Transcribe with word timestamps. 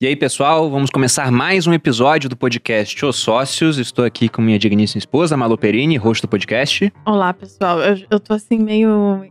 E 0.00 0.06
aí, 0.06 0.14
pessoal, 0.14 0.70
vamos 0.70 0.90
começar 0.90 1.28
mais 1.32 1.66
um 1.66 1.72
episódio 1.72 2.30
do 2.30 2.36
podcast 2.36 3.04
Os 3.04 3.16
Sócios. 3.16 3.78
Estou 3.78 4.04
aqui 4.04 4.28
com 4.28 4.40
minha 4.40 4.56
digníssima 4.56 5.00
esposa, 5.00 5.36
Malu 5.36 5.58
Perini, 5.58 5.96
host 5.96 6.22
do 6.22 6.28
podcast. 6.28 6.92
Olá, 7.04 7.34
pessoal. 7.34 7.80
Eu, 7.80 8.00
eu 8.08 8.20
tô 8.20 8.32
assim 8.32 8.60
meio. 8.60 9.26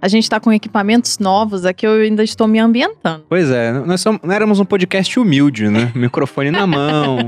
A 0.00 0.06
gente 0.06 0.30
tá 0.30 0.38
com 0.38 0.52
equipamentos 0.52 1.18
novos 1.18 1.64
aqui, 1.64 1.84
eu 1.84 1.94
ainda 1.94 2.22
estou 2.22 2.46
me 2.46 2.60
ambientando. 2.60 3.24
Pois 3.28 3.50
é, 3.50 3.72
nós 3.72 4.00
somos, 4.00 4.20
não 4.22 4.32
éramos 4.32 4.60
um 4.60 4.64
podcast 4.64 5.18
humilde, 5.18 5.68
né? 5.68 5.90
Microfone 5.94 6.52
na 6.52 6.68
mão, 6.68 7.18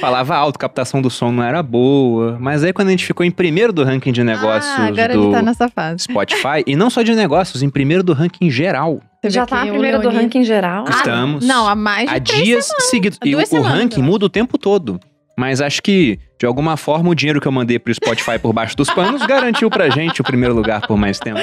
falava 0.00 0.36
alto, 0.36 0.56
captação 0.56 1.02
do 1.02 1.10
som 1.10 1.32
não 1.32 1.42
era 1.42 1.64
boa. 1.64 2.38
Mas 2.40 2.62
aí 2.62 2.72
quando 2.72 2.88
a 2.88 2.90
gente 2.92 3.04
ficou 3.04 3.26
em 3.26 3.30
primeiro 3.32 3.72
do 3.72 3.82
ranking 3.82 4.12
de 4.12 4.22
negócios 4.22 4.72
ah, 4.78 4.86
agora 4.86 5.14
do 5.14 5.32
tá 5.32 5.42
nessa 5.42 5.68
fase. 5.68 6.04
Spotify, 6.04 6.62
e 6.64 6.76
não 6.76 6.90
só 6.90 7.02
de 7.02 7.12
negócios, 7.12 7.60
em 7.60 7.70
primeiro 7.70 8.04
do 8.04 8.12
ranking 8.12 8.48
geral. 8.50 9.00
Você 9.26 9.34
Já 9.34 9.46
tá 9.46 9.64
o 9.64 9.68
primeiro 9.68 10.00
do 10.00 10.08
ranking 10.08 10.44
geral. 10.44 10.84
Ah, 10.86 10.90
Estamos. 10.90 11.44
Não, 11.46 11.66
há 11.66 11.74
mais 11.74 12.08
de 12.08 12.16
Há 12.16 12.20
três 12.20 12.42
dias 12.44 12.64
semanas. 12.66 12.90
seguidos. 12.90 13.18
E 13.24 13.34
o, 13.34 13.38
o 13.38 13.62
ranking 13.62 14.02
muda 14.02 14.26
o 14.26 14.28
tempo 14.28 14.56
todo. 14.56 15.00
Mas 15.38 15.60
acho 15.60 15.82
que, 15.82 16.18
de 16.38 16.46
alguma 16.46 16.76
forma, 16.76 17.10
o 17.10 17.14
dinheiro 17.14 17.40
que 17.40 17.46
eu 17.48 17.52
mandei 17.52 17.78
pro 17.78 17.92
Spotify 17.92 18.38
por 18.38 18.52
baixo 18.52 18.76
dos 18.76 18.88
panos 18.88 19.24
garantiu 19.26 19.68
pra 19.68 19.90
gente 19.90 20.20
o 20.20 20.24
primeiro 20.24 20.54
lugar 20.54 20.86
por 20.86 20.96
mais 20.96 21.18
tempo. 21.18 21.40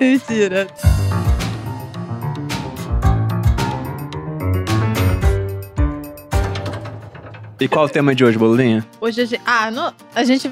Mentira. 0.00 0.66
E 7.58 7.66
qual 7.68 7.86
o 7.86 7.88
tema 7.88 8.14
de 8.14 8.24
hoje, 8.24 8.36
Bolulinha? 8.36 8.84
Hoje 9.00 9.22
a 9.22 9.24
gente. 9.24 9.42
Ah, 9.46 9.70
não, 9.70 9.92
a 10.14 10.24
gente. 10.24 10.50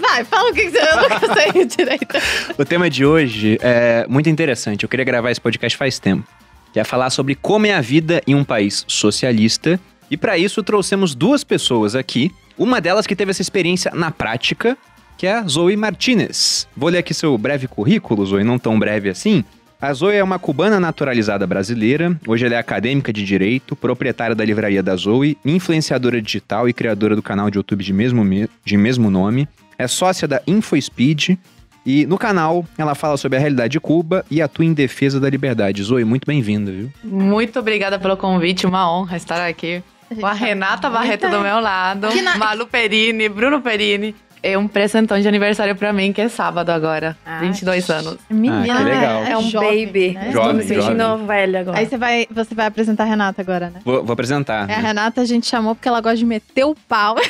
Vai, 0.00 0.24
fala 0.24 0.50
o 0.50 0.54
que, 0.54 0.62
que 0.64 0.70
você. 0.70 0.78
Eu 0.78 1.08
não 1.28 1.34
sei 1.34 1.64
direito. 1.66 2.16
O 2.58 2.64
tema 2.64 2.88
de 2.88 3.04
hoje 3.04 3.58
é 3.60 4.06
muito 4.08 4.28
interessante. 4.28 4.82
Eu 4.84 4.88
queria 4.88 5.04
gravar 5.04 5.30
esse 5.30 5.40
podcast 5.40 5.76
faz 5.76 5.98
tempo. 5.98 6.26
Que 6.72 6.80
é 6.80 6.84
falar 6.84 7.10
sobre 7.10 7.34
como 7.34 7.66
é 7.66 7.74
a 7.74 7.80
vida 7.80 8.22
em 8.26 8.34
um 8.34 8.44
país 8.44 8.84
socialista. 8.88 9.78
E 10.10 10.16
para 10.16 10.38
isso 10.38 10.62
trouxemos 10.62 11.14
duas 11.14 11.44
pessoas 11.44 11.94
aqui. 11.94 12.30
Uma 12.56 12.80
delas 12.80 13.06
que 13.06 13.16
teve 13.16 13.30
essa 13.30 13.42
experiência 13.42 13.90
na 13.94 14.10
prática, 14.10 14.76
que 15.16 15.26
é 15.26 15.32
a 15.34 15.42
Zoe 15.46 15.76
Martinez. 15.76 16.66
Vou 16.76 16.88
ler 16.90 16.98
aqui 16.98 17.12
seu 17.14 17.36
breve 17.36 17.66
currículo, 17.66 18.24
Zoe, 18.24 18.44
não 18.44 18.58
tão 18.58 18.78
breve 18.78 19.08
assim. 19.08 19.44
A 19.80 19.92
Zoe 19.94 20.14
é 20.16 20.22
uma 20.22 20.38
cubana 20.38 20.78
naturalizada 20.78 21.46
brasileira. 21.46 22.14
Hoje 22.26 22.44
ela 22.44 22.54
é 22.54 22.58
acadêmica 22.58 23.12
de 23.12 23.24
direito, 23.24 23.74
proprietária 23.74 24.36
da 24.36 24.44
livraria 24.44 24.82
da 24.82 24.94
Zoe, 24.94 25.38
influenciadora 25.44 26.20
digital 26.20 26.68
e 26.68 26.72
criadora 26.72 27.16
do 27.16 27.22
canal 27.22 27.50
de 27.50 27.56
YouTube 27.56 27.82
de 27.82 27.92
mesmo, 27.92 28.22
me- 28.22 28.48
de 28.64 28.76
mesmo 28.76 29.10
nome. 29.10 29.48
É 29.80 29.88
sócia 29.88 30.28
da 30.28 30.42
InfoSpeed, 30.46 31.38
e 31.86 32.04
no 32.04 32.18
canal, 32.18 32.66
ela 32.76 32.94
fala 32.94 33.16
sobre 33.16 33.38
a 33.38 33.40
realidade 33.40 33.72
de 33.72 33.80
Cuba 33.80 34.26
e 34.30 34.42
atua 34.42 34.66
em 34.66 34.74
defesa 34.74 35.18
da 35.18 35.30
liberdade. 35.30 35.82
Zoe, 35.82 36.04
muito 36.04 36.26
bem-vinda, 36.26 36.70
viu? 36.70 36.92
Muito 37.02 37.58
obrigada 37.58 37.98
pelo 37.98 38.14
convite, 38.14 38.66
uma 38.66 38.92
honra 38.92 39.16
estar 39.16 39.40
aqui. 39.48 39.82
Com 40.20 40.26
a 40.26 40.34
Renata 40.34 40.90
Barreto 40.90 41.30
do 41.30 41.40
meu 41.40 41.60
lado, 41.60 42.08
Malu 42.36 42.66
Perini, 42.66 43.26
Bruno 43.30 43.62
Perini. 43.62 44.14
É 44.42 44.56
um 44.56 44.66
presentão 44.66 45.20
de 45.20 45.28
aniversário 45.28 45.76
pra 45.76 45.92
mim, 45.92 46.12
que 46.14 46.20
é 46.20 46.28
sábado 46.28 46.70
agora, 46.70 47.16
Ah, 47.26 47.40
22 47.40 47.90
anos. 47.90 48.16
Menina, 48.30 48.74
Ah, 48.74 48.76
que 48.78 48.84
legal. 48.84 49.24
É 49.24 49.36
um 49.36 49.50
jovem, 49.50 49.86
baby. 49.86 50.10
né? 50.12 50.30
Jovem, 50.32 50.50
Tô 50.50 50.56
me 50.56 50.62
sentindo 50.64 50.98
jovem. 50.98 51.26
velha 51.26 51.60
agora. 51.60 51.78
Aí 51.78 51.86
você 51.86 51.98
vai, 51.98 52.26
você 52.30 52.54
vai 52.54 52.66
apresentar 52.66 53.04
a 53.04 53.06
Renata 53.06 53.42
agora, 53.42 53.68
né? 53.70 53.80
Vou, 53.84 54.02
vou 54.02 54.12
apresentar. 54.14 54.60
É, 54.70 54.74
a 54.74 54.76
né? 54.78 54.88
Renata 54.88 55.20
a 55.20 55.24
gente 55.26 55.46
chamou 55.46 55.74
porque 55.74 55.88
ela 55.88 56.00
gosta 56.00 56.16
de 56.16 56.24
meter 56.24 56.64
o 56.64 56.74
pau. 56.88 57.16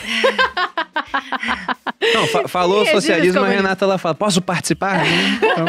Não, 2.14 2.26
fa- 2.26 2.48
falou 2.48 2.82
é 2.82 2.90
socialismo, 2.92 3.40
a. 3.40 3.48
Renata 3.48 3.84
ela 3.84 3.98
fala, 3.98 4.14
posso 4.14 4.40
participar? 4.40 5.02
Então, 5.06 5.66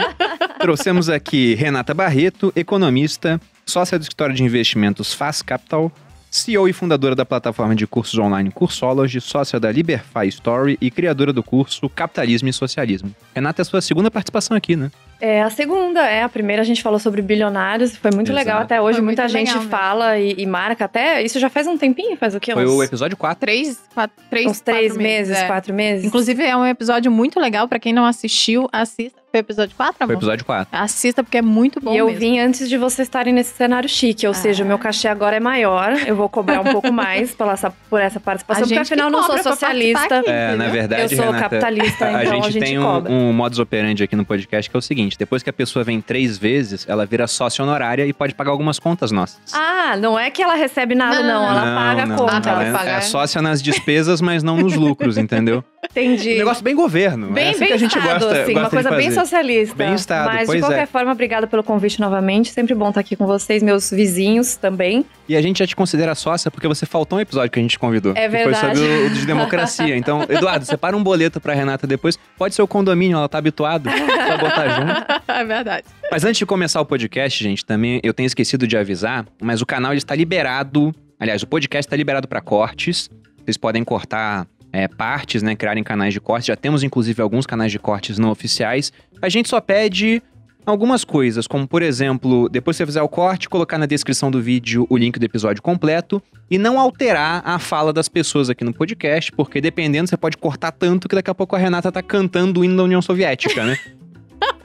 trouxemos 0.60 1.10
aqui 1.10 1.56
Renata 1.56 1.94
Barreto, 1.94 2.52
economista, 2.56 3.40
sócia 3.66 3.98
do 3.98 4.04
escritório 4.04 4.34
de 4.36 4.44
investimentos 4.44 5.14
Faz 5.14 5.42
Capital, 5.42 5.92
CEO 6.32 6.66
e 6.70 6.72
fundadora 6.72 7.14
da 7.14 7.26
plataforma 7.26 7.76
de 7.76 7.86
cursos 7.86 8.18
online 8.18 8.52
Cursology, 8.52 9.20
sócia 9.20 9.60
da 9.60 9.70
Liberfy 9.70 10.30
Story 10.30 10.78
e 10.80 10.90
criadora 10.90 11.34
do 11.34 11.44
curso 11.44 11.90
Capitalismo 11.90 12.48
e 12.48 12.54
Socialismo. 12.54 13.14
Renata 13.36 13.62
é 13.62 13.64
a 13.64 13.66
sua 13.66 13.82
segunda 13.82 14.10
participação 14.10 14.56
aqui, 14.56 14.78
né? 14.78 14.90
É 15.22 15.42
a 15.44 15.50
segunda, 15.52 16.02
é. 16.02 16.24
A 16.24 16.30
primeira 16.30 16.62
a 16.64 16.66
gente 16.66 16.82
falou 16.82 16.98
sobre 17.00 17.22
bilionários. 17.22 17.96
Foi 17.96 18.10
muito 18.12 18.32
Exato. 18.32 18.46
legal 18.46 18.62
até 18.62 18.82
hoje. 18.82 18.98
Foi 18.98 19.06
Muita 19.06 19.28
gente 19.30 19.54
legal 19.54 19.70
fala 19.70 20.18
e, 20.18 20.34
e 20.38 20.46
marca 20.48 20.86
até. 20.86 21.22
Isso 21.22 21.40
já 21.40 21.50
faz 21.50 21.68
um 21.68 21.78
tempinho, 21.78 22.18
faz 22.18 22.34
o 22.34 22.40
quê? 22.40 22.54
Foi 22.54 22.66
Uns, 22.66 22.72
o 22.74 22.84
episódio 22.84 23.16
4. 23.16 23.40
Três, 23.40 23.80
quatro, 23.94 24.16
três, 24.30 24.48
uns 24.48 24.60
três 24.60 24.88
quatro 24.88 25.04
meses, 25.04 25.38
é. 25.38 25.46
quatro 25.48 25.74
meses. 25.74 26.06
Inclusive, 26.06 26.44
é 26.44 26.58
um 26.58 26.66
episódio 26.66 27.12
muito 27.12 27.40
legal. 27.40 27.68
Pra 27.68 27.78
quem 27.80 27.94
não 27.94 28.04
assistiu, 28.06 28.68
assista. 28.72 29.22
Foi 29.32 29.40
o 29.40 29.44
episódio 29.44 29.74
4, 29.78 29.96
Foi 29.98 30.06
o 30.08 30.10
amor? 30.10 30.18
episódio 30.20 30.44
4. 30.44 30.68
Assista, 30.78 31.24
porque 31.24 31.38
é 31.38 31.42
muito 31.42 31.80
bom 31.80 31.94
E 31.94 31.98
eu 32.00 32.08
mesmo. 32.08 32.20
vim 32.20 32.40
antes 32.40 32.68
de 32.68 32.78
vocês 32.78 33.08
estarem 33.08 33.34
nesse 33.34 33.56
cenário 33.56 33.88
chique, 33.88 34.28
ou 34.28 34.34
seja, 34.34 34.62
o 34.62 34.68
meu 34.68 34.78
cachê 34.78 35.08
agora 35.08 35.38
é 35.38 35.40
maior. 35.40 35.94
Eu 36.06 36.18
vou 36.18 36.28
cobrar 36.28 36.60
um 36.60 36.66
pouco 36.66 36.92
mais 36.92 37.32
pela 37.36 37.54
essa- 37.54 37.72
por 37.90 38.02
essa 38.02 38.20
participação, 38.20 38.64
A 38.64 38.68
porque 38.68 38.80
afinal 38.80 39.08
eu 39.08 39.12
não 39.12 39.24
sou 39.24 39.38
socialista. 39.42 40.18
aqui, 40.20 40.30
É, 40.30 40.54
na 40.58 40.68
verdade, 40.68 41.04
Eu 41.04 41.10
sou 41.16 41.26
Renata, 41.28 41.44
capitalista, 41.44 42.06
a, 42.06 42.18
a 42.18 42.24
então 42.26 42.34
gente 42.36 42.48
a 42.48 42.52
gente 42.52 42.64
tem 42.66 42.78
um, 42.78 42.84
cobra. 42.84 43.10
um 43.10 43.32
modus 43.32 43.60
operandi 43.60 44.04
aqui 44.04 44.18
no 44.18 44.26
podcast 44.26 44.70
que 44.70 44.76
é 44.76 44.80
o 44.80 44.82
seguinte: 44.82 45.11
depois 45.18 45.44
que 45.44 45.50
a 45.50 45.54
pessoa 45.54 45.84
vem 45.84 46.02
três 46.02 46.38
vezes, 46.38 46.86
ela 46.88 47.06
vira 47.06 47.28
sócia 47.28 47.64
honorária 47.64 48.06
e 48.06 48.14
pode 48.14 48.34
pagar 48.36 48.52
algumas 48.52 48.80
contas 48.80 49.12
nossas. 49.12 49.40
Ah, 49.54 49.96
não 49.98 50.18
é 50.18 50.30
que 50.30 50.42
ela 50.42 50.56
recebe 50.56 50.96
nada, 50.96 51.22
Não, 51.22 51.28
não. 51.28 51.50
Ela 51.52 51.66
Não, 51.66 51.76
paga 51.78 52.06
não, 52.06 52.16
a 52.16 52.18
conta. 52.18 52.36
Ah, 52.38 52.42
tá, 52.42 52.50
ela 52.52 52.64
ela 52.64 52.70
é, 52.70 52.78
paga. 52.78 52.92
é 52.92 53.02
sócia 53.02 53.42
nas 53.42 53.62
despesas, 53.62 54.22
mas 54.22 54.44
não 54.44 54.58
nos 54.58 54.76
lucros, 54.76 55.18
entendeu? 55.18 55.64
Entendi. 55.90 56.36
Um 56.36 56.38
negócio 56.38 56.64
bem 56.64 56.76
governo. 56.76 57.30
é 57.30 57.32
Bem, 57.32 57.50
assim 57.50 57.60
bem 57.60 57.68
que 57.70 57.74
a 57.74 57.78
gente 57.78 57.98
estado, 57.98 58.20
gosta, 58.26 58.42
assim, 58.42 58.54
gosta 58.54 58.60
uma 58.60 58.70
coisa 58.70 58.92
bem 58.92 59.12
socialista. 59.12 59.76
Bem 59.76 59.94
estado, 59.96 60.26
Mas 60.28 60.46
pois 60.46 60.60
de 60.60 60.66
qualquer 60.66 60.84
é. 60.84 60.86
forma, 60.86 61.12
obrigada 61.12 61.48
pelo 61.48 61.64
convite 61.64 62.00
novamente. 62.00 62.52
Sempre 62.52 62.76
bom 62.76 62.90
estar 62.90 63.02
aqui 63.02 63.16
com 63.16 63.26
vocês, 63.26 63.62
meus 63.64 63.90
vizinhos 63.90 64.56
também. 64.56 65.04
E 65.28 65.36
a 65.36 65.42
gente 65.42 65.60
já 65.60 65.68
te 65.68 65.76
considera 65.76 66.14
sócia 66.16 66.52
porque 66.52 66.68
você 66.68 66.86
faltou 66.86 67.18
um 67.18 67.22
episódio 67.22 67.50
que 67.52 67.60
a 67.60 67.62
gente 67.62 67.72
te 67.72 67.80
convidou. 67.80 68.14
É 68.16 68.24
que 68.24 68.30
verdade. 68.30 68.78
Foi 68.78 68.86
sobre 68.88 69.04
o, 69.04 69.08
o 69.08 69.10
de 69.10 69.26
democracia. 69.26 69.98
Então, 69.98 70.24
Eduardo, 70.30 70.66
separa 70.66 70.96
um 70.96 71.04
boleto 71.04 71.42
pra 71.42 71.54
Renata 71.54 71.88
depois. 71.88 72.18
Pode 72.38 72.54
ser 72.56 72.62
o 72.62 72.68
condomínio, 72.68 73.18
ela 73.18 73.28
tá 73.28 73.38
habituada. 73.40 73.90
Só 73.92 74.38
botar 74.38 74.70
junto. 74.70 75.01
é 75.28 75.44
verdade. 75.44 75.88
Mas 76.12 76.24
antes 76.24 76.38
de 76.38 76.46
começar 76.46 76.82
o 76.82 76.86
podcast, 76.86 77.44
gente, 77.44 77.66
também 77.66 78.00
eu 78.04 78.14
tenho 78.14 78.28
esquecido 78.28 78.68
de 78.68 78.78
avisar, 78.78 79.26
mas 79.42 79.62
o 79.62 79.66
canal 79.66 79.92
ele 79.92 80.00
está 80.00 80.16
liberado. 80.16 80.94
Aliás, 81.20 81.44
o 81.44 81.48
podcast 81.48 81.88
está 81.88 81.96
liberado 81.96 82.28
para 82.28 82.42
cortes. 82.42 83.10
Vocês 83.44 83.58
podem 83.58 83.84
cortar 83.84 84.48
é, 84.72 84.88
partes, 84.88 85.44
né? 85.44 85.56
Criarem 85.56 85.84
canais 85.84 86.14
de 86.14 86.20
cortes. 86.20 86.48
Já 86.48 86.56
temos, 86.56 86.84
inclusive, 86.84 87.22
alguns 87.22 87.46
canais 87.46 87.72
de 87.72 87.80
cortes 87.80 88.18
não 88.18 88.30
oficiais. 88.30 88.92
A 89.22 89.30
gente 89.30 89.50
só 89.50 89.60
pede 89.60 90.22
algumas 90.66 91.04
coisas, 91.04 91.48
como, 91.48 91.68
por 91.68 91.82
exemplo, 91.82 92.48
depois 92.48 92.78
que 92.78 92.84
você 92.84 92.86
fizer 92.86 93.02
o 93.02 93.10
corte, 93.10 93.50
colocar 93.50 93.78
na 93.78 93.86
descrição 93.86 94.30
do 94.30 94.42
vídeo 94.42 94.86
o 94.90 94.98
link 94.98 95.20
do 95.20 95.26
episódio 95.26 95.62
completo 95.62 96.22
e 96.50 96.58
não 96.58 96.80
alterar 96.80 97.42
a 97.46 97.58
fala 97.58 97.92
das 97.92 98.08
pessoas 98.08 98.50
aqui 98.50 98.64
no 98.64 98.74
podcast, 98.74 99.32
porque 99.32 99.60
dependendo, 99.60 100.08
você 100.10 100.18
pode 100.18 100.38
cortar 100.38 100.72
tanto 100.72 101.10
que 101.10 101.16
daqui 101.16 101.30
a 101.30 101.36
pouco 101.36 101.56
a 101.56 101.60
Renata 101.60 101.92
tá 101.92 102.02
cantando 102.02 102.60
o 102.60 102.66
hino 102.66 102.78
da 102.78 102.84
União 102.84 103.02
Soviética, 103.02 103.64
né? 103.64 103.78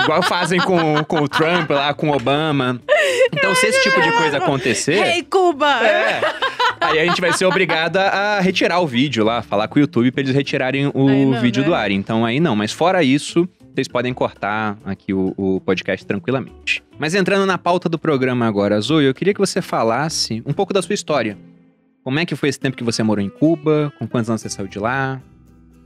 Igual 0.00 0.22
fazem 0.22 0.60
com, 0.60 1.02
com 1.04 1.22
o 1.22 1.28
Trump 1.28 1.70
lá, 1.70 1.92
com 1.92 2.10
o 2.10 2.14
Obama. 2.14 2.80
Então, 3.32 3.54
se 3.54 3.66
esse 3.66 3.82
tipo 3.82 4.00
de 4.00 4.12
coisa 4.12 4.38
acontecer. 4.38 5.04
Ei, 5.04 5.22
Cuba! 5.22 5.84
É. 5.84 6.20
Aí 6.80 7.00
a 7.00 7.04
gente 7.06 7.20
vai 7.20 7.32
ser 7.32 7.44
obrigado 7.46 7.96
a 7.96 8.38
retirar 8.40 8.80
o 8.80 8.86
vídeo 8.86 9.24
lá, 9.24 9.42
falar 9.42 9.66
com 9.68 9.78
o 9.78 9.80
YouTube 9.80 10.10
pra 10.12 10.20
eles 10.22 10.34
retirarem 10.34 10.90
o 10.94 11.08
não, 11.08 11.40
vídeo 11.40 11.62
né? 11.62 11.68
do 11.68 11.74
ar. 11.74 11.90
Então 11.90 12.24
aí 12.24 12.38
não, 12.38 12.54
mas 12.54 12.72
fora 12.72 13.02
isso, 13.02 13.48
vocês 13.74 13.88
podem 13.88 14.14
cortar 14.14 14.78
aqui 14.84 15.12
o, 15.12 15.34
o 15.36 15.60
podcast 15.60 16.06
tranquilamente. 16.06 16.82
Mas 16.98 17.14
entrando 17.14 17.44
na 17.44 17.58
pauta 17.58 17.88
do 17.88 17.98
programa 17.98 18.46
agora, 18.46 18.80
Zoe, 18.80 19.04
eu 19.04 19.14
queria 19.14 19.34
que 19.34 19.40
você 19.40 19.60
falasse 19.60 20.42
um 20.46 20.52
pouco 20.52 20.72
da 20.72 20.80
sua 20.80 20.94
história. 20.94 21.36
Como 22.04 22.18
é 22.18 22.24
que 22.24 22.36
foi 22.36 22.48
esse 22.48 22.60
tempo 22.60 22.76
que 22.76 22.84
você 22.84 23.02
morou 23.02 23.24
em 23.24 23.28
Cuba? 23.28 23.92
Com 23.98 24.06
quantos 24.06 24.30
anos 24.30 24.40
você 24.40 24.48
saiu 24.48 24.68
de 24.68 24.78
lá? 24.78 25.20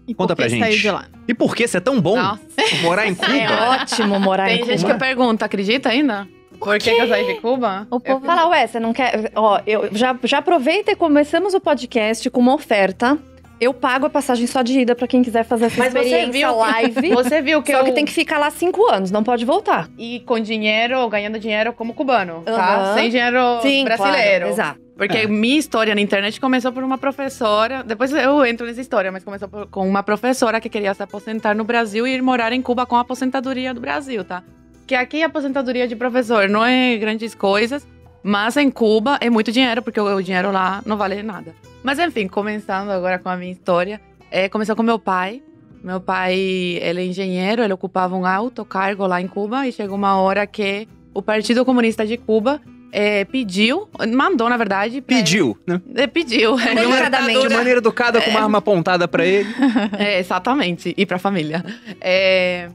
E 0.07 0.15
Conta 0.15 0.35
pra 0.35 0.49
gente. 0.49 0.61
saiu 0.61 0.77
de 0.79 0.91
lá? 0.91 1.05
E 1.29 1.35
por 1.35 1.55
que 1.55 1.67
você 1.69 1.77
é 1.77 1.81
tão 1.81 2.01
bom 2.01 2.17
Nossa. 2.17 2.41
morar 2.83 3.07
em 3.07 3.15
Cuba? 3.15 3.33
É 3.33 3.69
ótimo 3.71 4.19
morar 4.21 4.47
Tem 4.47 4.61
em 4.63 4.67
gente 4.67 4.81
Cuba. 4.83 4.95
que 4.95 4.99
pergunta, 5.01 5.45
acredita 5.45 5.89
ainda? 5.91 6.27
Por, 6.59 6.79
que, 6.79 6.95
que 6.95 7.01
eu 7.01 7.09
saí 7.09 7.27
de 7.27 7.41
Cuba? 7.41 7.87
O 7.91 7.99
povo 8.01 8.27
Fala, 8.27 8.47
ué, 8.49 8.67
você 8.67 8.79
não 8.81 8.93
quer. 8.93 9.31
Ó, 9.35 9.61
eu 9.67 9.89
já, 9.93 10.15
já 10.25 10.39
aproveita 10.39 10.93
e 10.93 10.97
começamos 10.97 11.55
o 11.55 11.61
podcast 11.61 12.29
com 12.29 12.41
uma 12.41 12.55
oferta. 12.55 13.17
Eu 13.59 13.73
pago 13.75 14.07
a 14.07 14.11
passagem 14.11 14.47
só 14.47 14.63
de 14.63 14.81
ida 14.81 14.95
pra 14.95 15.07
quem 15.07 15.23
quiser 15.23 15.45
fazer 15.45 15.67
essa 15.67 15.77
Mas 15.79 15.93
você 15.93 15.99
experiência 16.01 16.33
viu- 16.49 16.57
live. 16.57 17.11
Você 17.15 17.43
viu 17.43 17.63
que 17.63 17.73
Só 17.73 17.79
eu... 17.81 17.85
que 17.85 17.93
tem 17.93 18.05
que 18.07 18.13
ficar 18.13 18.39
lá 18.39 18.51
cinco 18.51 18.91
anos, 18.91 19.11
não 19.11 19.23
pode 19.23 19.45
voltar. 19.45 19.87
ir 19.99 20.21
com 20.21 20.41
dinheiro, 20.41 21.07
ganhando 21.11 21.39
dinheiro 21.39 21.73
como 21.75 21.93
cubano, 21.93 22.43
tá? 22.45 22.95
Sem 22.95 23.11
dinheiro 23.11 23.39
brasileiro. 23.85 23.97
Claro, 23.99 24.47
exato. 24.49 24.81
Porque 25.01 25.17
É. 25.17 25.27
minha 25.27 25.57
história 25.59 25.95
na 25.95 26.01
internet 26.03 26.39
começou 26.39 26.71
por 26.73 26.85
uma 26.85 26.99
professora. 26.99 27.83
Depois 27.83 28.13
eu 28.13 28.45
entro 28.45 28.67
nessa 28.67 28.83
história, 28.83 29.11
mas 29.11 29.25
começou 29.25 29.49
por- 29.49 29.67
com 29.69 29.89
uma 29.89 30.03
professora 30.03 30.61
que 30.61 30.69
queria 30.69 30.93
se 30.93 31.03
aposentar 31.03 31.55
no 31.55 31.65
Brasil 31.65 32.07
e 32.07 32.11
ir 32.17 32.21
morar 32.21 32.53
em 32.53 32.61
Cuba 32.61 32.85
com 32.85 32.97
a 32.97 33.01
aposentadoria 33.01 33.73
do 33.73 33.81
Brasil, 33.81 34.23
tá? 34.23 34.43
Que 34.87 34.95
aqui 34.95 35.23
a 35.23 35.27
aposentadoria 35.27 35.89
de 35.89 35.97
professor 35.97 36.51
não 36.51 36.63
é 36.63 36.99
grandes 36.99 37.35
coisas, 37.35 37.89
mas 38.23 38.59
em 38.59 38.71
Cuba 38.71 39.17
é 39.23 39.31
muito 39.31 39.51
dinheiro, 39.51 39.81
porque 39.81 39.99
o, 39.99 40.17
o 40.17 40.23
dinheiro 40.23 40.53
lá 40.53 40.83
não 40.85 40.99
vale 40.99 41.23
nada. 41.23 41.55
Mas 41.83 41.99
enfim, 41.99 42.29
começando 42.29 42.91
agora 42.91 43.19
com 43.19 43.31
a 43.31 43.37
minha 43.39 43.53
história, 43.53 43.99
é, 44.31 44.51
começou 44.51 44.77
com 44.77 44.83
meu 44.83 44.99
pai. 44.99 45.43
Meu 45.83 45.99
pai, 45.99 46.35
ele 46.35 47.01
é 47.01 47.05
engenheiro, 47.07 47.63
ele 47.63 47.73
ocupava 47.73 48.15
um 48.15 48.27
alto 48.27 48.67
cargo 48.67 49.07
lá 49.07 49.19
em 49.19 49.27
Cuba 49.27 49.67
e 49.67 49.73
chegou 49.73 49.97
uma 49.97 50.21
hora 50.21 50.47
que 50.47 50.87
o 51.15 51.23
Partido 51.23 51.65
Comunista 51.65 52.05
de 52.07 52.19
Cuba 52.19 52.61
é, 52.93 53.25
pediu, 53.25 53.89
mandou, 54.13 54.49
na 54.49 54.57
verdade. 54.57 55.01
Pediu, 55.01 55.57
né? 55.67 55.81
É, 55.95 56.07
pediu. 56.07 56.59
É, 56.59 56.73
uma 56.73 56.83
Educadamente. 56.83 57.49
De 57.49 57.55
maneira 57.55 57.79
educada, 57.79 58.21
com 58.21 58.31
uma 58.31 58.41
arma 58.41 58.59
apontada 58.59 59.07
pra 59.07 59.25
ele. 59.25 59.49
É, 59.99 60.19
exatamente. 60.19 60.95
E 60.97 61.07
pra 61.07 61.19
família. 61.19 61.65
É, 62.01 62.69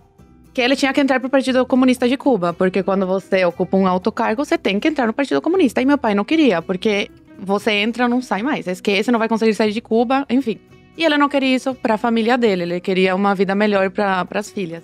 que 0.54 0.62
ele 0.62 0.76
tinha 0.76 0.94
que 0.94 1.02
entrar 1.02 1.20
pro 1.20 1.30
Partido 1.30 1.66
Comunista 1.66 2.08
de 2.08 2.16
Cuba, 2.18 2.54
porque 2.54 2.82
quando 2.84 3.06
você 3.06 3.44
ocupa 3.46 3.76
um 3.78 3.88
alto 3.88 4.12
cargo, 4.12 4.46
você 4.46 4.58
tem 4.58 4.80
que 4.80 4.88
entrar 4.88 5.08
no 5.08 5.14
Partido 5.14 5.42
Comunista. 5.42 5.82
E 5.82 5.86
meu 5.86 5.98
pai 5.98 6.16
não 6.16 6.24
queria, 6.24 6.62
porque 6.62 7.10
você 7.38 7.72
entra, 7.72 8.08
não 8.08 8.22
sai 8.22 8.42
mais. 8.42 8.68
Esquece, 8.68 9.12
não 9.12 9.20
vai 9.20 9.28
conseguir 9.28 9.54
sair 9.54 9.72
de 9.72 9.82
Cuba, 9.82 10.26
enfim. 10.30 10.60
E 10.98 11.04
ele 11.04 11.18
não 11.18 11.28
queria 11.28 11.56
isso 11.56 11.74
pra 11.76 11.98
família 11.98 12.38
dele, 12.38 12.64
ele 12.64 12.80
queria 12.80 13.16
uma 13.16 13.36
vida 13.36 13.54
melhor 13.54 13.90
para 13.90 14.26
as 14.34 14.50
filhas. 14.50 14.84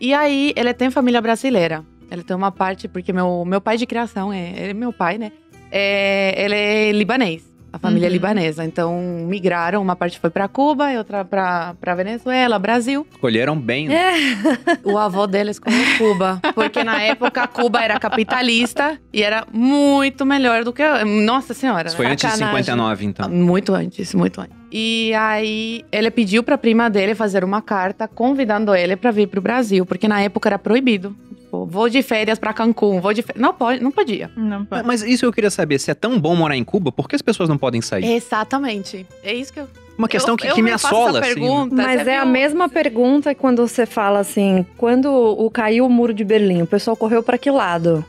E 0.00 0.12
aí, 0.12 0.52
ele 0.56 0.74
tem 0.74 0.90
família 0.90 1.20
brasileira. 1.20 1.84
Ele 2.12 2.22
tem 2.22 2.36
uma 2.36 2.52
parte, 2.52 2.86
porque 2.88 3.12
meu, 3.12 3.44
meu 3.46 3.60
pai 3.60 3.76
de 3.76 3.86
criação, 3.86 4.32
é, 4.32 4.50
ele 4.56 4.70
é 4.70 4.74
meu 4.74 4.92
pai, 4.92 5.16
né? 5.18 5.32
É, 5.70 6.34
ele 6.36 6.54
é 6.54 6.92
libanês. 6.92 7.50
A 7.72 7.78
família 7.78 8.04
é 8.04 8.08
Uhum. 8.08 8.12
libanesa. 8.12 8.62
Então, 8.66 9.00
migraram. 9.26 9.80
Uma 9.80 9.96
parte 9.96 10.20
foi 10.20 10.28
pra 10.28 10.46
Cuba 10.46 10.92
e 10.92 10.98
outra 10.98 11.24
pra, 11.24 11.74
pra 11.80 11.94
Venezuela, 11.94 12.58
Brasil. 12.58 13.06
Escolheram 13.10 13.58
bem. 13.58 13.88
né? 13.88 14.12
O 14.84 14.98
avô 14.98 15.26
deles 15.26 15.56
escolheu 15.56 15.80
Cuba. 15.96 16.38
Porque 16.54 16.84
na 16.84 17.00
época, 17.00 17.46
Cuba 17.48 17.80
era 17.82 17.98
capitalista 17.98 18.98
e 19.10 19.22
era 19.22 19.46
muito 19.50 20.26
melhor 20.26 20.64
do 20.64 20.72
que. 20.74 20.82
Nossa 21.24 21.54
Senhora. 21.54 21.88
Isso 21.88 21.96
foi 21.96 22.04
antes 22.04 22.16
de 22.30 22.36
Sacanagem. 22.36 22.64
59, 22.64 23.06
então. 23.06 23.30
Muito 23.30 23.72
antes, 23.74 24.14
muito 24.14 24.42
antes. 24.42 24.54
E 24.70 25.14
aí, 25.14 25.82
ele 25.90 26.10
pediu 26.10 26.42
pra 26.42 26.58
prima 26.58 26.90
dele 26.90 27.14
fazer 27.14 27.42
uma 27.42 27.62
carta 27.62 28.06
convidando 28.06 28.74
ele 28.74 28.96
pra 28.96 29.10
vir 29.10 29.28
pro 29.28 29.40
Brasil, 29.40 29.86
porque 29.86 30.06
na 30.06 30.20
época 30.20 30.46
era 30.50 30.58
proibido. 30.58 31.16
Tipo, 31.52 31.66
vou 31.66 31.86
de 31.90 32.00
férias 32.02 32.38
pra 32.38 32.54
Cancún, 32.54 32.98
vou 32.98 33.12
de 33.12 33.20
férias. 33.20 33.42
Não, 33.42 33.52
pode, 33.52 33.82
não 33.82 33.90
podia. 33.92 34.30
Não 34.34 34.64
pode. 34.64 34.86
Mas 34.86 35.02
isso 35.02 35.26
eu 35.26 35.32
queria 35.32 35.50
saber, 35.50 35.78
se 35.78 35.90
é 35.90 35.94
tão 35.94 36.18
bom 36.18 36.34
morar 36.34 36.56
em 36.56 36.64
Cuba, 36.64 36.90
por 36.90 37.06
que 37.06 37.14
as 37.14 37.20
pessoas 37.20 37.46
não 37.46 37.58
podem 37.58 37.82
sair? 37.82 38.10
Exatamente. 38.10 39.06
É 39.22 39.34
isso 39.34 39.52
que 39.52 39.60
eu. 39.60 39.68
Uma 39.98 40.08
questão 40.08 40.32
eu, 40.32 40.38
que, 40.38 40.46
eu 40.46 40.54
que 40.54 40.62
me 40.62 40.70
assola, 40.70 41.18
essa 41.20 41.32
assim. 41.32 41.68
Mas 41.70 42.06
é 42.06 42.16
a 42.16 42.24
mesma 42.24 42.70
pergunta 42.70 43.34
quando 43.34 43.66
você 43.68 43.84
fala 43.84 44.20
assim, 44.20 44.64
quando 44.78 45.12
o 45.12 45.50
caiu 45.50 45.84
o 45.84 45.90
muro 45.90 46.14
de 46.14 46.24
Berlim, 46.24 46.62
o 46.62 46.66
pessoal 46.66 46.96
correu 46.96 47.22
pra 47.22 47.36
que 47.36 47.50
lado? 47.50 48.02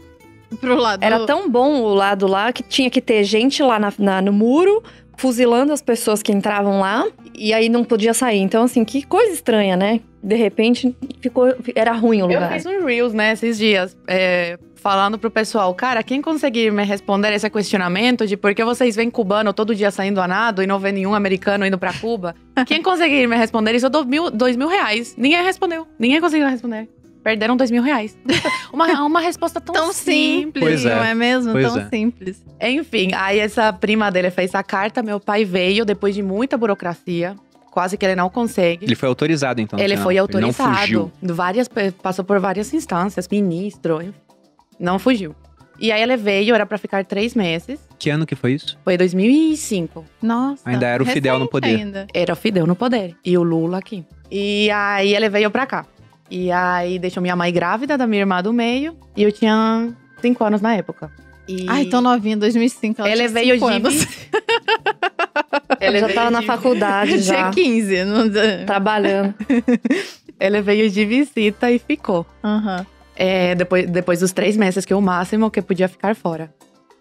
Pro 0.61 0.75
lado. 0.79 1.03
Era 1.03 1.25
tão 1.25 1.49
bom 1.49 1.81
o 1.81 1.93
lado 1.93 2.25
lá 2.27 2.53
que 2.53 2.63
tinha 2.63 2.89
que 2.89 3.01
ter 3.01 3.25
gente 3.25 3.61
lá 3.61 3.77
na- 3.77 3.93
na- 3.99 4.21
no 4.21 4.31
muro 4.31 4.81
fuzilando 5.17 5.71
as 5.73 5.81
pessoas 5.81 6.21
que 6.21 6.31
entravam 6.31 6.79
lá 6.79 7.05
e 7.35 7.53
aí 7.53 7.69
não 7.69 7.83
podia 7.83 8.13
sair. 8.13 8.39
Então 8.39 8.63
assim, 8.63 8.83
que 8.83 9.03
coisa 9.05 9.33
estranha, 9.33 9.75
né? 9.75 9.99
De 10.21 10.35
repente 10.35 10.95
ficou 11.21 11.53
era 11.75 11.91
ruim 11.93 12.21
o 12.21 12.25
Eu 12.31 12.39
lugar. 12.39 12.53
fiz 12.53 12.65
um 12.65 12.85
Reels, 12.85 13.13
né, 13.13 13.33
esses 13.33 13.57
dias, 13.57 13.97
é, 14.07 14.57
falando 14.75 15.17
pro 15.17 15.29
pessoal, 15.31 15.73
cara, 15.73 16.01
quem 16.03 16.21
conseguir 16.21 16.71
me 16.71 16.83
responder 16.83 17.33
esse 17.33 17.49
questionamento 17.49 18.25
de 18.27 18.35
por 18.37 18.53
que 18.53 18.63
vocês 18.63 18.95
veem 18.95 19.09
cubano 19.09 19.53
todo 19.53 19.73
dia 19.75 19.91
saindo 19.91 20.21
a 20.21 20.27
nado 20.27 20.61
e 20.63 20.67
não 20.67 20.79
vê 20.79 20.91
nenhum 20.91 21.13
americano 21.13 21.65
indo 21.65 21.77
pra 21.77 21.93
Cuba, 21.93 22.35
quem 22.67 22.81
conseguir 22.81 23.27
me 23.27 23.35
responder 23.35 23.73
isso, 23.75 23.85
eu 23.85 23.89
dou 23.89 24.05
mil, 24.05 24.29
dois 24.29 24.55
mil 24.55 24.67
reais. 24.67 25.13
Ninguém 25.17 25.43
respondeu. 25.43 25.87
Ninguém 25.99 26.19
conseguiu 26.21 26.47
responder. 26.47 26.89
Perderam 27.23 27.55
dois 27.55 27.71
mil 27.71 27.81
reais. 27.81 28.17
Uma, 28.73 28.87
uma 29.05 29.19
resposta 29.19 29.61
tão, 29.61 29.73
Tão 29.73 29.93
simples, 29.93 30.63
Pois 30.63 30.85
é. 30.85 30.95
não 30.95 31.03
é 31.03 31.13
mesmo? 31.13 31.51
Pois 31.51 31.71
tão 31.71 31.79
é. 31.81 31.89
simples. 31.89 32.43
Enfim, 32.59 33.11
aí 33.13 33.37
essa 33.39 33.71
prima 33.71 34.09
dele 34.11 34.31
fez 34.31 34.55
a 34.55 34.63
carta, 34.63 35.03
meu 35.03 35.19
pai 35.19 35.45
veio 35.45 35.85
depois 35.85 36.15
de 36.15 36.23
muita 36.23 36.57
burocracia. 36.57 37.35
Quase 37.69 37.97
que 37.97 38.05
ele 38.05 38.15
não 38.15 38.29
consegue. 38.29 38.85
Ele 38.85 38.95
foi 38.95 39.07
autorizado, 39.09 39.61
então. 39.61 39.79
Ele 39.79 39.89
final. 39.89 40.03
foi 40.03 40.13
Ele 40.13 40.19
autorizado. 40.19 40.69
não 40.69 40.77
fugiu. 40.79 41.11
Várias, 41.21 41.69
passou 42.01 42.25
por 42.25 42.39
várias 42.39 42.71
instâncias, 42.73 43.27
ministro, 43.27 44.13
não 44.79 44.99
fugiu. 44.99 45.35
E 45.79 45.91
aí 45.91 46.01
ele 46.01 46.15
veio, 46.15 46.53
era 46.53 46.65
pra 46.65 46.77
ficar 46.77 47.03
três 47.03 47.33
meses. 47.35 47.79
Que 47.97 48.09
ano 48.09 48.25
que 48.25 48.35
foi 48.35 48.53
isso? 48.53 48.77
Foi 48.83 48.95
2005. 48.97 50.05
Nossa. 50.21 50.61
Ainda 50.69 50.87
era 50.87 51.01
o 51.01 51.05
Fidel 51.05 51.39
no 51.39 51.47
poder. 51.49 51.75
Ainda. 51.79 52.07
Era 52.13 52.33
o 52.33 52.35
Fidel 52.35 52.67
no 52.67 52.75
poder. 52.75 53.15
E 53.25 53.37
o 53.37 53.43
Lula 53.43 53.79
aqui. 53.79 54.05
E 54.31 54.69
aí 54.71 55.15
ele 55.15 55.29
veio 55.29 55.49
pra 55.49 55.65
cá. 55.65 55.85
E 56.35 56.51
aí 56.51 56.97
deixou 56.97 57.21
minha 57.21 57.35
mãe 57.35 57.53
grávida 57.53 57.95
da 57.95 58.07
minha 58.07 58.21
irmã 58.23 58.41
do 58.41 58.51
meio. 58.51 58.97
E 59.15 59.21
eu 59.21 59.31
tinha 59.31 59.93
cinco 60.19 60.43
anos 60.43 60.61
na 60.61 60.73
época. 60.75 61.11
E 61.47 61.67
Ai, 61.69 61.85
tão 61.85 62.01
novinha, 62.01 62.35
2005. 62.37 63.01
Ela 63.01 63.09
ele 63.09 63.17
tinha 63.19 63.29
veio 63.29 63.65
anos. 63.67 63.93
vis- 63.93 64.29
Ele 65.79 65.99
já 65.99 66.09
tava 66.09 66.31
na 66.31 66.39
de- 66.39 66.47
faculdade 66.47 67.19
já, 67.21 67.51
Tinha 67.51 67.65
15. 67.65 68.03
Não... 68.05 68.23
trabalhando. 68.65 69.35
Ele 70.39 70.61
veio 70.61 70.89
de 70.89 71.05
visita 71.05 71.71
e 71.71 71.77
ficou. 71.77 72.25
Aham. 72.43 72.85
É, 73.15 73.53
depois, 73.53 73.87
depois 73.89 74.19
dos 74.21 74.31
três 74.31 74.57
meses, 74.57 74.83
que 74.85 74.91
é 74.91 74.95
o 74.95 75.01
máximo 75.01 75.51
que 75.51 75.61
podia 75.61 75.87
ficar 75.87 76.15
fora. 76.15 76.51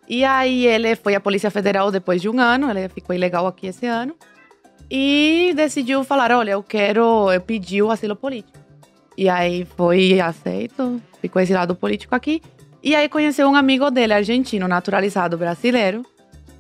E 0.07 0.25
aí 0.25 0.67
ele 0.67 0.95
foi 0.95 1.15
à 1.15 1.21
Polícia 1.21 1.51
Federal 1.51 1.91
depois 1.91 2.21
de 2.21 2.29
um 2.29 2.39
ano, 2.39 2.69
ele 2.71 2.87
ficou 2.91 3.17
ilegal 3.17 3.47
aqui 3.47 3.69
esse 3.69 3.87
ano. 3.87 4.15
E 4.91 5.53
decidiu 5.57 6.05
falar, 6.05 6.31
olha, 6.33 6.51
eu 6.51 6.63
quero, 6.63 7.33
eu 7.33 7.41
pedi 7.41 7.81
o 7.83 7.91
asilo 7.91 8.15
político. 8.15 8.59
E 9.17 9.29
aí 9.29 9.67
foi 9.77 10.21
aceito, 10.21 11.01
ficou 11.21 11.41
exilado 11.43 11.75
político 11.75 12.15
aqui. 12.15 12.43
E 12.83 12.95
aí 12.95 13.09
conheceu 13.09 13.49
um 13.49 13.55
amigo 13.55 13.91
dele, 13.91 14.13
argentino, 14.13 14.67
naturalizado 14.67 15.37
brasileiro, 15.39 16.05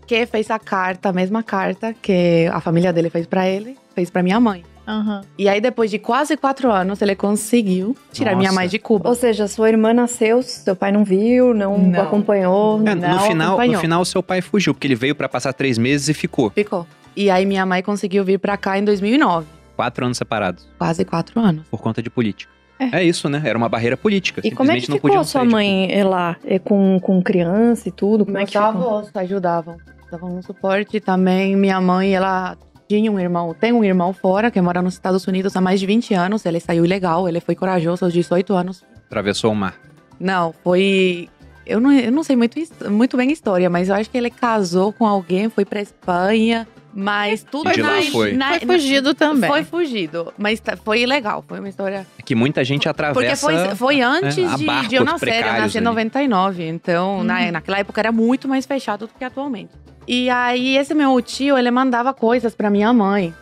que 0.07 0.25
fez 0.27 0.51
a 0.51 0.59
carta, 0.59 1.09
a 1.09 1.13
mesma 1.13 1.43
carta 1.43 1.95
que 2.01 2.49
a 2.53 2.61
família 2.61 2.93
dele 2.93 3.11
fez 3.11 3.27
pra 3.27 3.49
ele, 3.49 3.77
fez 3.95 4.11
pra 4.11 4.23
minha 4.23 4.39
mãe. 4.39 4.65
Aham. 4.87 5.23
E 5.39 5.49
aí 5.49 5.61
depois 5.61 5.91
de 5.91 5.99
quase 5.99 6.37
quatro 6.37 6.71
anos, 6.71 7.01
ele 7.01 7.15
conseguiu 7.15 7.97
tirar 8.13 8.35
minha 8.37 8.49
Nossa. 8.51 8.61
mãe 8.61 8.69
de 8.69 8.79
Cuba. 8.81 9.09
Ou 9.09 9.15
seja, 9.15 9.47
sua 9.47 9.69
irmã 9.69 9.93
nasceu, 9.95 10.43
seu 10.43 10.75
pai 10.75 10.91
não 10.93 11.05
viu, 11.05 11.55
não, 11.55 11.79
Não. 11.79 12.03
acompanhou. 12.03 12.81
É, 12.87 12.95
no, 12.95 13.01
Não 13.01 13.19
final, 13.21 13.37
no 13.37 13.43
acompanhou. 13.55 13.81
final, 13.81 14.05
seu 14.05 14.23
pai 14.23 14.41
fugiu, 14.41 14.75
porque 14.75 14.87
ele 14.89 14.97
veio 14.97 15.15
pra 15.15 15.29
passar 15.29 15.53
três 15.53 15.79
meses 15.79 16.09
e 16.09 16.15
ficou. 16.15 16.51
Ficou. 16.51 16.87
E 17.17 17.31
aí 17.31 17.47
minha 17.47 17.65
mãe 17.65 17.81
conseguiu 17.83 18.25
vir 18.25 18.39
pra 18.39 18.57
cá 18.57 18.77
em 18.79 18.85
2009. 18.85 19.47
Quatro 19.77 20.05
anos 20.05 20.19
separados, 20.19 20.69
Quase 20.79 21.05
quatro 21.05 21.41
anos. 21.41 21.67
por 21.69 21.81
conta 21.81 22.03
de 22.03 22.11
política. 22.11 22.53
É, 22.91 23.03
isso, 23.05 23.29
né? 23.29 23.41
Era 23.45 23.57
uma 23.57 23.69
barreira 23.69 23.97
política. 23.97 24.41
E 24.45 24.51
como 24.51 24.73
é 24.73 24.81
que 24.81 24.91
ficou 24.91 25.17
a 25.17 25.23
sua 25.23 25.43
de 25.43 25.49
mãe 25.53 25.89
eh, 25.93 26.03
lá? 26.03 26.37
É, 26.45 26.59
com, 26.59 26.99
com 27.01 27.23
criança 27.23 27.89
e 27.89 27.93
tudo? 27.93 28.25
Como 28.25 28.37
é 28.37 28.41
Meus 28.41 28.51
que 28.51 28.59
ficou? 28.59 28.69
avós 28.69 29.11
ajudavam. 29.15 29.77
Davam 30.11 30.37
um 30.37 30.43
suporte 30.43 30.99
também. 30.99 31.55
Minha 31.55 31.81
mãe, 31.81 32.13
ela 32.15 32.57
tinha 32.89 33.11
um 33.11 33.21
irmão, 33.21 33.55
tem 33.55 33.73
um 33.73 33.85
irmão 33.85 34.13
fora, 34.13 34.51
que 34.51 34.61
mora 34.61 34.83
nos 34.83 34.95
Estados 34.95 35.27
Unidos 35.29 35.57
há 35.57 35.61
mais 35.61 35.79
de 35.79 35.87
20 35.87 36.13
anos. 36.15 36.45
Ele 36.45 36.59
saiu 36.59 36.85
ilegal, 36.85 37.29
ele 37.29 37.41
foi 37.41 37.55
corajoso 37.55 38.05
aos 38.05 38.13
18 38.13 38.53
anos. 38.53 38.85
Atravessou 39.07 39.53
o 39.53 39.55
mar. 39.55 39.77
Não, 40.19 40.53
foi... 40.65 41.29
Eu 41.65 41.81
não, 41.81 41.93
eu 41.93 42.11
não 42.11 42.25
sei 42.25 42.35
muito, 42.35 42.59
muito 42.91 43.17
bem 43.17 43.29
a 43.29 43.33
história, 43.33 43.71
mas 43.71 43.89
eu 43.89 43.95
acho 43.95 44.11
que 44.11 44.19
ele 44.19 44.31
casou 44.31 44.93
com 44.93 45.07
alguém, 45.07 45.49
foi 45.49 45.65
pra 45.65 45.81
Espanha, 45.81 46.67
mas 46.95 47.43
tudo 47.43 47.71
E 47.71 47.75
de 47.75 47.83
lá 47.83 47.97
na- 47.97 48.03
foi. 48.03 48.33
na- 48.33 48.49
Foi 48.59 48.67
fugido 48.67 49.15
também. 49.15 49.49
Foi 49.51 49.65
fugido, 49.65 50.33
mas 50.37 50.61
tá- 50.61 50.77
foi 50.77 51.01
ilegal, 51.03 51.45
foi 51.47 51.59
uma 51.59 51.69
história 51.69 52.07
É 52.19 52.23
que 52.23 52.35
muita 52.35 52.63
gente 52.65 52.85
Porque 52.85 52.89
atravessa... 52.91 53.47
foi, 53.47 53.77
foi 53.77 54.01
antes 54.01 54.39
é, 54.39 54.45
a 54.45 54.57
de, 54.57 54.89
de 54.89 54.95
eu 54.97 55.05
nascer, 55.05 55.45
eu 55.47 55.53
nasci 55.53 55.77
em 55.77 55.81
ali. 55.81 55.85
99. 55.85 56.67
Então, 56.69 57.25
na, 57.25 57.41
Uhum. 57.41 57.53
naquela 57.53 57.79
época 57.79 58.01
era 58.01 58.13
muito 58.13 58.49
mais 58.49 58.67
fechado 58.67 59.07
do 59.07 59.13
que 59.19 59.25
atualmente. 59.25 59.71
E 60.07 60.29
aí, 60.29 60.77
esse 60.77 60.95
meu 60.95 61.21
tio, 61.23 61.57
ele 61.57 61.71
mandava 61.71 62.13
coisas 62.13 62.55
pra 62.55 62.69
minha 62.69 62.93
mãe 62.93 63.33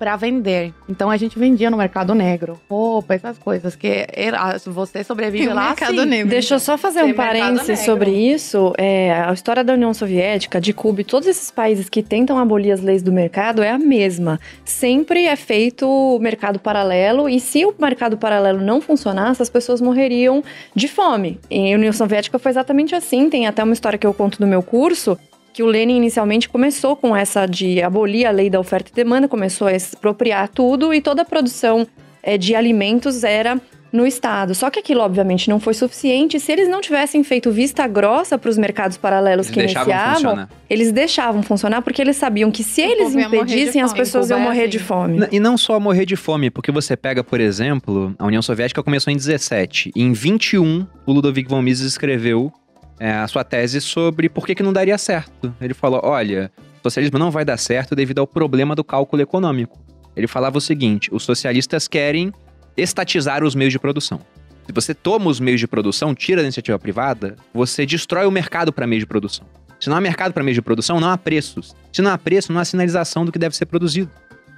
pra 0.00 0.16
vender. 0.16 0.72
Então, 0.88 1.10
a 1.10 1.16
gente 1.18 1.38
vendia 1.38 1.70
no 1.70 1.76
mercado 1.76 2.14
negro. 2.14 2.58
Roupa, 2.70 3.14
essas 3.14 3.36
coisas. 3.36 3.76
Que 3.76 4.06
era- 4.10 4.56
você 4.66 5.04
sobrevive 5.04 5.48
lá 5.48 5.66
mercado 5.68 6.00
assim. 6.00 6.08
negro. 6.08 6.30
Deixa 6.30 6.54
eu 6.54 6.58
só 6.58 6.78
fazer 6.78 7.02
Tem 7.02 7.12
um 7.12 7.14
parênteses 7.14 7.80
sobre 7.80 8.10
isso. 8.10 8.72
É, 8.78 9.12
a 9.12 9.30
história 9.32 9.62
da 9.62 9.74
União 9.74 9.92
Soviética, 9.92 10.58
de 10.58 10.72
Cuba 10.72 11.02
e 11.02 11.04
todos 11.04 11.28
esses 11.28 11.50
países 11.50 11.90
que 11.90 12.02
tentam 12.02 12.38
abolir 12.38 12.72
as 12.72 12.80
leis 12.80 13.02
do 13.02 13.12
mercado 13.12 13.62
é 13.62 13.70
a 13.70 13.78
mesma. 13.78 14.40
Sempre 14.64 15.26
é 15.26 15.36
feito 15.36 15.86
o 15.86 16.18
mercado 16.18 16.58
paralelo 16.58 17.28
e 17.28 17.38
se 17.38 17.66
o 17.66 17.74
mercado 17.78 18.16
paralelo 18.16 18.60
não 18.62 18.80
funcionasse, 18.80 19.42
as 19.42 19.50
pessoas 19.50 19.82
morreriam 19.82 20.42
de 20.74 20.88
fome. 20.88 21.38
E 21.50 21.74
a 21.74 21.76
União 21.76 21.92
Soviética 21.92 22.38
foi 22.38 22.50
exatamente 22.50 22.94
assim. 22.94 23.28
Tem 23.28 23.46
até 23.46 23.62
uma 23.62 23.74
história 23.74 23.98
que 23.98 24.06
eu 24.06 24.14
conto 24.14 24.40
no 24.40 24.46
meu 24.46 24.62
curso. 24.62 25.18
Que 25.52 25.62
o 25.62 25.66
Lenin 25.66 25.96
inicialmente 25.96 26.48
começou 26.48 26.94
com 26.96 27.14
essa 27.14 27.46
de 27.46 27.82
abolir 27.82 28.26
a 28.26 28.30
lei 28.30 28.48
da 28.48 28.60
oferta 28.60 28.90
e 28.90 28.94
demanda, 28.94 29.26
começou 29.28 29.66
a 29.66 29.72
expropriar 29.72 30.48
tudo 30.48 30.94
e 30.94 31.00
toda 31.00 31.22
a 31.22 31.24
produção 31.24 31.86
eh, 32.22 32.38
de 32.38 32.54
alimentos 32.54 33.24
era 33.24 33.60
no 33.92 34.06
Estado. 34.06 34.54
Só 34.54 34.70
que 34.70 34.78
aquilo, 34.78 35.00
obviamente, 35.00 35.50
não 35.50 35.58
foi 35.58 35.74
suficiente. 35.74 36.38
Se 36.38 36.52
eles 36.52 36.68
não 36.68 36.80
tivessem 36.80 37.24
feito 37.24 37.50
vista 37.50 37.86
grossa 37.88 38.38
para 38.38 38.48
os 38.48 38.56
mercados 38.56 38.96
paralelos 38.96 39.46
Eles 39.46 39.54
que 39.54 39.60
deixavam 39.60 39.90
iniciavam, 39.92 40.14
funcionar. 40.14 40.48
eles 40.68 40.92
deixavam 40.92 41.42
funcionar 41.42 41.82
porque 41.82 42.00
eles 42.00 42.16
sabiam 42.16 42.50
que 42.52 42.62
se 42.62 42.82
O 42.82 42.84
eles 42.84 43.14
impedissem, 43.16 43.82
as 43.82 43.92
pessoas 43.92 44.30
iam 44.30 44.38
é 44.38 44.42
morrer 44.42 44.60
assim. 44.62 44.70
de 44.70 44.78
fome. 44.78 45.26
E 45.32 45.40
não 45.40 45.58
só 45.58 45.80
morrer 45.80 46.06
de 46.06 46.14
fome, 46.14 46.50
porque 46.50 46.70
você 46.70 46.96
pega, 46.96 47.24
por 47.24 47.40
exemplo, 47.40 48.14
a 48.18 48.26
União 48.26 48.40
Soviética 48.42 48.80
começou 48.82 49.12
em 49.12 49.16
17. 49.16 49.90
E 49.96 50.02
em 50.02 50.12
21, 50.12 50.86
o 51.04 51.12
Ludovic 51.12 51.48
von 51.48 51.60
Mises 51.60 51.86
escreveu 51.86 52.52
é, 53.00 53.12
a 53.12 53.26
sua 53.26 53.42
tese 53.42 53.80
sobre 53.80 54.28
por 54.28 54.46
que, 54.46 54.54
que 54.54 54.62
não 54.62 54.74
daria 54.74 54.98
certo. 54.98 55.52
Ele 55.58 55.72
falou: 55.72 56.02
olha, 56.04 56.52
o 56.58 56.82
socialismo 56.82 57.18
não 57.18 57.30
vai 57.30 57.46
dar 57.46 57.56
certo 57.56 57.96
devido 57.96 58.18
ao 58.18 58.26
problema 58.26 58.76
do 58.76 58.84
cálculo 58.84 59.22
econômico. 59.22 59.80
Ele 60.14 60.26
falava 60.26 60.58
o 60.58 60.60
seguinte: 60.60 61.08
os 61.10 61.24
socialistas 61.24 61.88
querem 61.88 62.30
estatizar 62.76 63.42
os 63.42 63.54
meios 63.54 63.72
de 63.72 63.78
produção. 63.78 64.20
Se 64.66 64.72
você 64.72 64.94
toma 64.94 65.30
os 65.30 65.40
meios 65.40 65.58
de 65.58 65.66
produção, 65.66 66.14
tira 66.14 66.42
da 66.42 66.46
iniciativa 66.46 66.78
privada, 66.78 67.36
você 67.52 67.86
destrói 67.86 68.26
o 68.26 68.30
mercado 68.30 68.72
para 68.72 68.86
meio 68.86 69.00
de 69.00 69.06
produção. 69.06 69.46
Se 69.80 69.88
não 69.88 69.96
há 69.96 70.00
mercado 70.00 70.34
para 70.34 70.44
meio 70.44 70.54
de 70.54 70.62
produção, 70.62 71.00
não 71.00 71.08
há 71.08 71.16
preços. 71.16 71.74
Se 71.90 72.02
não 72.02 72.10
há 72.10 72.18
preço, 72.18 72.52
não 72.52 72.60
há 72.60 72.64
sinalização 72.66 73.24
do 73.24 73.32
que 73.32 73.38
deve 73.38 73.56
ser 73.56 73.64
produzido. 73.64 74.10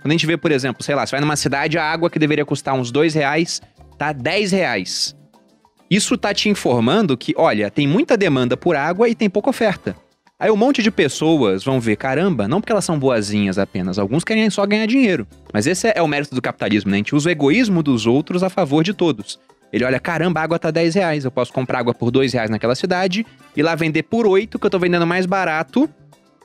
Quando 0.03 0.11
a 0.11 0.13
gente 0.15 0.27
vê, 0.27 0.37
por 0.37 0.51
exemplo, 0.51 0.83
sei 0.83 0.97
lá, 0.97 1.07
você 1.07 1.13
vai 1.13 1.21
numa 1.21 1.37
cidade, 1.37 1.79
a 1.79 1.85
água 1.85 2.11
que 2.11 2.19
deveria 2.19 2.45
custar 2.45 2.75
uns 2.75 2.91
dois 2.91 3.15
reais, 3.15 3.63
tá 3.97 4.13
10 4.13 4.51
reais. 4.51 5.17
Isso 5.93 6.17
tá 6.17 6.33
te 6.33 6.49
informando 6.49 7.19
que, 7.19 7.35
olha, 7.37 7.71
tem 7.71 7.87
muita 7.87 8.17
demanda 8.17 8.57
por 8.57 8.75
água 8.75 9.11
e 9.11 9.15
tem 9.15 9.29
pouca 9.29 9.51
oferta. 9.51 9.95
Aí 10.41 10.51
um 10.51 10.57
monte 10.57 10.83
de 10.83 10.91
pessoas 10.91 11.63
vão 11.63 11.79
ver, 11.79 11.97
caramba, 11.97 12.49
não 12.49 12.63
porque 12.63 12.73
elas 12.73 12.87
são 12.87 12.99
boazinhas 12.99 13.59
apenas, 13.59 13.99
alguns 13.99 14.25
querem 14.25 14.49
só 14.49 14.65
ganhar 14.65 14.87
dinheiro. 14.87 15.27
Mas 15.53 15.67
esse 15.67 15.93
é 15.95 16.01
o 16.01 16.09
mérito 16.09 16.35
do 16.35 16.41
capitalismo, 16.41 16.91
né? 16.91 16.97
A 16.97 16.97
gente 16.97 17.15
usa 17.15 17.29
o 17.29 17.31
egoísmo 17.31 17.83
dos 17.83 18.07
outros 18.07 18.43
a 18.43 18.49
favor 18.49 18.83
de 18.83 18.95
todos. 18.95 19.39
Ele 19.71 19.85
olha, 19.85 20.01
caramba, 20.01 20.41
a 20.41 20.45
água 20.45 20.59
tá 20.59 20.71
10 20.71 20.95
reais, 20.95 21.25
eu 21.27 21.31
posso 21.31 21.53
comprar 21.53 21.81
água 21.81 21.93
por 21.93 22.11
2 22.11 22.33
reais 22.33 22.49
naquela 22.49 22.75
cidade 22.75 23.27
e 23.55 23.63
lá 23.63 23.75
vender 23.75 24.05
por 24.05 24.27
8, 24.27 24.59
que 24.59 24.65
eu 24.65 24.71
tô 24.71 24.79
vendendo 24.79 25.07
mais 25.07 25.27
barato, 25.27 25.91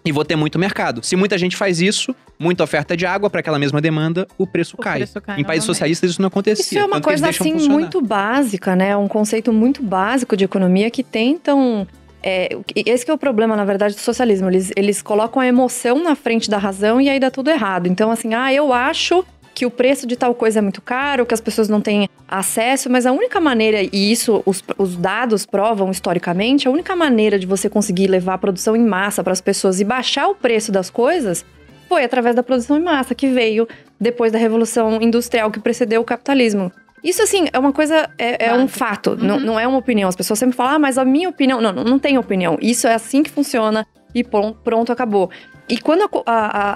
e 0.08 0.12
vou 0.12 0.24
ter 0.24 0.36
muito 0.36 0.58
mercado. 0.58 1.04
Se 1.04 1.16
muita 1.16 1.38
gente 1.38 1.58
faz 1.58 1.82
isso, 1.82 2.16
muita 2.40 2.64
oferta 2.64 2.96
de 2.96 3.06
água 3.06 3.30
para 3.30 3.42
aquela 3.42 3.60
mesma 3.60 3.82
demanda, 3.82 4.26
o 4.38 4.48
preço 4.48 4.76
O 4.78 4.82
cai. 4.82 5.00
preço 5.00 5.20
cai 5.20 5.40
em 5.40 5.44
países 5.44 5.66
socialistas 5.66 6.12
isso 6.12 6.22
não 6.22 6.28
acontecia. 6.28 6.64
Isso 6.64 6.78
é 6.80 6.86
uma 6.86 7.02
coisa 7.02 7.28
assim 7.30 7.54
funcionar. 7.54 7.74
muito 7.74 8.02
básica, 8.02 8.76
né? 8.76 8.96
Um 8.96 9.08
conceito 9.08 9.52
muito 9.52 9.84
básico 9.84 10.38
de 10.38 10.46
economia 10.46 10.90
que 10.90 11.04
tentam. 11.04 11.86
É, 12.24 12.58
esse 12.76 13.06
que 13.06 13.12
é 13.12 13.14
o 13.14 13.18
problema, 13.18 13.56
na 13.56 13.64
verdade, 13.66 13.96
do 13.96 14.02
socialismo. 14.02 14.50
Eles, 14.50 14.72
eles 14.76 15.02
colocam 15.02 15.42
a 15.42 15.48
emoção 15.48 16.02
na 16.02 16.16
frente 16.16 16.50
da 16.50 16.58
razão 16.58 17.00
e 17.00 17.10
aí 17.10 17.20
dá 17.20 17.30
tudo 17.30 17.50
errado. 17.50 17.88
Então, 17.88 18.10
assim, 18.10 18.34
ah, 18.34 18.52
eu 18.54 18.74
acho 18.74 19.26
que 19.58 19.66
o 19.66 19.72
preço 19.72 20.06
de 20.06 20.16
tal 20.16 20.36
coisa 20.36 20.60
é 20.60 20.62
muito 20.62 20.84
caro, 20.84 21.26
que 21.26 21.34
as 21.34 21.42
pessoas 21.42 21.68
não 21.68 21.82
têm 21.82 22.08
acesso, 22.28 22.92
mas 22.92 23.08
a 23.08 23.12
única 23.12 23.40
maneira, 23.40 23.82
e 23.82 24.12
isso 24.12 24.44
os, 24.46 24.64
os 24.78 24.96
dados 24.96 25.48
provam 25.48 25.90
historicamente, 25.90 26.68
a 26.68 26.72
única 26.72 26.96
maneira 26.96 27.40
de 27.40 27.48
você 27.48 27.68
conseguir 27.68 28.06
levar 28.08 28.36
a 28.36 28.38
produção 28.38 28.76
em 28.76 28.86
massa 28.86 29.24
para 29.24 29.34
as 29.34 29.42
pessoas 29.42 29.80
e 29.80 29.84
baixar 29.84 30.28
o 30.28 30.36
preço 30.36 30.72
das 30.72 30.92
coisas 30.92 31.44
foi 31.90 32.04
através 32.04 32.36
da 32.36 32.44
produção 32.44 32.78
em 32.78 32.84
massa, 32.84 33.16
que 33.16 33.28
veio 33.30 33.68
depois 34.00 34.32
da 34.32 34.38
Revolução 34.38 35.02
Industrial 35.02 35.50
que 35.50 35.60
precedeu 35.60 36.02
o 36.02 36.06
capitalismo. 36.06 36.72
Isso, 37.04 37.24
assim, 37.24 37.48
é 37.52 37.58
uma 37.58 37.74
coisa, 37.74 38.08
é, 38.16 38.50
é 38.50 38.54
um 38.54 38.68
fato, 38.68 39.12
Uhum. 39.12 39.18
não, 39.22 39.40
não 39.40 39.60
é 39.60 39.68
uma 39.68 39.80
opinião. 39.80 40.08
As 40.08 40.16
pessoas 40.16 40.38
sempre 40.38 40.56
falam, 40.56 40.74
ah, 40.76 40.80
mas 40.80 41.00
a 41.00 41.06
minha 41.06 41.30
opinião. 41.30 41.60
Não, 41.60 41.72
não, 41.72 41.84
não 41.84 41.98
tem 41.98 42.18
opinião. 42.20 42.60
Isso 42.62 42.88
é 42.88 42.94
assim 42.94 43.24
que 43.24 43.32
funciona 43.32 43.88
e 44.14 44.24
pron- 44.24 44.54
pronto, 44.54 44.92
acabou. 44.92 45.32
E 45.70 45.78
quando 45.78 46.04
a, 46.26 46.32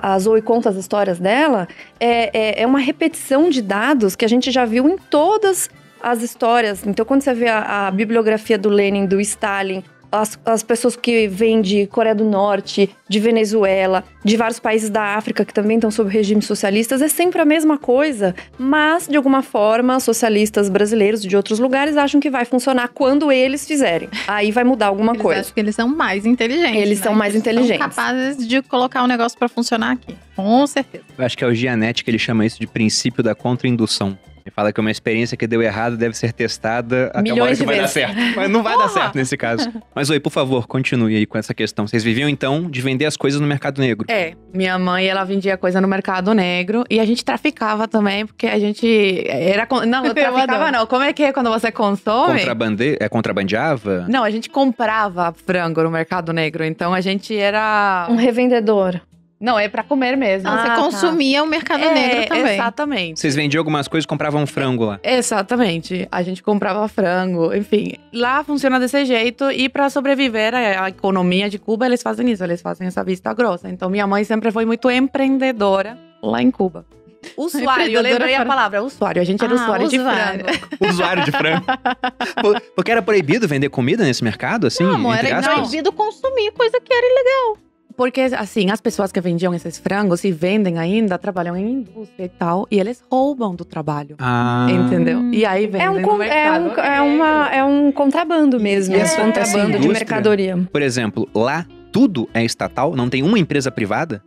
a- 0.10 0.14
a 0.14 0.20
Zoe 0.20 0.42
conta 0.42 0.70
as 0.70 0.76
histórias 0.76 1.18
dela, 1.20 1.68
é, 2.00 2.60
é, 2.60 2.62
é 2.64 2.68
uma 2.68 2.80
repetição 2.80 3.50
de 3.50 3.62
dados 3.62 4.16
que 4.16 4.26
a 4.26 4.28
gente 4.28 4.52
já 4.52 4.66
viu 4.66 4.88
em 4.90 4.98
todas 4.98 5.70
as 6.04 6.22
histórias. 6.22 6.86
Então, 6.86 7.06
quando 7.06 7.22
você 7.22 7.34
vê 7.34 7.48
a, 7.48 7.88
a 7.88 7.92
bibliografia 7.92 8.58
do 8.58 8.70
Lenin, 8.70 9.06
do 9.06 9.22
Stalin, 9.22 9.84
as, 10.12 10.38
as 10.46 10.62
pessoas 10.62 10.96
que 10.96 11.28
vêm 11.28 11.62
de 11.62 11.88
Coreia 11.88 12.14
do 12.14 12.26
Norte, 12.26 12.90
de 13.08 13.20
Venezuela, 13.20 14.04
de 14.24 14.36
vários 14.36 14.60
países 14.60 14.90
da 14.90 15.16
África 15.16 15.46
que 15.46 15.54
também 15.54 15.78
estão 15.78 15.90
sob 15.90 16.10
regimes 16.10 16.46
socialistas, 16.46 17.02
é 17.02 17.08
sempre 17.08 17.42
a 17.42 17.46
mesma 17.46 17.78
coisa. 17.78 18.36
Mas, 18.58 19.08
de 19.08 19.16
alguma 19.16 19.42
forma, 19.42 20.00
socialistas 20.00 20.70
brasileiros 20.70 21.22
de 21.22 21.36
outros 21.36 21.60
lugares 21.60 21.98
acham 21.98 22.20
que 22.20 22.30
vai 22.30 22.46
funcionar 22.46 22.90
quando 22.90 23.32
eles 23.32 23.66
fizerem. 23.66 24.10
Aí 24.28 24.52
vai 24.52 24.64
mudar 24.64 24.88
alguma 24.88 25.14
Eles 25.14 25.22
coisa. 25.22 25.42
acham 25.42 25.54
que 25.54 25.60
eles 25.60 25.76
são 25.76 25.88
mais 25.88 26.26
inteligentes. 26.26 26.82
Eles 26.82 27.00
né? 27.00 27.04
são 27.06 27.14
mais 27.14 27.36
inteligentes. 27.36 27.78
São 27.78 27.90
capazes 27.90 28.48
de 28.48 28.62
colocar 28.62 29.04
o 29.04 29.08
negócio 29.08 29.38
pra 29.38 29.48
funcionar 29.48 29.94
aqui. 29.94 30.16
Com 30.36 30.66
certeza. 30.68 31.04
Eu 31.18 31.26
acho 31.26 31.38
que 31.38 31.44
é 31.44 31.48
o 31.48 31.54
Gianetti 31.54 32.04
que 32.04 32.12
ele 32.12 32.20
chama 32.20 32.46
isso 32.46 32.60
de 32.60 32.68
princípio 32.68 33.24
da 33.24 33.36
contra-indução. 33.36 34.18
Ele 34.46 34.52
fala 34.54 34.74
que 34.74 34.80
uma 34.80 34.92
experiência 34.92 35.38
que 35.38 35.46
deu 35.46 35.62
errado 35.62 35.96
deve 35.98 36.18
ser 36.18 36.34
testada 36.34 37.08
até 37.14 37.20
uma 37.20 37.20
hora 37.20 37.34
Milhões 37.34 37.60
que 37.60 37.66
vai 37.66 37.76
dar 37.76 37.82
vezes. 37.82 37.94
certo. 37.94 38.16
Mas 38.36 38.50
não 38.50 38.64
vai 38.64 38.74
dar 38.74 38.88
Porra! 38.88 39.02
certo 39.02 39.16
nesse 39.16 39.38
caso. 39.38 39.72
Mas, 39.94 40.10
oi, 40.10 40.20
por 40.20 40.32
favor, 40.32 40.68
continue 40.68 41.16
aí 41.16 41.26
com 41.26 41.38
essa 41.38 41.54
questão. 41.54 41.88
Vocês 41.88 42.04
viviam, 42.04 42.28
então, 42.28 42.70
de 42.70 42.82
vender 42.82 43.06
as 43.06 43.16
coisas 43.16 43.40
no 43.40 43.48
mercado 43.48 43.80
negro. 43.80 44.06
É, 44.10 44.34
minha 44.54 44.78
mãe, 44.80 45.06
ela 45.08 45.24
vendia 45.24 45.58
coisa 45.58 45.80
no 45.80 45.88
mercado 45.88 46.34
negro 46.34 46.84
e 46.90 47.00
a 47.00 47.06
gente 47.06 47.24
traficava 47.24 47.88
também, 47.88 48.26
porque 48.26 48.48
a 48.48 48.60
gente 48.60 49.24
era... 49.28 49.68
Não, 49.86 50.06
Eu 50.06 50.14
traficava 50.16 50.72
não. 50.72 50.86
Como 50.88 51.04
é 51.04 51.14
que 51.14 51.24
é 51.24 51.32
quando 51.32 51.50
você 51.50 51.72
consome? 51.72 52.40
Contrabande... 52.40 52.98
É, 53.00 53.08
contrabandeava? 53.08 54.06
Não, 54.10 54.24
a 54.24 54.30
gente 54.30 54.50
comprava 54.50 55.34
frango 55.46 55.84
no 55.84 55.92
mercado 55.92 56.34
negro, 56.34 56.64
então 56.64 56.94
a 56.94 57.02
gente 57.02 57.36
era... 57.36 58.08
Um 58.10 58.16
revendedor. 58.16 59.00
Não, 59.42 59.58
é 59.58 59.68
pra 59.68 59.82
comer 59.84 60.16
mesmo. 60.16 60.48
Não, 60.48 60.56
Ah, 60.56 60.62
você 60.62 60.68
tá. 60.68 60.76
consumia 60.76 61.44
o 61.44 61.48
mercado 61.48 61.84
É, 61.84 61.92
negro 61.94 62.28
também. 62.28 62.54
Exatamente. 62.54 63.20
Vocês 63.20 63.36
vendiam 63.36 63.60
algumas 63.60 63.88
coisas 63.88 64.06
e 64.06 64.08
compravam 64.08 64.44
um 64.44 64.46
frango 64.46 64.86
lá. 64.86 65.00
Exatamente. 65.04 66.08
A 66.12 66.22
gente 66.22 66.44
comprava 66.44 66.88
frango, 66.88 67.52
enfim. 67.54 67.94
Lá 68.14 68.44
funciona 68.44 68.80
desse 68.80 69.04
jeito 69.04 69.50
e 69.50 69.68
para 69.68 69.90
sobreviver 69.90 70.54
a, 70.54 70.84
a 70.86 70.90
economia 70.90 71.50
de 71.50 71.58
Cuba, 71.58 71.88
eles 71.88 72.04
fazem 72.04 72.30
isso, 72.30 72.44
eles 72.44 72.62
fazem 72.62 72.86
essa 72.88 73.04
vista 73.04 73.34
grossa. 73.34 73.68
Então 73.68 73.90
minha 73.90 74.06
mãe 74.06 74.24
sempre 74.24 74.52
foi 74.52 74.64
muito 74.66 74.90
empreendedora 74.92 75.98
lá 76.22 76.42
em 76.42 76.52
Cuba. 76.52 76.86
Usuário, 77.38 77.86
eu 77.92 78.02
lembrei 78.02 78.34
a 78.34 78.38
fora- 78.38 78.50
palavra, 78.50 78.84
usuário. 78.84 79.22
A 79.22 79.26
gente 79.26 79.44
era 79.44 79.54
Ah, 79.54 79.56
usuário, 79.64 79.88
de 79.88 79.98
usuário. 80.00 80.46
frango. 80.46 80.68
Usuário 80.90 81.24
de 81.26 81.32
frango. 81.32 81.66
Por- 82.42 82.62
Porque 82.76 82.92
era 82.92 83.02
proibido 83.02 83.48
vender 83.48 83.70
comida 83.70 84.04
nesse 84.04 84.24
mercado, 84.24 84.68
assim? 84.68 84.84
Não, 84.84 84.96
amor, 84.96 85.16
era 85.18 85.38
aspas? 85.40 85.54
proibido 85.56 85.92
consumir 85.92 86.52
coisa 86.52 86.80
que 86.80 86.94
era 86.94 87.06
ilegal. 87.08 87.58
Porque, 87.96 88.22
assim, 88.22 88.70
as 88.72 88.80
pessoas 88.82 89.12
que 89.12 89.20
vendiam 89.22 89.54
esses 89.54 89.78
frangos 89.78 90.24
e 90.24 90.32
vendem 90.32 90.78
ainda, 90.80 91.18
trabalham 91.18 91.56
em 91.56 91.72
indústria 91.80 92.26
e 92.26 92.30
tal, 92.30 92.68
e 92.72 92.80
eles 92.80 93.04
roubam 93.12 93.56
do 93.56 93.66
trabalho. 93.66 94.16
Ah. 94.20 94.68
Entendeu? 94.70 95.32
E 95.32 95.46
aí 95.46 95.68
vendem 95.68 95.88
É 95.88 95.90
um, 95.90 96.02
no 96.02 96.14
é, 96.16 96.18
mercado 96.18 96.66
um, 96.70 96.80
é, 96.84 97.02
uma, 97.02 97.50
é 97.54 97.64
um 97.64 97.92
contrabando 97.92 98.60
mesmo. 98.60 98.96
É 98.96 99.04
um 99.04 99.08
contrabando 99.08 99.72
de 99.72 99.78
indústria- 99.78 99.94
mercadoria. 99.94 100.68
Por 100.72 100.82
exemplo, 100.82 101.28
lá 101.34 101.66
tudo 101.92 102.30
é 102.34 102.44
estatal? 102.44 102.96
Não 102.96 103.10
tem 103.10 103.24
uma 103.24 103.38
empresa 103.38 103.70
privada? 103.72 104.24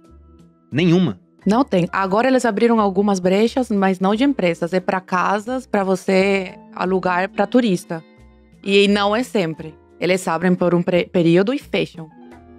Nenhuma. 0.70 1.18
Não 1.46 1.62
tem. 1.64 1.88
Agora 1.92 2.26
eles 2.26 2.44
abriram 2.44 2.80
algumas 2.80 3.20
brechas, 3.20 3.70
mas 3.70 4.00
não 4.00 4.14
de 4.14 4.24
empresas. 4.24 4.72
É 4.72 4.80
para 4.80 5.00
casas, 5.00 5.66
para 5.66 5.84
você 5.84 6.54
alugar 6.74 7.28
para 7.28 7.46
turista. 7.46 8.02
E 8.62 8.88
não 8.88 9.14
é 9.14 9.22
sempre. 9.22 9.74
Eles 10.00 10.26
abrem 10.26 10.54
por 10.54 10.74
um 10.74 10.82
período 10.82 11.52
e 11.54 11.58
fecham. 11.58 12.08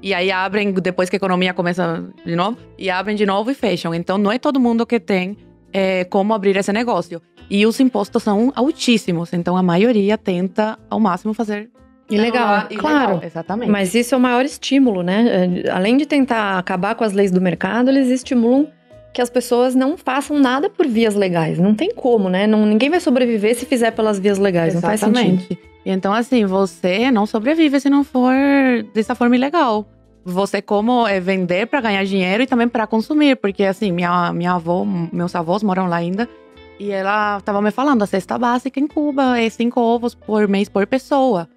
E 0.01 0.13
aí 0.13 0.31
abrem 0.31 0.71
depois 0.71 1.09
que 1.09 1.15
a 1.15 1.17
economia 1.17 1.53
começa 1.53 2.03
de 2.25 2.35
novo, 2.35 2.57
e 2.77 2.89
abrem 2.89 3.15
de 3.15 3.25
novo 3.25 3.49
e 3.51 3.53
fecham. 3.53 3.93
Então 3.93 4.17
não 4.17 4.31
é 4.31 4.37
todo 4.37 4.59
mundo 4.59 4.85
que 4.85 4.99
tem 4.99 5.37
é, 5.73 6.03
como 6.05 6.33
abrir 6.33 6.55
esse 6.57 6.71
negócio. 6.71 7.21
E 7.49 7.65
os 7.65 7.79
impostos 7.79 8.23
são 8.23 8.51
altíssimos, 8.55 9.31
então 9.33 9.55
a 9.55 9.61
maioria 9.63 10.17
tenta 10.17 10.77
ao 10.89 10.99
máximo 10.99 11.33
fazer 11.33 11.69
Ilegal, 12.09 12.67
ilegal. 12.69 12.77
claro. 12.77 13.19
Exatamente. 13.23 13.71
Mas 13.71 13.95
isso 13.95 14.13
é 14.13 14.17
o 14.17 14.21
maior 14.21 14.45
estímulo, 14.45 15.01
né? 15.01 15.61
É, 15.65 15.71
Além 15.71 15.97
de 15.97 16.05
tentar 16.05 16.57
acabar 16.57 16.95
com 16.95 17.03
as 17.03 17.13
leis 17.13 17.31
do 17.31 17.41
mercado, 17.41 17.89
eles 17.89 18.09
estimulam 18.09 18.67
que 19.15 19.21
as 19.21 19.29
pessoas 19.29 19.73
não 19.73 19.95
façam 19.97 20.37
nada 20.37 20.69
por 20.69 20.85
vias 20.85 21.15
legais. 21.15 21.57
Não 21.57 21.73
tem 21.73 21.89
como, 21.95 22.29
né? 22.29 22.45
Não, 22.45 22.65
ninguém 22.65 22.89
vai 22.89 22.99
sobreviver 22.99 23.55
se 23.55 23.65
fizer 23.65 23.91
pelas 23.91 24.19
vias 24.19 24.37
legais. 24.37 24.73
Não 24.73 24.81
faz 24.81 24.99
sentido. 24.99 25.17
Exatamente. 25.17 25.59
Então, 25.85 26.13
assim, 26.13 26.45
você 26.45 27.09
não 27.09 27.25
sobrevive 27.25 27.79
se 27.79 27.89
não 27.89 28.03
for 28.03 28.33
dessa 28.93 29.15
forma 29.15 29.33
ilegal. 29.35 29.87
Você 30.25 30.61
como 30.61 31.07
é 31.07 31.19
vender 31.21 31.67
para 31.67 31.79
ganhar 31.79 32.03
dinheiro 32.03 32.43
e 32.43 32.47
também 32.47 32.67
para 32.67 32.85
consumir, 32.85 33.37
porque 33.37 33.63
assim, 33.63 33.89
minha, 33.91 34.33
minha 34.33 34.53
avó, 34.53 34.83
meus 34.83 35.33
avós 35.33 35.63
moram 35.63 35.85
lá 35.85 35.97
ainda, 35.97 36.27
e 36.79 36.91
ela 36.91 37.39
tava 37.41 37.61
me 37.61 37.71
falando, 37.71 38.01
a 38.01 38.07
cesta 38.07 38.37
básica 38.37 38.79
em 38.79 38.87
Cuba 38.87 39.39
é 39.39 39.49
cinco 39.49 39.79
ovos 39.79 40.13
por 40.15 40.47
mês 40.47 40.67
por 40.67 40.85
pessoa. 40.87 41.47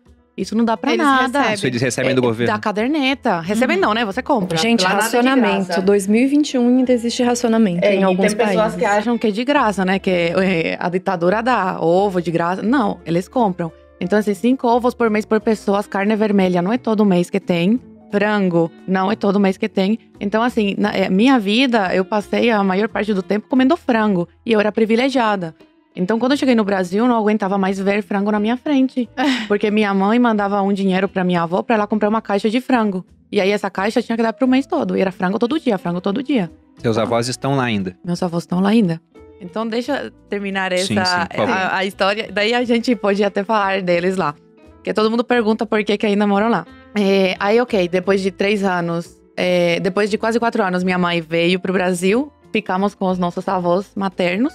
Isso 0.41 0.57
não 0.57 0.65
dá 0.65 0.77
pra 0.77 0.93
Eles 0.93 1.05
nada. 1.05 1.39
recebem. 1.41 1.55
Isso 1.55 1.67
eles 1.67 1.83
recebem 1.83 2.15
do 2.15 2.21
É, 2.21 2.23
governo. 2.23 2.53
Da 2.53 2.59
caderneta. 2.59 3.41
Recebem 3.41 3.77
Uhum. 3.77 3.83
não, 3.83 3.95
né? 3.95 4.05
Você 4.05 4.23
compra. 4.23 4.57
Gente, 4.57 4.85
Lá 4.85 4.91
é 4.91 4.95
racionamento. 4.95 5.67
graça. 5.67 5.83
2021 5.83 6.79
ainda 6.79 6.93
existe 6.93 7.23
racionamento 7.23 7.85
É, 7.85 7.95
em 7.95 8.01
e 8.01 8.03
alguns 8.05 8.27
tem 8.29 8.37
pessoas 8.37 8.57
países. 8.57 8.79
que 8.79 8.85
acham 8.85 9.19
que 9.19 9.27
é 9.27 9.31
de 9.31 9.45
graça, 9.45 9.85
né? 9.85 9.99
Que 9.99 10.11
é, 10.11 10.77
a 10.79 10.89
ditadura 10.89 11.43
dá 11.43 11.81
ovo 11.81 12.23
de 12.23 12.31
graça. 12.31 12.63
Não, 12.63 12.99
eles 13.05 13.29
compram. 13.29 13.71
Então, 14.01 14.19
assim, 14.19 14.33
cinco 14.35 14.67
ovos 14.69 14.95
por 14.95 15.11
mês 15.11 15.25
por 15.25 15.41
pessoa, 15.41 15.83
carne 15.83 16.15
vermelha 16.15 16.63
não 16.63 16.73
é 16.73 16.79
todo 16.79 17.05
mês 17.05 17.29
que 17.31 17.41
tem. 17.41 17.81
Frango, 18.11 18.71
não 18.87 19.13
é 19.13 19.17
todo 19.17 19.39
mês 19.39 19.59
que 19.59 19.69
tem. 19.69 19.99
Então, 20.19 20.43
assim, 20.43 20.75
na 20.79 20.91
é, 20.97 21.11
minha 21.11 21.39
vida, 21.39 21.95
eu 21.95 22.05
passei 22.07 22.51
a 22.51 22.65
maior 22.65 22.89
parte 22.89 23.13
do 23.13 23.23
tempo 23.23 23.47
comendo 23.51 23.77
frango. 23.77 24.27
E 24.47 24.53
eu 24.53 24.61
era 24.61 24.73
privilegiada. 24.73 25.55
Então, 25.99 26.17
quando 26.17 26.33
eu 26.33 26.39
cheguei 26.39 26.55
no 26.55 26.63
Brasil, 26.63 27.05
eu 27.05 27.09
não 27.09 27.17
aguentava 27.17 27.59
mais 27.59 27.79
ver 27.79 28.03
frango 28.05 28.31
na 28.31 28.39
minha 28.39 28.57
frente. 28.57 29.09
Porque 29.49 29.69
minha 29.69 29.93
mãe 29.93 30.17
mandava 30.17 30.63
um 30.63 30.73
dinheiro 30.73 31.09
pra 31.09 31.25
minha 31.25 31.43
avó 31.43 31.61
pra 31.61 31.75
ela 31.75 31.89
comprar 31.89 32.09
uma 32.09 32.23
caixa 32.23 32.49
de 32.49 32.61
frango. 32.61 33.05
E 33.33 33.41
aí, 33.41 33.51
essa 33.51 33.69
caixa 33.69 34.01
tinha 34.01 34.17
que 34.17 34.23
dar 34.23 34.33
pro 34.33 34.47
mês 34.47 34.65
todo. 34.65 34.97
E 34.97 35.01
era 35.01 35.11
frango 35.11 35.41
todo 35.41 35.59
dia, 35.59 35.77
frango 35.77 36.01
todo 36.01 36.23
dia. 36.23 36.51
Seus 36.79 36.97
avós 36.97 37.29
estão 37.29 37.57
lá 37.57 37.65
ainda. 37.65 37.97
Meus 38.05 38.23
avós 38.23 38.45
estão 38.45 38.61
lá 38.61 38.69
ainda. 38.69 39.01
Então 39.41 39.67
deixa 39.67 40.05
eu 40.05 40.11
terminar 40.29 40.73
essa 40.73 40.87
Sim, 40.87 40.95
sim, 40.95 41.41
a, 41.53 41.77
a 41.77 41.85
história. 41.85 42.29
Daí 42.33 42.55
a 42.55 42.65
gente 42.65 42.95
pode 42.97 43.23
até 43.23 43.43
falar 43.45 43.83
deles 43.83 44.17
lá. 44.17 44.35
Porque 44.75 44.95
todo 44.95 45.11
mundo 45.11 45.25
pergunta 45.25 45.67
por 45.67 45.83
que, 45.85 45.99
que 45.99 46.07
ainda 46.07 46.27
moram 46.27 46.49
lá. 46.49 46.65
É, 46.95 47.37
aí, 47.39 47.61
ok, 47.61 47.89
depois 47.89 48.21
de 48.21 48.31
três 48.31 48.65
anos, 48.65 49.21
é, 49.37 49.81
depois 49.81 50.11
de 50.11 50.17
quase 50.17 50.39
quatro 50.39 50.63
anos, 50.63 50.83
minha 50.83 50.99
mãe 50.99 51.21
veio 51.21 51.59
pro 51.61 51.73
Brasil. 51.73 52.33
Ficamos 52.53 52.95
com 52.95 53.07
os 53.07 53.19
nossos 53.19 53.47
avós 53.49 53.91
maternos. 53.95 54.55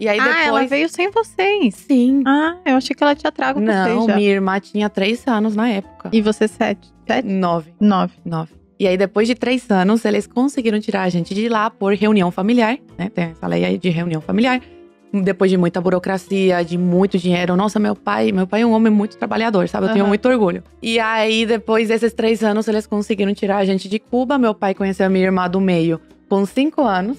E 0.00 0.08
aí 0.08 0.18
Ah, 0.18 0.24
depois. 0.24 0.46
ela 0.46 0.66
veio 0.66 0.88
sem 0.88 1.10
vocês. 1.10 1.74
Sim. 1.74 2.22
Ah, 2.26 2.56
eu 2.64 2.76
achei 2.76 2.94
que 2.94 3.02
ela 3.02 3.14
tinha 3.14 3.32
trago 3.32 3.60
Não, 3.60 3.84
vocês 3.84 4.04
já. 4.06 4.16
minha 4.16 4.30
irmã 4.30 4.60
tinha 4.60 4.88
três 4.88 5.26
anos 5.26 5.56
na 5.56 5.68
época. 5.68 6.08
E 6.12 6.20
você 6.22 6.46
sete? 6.46 6.88
Sete? 7.06 7.26
Nove. 7.26 7.72
Nove. 7.80 8.12
Nove. 8.24 8.52
E 8.78 8.86
aí, 8.86 8.96
depois 8.96 9.26
de 9.26 9.34
três 9.34 9.68
anos, 9.70 10.04
eles 10.04 10.24
conseguiram 10.26 10.78
tirar 10.78 11.02
a 11.02 11.08
gente 11.08 11.34
de 11.34 11.48
lá 11.48 11.68
por 11.68 11.92
reunião 11.94 12.30
familiar, 12.30 12.78
né? 12.96 13.08
Tem 13.12 13.24
essa 13.24 13.44
lei 13.48 13.64
aí 13.64 13.76
de 13.76 13.88
reunião 13.90 14.20
familiar. 14.20 14.60
Depois 15.12 15.50
de 15.50 15.56
muita 15.56 15.80
burocracia, 15.80 16.62
de 16.64 16.78
muito 16.78 17.18
dinheiro. 17.18 17.56
Nossa, 17.56 17.80
meu 17.80 17.96
pai, 17.96 18.30
meu 18.30 18.46
pai 18.46 18.60
é 18.60 18.66
um 18.66 18.72
homem 18.72 18.92
muito 18.92 19.16
trabalhador, 19.16 19.66
sabe? 19.68 19.86
Eu 19.86 19.92
tenho 19.92 20.02
Aham. 20.04 20.08
muito 20.10 20.28
orgulho. 20.28 20.62
E 20.80 21.00
aí, 21.00 21.44
depois 21.46 21.88
desses 21.88 22.12
três 22.12 22.44
anos, 22.44 22.68
eles 22.68 22.86
conseguiram 22.86 23.34
tirar 23.34 23.56
a 23.56 23.64
gente 23.64 23.88
de 23.88 23.98
Cuba. 23.98 24.38
Meu 24.38 24.54
pai 24.54 24.74
conheceu 24.74 25.06
a 25.06 25.08
minha 25.08 25.24
irmã 25.24 25.48
do 25.48 25.60
meio 25.60 25.98
com 26.28 26.44
cinco 26.46 26.82
anos, 26.82 27.18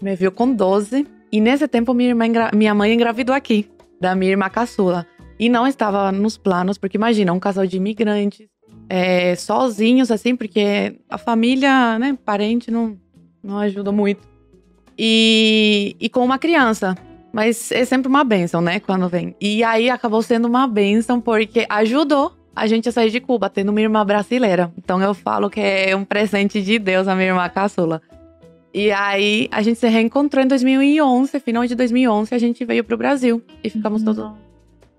me 0.00 0.14
viu 0.14 0.30
com 0.32 0.50
12. 0.50 1.04
E 1.30 1.40
nesse 1.40 1.66
tempo, 1.66 1.92
minha, 1.92 2.10
irmã 2.10 2.24
minha 2.54 2.74
mãe 2.74 2.92
engravidou 2.92 3.34
aqui, 3.34 3.68
da 4.00 4.14
minha 4.14 4.32
irmã 4.32 4.48
caçula. 4.48 5.06
E 5.38 5.48
não 5.48 5.66
estava 5.66 6.10
nos 6.12 6.38
planos, 6.38 6.78
porque 6.78 6.96
imagina, 6.96 7.32
um 7.32 7.40
casal 7.40 7.66
de 7.66 7.76
imigrantes, 7.76 8.48
é, 8.88 9.34
sozinhos, 9.34 10.10
assim, 10.10 10.34
porque 10.34 10.96
a 11.10 11.18
família, 11.18 11.98
né, 11.98 12.16
parente 12.24 12.70
não, 12.70 12.96
não 13.42 13.58
ajuda 13.58 13.92
muito. 13.92 14.26
E, 14.98 15.94
e 16.00 16.08
com 16.08 16.24
uma 16.24 16.38
criança. 16.38 16.96
Mas 17.32 17.70
é 17.70 17.84
sempre 17.84 18.08
uma 18.08 18.24
benção, 18.24 18.62
né, 18.62 18.80
quando 18.80 19.08
vem. 19.10 19.34
E 19.38 19.62
aí 19.62 19.90
acabou 19.90 20.22
sendo 20.22 20.48
uma 20.48 20.66
benção 20.66 21.20
porque 21.20 21.66
ajudou 21.68 22.32
a 22.54 22.66
gente 22.66 22.88
a 22.88 22.92
sair 22.92 23.10
de 23.10 23.20
Cuba, 23.20 23.50
tendo 23.50 23.68
uma 23.68 23.80
irmã 23.80 24.06
brasileira. 24.06 24.72
Então 24.78 25.02
eu 25.02 25.12
falo 25.12 25.50
que 25.50 25.60
é 25.60 25.94
um 25.94 26.04
presente 26.04 26.62
de 26.62 26.78
Deus 26.78 27.06
a 27.06 27.14
minha 27.14 27.28
irmã 27.28 27.46
caçula. 27.50 28.00
E 28.78 28.92
aí 28.92 29.48
a 29.50 29.62
gente 29.62 29.80
se 29.80 29.88
reencontrou 29.88 30.44
em 30.44 30.46
2011, 30.46 31.40
final 31.40 31.66
de 31.66 31.74
2011, 31.74 32.34
a 32.34 32.38
gente 32.38 32.62
veio 32.62 32.84
pro 32.84 32.94
Brasil. 32.98 33.42
E 33.64 33.70
ficamos 33.70 34.02
todos. 34.02 34.22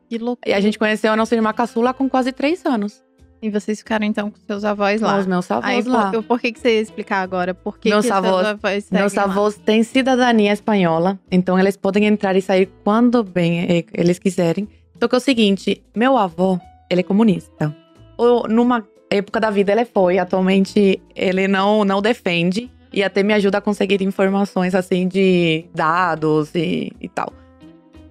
Que 0.10 0.18
loucura. 0.18 0.50
E 0.50 0.54
a 0.56 0.60
gente 0.60 0.80
conheceu 0.80 1.12
a 1.12 1.16
nossa 1.16 1.36
irmã 1.36 1.54
caçula 1.54 1.94
com 1.94 2.10
quase 2.10 2.32
três 2.32 2.66
anos. 2.66 3.04
E 3.40 3.52
vocês 3.52 3.78
ficaram 3.78 4.04
então 4.04 4.32
com 4.32 4.38
seus 4.48 4.66
avós 4.66 5.00
lá. 5.00 5.14
Com 5.14 5.20
os 5.20 5.28
meus 5.28 5.52
avós 5.52 5.70
Aí, 5.70 5.84
lá. 5.84 6.10
por, 6.10 6.24
por 6.24 6.40
que, 6.40 6.52
que 6.54 6.60
você 6.60 6.78
ia 6.78 6.82
explicar 6.82 7.22
agora? 7.22 7.54
Por 7.54 7.78
que, 7.78 7.90
Meus 7.90 8.08
que 8.08 8.12
avós- 8.12 8.34
seus 8.34 8.48
avós 8.48 8.90
Meus 8.90 9.14
lá? 9.14 9.24
avós 9.26 9.56
têm 9.58 9.84
cidadania 9.84 10.52
espanhola, 10.54 11.20
então 11.30 11.60
eles 11.60 11.78
podem 11.78 12.06
entrar 12.06 12.36
e 12.36 12.42
sair 12.42 12.68
quando 12.84 13.24
bem 13.24 13.60
eh, 13.70 13.86
eles 13.94 14.18
quiserem. 14.18 14.68
Só 15.00 15.08
que 15.08 15.14
é 15.14 15.18
o 15.20 15.22
seguinte, 15.22 15.84
meu 15.96 16.18
avô, 16.18 16.60
ele 16.90 17.02
é 17.02 17.04
comunista. 17.04 17.76
Ou 18.18 18.48
numa 18.48 18.84
época 19.08 19.40
da 19.40 19.52
vida 19.52 19.72
ele 19.72 19.86
foi, 19.86 20.18
atualmente 20.18 21.00
ele 21.16 21.48
não 21.48 21.86
não 21.86 22.02
defende 22.02 22.72
e 22.92 23.04
até 23.04 23.24
me 23.24 23.34
ajuda 23.34 23.58
a 23.58 23.62
conseguir 23.62 24.02
informações 24.04 24.74
assim 24.76 25.08
de 25.08 25.66
dados 25.74 26.54
e, 26.56 26.92
e 27.00 27.10
tal. 27.10 27.32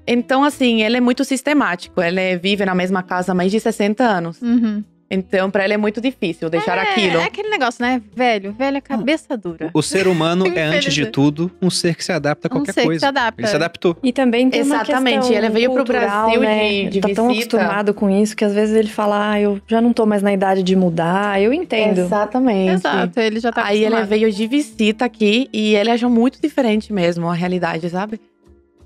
Então 0.06 0.44
assim, 0.44 0.82
ele 0.82 0.96
é 0.98 1.00
muito 1.00 1.24
sistemático, 1.24 2.00
ele 2.00 2.36
vive 2.36 2.64
na 2.64 2.74
mesma 2.74 3.02
casa 3.02 3.32
há 3.32 3.34
mais 3.34 3.50
de 3.50 3.58
60 3.58 4.04
anos. 4.04 4.40
Uhum. 4.40 4.84
Então 5.10 5.50
para 5.50 5.64
ele 5.64 5.74
é 5.74 5.76
muito 5.76 6.00
difícil 6.00 6.50
deixar 6.50 6.76
é, 6.78 6.80
aquilo. 6.82 7.18
É 7.18 7.24
aquele 7.24 7.48
negócio, 7.48 7.80
né? 7.80 8.02
Velho, 8.14 8.52
velho 8.52 8.76
é 8.78 8.80
cabeça 8.80 9.36
dura. 9.36 9.70
O 9.72 9.80
ser 9.82 10.08
humano 10.08 10.46
é, 10.56 10.62
antes 10.64 10.92
de 10.92 11.06
tudo, 11.06 11.50
um 11.62 11.70
ser 11.70 11.94
que 11.94 12.04
se 12.04 12.10
adapta 12.12 12.48
a 12.48 12.50
Um 12.50 12.56
qualquer 12.58 12.72
ser 12.72 12.80
que 12.80 12.86
coisa. 12.86 13.00
se 13.00 13.06
adapta. 13.06 13.40
Ele 13.40 13.48
se 13.48 13.56
adaptou. 13.56 13.96
E 14.02 14.12
também 14.12 14.50
tem 14.50 14.62
uma 14.62 14.76
Exatamente, 14.82 15.18
questão 15.20 15.36
ele 15.36 15.48
veio 15.50 15.68
pro 15.70 15.76
cultural, 15.84 16.24
Brasil 16.24 16.40
né? 16.40 16.68
de- 16.84 16.88
de 16.90 17.00
tá 17.00 17.08
tão 17.14 17.28
visita. 17.28 17.56
acostumado 17.56 17.94
com 17.94 18.10
isso 18.10 18.36
que 18.36 18.44
às 18.44 18.52
vezes 18.52 18.74
ele 18.74 18.88
fala, 18.88 19.30
ah, 19.32 19.40
eu 19.40 19.60
já 19.68 19.80
não 19.80 19.92
tô 19.92 20.04
mais 20.06 20.22
na 20.22 20.32
idade 20.32 20.62
de 20.62 20.74
mudar. 20.74 21.40
Eu 21.40 21.52
entendo. 21.52 22.00
Exatamente. 22.00 22.72
Exato, 22.72 23.20
ele 23.20 23.38
já 23.40 23.52
tá 23.52 23.64
Aí 23.64 23.76
ele 23.78 23.86
acostumado. 23.86 24.08
veio 24.08 24.32
de 24.32 24.46
visita 24.46 25.04
aqui 25.04 25.48
e 25.52 25.74
ele 25.76 25.90
achou 25.90 26.10
muito 26.10 26.40
diferente 26.42 26.92
mesmo 26.92 27.28
a 27.28 27.34
realidade, 27.34 27.88
sabe? 27.90 28.20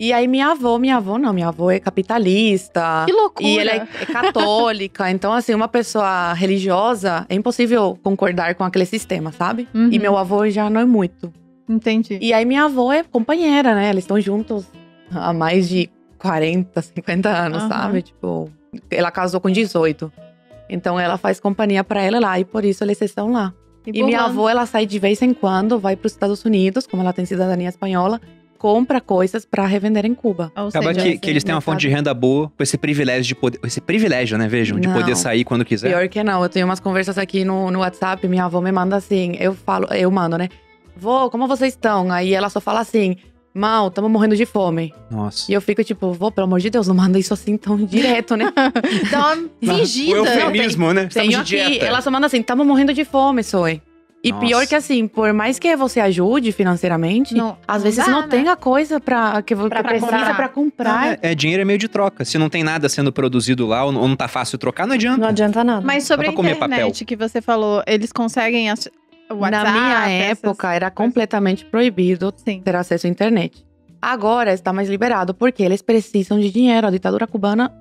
E 0.00 0.14
aí 0.14 0.26
minha 0.26 0.52
avó, 0.52 0.78
minha 0.78 0.96
avó 0.96 1.18
não, 1.18 1.30
minha 1.30 1.48
avó 1.48 1.70
é 1.70 1.78
capitalista. 1.78 3.04
Que 3.04 3.12
loucura. 3.12 3.46
E 3.46 3.58
ela 3.58 3.70
é, 3.72 3.86
é 4.00 4.06
católica, 4.06 5.10
então 5.12 5.30
assim, 5.30 5.52
uma 5.52 5.68
pessoa 5.68 6.32
religiosa 6.32 7.26
é 7.28 7.34
impossível 7.34 7.98
concordar 8.02 8.54
com 8.54 8.64
aquele 8.64 8.86
sistema, 8.86 9.30
sabe? 9.30 9.68
Uhum. 9.74 9.90
E 9.92 9.98
meu 9.98 10.16
avô 10.16 10.48
já 10.48 10.70
não 10.70 10.80
é 10.80 10.86
muito. 10.86 11.30
Entendi. 11.68 12.18
E 12.18 12.32
aí 12.32 12.46
minha 12.46 12.64
avó 12.64 12.90
é 12.90 13.02
companheira, 13.02 13.74
né? 13.74 13.90
Eles 13.90 14.04
estão 14.04 14.18
juntos 14.18 14.64
há 15.12 15.34
mais 15.34 15.68
de 15.68 15.90
40, 16.16 16.80
50 16.80 17.28
anos, 17.28 17.58
Aham. 17.58 17.68
sabe? 17.68 18.00
Tipo, 18.00 18.50
ela 18.90 19.10
casou 19.10 19.38
com 19.38 19.50
18. 19.50 20.10
Então 20.70 20.98
ela 20.98 21.18
faz 21.18 21.38
companhia 21.38 21.84
pra 21.84 22.00
ela 22.00 22.18
lá 22.18 22.40
e 22.40 22.44
por 22.46 22.64
isso 22.64 22.82
eles 22.82 22.98
estão 23.02 23.32
lá. 23.32 23.52
E 23.86 23.92
por 23.92 24.06
minha 24.06 24.22
avó, 24.22 24.48
ela 24.48 24.64
sai 24.64 24.86
de 24.86 24.98
vez 24.98 25.20
em 25.20 25.34
quando, 25.34 25.78
vai 25.78 25.94
para 25.94 26.06
os 26.06 26.12
Estados 26.12 26.42
Unidos, 26.44 26.86
como 26.86 27.02
ela 27.02 27.12
tem 27.12 27.26
cidadania 27.26 27.68
espanhola, 27.68 28.18
compra 28.60 29.00
coisas 29.00 29.46
pra 29.46 29.64
revender 29.64 30.04
em 30.04 30.14
Cuba. 30.14 30.52
Ou 30.54 30.68
Acaba 30.68 30.92
seja, 30.92 31.00
que, 31.00 31.18
que 31.18 31.30
eles 31.30 31.42
têm 31.42 31.54
uma 31.54 31.62
fonte 31.62 31.80
de 31.80 31.88
renda 31.88 32.12
boa, 32.12 32.52
com 32.54 32.62
esse 32.62 32.76
privilégio 32.76 33.24
de 33.24 33.34
poder. 33.34 33.58
Esse 33.64 33.80
privilégio, 33.80 34.36
né? 34.36 34.46
Vejam, 34.46 34.78
de 34.78 34.86
Não. 34.86 34.94
poder 34.94 35.16
sair 35.16 35.44
quando 35.44 35.64
quiser. 35.64 35.88
Pior 35.88 36.06
que 36.10 36.22
não, 36.22 36.42
eu 36.42 36.48
tenho 36.50 36.66
umas 36.66 36.78
conversas 36.78 37.16
aqui 37.16 37.42
no, 37.42 37.70
no 37.70 37.78
WhatsApp, 37.78 38.28
minha 38.28 38.44
avó 38.44 38.60
me 38.60 38.70
manda 38.70 38.96
assim, 38.96 39.34
eu 39.40 39.54
falo, 39.54 39.86
eu 39.94 40.10
mando, 40.10 40.36
né? 40.36 40.50
Vô, 40.94 41.30
como 41.30 41.48
vocês 41.48 41.72
estão? 41.72 42.12
Aí 42.12 42.34
ela 42.34 42.50
só 42.50 42.60
fala 42.60 42.80
assim, 42.80 43.16
mal, 43.54 43.88
estamos 43.88 44.10
morrendo 44.10 44.36
de 44.36 44.44
fome. 44.44 44.92
Nossa. 45.10 45.50
E 45.50 45.54
eu 45.54 45.62
fico 45.62 45.82
tipo, 45.82 46.12
vô, 46.12 46.30
pelo 46.30 46.46
amor 46.46 46.60
de 46.60 46.68
Deus, 46.68 46.86
não 46.86 46.94
manda 46.94 47.18
isso 47.18 47.32
assim 47.32 47.56
tão 47.56 47.76
direto, 47.82 48.36
né? 48.36 48.52
Dá 49.10 49.32
uma 49.32 49.36
O 49.46 49.50
fingida. 49.78 50.18
eufemismo, 50.18 50.92
né? 50.92 51.06
Tenho 51.06 51.40
aqui, 51.40 51.48
dieta. 51.48 51.86
ela 51.86 52.02
só 52.02 52.10
manda 52.10 52.26
assim, 52.26 52.40
estamos 52.40 52.66
morrendo 52.66 52.92
de 52.92 53.06
fome, 53.06 53.42
Soe. 53.42 53.80
E 54.22 54.32
Nossa. 54.32 54.46
pior 54.46 54.66
que 54.66 54.74
assim, 54.74 55.08
por 55.08 55.32
mais 55.32 55.58
que 55.58 55.74
você 55.76 55.98
ajude 55.98 56.52
financeiramente, 56.52 57.34
Não- 57.34 57.56
às 57.66 57.78
não 57.78 57.82
vezes 57.84 58.04
dá, 58.04 58.10
não 58.12 58.20
né? 58.22 58.26
tem 58.28 58.48
a 58.48 58.54
coisa 58.56 59.00
pra, 59.00 59.40
que, 59.40 59.56
pra, 59.56 59.68
Pra 59.68 59.82
precisa 59.84 60.06
comprar. 60.10 60.36
pra 60.36 60.48
comprar. 60.48 61.12
É, 61.14 61.18
é, 61.30 61.34
dinheiro 61.34 61.62
é 61.62 61.64
meio 61.64 61.78
de 61.78 61.88
troca. 61.88 62.22
Se 62.24 62.36
não 62.36 62.50
tem 62.50 62.62
nada 62.62 62.86
sendo 62.90 63.10
produzido 63.10 63.66
lá 63.66 63.82
ou 63.84 63.92
não 63.92 64.02
ou 64.02 64.08
não 64.08 64.16
tá 64.16 64.28
fácil 64.28 64.58
trocar, 64.58 64.86
não 64.86 64.94
adianta. 64.94 65.18
Não 65.18 65.28
adianta 65.28 65.64
nada. 65.64 65.80
Mas 65.86 66.04
sobre 66.04 66.28
a 66.28 66.32
internet 66.32 67.04
que 67.06 67.16
você 67.16 67.40
falou, 67.40 67.82
eles 67.86 68.12
conseguem 68.12 68.68
o 68.70 68.74
WhatsApp? 69.36 69.64
Na 69.64 69.72
minha 69.72 70.10
essas- 70.10 70.38
época, 70.44 70.72
era 70.74 70.90
completamente 70.90 71.64
proibido 71.64 72.30
Sim. 72.36 72.60
ter 72.60 72.76
acesso 72.76 73.06
à 73.06 73.10
internet. 73.10 73.64
Agora 74.02 74.52
está 74.52 74.72
mais 74.72 74.88
liberado, 74.88 75.32
porque 75.34 75.62
eles 75.62 75.80
precisam 75.82 76.38
de 76.40 76.50
dinheiro. 76.50 76.86
A 76.86 76.90
ditadura 76.90 77.26
cubana 77.26 77.72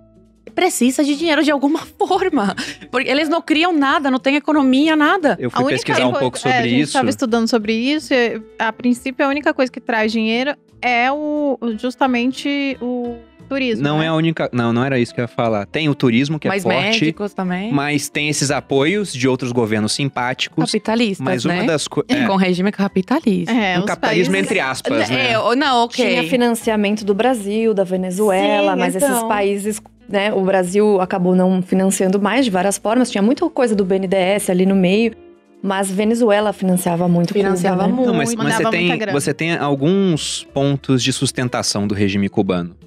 precisa 0.49 1.03
de 1.03 1.15
dinheiro 1.15 1.43
de 1.43 1.51
alguma 1.51 1.79
forma. 1.97 2.55
Porque 2.91 3.09
eles 3.09 3.29
não 3.29 3.41
criam 3.41 3.71
nada, 3.71 4.09
não 4.11 4.19
tem 4.19 4.35
economia, 4.35 4.95
nada. 4.95 5.37
Eu 5.39 5.49
A 5.53 5.57
fui 5.57 5.65
única 5.65 5.85
pesquisar 5.85 6.07
um 6.07 6.13
pouco 6.13 6.37
é, 6.37 6.39
sobre 6.39 6.57
a 6.57 6.63
gente 6.63 6.81
isso. 6.81 6.89
estava 6.89 7.09
estudando 7.09 7.47
sobre 7.47 7.73
isso. 7.73 8.13
E, 8.13 8.41
a 8.57 8.71
princípio, 8.73 9.25
a 9.25 9.29
única 9.29 9.53
coisa 9.53 9.71
que 9.71 9.79
traz 9.79 10.11
dinheiro 10.11 10.55
é 10.81 11.11
o 11.11 11.57
justamente 11.77 12.77
o 12.81 13.17
turismo. 13.49 13.83
Não 13.83 13.99
né? 13.99 14.05
é 14.05 14.07
a 14.07 14.13
única. 14.13 14.49
Não, 14.53 14.71
não 14.71 14.85
era 14.85 14.97
isso 14.99 15.13
que 15.13 15.19
eu 15.19 15.23
ia 15.23 15.27
falar. 15.27 15.65
Tem 15.65 15.89
o 15.89 15.95
turismo, 15.95 16.39
que 16.39 16.47
Mas 16.47 16.65
é 16.65 16.69
forte. 16.71 16.85
médicos 17.01 17.33
também. 17.33 17.71
Mas 17.73 18.07
tem 18.07 18.29
esses 18.29 18.51
apoios 18.51 19.11
de 19.11 19.27
outros 19.27 19.51
governos 19.51 19.91
simpáticos. 19.93 20.71
Capitalistas, 20.71 21.25
Mas 21.25 21.43
uma 21.45 21.55
né? 21.55 21.63
das 21.65 21.87
coisas. 21.87 22.25
Com 22.27 22.35
regime 22.35 22.71
capitalista. 22.71 23.51
É, 23.51 23.77
um 23.79 23.85
capitalismo 23.85 24.33
países- 24.33 24.49
entre 24.51 24.59
aspas, 24.59 25.09
né? 25.09 25.31
É, 25.31 25.55
não, 25.55 25.83
ok. 25.85 26.05
Tinha 26.05 26.23
financiamento 26.23 27.03
do 27.03 27.13
Brasil, 27.13 27.73
da 27.73 27.83
Venezuela, 27.83 28.73
Sim, 28.73 28.79
mas 28.79 28.95
então. 28.95 29.09
esses 29.09 29.23
países, 29.23 29.81
né? 30.07 30.31
O 30.33 30.41
Brasil 30.41 31.01
acabou 31.01 31.35
não 31.35 31.61
financiando 31.61 32.21
mais 32.21 32.45
de 32.45 32.51
várias 32.51 32.77
formas. 32.77 33.09
Tinha 33.11 33.21
muita 33.21 33.47
coisa 33.49 33.75
do 33.75 33.83
BNDES 33.83 34.49
ali 34.49 34.65
no 34.65 34.75
meio. 34.75 35.13
Mas 35.61 35.91
Venezuela 35.91 36.53
financiava 36.53 37.05
muito 37.09 37.33
Financiava 37.33 37.83
Cuba, 37.83 37.87
né? 37.89 37.93
muito. 37.93 38.07
Não, 38.07 38.13
mas, 38.17 38.33
mas 38.33 38.55
você, 38.55 38.69
tem, 38.69 38.79
muita 38.87 38.95
grana. 38.95 39.19
você 39.19 39.33
tem 39.33 39.57
alguns 39.57 40.47
pontos 40.53 41.03
de 41.03 41.11
sustentação 41.11 41.85
do 41.85 41.93
regime 41.93 42.29
cubano. 42.29 42.77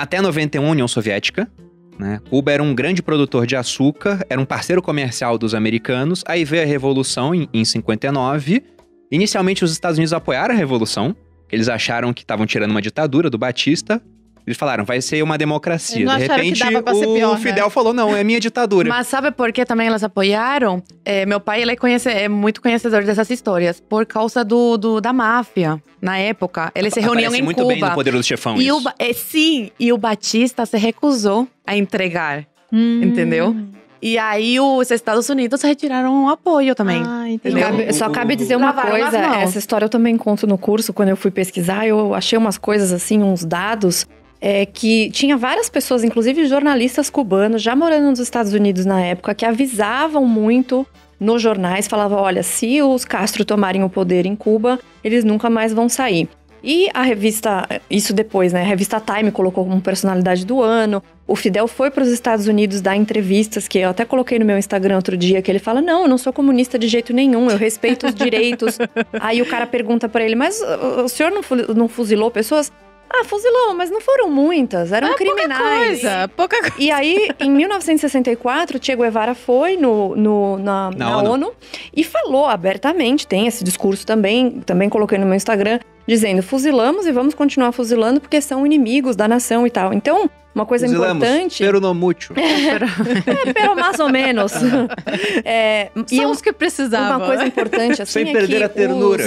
Até 0.00 0.18
91, 0.18 0.66
União 0.66 0.88
Soviética. 0.88 1.46
Né? 1.98 2.22
Cuba 2.30 2.50
era 2.50 2.62
um 2.62 2.74
grande 2.74 3.02
produtor 3.02 3.46
de 3.46 3.54
açúcar, 3.54 4.24
era 4.30 4.40
um 4.40 4.46
parceiro 4.46 4.80
comercial 4.80 5.36
dos 5.36 5.54
americanos. 5.54 6.24
Aí 6.26 6.42
veio 6.42 6.62
a 6.62 6.64
Revolução 6.64 7.34
em, 7.34 7.46
em 7.52 7.66
59. 7.66 8.62
Inicialmente, 9.12 9.62
os 9.62 9.70
Estados 9.70 9.98
Unidos 9.98 10.14
apoiaram 10.14 10.54
a 10.54 10.56
Revolução. 10.56 11.14
Eles 11.52 11.68
acharam 11.68 12.14
que 12.14 12.22
estavam 12.22 12.46
tirando 12.46 12.70
uma 12.70 12.80
ditadura 12.80 13.28
do 13.28 13.36
Batista. 13.36 14.02
Eles 14.46 14.56
falaram, 14.56 14.84
vai 14.84 15.00
ser 15.00 15.22
uma 15.22 15.36
democracia. 15.38 16.06
De 16.06 16.16
repente, 16.26 16.60
dava 16.60 16.82
pra 16.82 16.94
ser 16.94 17.06
o 17.06 17.14
pior, 17.14 17.34
né? 17.34 17.40
Fidel 17.40 17.70
falou, 17.70 17.92
não, 17.92 18.14
é 18.16 18.24
minha 18.24 18.40
ditadura. 18.40 18.88
Mas 18.88 19.06
sabe 19.06 19.30
por 19.30 19.52
que 19.52 19.64
também 19.64 19.86
elas 19.86 20.02
apoiaram? 20.02 20.82
É, 21.04 21.24
meu 21.26 21.38
pai 21.40 21.62
ele 21.62 21.72
é, 21.72 21.76
conhece- 21.76 22.08
é 22.10 22.28
muito 22.28 22.60
conhecedor 22.60 23.04
dessas 23.04 23.28
histórias. 23.30 23.80
Por 23.80 24.06
causa 24.06 24.44
do, 24.44 24.76
do- 24.76 25.00
da 25.00 25.12
máfia, 25.12 25.80
na 26.00 26.18
época. 26.18 26.72
Eles 26.74 26.92
se 26.94 27.00
reuniam 27.00 27.26
Aparece 27.28 27.40
em 27.42 27.44
muito 27.44 27.62
Cuba. 27.62 27.68
bem 27.74 27.80
no 27.80 27.90
Poderoso 27.94 28.22
Chefão 28.24 28.60
E 28.60 28.70
o, 28.72 28.82
é, 28.98 29.12
sim, 29.12 29.70
e 29.78 29.92
o 29.92 29.98
Batista 29.98 30.64
se 30.66 30.76
recusou 30.78 31.46
a 31.66 31.76
entregar. 31.76 32.46
Hum. 32.72 33.00
Entendeu? 33.02 33.54
E 34.02 34.16
aí 34.16 34.58
os 34.58 34.90
Estados 34.90 35.28
Unidos 35.28 35.60
retiraram 35.60 36.24
o 36.24 36.28
apoio 36.30 36.74
também. 36.74 37.02
Ah? 37.04 37.24
Cabe- 37.60 37.92
só 37.92 38.08
cabe 38.08 38.34
dizer 38.34 38.56
uma 38.56 38.68
Lavaram 38.68 38.90
coisa, 38.92 39.18
essa 39.18 39.58
história 39.58 39.84
eu 39.84 39.88
também 39.90 40.16
conto 40.16 40.46
no 40.46 40.56
curso, 40.56 40.90
quando 40.92 41.10
eu 41.10 41.16
fui 41.18 41.30
pesquisar, 41.30 41.86
eu 41.86 42.14
achei 42.14 42.38
umas 42.38 42.56
coisas 42.56 42.92
assim, 42.92 43.22
uns 43.22 43.44
dados, 43.44 44.06
é, 44.40 44.64
que 44.64 45.10
tinha 45.10 45.36
várias 45.36 45.68
pessoas, 45.68 46.02
inclusive 46.02 46.46
jornalistas 46.46 47.10
cubanos, 47.10 47.62
já 47.62 47.76
morando 47.76 48.10
nos 48.10 48.18
Estados 48.18 48.52
Unidos 48.52 48.86
na 48.86 49.00
época, 49.00 49.34
que 49.34 49.44
avisavam 49.44 50.26
muito 50.26 50.86
nos 51.18 51.42
jornais, 51.42 51.86
falavam, 51.86 52.18
olha, 52.18 52.42
se 52.42 52.80
os 52.80 53.04
Castro 53.04 53.44
tomarem 53.44 53.84
o 53.84 53.90
poder 53.90 54.24
em 54.24 54.34
Cuba, 54.34 54.80
eles 55.04 55.22
nunca 55.22 55.50
mais 55.50 55.72
vão 55.74 55.88
sair. 55.88 56.28
E 56.62 56.88
a 56.92 57.02
revista, 57.02 57.66
isso 57.90 58.12
depois, 58.12 58.52
né? 58.52 58.60
A 58.60 58.64
revista 58.64 59.00
Time 59.00 59.30
colocou 59.30 59.64
como 59.64 59.80
personalidade 59.80 60.44
do 60.44 60.62
ano. 60.62 61.02
O 61.26 61.34
Fidel 61.34 61.66
foi 61.66 61.90
para 61.90 62.02
os 62.02 62.10
Estados 62.10 62.46
Unidos 62.46 62.82
dar 62.82 62.96
entrevistas, 62.96 63.66
que 63.66 63.78
eu 63.78 63.88
até 63.88 64.04
coloquei 64.04 64.38
no 64.38 64.44
meu 64.44 64.58
Instagram 64.58 64.96
outro 64.96 65.16
dia, 65.16 65.40
que 65.40 65.50
ele 65.50 65.58
fala: 65.58 65.80
Não, 65.80 66.02
eu 66.02 66.08
não 66.08 66.18
sou 66.18 66.32
comunista 66.34 66.78
de 66.78 66.86
jeito 66.86 67.14
nenhum, 67.14 67.50
eu 67.50 67.56
respeito 67.56 68.06
os 68.06 68.14
direitos. 68.14 68.76
Aí 69.20 69.40
o 69.40 69.46
cara 69.46 69.66
pergunta 69.66 70.06
para 70.06 70.22
ele: 70.22 70.34
Mas 70.34 70.60
o 71.02 71.08
senhor 71.08 71.32
não, 71.32 71.40
não 71.74 71.88
fuzilou 71.88 72.30
pessoas? 72.30 72.70
Ah, 73.12 73.24
fuzilou, 73.24 73.74
mas 73.74 73.90
não 73.90 74.00
foram 74.00 74.30
muitas, 74.30 74.92
eram 74.92 75.08
Ah, 75.08 75.14
criminais. 75.14 75.58
Pouca 75.58 75.78
coisa, 75.86 76.30
pouca 76.36 76.60
coisa. 76.60 76.74
E 76.78 76.90
aí, 76.92 77.28
em 77.40 77.50
1964, 77.50 78.78
Che 78.80 78.94
Guevara 78.94 79.34
foi 79.34 79.76
no, 79.76 80.14
no- 80.14 80.56
na, 80.58 80.90
Na 80.92 81.10
na 81.10 81.18
ONU. 81.18 81.30
ONU. 81.32 81.52
e 81.94 82.04
falou 82.04 82.46
abertamente, 82.46 83.26
tem 83.26 83.46
esse 83.48 83.64
discurso 83.64 84.06
também, 84.06 84.60
também 84.64 84.88
coloquei 84.88 85.18
no 85.18 85.26
meu 85.26 85.34
Instagram, 85.34 85.80
dizendo: 86.10 86.42
fuzilamos 86.42 87.06
e 87.06 87.12
vamos 87.12 87.34
continuar 87.34 87.70
fuzilando 87.72 88.20
porque 88.20 88.40
são 88.40 88.66
inimigos 88.66 89.14
da 89.14 89.28
nação 89.28 89.64
e 89.66 89.70
tal. 89.70 89.92
Então, 89.94 90.28
uma 90.52 90.66
coisa 90.66 90.84
Fuzilamos, 90.86 91.22
importante. 91.22 91.62
Pero 91.62 91.80
no 91.80 91.94
mucho. 91.94 92.34
É, 92.36 93.52
pero 93.52 93.76
mais 93.76 93.98
ou 94.00 94.08
menos. 94.08 94.52
É, 95.44 95.90
e 96.10 96.24
os 96.26 96.40
que 96.42 96.52
precisavam. 96.52 97.18
uma 97.18 97.26
coisa 97.26 97.44
importante 97.46 98.02
assim 98.02 98.24
Sem 98.24 98.28
é 98.28 98.32
perder 98.32 98.58
que 98.58 98.64
a 98.64 98.68
ternura. 98.68 99.24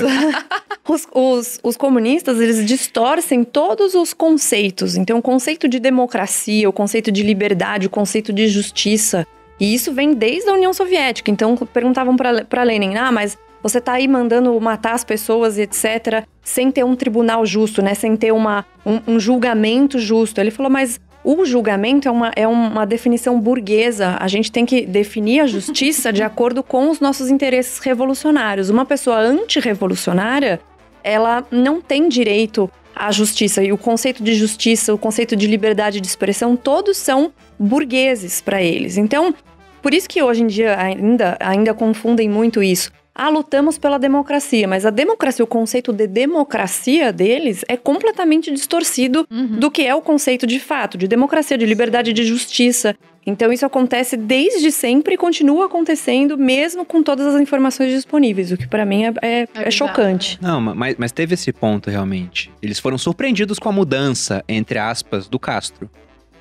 Os, 0.87 1.07
os, 1.07 1.07
os- 1.13 1.59
os 1.63 1.77
comunistas, 1.77 2.39
eles 2.41 2.65
distorcem 2.65 3.43
todos 3.45 3.95
os 3.95 4.13
conceitos. 4.13 4.97
Então, 4.97 5.17
o 5.19 5.21
conceito 5.21 5.67
de 5.69 5.79
democracia, 5.79 6.67
o 6.69 6.73
conceito 6.73 7.11
de 7.11 7.23
liberdade, 7.23 7.87
o 7.87 7.89
conceito 7.89 8.33
de 8.33 8.47
justiça. 8.49 9.25
E 9.59 9.73
isso 9.73 9.93
vem 9.93 10.13
desde 10.13 10.49
a 10.49 10.53
União 10.53 10.73
Soviética. 10.73 11.31
Então, 11.31 11.55
perguntavam 11.55 12.17
para 12.17 12.63
Lenin, 12.63 12.97
ah, 12.97 13.11
mas 13.13 13.37
você 13.63 13.79
tá 13.79 13.93
aí 13.93 14.07
mandando 14.07 14.59
matar 14.59 14.93
as 14.93 15.05
pessoas 15.05 15.57
e 15.57 15.61
etc., 15.61 16.25
sem 16.43 16.69
ter 16.69 16.83
um 16.83 16.95
tribunal 16.95 17.45
justo, 17.45 17.81
né? 17.81 17.93
Sem 17.93 18.17
ter 18.17 18.33
uma, 18.33 18.65
um, 18.85 19.13
um 19.13 19.19
julgamento 19.19 19.97
justo. 19.97 20.41
Ele 20.41 20.51
falou, 20.51 20.69
mas 20.69 20.99
o 21.23 21.45
julgamento 21.45 22.07
é 22.07 22.11
uma, 22.11 22.31
é 22.35 22.45
uma 22.45 22.85
definição 22.85 23.39
burguesa. 23.39 24.17
A 24.19 24.27
gente 24.27 24.51
tem 24.51 24.65
que 24.65 24.85
definir 24.85 25.39
a 25.39 25.47
justiça 25.47 26.11
de 26.11 26.21
acordo 26.21 26.61
com 26.61 26.89
os 26.89 26.99
nossos 26.99 27.29
interesses 27.29 27.79
revolucionários. 27.79 28.69
Uma 28.69 28.85
pessoa 28.85 29.17
antirrevolucionária, 29.17 30.59
ela 31.01 31.45
não 31.49 31.79
tem 31.79 32.09
direito 32.09 32.69
à 32.93 33.09
justiça. 33.11 33.63
E 33.63 33.71
o 33.71 33.77
conceito 33.77 34.21
de 34.21 34.33
justiça, 34.35 34.93
o 34.93 34.97
conceito 34.97 35.37
de 35.37 35.47
liberdade 35.47 36.01
de 36.01 36.07
expressão, 36.07 36.57
todos 36.57 36.97
são 36.97 37.31
burgueses 37.57 38.41
para 38.41 38.61
eles. 38.61 38.97
Então, 38.97 39.33
por 39.81 39.93
isso 39.93 40.09
que 40.09 40.21
hoje 40.21 40.43
em 40.43 40.47
dia 40.47 40.77
ainda, 40.77 41.37
ainda 41.39 41.73
confundem 41.73 42.29
muito 42.29 42.61
isso. 42.61 42.91
Ah, 43.15 43.29
lutamos 43.29 43.77
pela 43.77 43.99
democracia, 43.99 44.67
mas 44.67 44.87
a 44.87 44.89
democracia, 44.89 45.43
o 45.45 45.47
conceito 45.47 45.93
de 45.93 46.07
democracia 46.07 47.13
deles 47.13 47.63
é 47.67 47.77
completamente 47.77 48.51
distorcido 48.51 49.27
Uhum. 49.29 49.59
do 49.59 49.69
que 49.69 49.83
é 49.85 49.93
o 49.93 50.01
conceito 50.01 50.47
de 50.47 50.59
fato, 50.59 50.97
de 50.97 51.07
democracia, 51.07 51.55
de 51.55 51.65
liberdade 51.65 52.11
de 52.11 52.23
justiça. 52.23 52.95
Então 53.25 53.53
isso 53.53 53.65
acontece 53.65 54.17
desde 54.17 54.71
sempre 54.71 55.13
e 55.13 55.17
continua 55.17 55.67
acontecendo, 55.67 56.37
mesmo 56.37 56.83
com 56.83 57.03
todas 57.03 57.27
as 57.35 57.39
informações 57.39 57.91
disponíveis, 57.91 58.51
o 58.51 58.57
que 58.57 58.67
pra 58.67 58.83
mim 58.83 59.03
é, 59.05 59.13
é- 59.21 59.41
é 59.41 59.45
bizarro, 59.45 59.71
chocante. 59.71 60.39
Não, 60.41 60.59
ma- 60.59 60.73
mas, 60.75 60.95
mas 60.97 61.11
teve 61.11 61.35
esse 61.35 61.53
ponto 61.53 61.89
realmente. 61.91 62.51
Eles 62.63 62.79
foram 62.79 62.97
surpreendidos 62.97 63.59
com 63.59 63.69
a 63.69 63.71
mudança, 63.71 64.43
entre 64.49 64.79
aspas, 64.79 65.27
do 65.27 65.37
Castro. 65.37 65.87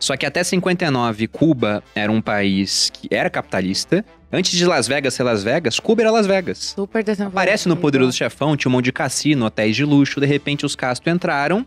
Só 0.00 0.16
que 0.16 0.26
até 0.26 0.42
59, 0.42 1.28
Cuba 1.28 1.84
era 1.94 2.10
um 2.10 2.20
país 2.20 2.90
que 2.90 3.06
era 3.14 3.28
capitalista. 3.30 4.04
Antes 4.34 4.58
de 4.58 4.64
Las 4.64 4.88
Vegas 4.88 5.12
ser 5.12 5.26
Las 5.26 5.44
Vegas, 5.44 5.78
Cuba 5.78 6.00
era 6.00 6.10
Las 6.10 6.26
Vegas. 6.26 6.74
Super. 6.74 7.04
Aparece 7.26 7.68
no 7.68 7.76
Poderoso 7.76 8.16
Chefão, 8.16 8.56
tinha 8.56 8.70
um 8.70 8.72
monte 8.72 8.86
de 8.86 8.92
cassino, 8.92 9.44
hotéis 9.44 9.76
de 9.76 9.84
luxo. 9.84 10.18
De 10.18 10.26
repente, 10.26 10.64
os 10.64 10.74
Castro 10.74 11.10
entraram. 11.10 11.66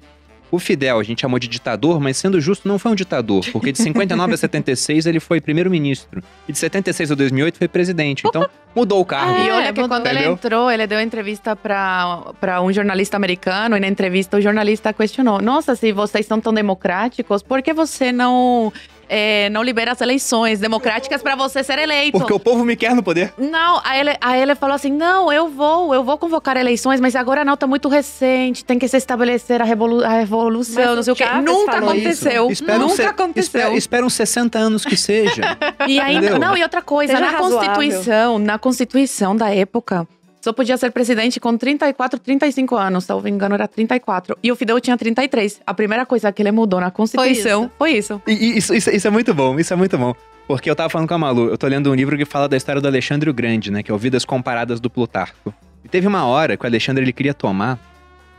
O 0.50 0.58
Fidel, 0.58 1.00
a 1.00 1.04
gente 1.04 1.22
chamou 1.22 1.38
de 1.38 1.48
ditador, 1.48 2.00
mas 2.00 2.18
sendo 2.18 2.42
justo, 2.42 2.68
não 2.68 2.80
foi 2.80 2.92
um 2.92 2.96
ditador. 2.96 3.46
Porque 3.52 3.72
de 3.72 3.78
59 3.78 4.34
a 4.34 4.38
76, 4.38 5.06
ele 5.06 5.20
foi 5.20 5.40
primeiro-ministro. 5.40 6.24
E 6.48 6.52
de 6.52 6.58
76 6.58 7.12
a 7.12 7.16
2008, 7.16 7.58
foi 7.58 7.68
presidente. 7.68 8.24
Então, 8.26 8.50
mudou 8.76 9.00
o 9.00 9.06
cargo. 9.06 9.38
E 9.40 9.50
É, 9.50 9.54
olha 9.54 9.74
que 9.74 9.82
mudou. 9.82 9.88
quando 9.98 10.08
ele 10.08 10.20
Entendeu? 10.20 10.34
entrou, 10.34 10.72
ele 10.72 10.86
deu 10.88 11.00
entrevista 11.02 11.56
pra 11.56 12.62
um 12.62 12.72
jornalista 12.72 13.16
americano, 13.18 13.78
e 13.78 13.80
na 13.80 13.88
entrevista 13.88 14.38
o 14.38 14.42
jornalista 14.42 14.92
questionou: 14.94 15.42
Nossa, 15.42 15.76
se 15.76 15.92
vocês 15.92 16.26
são 16.26 16.40
tão 16.40 16.54
democráticos, 16.54 17.42
por 17.42 17.62
que 17.62 17.74
você 17.74 18.12
não, 18.12 18.72
é, 19.08 19.50
não 19.50 19.62
libera 19.64 19.92
as 19.92 20.02
eleições 20.02 20.60
democráticas 20.60 21.22
pra 21.22 21.36
você 21.36 21.64
ser 21.64 21.78
eleito? 21.80 22.18
Porque 22.18 22.34
o 22.34 22.40
povo 22.40 22.64
me 22.66 22.76
quer 22.76 22.96
no 22.96 23.04
poder. 23.04 23.34
Não, 23.38 23.80
aí 23.84 24.00
ele, 24.00 24.16
aí 24.22 24.42
ele 24.42 24.56
falou 24.56 24.76
assim: 24.76 24.92
não, 24.92 25.32
eu 25.32 25.48
vou, 25.50 25.94
eu 25.94 26.04
vou 26.04 26.18
convocar 26.18 26.58
eleições, 26.58 27.00
mas 27.00 27.16
agora 27.16 27.46
não, 27.46 27.56
tá 27.56 27.68
muito 27.68 27.88
recente, 27.88 28.64
tem 28.66 28.78
que 28.80 28.88
se 28.88 28.98
estabelecer 28.98 29.62
a, 29.62 29.66
revolu 29.66 30.04
a 30.04 30.10
revolução, 30.10 30.84
Mas 30.86 30.96
não 30.96 31.04
sei 31.04 31.14
o 31.14 31.16
quê. 31.16 31.26
Nunca 31.44 31.78
aconteceu. 31.78 32.50
Espera 32.52 32.78
Nunca 32.80 32.96
se- 32.96 33.02
aconteceu. 33.04 33.42
Espera, 33.44 33.74
espera 33.76 34.06
uns 34.06 34.14
60 34.14 34.58
anos 34.58 34.84
que 34.86 34.98
seja. 34.98 35.58
E 35.88 36.00
ainda, 36.00 36.28
Entendeu? 36.28 36.40
não, 36.40 36.58
e 36.58 36.64
outra 36.64 36.82
coisa, 36.82 37.14
Seja 37.14 37.26
na 37.26 37.32
razoável. 37.32 37.60
Constituição, 37.74 38.40
na 38.40 38.58
Constituição 38.66 39.36
da 39.36 39.54
época, 39.54 40.08
só 40.42 40.52
podia 40.52 40.76
ser 40.76 40.90
presidente 40.90 41.40
com 41.40 41.56
34, 41.56 42.20
35 42.20 42.76
anos, 42.76 43.04
se 43.04 43.12
eu 43.12 43.18
não 43.18 43.24
me 43.24 43.30
engano, 43.30 43.54
era 43.54 43.68
34. 43.68 44.36
E 44.42 44.52
o 44.52 44.56
Fidel 44.56 44.82
tinha 44.82 44.98
33. 44.98 45.62
A 45.68 45.72
primeira 45.72 46.04
coisa 46.04 46.32
que 46.32 46.42
ele 46.42 46.52
mudou 46.52 46.80
na 46.80 46.90
Constituição 46.90 47.70
foi 47.78 47.92
isso. 47.92 48.20
E, 48.26 48.32
e 48.32 48.58
isso, 48.58 48.74
isso, 48.74 48.90
isso 48.90 49.08
é 49.08 49.12
muito 49.12 49.36
bom, 49.36 49.60
isso 49.60 49.72
é 49.72 49.76
muito 49.76 49.96
bom. 50.00 50.16
Porque 50.48 50.68
eu 50.68 50.76
tava 50.76 50.90
falando 50.90 51.08
com 51.08 51.14
a 51.14 51.18
Malu, 51.20 51.48
eu 51.50 51.60
tô 51.60 51.68
lendo 51.68 51.92
um 51.92 51.94
livro 51.94 52.18
que 52.18 52.26
fala 52.26 52.50
da 52.50 52.58
história 52.58 52.82
do 52.82 52.88
Alexandre 52.88 53.30
o 53.30 53.34
Grande, 53.36 53.70
né? 53.70 53.84
Que 53.84 53.92
é 53.92 53.94
o 53.94 54.00
Vidas 54.00 54.26
Comparadas 54.26 54.80
do 54.80 54.90
Plutarco. 54.90 55.54
E 55.84 55.88
teve 55.88 56.08
uma 56.08 56.26
hora 56.26 56.58
que 56.58 56.64
o 56.64 56.68
Alexandre 56.68 57.04
ele 57.04 57.14
queria 57.14 57.36
tomar, 57.36 57.78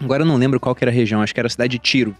agora 0.02 0.24
eu 0.24 0.26
não 0.26 0.34
lembro 0.34 0.58
qual 0.58 0.74
que 0.74 0.82
era 0.82 0.90
a 0.90 0.94
região, 0.94 1.22
acho 1.22 1.32
que 1.32 1.38
era 1.38 1.46
a 1.46 1.50
cidade 1.50 1.70
de 1.70 1.78
Tiro. 1.78 2.16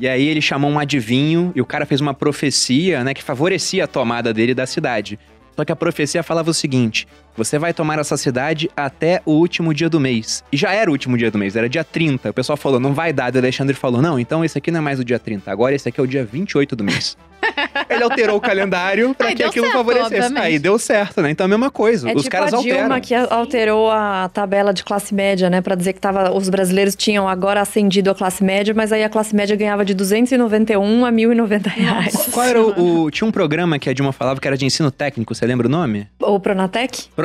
E 0.00 0.08
aí 0.08 0.26
ele 0.26 0.42
chamou 0.42 0.68
um 0.68 0.80
adivinho 0.80 1.52
e 1.54 1.60
o 1.60 1.64
cara 1.64 1.86
fez 1.86 2.00
uma 2.00 2.12
profecia, 2.12 3.04
né, 3.04 3.14
que 3.14 3.22
favorecia 3.22 3.84
a 3.84 3.86
tomada 3.86 4.34
dele 4.34 4.52
da 4.52 4.66
cidade. 4.66 5.16
Só 5.56 5.64
que 5.64 5.72
a 5.72 5.76
profecia 5.76 6.22
falava 6.22 6.50
o 6.50 6.54
seguinte: 6.54 7.08
você 7.36 7.58
vai 7.58 7.72
tomar 7.74 7.98
essa 7.98 8.16
cidade 8.16 8.70
até 8.76 9.20
o 9.24 9.32
último 9.32 9.72
dia 9.74 9.88
do 9.88 10.00
mês. 10.00 10.42
E 10.52 10.56
já 10.56 10.72
era 10.72 10.90
o 10.90 10.92
último 10.92 11.16
dia 11.18 11.30
do 11.30 11.38
mês, 11.38 11.56
era 11.56 11.68
dia 11.68 11.84
30. 11.84 12.30
O 12.30 12.32
pessoal 12.34 12.56
falou, 12.56 12.80
não 12.80 12.94
vai 12.94 13.12
dar. 13.12 13.32
E 13.34 13.36
o 13.36 13.40
Alexandre 13.40 13.74
falou, 13.74 14.00
não, 14.00 14.18
então 14.18 14.44
esse 14.44 14.56
aqui 14.58 14.70
não 14.70 14.78
é 14.78 14.82
mais 14.82 14.98
o 15.00 15.04
dia 15.04 15.18
30, 15.18 15.50
agora 15.50 15.74
esse 15.74 15.88
aqui 15.88 16.00
é 16.00 16.02
o 16.02 16.06
dia 16.06 16.24
28 16.24 16.74
do 16.76 16.84
mês. 16.84 17.16
Ele 17.88 18.02
alterou 18.02 18.36
o 18.38 18.40
calendário 18.40 19.14
pra 19.14 19.28
Aí 19.28 19.34
que 19.34 19.42
aquilo 19.42 19.66
certo, 19.66 19.76
favorecesse. 19.76 20.14
obviamente. 20.14 20.42
Aí 20.44 20.58
deu 20.58 20.78
certo, 20.78 21.22
né? 21.22 21.30
Então 21.30 21.44
é 21.44 21.46
a 21.46 21.48
mesma 21.48 21.70
coisa. 21.70 22.10
É 22.10 22.14
Os 22.14 22.22
tipo 22.22 22.30
caras 22.32 22.52
a 22.52 22.56
Dilma 22.58 22.80
alteram. 22.96 23.00
que 23.00 23.14
alterou 23.14 23.90
a 23.90 24.28
tabela 24.32 24.72
de 24.74 24.82
classe 24.82 25.14
média, 25.14 25.48
né? 25.48 25.60
Pra 25.60 25.74
dizer 25.74 25.92
que 25.92 26.00
tava, 26.00 26.32
os 26.32 26.48
brasileiros 26.48 26.96
tinham 26.96 27.28
agora 27.28 27.60
ascendido 27.60 28.10
a 28.10 28.14
classe 28.14 28.42
média, 28.42 28.74
mas 28.74 28.90
aí 28.90 29.04
a 29.04 29.08
classe 29.08 29.34
média 29.36 29.54
ganhava 29.54 29.84
de 29.84 29.94
291 29.94 31.04
a 31.06 31.12
1.090 31.12 31.66
reais. 31.68 32.28
Qual 32.32 32.44
era 32.46 32.60
o, 32.60 33.04
o- 33.04 33.10
Tinha 33.10 33.28
um 33.28 33.32
programa 33.32 33.78
que 33.78 33.88
a 33.88 33.92
Dilma 33.92 34.12
falava 34.12 34.40
que 34.40 34.48
era 34.48 34.56
de 34.56 34.64
ensino 34.64 34.90
técnico, 34.90 35.34
você 35.34 35.46
lembra 35.46 35.66
o 35.66 35.70
nome? 35.70 36.08
O 36.20 36.40
Pronatec? 36.40 37.04
Pronatec. 37.14 37.16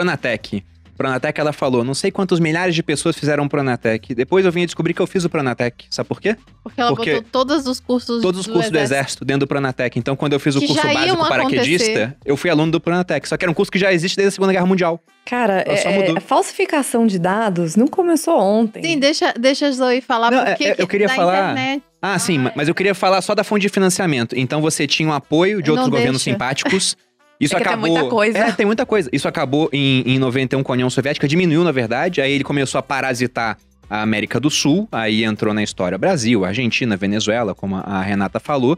Pronatec, 0.97 1.39
ela 1.41 1.51
falou, 1.51 1.83
não 1.83 1.95
sei 1.95 2.11
quantos 2.11 2.39
milhares 2.39 2.75
de 2.75 2.83
pessoas 2.83 3.17
fizeram 3.17 3.47
Pronatec. 3.47 4.13
Depois 4.13 4.45
eu 4.45 4.51
vim 4.51 4.65
descobrir 4.65 4.93
que 4.93 5.01
eu 5.01 5.07
fiz 5.07 5.25
o 5.25 5.29
Pronatec. 5.29 5.85
Sabe 5.89 6.07
por 6.07 6.21
quê? 6.21 6.35
Porque 6.63 6.79
ela 6.79 6.91
Porque 6.95 7.15
botou 7.15 7.27
todos 7.31 7.65
os 7.65 7.79
cursos 7.79 8.21
Todos 8.21 8.41
os 8.41 8.45
cursos 8.47 8.69
do 8.69 8.77
exército 8.77 9.25
dentro 9.25 9.39
do 9.41 9.47
Pronatec. 9.47 9.97
Então, 9.97 10.15
quando 10.15 10.33
eu 10.33 10.39
fiz 10.39 10.55
o 10.55 10.59
Que 10.59 10.67
curso 10.67 10.83
básico 10.93 11.27
paraquedista, 11.27 11.89
acontecer. 11.89 12.17
eu 12.23 12.37
fui 12.37 12.51
aluno 12.51 12.71
do 12.71 12.79
Pronatec. 12.79 13.27
Só 13.27 13.35
que 13.35 13.43
era 13.43 13.49
um 13.51 13.53
curso 13.55 13.71
que 13.71 13.79
já 13.79 13.91
existe 13.91 14.15
desde 14.15 14.27
a 14.27 14.31
Segunda 14.31 14.53
Guerra 14.53 14.65
Mundial. 14.67 15.01
Cara, 15.25 15.63
é- 15.65 15.99
mudou. 15.99 16.17
é- 16.17 16.19
falsificação 16.19 17.07
de 17.07 17.17
dados 17.17 17.75
não 17.75 17.87
começou 17.87 18.37
ontem. 18.39 18.83
Sim, 18.83 18.99
deixa, 18.99 19.33
deixa 19.39 19.67
a 19.67 19.71
Zoe 19.71 20.01
falar 20.01 20.29
Não, 20.29 20.45
porque 20.45 20.65
é- 20.65 20.75
eu 20.77 20.87
queria 20.87 21.09
falar- 21.09 21.51
internet. 21.53 21.83
Ah, 21.99 22.19
sim, 22.19 22.37
Ah, 22.37 22.41
ma- 22.41 22.51
mas 22.55 22.67
eu 22.67 22.75
queria 22.75 22.93
falar 22.93 23.21
só 23.21 23.33
da 23.33 23.43
fonte 23.43 23.61
de 23.63 23.69
financiamento. 23.69 24.35
Então 24.37 24.61
você 24.61 24.85
tinha 24.85 25.09
um 25.09 25.13
apoio 25.13 25.63
de 25.63 25.69
Não 25.69 25.77
outros 25.77 25.89
governos 25.89 26.23
deixa. 26.23 26.31
simpáticos. 26.31 26.95
Isso 27.41 27.55
É 27.55 27.57
que 27.57 27.63
tem 27.63 27.73
acabou. 27.73 27.89
muita 27.91 28.09
coisa. 28.09 28.37
É, 28.37 28.51
tem 28.51 28.65
muita 28.65 28.85
coisa. 28.85 29.09
Isso 29.11 29.27
acabou 29.27 29.69
em, 29.73 30.03
em 30.05 30.19
91 30.19 30.61
com 30.63 30.71
a 30.71 30.75
União 30.75 30.89
Soviética, 30.89 31.27
diminuiu, 31.27 31.63
na 31.63 31.71
verdade. 31.71 32.21
Aí 32.21 32.31
ele 32.31 32.43
começou 32.43 32.77
a 32.79 32.81
parasitar 32.83 33.57
a 33.89 34.01
América 34.01 34.39
do 34.39 34.49
Sul. 34.49 34.87
Aí 34.91 35.23
entrou 35.23 35.53
na 35.53 35.63
história 35.63 35.97
Brasil, 35.97 36.45
Argentina, 36.45 36.95
Venezuela, 36.95 37.53
como 37.55 37.75
a 37.75 38.01
Renata 38.01 38.39
falou. 38.39 38.77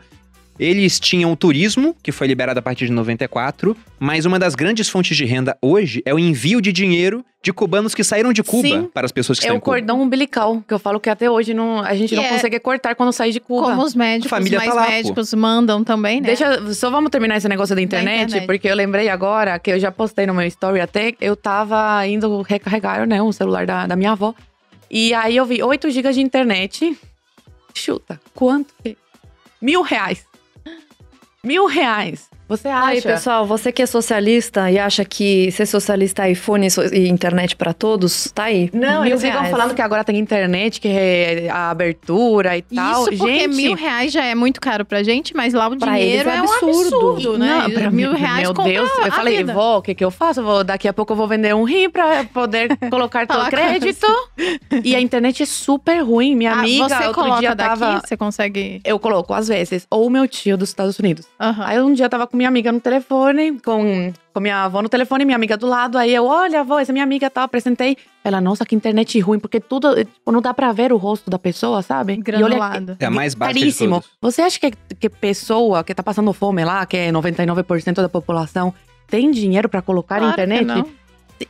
Eles 0.60 1.00
tinham 1.00 1.32
o 1.32 1.36
turismo, 1.36 1.96
que 2.04 2.12
foi 2.12 2.28
liberado 2.28 2.60
a 2.60 2.62
partir 2.62 2.86
de 2.86 2.92
94, 2.92 3.76
mas 4.00 4.26
uma 4.26 4.38
das 4.38 4.54
grandes 4.54 4.88
fontes 4.88 5.18
de 5.18 5.26
renda 5.26 5.58
hoje 5.62 6.02
é 6.06 6.14
o 6.14 6.20
envio 6.20 6.62
de 6.62 6.72
dinheiro 6.72 7.26
de 7.42 7.52
cubanos 7.52 7.94
que 7.96 8.04
saíram 8.04 8.32
de 8.32 8.42
Cuba 8.44 8.68
Sim. 8.68 8.90
para 8.94 9.04
as 9.06 9.12
pessoas 9.12 9.40
que 9.40 9.46
É 9.46 9.48
estão 9.48 9.56
o 9.56 9.58
em 9.58 9.60
Cuba. 9.62 9.76
cordão 9.78 10.02
umbilical, 10.02 10.64
que 10.66 10.74
eu 10.74 10.80
falo 10.80 11.00
que 11.00 11.10
até 11.10 11.30
hoje 11.30 11.54
não, 11.54 11.80
a 11.82 11.94
gente 11.96 12.10
Que 12.12 12.16
não 12.16 12.24
é- 12.24 12.30
consegue 12.30 12.60
cortar 12.60 12.96
quando 12.96 13.12
sai 13.12 13.32
de 13.32 13.40
Cuba. 13.40 13.68
Como 13.72 13.84
os 13.84 13.96
médicos, 13.96 14.32
A 14.32 14.38
família 14.38 14.60
mais 14.60 14.70
tá 14.70 14.76
lá, 14.76 14.86
pô. 14.86 14.92
médicos 14.92 15.34
mandam 15.34 15.84
também, 15.84 16.22
né? 16.22 16.28
Deixa, 16.28 16.74
só 16.74 16.90
vamos 16.90 17.10
terminar 17.10 17.36
esse 17.38 17.50
negócio 17.50 17.76
da 17.76 17.82
internet, 17.82 18.28
internet. 18.30 18.46
porque 18.46 18.68
eu 18.70 18.76
lembrei 18.76 19.10
agora 19.10 19.58
que 19.60 19.72
eu 19.72 19.80
já 19.80 19.92
postei 19.92 20.26
no 20.28 20.34
meu 20.34 20.46
story 20.48 20.80
até, 20.80 21.14
eu 21.20 21.36
tava 21.36 22.06
indo 22.08 22.42
recarregar, 22.44 23.06
né, 23.08 23.22
o 23.22 23.34
celular 23.34 23.66
da, 23.66 23.88
da 23.88 23.96
minha 23.96 24.12
avó. 24.12 24.34
E 24.90 25.14
aí 25.16 25.36
eu 25.36 25.46
vi 25.46 25.62
8 25.64 25.90
GB 25.90 26.14
de 26.14 26.22
internet. 26.22 26.96
Chuta, 27.74 28.22
quanto? 28.36 28.74
que- 28.84 28.96
Mil 29.62 29.82
reais. 29.82 30.26
Mil 31.46 31.68
reais. 31.68 32.30
Você 32.48 32.68
acha? 32.68 32.88
Aí, 32.88 33.02
pessoal, 33.02 33.46
você 33.46 33.72
que 33.72 33.82
é 33.82 33.86
socialista 33.86 34.70
e 34.70 34.78
acha 34.78 35.04
que 35.06 35.50
ser 35.52 35.66
socialista 35.66 36.28
é 36.28 36.32
iPhone 36.32 36.68
e 36.92 37.08
internet 37.08 37.56
pra 37.56 37.74
todos, 37.74 38.32
tá 38.34 38.44
aí. 38.44 38.70
Não, 38.74 39.02
Mil 39.02 39.12
eles 39.12 39.22
ficam 39.22 39.40
reais. 39.42 39.52
falando 39.56 39.74
que 39.74 39.82
agora 39.82 40.04
tem 40.04 40.18
internet, 40.20 40.80
que 40.82 40.88
é 40.88 41.48
a 41.50 41.70
abertura 41.72 42.58
e 42.58 42.62
tal. 42.62 43.04
Isso 43.10 43.18
porque 43.18 43.34
Gente, 43.40 43.56
mil 43.56 43.76
reais 43.76 44.12
já 44.12 44.24
é 44.26 44.36
muito 44.36 44.60
caro 44.62 44.84
pra 44.86 45.02
gente, 45.04 45.36
mas 45.36 45.54
lá 45.54 45.68
o 45.68 45.76
dinheiro 45.76 46.30
é 46.30 46.36
é, 46.38 46.42
um 46.42 46.44
absurdo. 46.44 47.12
absurdo, 47.12 47.38
né? 47.38 47.48
Não, 47.64 47.72
pra 47.72 47.92
mil 47.92 48.12
mim, 48.12 48.18
reais 48.18 48.42
Meu 48.42 48.54
Deus, 48.54 48.90
eu 49.00 49.06
a 49.06 49.12
falei, 49.12 49.38
vida. 49.38 49.54
vó, 49.54 49.78
o 49.78 49.82
que, 49.82 49.96
que 49.96 50.04
eu 50.04 50.12
faço? 50.12 50.42
Eu 50.42 50.44
Vou, 50.44 50.64
daqui 50.64 50.88
a 50.88 50.94
pouco 50.94 51.14
eu 51.14 51.18
vou 51.18 51.28
vender 51.28 51.56
um 51.56 51.64
rim 51.64 51.90
pra 51.90 52.26
poder 52.26 52.78
colocar 52.92 53.26
teu 53.26 53.40
crédito. 53.46 54.06
E 54.84 54.96
a 54.96 55.00
internet 55.00 55.42
é 55.44 55.46
super 55.46 56.02
ruim. 56.04 56.36
Minha 56.36 56.52
Ah, 56.52 56.60
amiga, 56.60 56.90
você 56.90 56.96
outro 57.08 57.14
coloca 57.14 57.40
dia 57.40 57.56
daqui, 57.56 57.80
tava. 57.80 58.02
você 58.06 58.18
consegue... 58.18 58.82
Eu 58.84 59.00
coloco 59.00 59.34
às 59.34 59.48
vezes. 59.48 59.88
Ou 59.90 60.10
meu 60.10 60.28
tio 60.28 60.58
dos 60.58 60.70
Estados 60.70 61.00
Unidos. 61.00 61.26
Aí 61.40 61.80
um 61.82 61.94
dia 61.94 62.06
eu 62.06 62.10
tava 62.10 62.28
com 62.28 62.36
minha 62.44 62.50
amiga 62.50 62.72
no 62.74 62.80
telefone, 62.82 63.60
com, 63.60 64.12
com 64.34 64.40
minha 64.42 64.66
avó 64.66 64.82
no 64.82 64.90
telefone, 64.90 65.24
minha 65.24 65.36
amiga 65.36 65.56
do 65.56 65.66
lado. 65.66 65.98
Aí 65.98 66.14
eu, 66.14 66.26
olha, 66.26 66.60
avó, 66.60 66.80
essa 66.80 66.92
é 66.92 66.94
minha 66.94 67.04
amiga 67.04 67.30
tal, 67.30 67.46
apresentei. 67.46 67.96
Ela, 68.24 68.42
nossa, 68.42 68.66
que 68.66 68.76
internet 68.76 69.18
ruim, 69.22 69.40
porque 69.40 69.60
tudo, 69.62 69.96
tipo, 69.96 70.32
não 70.32 70.42
dá 70.42 70.54
pra 70.54 70.72
ver 70.74 70.92
o 70.92 70.98
rosto 70.98 71.30
da 71.30 71.40
pessoa, 71.40 71.82
sabe? 71.82 72.14
E 72.14 72.16
olha, 72.16 72.24
Granulado. 72.24 72.98
É 73.00 73.06
a 73.06 73.12
mais 73.12 73.34
de 73.34 73.40
caríssimo. 73.40 74.04
Você 74.22 74.42
acha 74.42 74.60
que, 74.60 74.72
que 75.00 75.10
pessoa 75.10 75.84
que 75.84 75.96
tá 75.96 76.04
passando 76.04 76.34
fome 76.34 76.66
lá, 76.66 76.86
que 76.86 76.98
é 76.98 77.12
99% 77.12 77.96
da 77.96 78.10
população, 78.10 78.74
tem 79.08 79.32
dinheiro 79.32 79.70
pra 79.70 79.82
colocar 79.82 80.20
Claro 80.20 80.36
que 80.36 80.42
internet? 80.42 80.86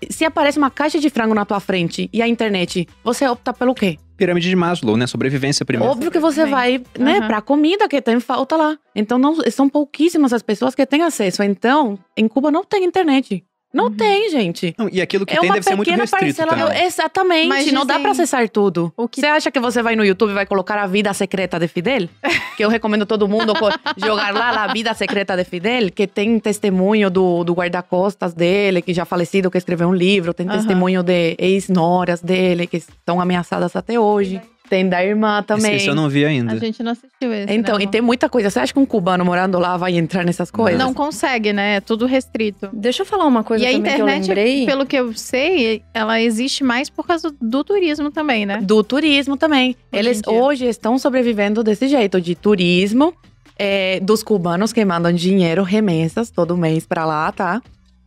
Se 0.10 0.26
aparece 0.26 0.58
uma 0.58 0.70
caixa 0.70 1.00
de 1.00 1.10
frango 1.10 1.34
na 1.34 1.46
tua 1.46 1.60
frente 1.60 2.10
e 2.14 2.22
a 2.22 2.28
internet, 2.28 2.88
você 3.04 3.28
opta 3.28 3.52
pelo 3.54 3.74
quê? 3.74 3.98
Pirâmide 4.18 4.50
de 4.50 4.56
Maslow, 4.56 4.96
né? 4.96 5.08
Sobrevivência 5.08 5.66
primeiro. 5.66 5.92
Óbvio 5.92 6.12
que 6.12 6.20
você 6.20 6.46
vai, 6.46 6.84
né, 6.98 7.18
Aham. 7.18 7.28
pra 7.28 7.42
comida 7.42 7.88
que 7.88 8.02
tem 8.02 8.20
falta 8.20 8.56
lá. 8.56 8.78
Então, 8.96 9.18
não, 9.18 9.36
são 9.52 9.68
pouquíssimas 9.68 10.34
as 10.34 10.42
pessoas 10.42 10.76
que 10.76 10.86
têm 10.86 11.02
acesso. 11.02 11.44
Então, 11.44 11.98
em 12.16 12.28
Cuba 12.28 12.52
não 12.52 12.64
tem 12.64 12.84
internet. 12.86 13.44
Não 13.74 13.86
Uhum. 13.86 13.96
tem, 13.98 14.30
gente. 14.30 14.76
Não, 14.78 14.88
e 14.88 15.02
aquilo 15.02 15.26
que 15.26 15.34
é 15.34 15.40
tem 15.40 15.50
uma 15.50 15.56
deve 15.56 15.64
ser 15.64 15.76
muito 15.76 15.88
pequena 15.88 16.04
restrito 16.04 16.38
parcela. 16.38 16.68
também. 16.68 16.84
Exatamente. 16.86 17.48
Mas 17.48 17.72
não 17.72 17.86
dá 17.86 18.00
pra 18.00 18.12
acessar 18.12 18.48
tudo. 18.50 18.94
O 18.96 19.08
que- 19.08 19.20
Você 19.20 19.26
acha 19.26 19.50
que 19.50 19.60
você 19.60 19.82
vai 19.82 19.96
no 19.96 20.06
YouTube 20.06 20.30
e 20.30 20.34
vai 20.36 20.46
colocar 20.46 20.78
a 20.78 20.86
vida 20.86 21.12
secreta 21.14 21.58
de 21.60 21.68
Fidel? 21.68 22.08
que 22.56 22.64
eu 22.64 22.70
recomendo 22.70 23.06
todo 23.06 23.28
mundo 23.28 23.52
jogar 23.98 24.32
lá 24.34 24.64
a 24.64 24.72
vida 24.72 24.94
secreta 24.94 25.36
de 25.36 25.44
Fidel, 25.44 25.92
que 25.92 26.06
tem 26.06 26.40
testemunho 26.40 27.10
do, 27.10 27.44
do 27.44 27.54
guarda-costas 27.54 28.34
dele, 28.34 28.82
que 28.82 28.94
já 28.94 29.06
falecido, 29.06 29.50
que 29.50 29.58
escreveu 29.58 29.88
um 29.90 29.94
livro. 29.94 30.34
Tem 30.36 30.48
Aham. 30.48 30.58
testemunho 30.58 31.02
de 31.02 31.36
ex-noras 31.40 32.22
dele, 32.22 32.68
que 32.68 32.78
estão 32.78 33.20
ameaçadas 33.20 33.76
até 33.76 34.00
hoje. 34.00 34.40
Tem 34.74 34.90
da 34.90 35.06
irmã 35.06 35.44
também. 35.44 35.76
Esse 35.76 35.86
eu 35.86 35.94
não 35.94 36.10
vi 36.10 36.26
ainda. 36.26 36.52
A 36.52 36.56
gente 36.58 36.82
não 36.82 36.94
assistiu 36.94 37.32
esse, 37.32 37.54
Então, 37.54 37.78
né, 37.78 37.84
e 37.84 37.88
tem 37.88 38.02
muita 38.02 38.28
coisa. 38.28 38.50
Você 38.50 38.60
acha 38.60 38.74
que 38.74 38.80
um 38.80 38.88
cubano 38.88 39.24
morando 39.24 39.60
lá 39.60 39.78
vai 39.78 39.96
entrar 39.96 40.26
nessas 40.26 40.50
coisas? 40.50 40.80
Não 40.80 40.96
consegue, 40.96 41.54
né? 41.54 41.76
É 41.76 41.80
tudo 41.80 42.08
restrito. 42.08 42.70
Deixa 42.74 43.04
eu 43.04 43.06
falar 43.06 43.28
uma 43.28 43.44
coisa 43.44 43.64
e 43.64 43.68
a 43.68 43.72
também 43.72 43.84
que 43.84 44.02
eu 44.02 44.06
internet, 44.08 44.28
lembrei. 44.30 44.66
pelo 44.66 44.84
que 44.88 44.96
eu 44.96 45.14
sei, 45.14 45.84
ela 45.94 46.20
existe 46.20 46.64
mais 46.64 46.90
por 46.90 47.06
causa 47.06 47.32
do 47.40 47.64
turismo 47.64 48.10
também, 48.10 48.48
né? 48.48 48.62
Do 48.64 48.84
turismo 48.84 49.38
também. 49.38 49.76
Hoje 49.92 50.00
Eles 50.00 50.22
hoje 50.26 50.66
estão 50.66 50.98
sobrevivendo 50.98 51.64
desse 51.64 51.88
jeito, 51.88 52.20
de 52.20 52.34
turismo, 52.34 53.14
é, 53.60 54.00
dos 54.00 54.24
cubanos 54.24 54.74
que 54.74 54.84
mandam 54.84 55.14
dinheiro, 55.14 55.62
remessas, 55.62 56.32
todo 56.32 56.58
mês 56.58 56.84
pra 56.84 57.06
lá, 57.06 57.32
tá? 57.32 57.62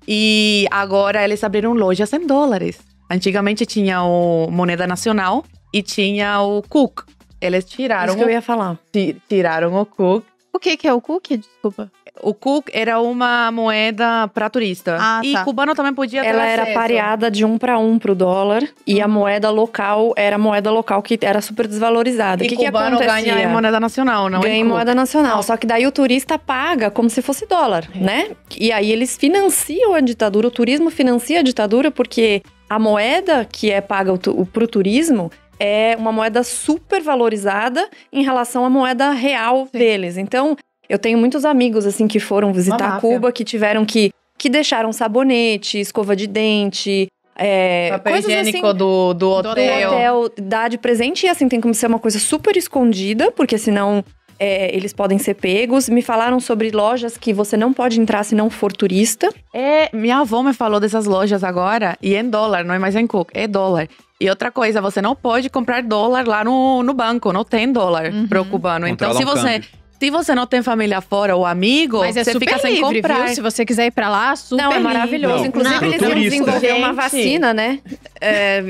E 0.08 0.66
agora 0.68 1.22
eles 1.22 1.44
abriram 1.44 1.74
lojas 1.74 2.12
em 2.12 2.26
dólares. 2.26 2.80
Antigamente 3.08 3.64
tinha 3.64 4.02
o 4.02 4.50
Moneda 4.50 4.84
Nacional 4.84 5.44
e 5.72 5.82
tinha 5.82 6.40
o 6.40 6.62
Cook. 6.62 7.02
Eles 7.40 7.64
tiraram, 7.64 8.06
Isso 8.14 8.16
que 8.18 8.24
eu 8.24 8.30
ia 8.30 8.42
falar. 8.42 8.78
ti- 8.92 9.16
tiraram 9.28 9.74
o 9.80 9.84
Cook. 9.86 10.24
O 10.52 10.58
que 10.58 10.74
que 10.74 10.88
é 10.88 10.94
o 10.94 11.02
cookie? 11.02 11.36
Desculpa. 11.36 11.92
O 12.22 12.32
Cook 12.32 12.70
era 12.72 12.98
uma 12.98 13.52
moeda 13.52 14.26
pra 14.32 14.48
turista. 14.48 14.96
Ah, 14.98 15.20
e 15.22 15.34
tá. 15.34 15.44
cubano 15.44 15.74
também 15.74 15.92
podia 15.92 16.22
ter 16.22 16.28
Ela 16.28 16.46
era 16.46 16.62
acesso. 16.62 16.78
pareada 16.78 17.30
de 17.30 17.44
um 17.44 17.58
para 17.58 17.78
um 17.78 17.98
pro 17.98 18.14
dólar 18.14 18.66
e 18.86 19.02
a 19.02 19.06
moeda 19.06 19.50
local 19.50 20.14
era 20.16 20.36
a 20.36 20.38
moeda 20.38 20.70
local 20.70 21.02
que 21.02 21.18
era 21.20 21.42
super 21.42 21.66
desvalorizada. 21.68 22.42
E 22.42 22.46
o 22.46 22.48
que, 22.48 22.56
que 22.56 22.64
cubano 22.64 22.96
acontecia? 22.96 23.34
ganha 23.34 23.44
em 23.46 23.52
moneda 23.52 23.78
nacional, 23.78 24.30
não 24.30 24.40
ganha 24.40 24.56
em 24.56 24.62
Cook. 24.62 24.72
moeda 24.72 24.94
nacional. 24.94 25.42
Só 25.42 25.58
que 25.58 25.66
daí 25.66 25.86
o 25.86 25.92
turista 25.92 26.38
paga 26.38 26.90
como 26.90 27.10
se 27.10 27.20
fosse 27.20 27.44
dólar, 27.44 27.86
né? 27.94 28.30
E 28.58 28.72
aí 28.72 28.90
eles 28.90 29.14
financiam 29.14 29.92
a 29.92 30.00
ditadura, 30.00 30.48
o 30.48 30.50
turismo 30.50 30.88
financia 30.90 31.40
a 31.40 31.42
ditadura 31.42 31.90
porque 31.90 32.42
a 32.68 32.78
moeda 32.78 33.44
que 33.44 33.70
é 33.70 33.82
paga 33.82 34.14
pro 34.52 34.66
turismo 34.66 35.30
é 35.58 35.96
uma 35.98 36.12
moeda 36.12 36.42
super 36.42 37.02
valorizada 37.02 37.88
em 38.12 38.22
relação 38.22 38.64
à 38.64 38.70
moeda 38.70 39.10
real 39.10 39.68
deles. 39.72 40.16
Então, 40.16 40.56
eu 40.88 40.98
tenho 40.98 41.18
muitos 41.18 41.44
amigos 41.44 41.86
assim 41.86 42.06
que 42.06 42.20
foram 42.20 42.52
visitar. 42.52 43.00
Cuba 43.00 43.32
que 43.32 43.44
tiveram 43.44 43.84
que 43.84 44.10
que 44.38 44.50
deixaram 44.50 44.92
sabonete, 44.92 45.80
escova 45.80 46.14
de 46.14 46.26
dente, 46.26 47.08
é, 47.34 47.90
Papel 47.90 48.12
coisas 48.12 48.30
higiênico 48.30 48.66
assim 48.66 48.78
do, 48.78 49.14
do 49.14 49.36
do 49.36 49.42
do 49.42 49.48
hotel. 49.50 49.90
hotel 49.90 50.30
dá 50.38 50.68
de 50.68 50.78
presente 50.78 51.26
e 51.26 51.28
assim 51.28 51.48
tem 51.48 51.60
como 51.60 51.74
ser 51.74 51.86
uma 51.86 51.98
coisa 51.98 52.18
super 52.18 52.56
escondida, 52.56 53.30
porque 53.30 53.58
senão 53.58 54.04
é, 54.38 54.74
eles 54.74 54.92
podem 54.92 55.18
ser 55.18 55.34
pegos. 55.34 55.88
Me 55.88 56.02
falaram 56.02 56.38
sobre 56.40 56.70
lojas 56.70 57.16
que 57.16 57.32
você 57.32 57.56
não 57.56 57.72
pode 57.72 58.00
entrar 58.00 58.24
se 58.24 58.34
não 58.34 58.50
for 58.50 58.72
turista. 58.72 59.28
É, 59.54 59.88
minha 59.96 60.18
avó 60.18 60.42
me 60.42 60.52
falou 60.52 60.78
dessas 60.80 61.06
lojas 61.06 61.42
agora, 61.44 61.96
e 62.02 62.14
é 62.14 62.20
em 62.20 62.28
dólar, 62.28 62.64
não 62.64 62.74
é 62.74 62.78
mais 62.78 62.94
em 62.96 63.06
Cook, 63.06 63.30
é 63.34 63.46
dólar. 63.46 63.88
E 64.18 64.30
outra 64.30 64.50
coisa, 64.50 64.80
você 64.80 65.02
não 65.02 65.14
pode 65.14 65.50
comprar 65.50 65.82
dólar 65.82 66.26
lá 66.26 66.42
no, 66.42 66.82
no 66.82 66.94
banco, 66.94 67.32
não 67.34 67.44
tem 67.44 67.70
dólar 67.70 68.10
Uhum. 68.12 68.26
pro 68.26 68.44
cubano. 68.46 68.86
Então, 68.88 69.12
se 69.12 69.24
você. 69.24 69.60
Se 69.98 70.10
você 70.10 70.34
não 70.34 70.46
tem 70.46 70.62
família 70.62 71.00
fora 71.00 71.34
ou 71.36 71.44
amigo, 71.46 71.98
Mas 71.98 72.16
é 72.16 72.24
você 72.24 72.32
super 72.32 72.46
fica 72.48 72.58
sem 72.60 72.74
livre, 72.74 73.02
comprar. 73.02 73.24
viu? 73.26 73.34
Se 73.34 73.40
você 73.40 73.64
quiser 73.64 73.86
ir 73.86 73.90
pra 73.90 74.08
lá, 74.08 74.34
super 74.36 74.62
não, 74.62 74.72
é 74.72 74.78
maravilhoso. 74.78 75.38
Não, 75.38 75.46
Inclusive, 75.46 75.78
pro 75.78 75.86
eles 75.88 76.00
iam 76.02 76.10
turista. 76.10 76.30
desenvolver 76.30 76.72
uma 76.74 76.92
vacina, 76.92 77.54
né? 77.54 77.78
É, 78.20 78.62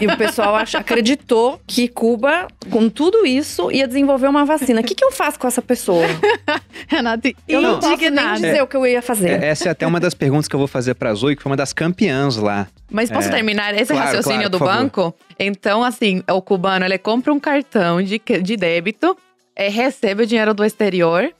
e 0.00 0.06
o 0.06 0.16
pessoal 0.16 0.54
ach- 0.56 0.74
acreditou 0.74 1.60
que 1.66 1.88
Cuba, 1.88 2.46
com 2.70 2.88
tudo 2.88 3.24
isso, 3.26 3.70
ia 3.70 3.86
desenvolver 3.86 4.28
uma 4.28 4.44
vacina. 4.44 4.80
O 4.80 4.84
que, 4.84 4.94
que 4.94 5.04
eu 5.04 5.12
faço 5.12 5.38
com 5.38 5.46
essa 5.46 5.62
pessoa? 5.62 6.04
Renata, 6.88 7.32
Eu 7.48 7.60
não 7.62 7.78
posso 7.80 7.96
nem 8.10 8.32
dizer 8.34 8.62
o 8.62 8.66
que 8.66 8.76
eu 8.76 8.86
ia 8.86 9.02
fazer. 9.02 9.42
É, 9.42 9.48
Essa 9.48 9.68
é 9.68 9.72
até 9.72 9.86
uma 9.86 10.00
das 10.00 10.14
perguntas 10.14 10.48
que 10.48 10.54
eu 10.54 10.58
vou 10.58 10.68
fazer 10.68 10.94
pra 10.94 11.12
Zoe, 11.14 11.36
que 11.36 11.42
foi 11.42 11.50
uma 11.50 11.56
das 11.56 11.72
campeãs 11.72 12.36
lá. 12.36 12.66
Mas 12.90 13.10
posso 13.10 13.28
É. 13.28 13.30
terminar 13.30 13.74
esse 13.74 13.92
Claro, 13.92 14.06
raciocínio 14.06 14.38
claro, 14.40 14.50
do 14.50 14.58
por 14.58 14.66
favor. 14.68 14.82
banco? 14.82 15.14
Então, 15.38 15.82
assim, 15.82 16.22
o 16.30 16.42
cubano, 16.42 16.84
ele 16.84 16.98
compra 16.98 17.32
um 17.32 17.40
cartão 17.40 18.02
de, 18.02 18.20
de 18.42 18.56
débito, 18.56 19.16
é, 19.56 19.68
recebe 19.68 20.24
o 20.24 20.26
dinheiro 20.26 20.54
do 20.54 20.64
exterior 20.64 21.32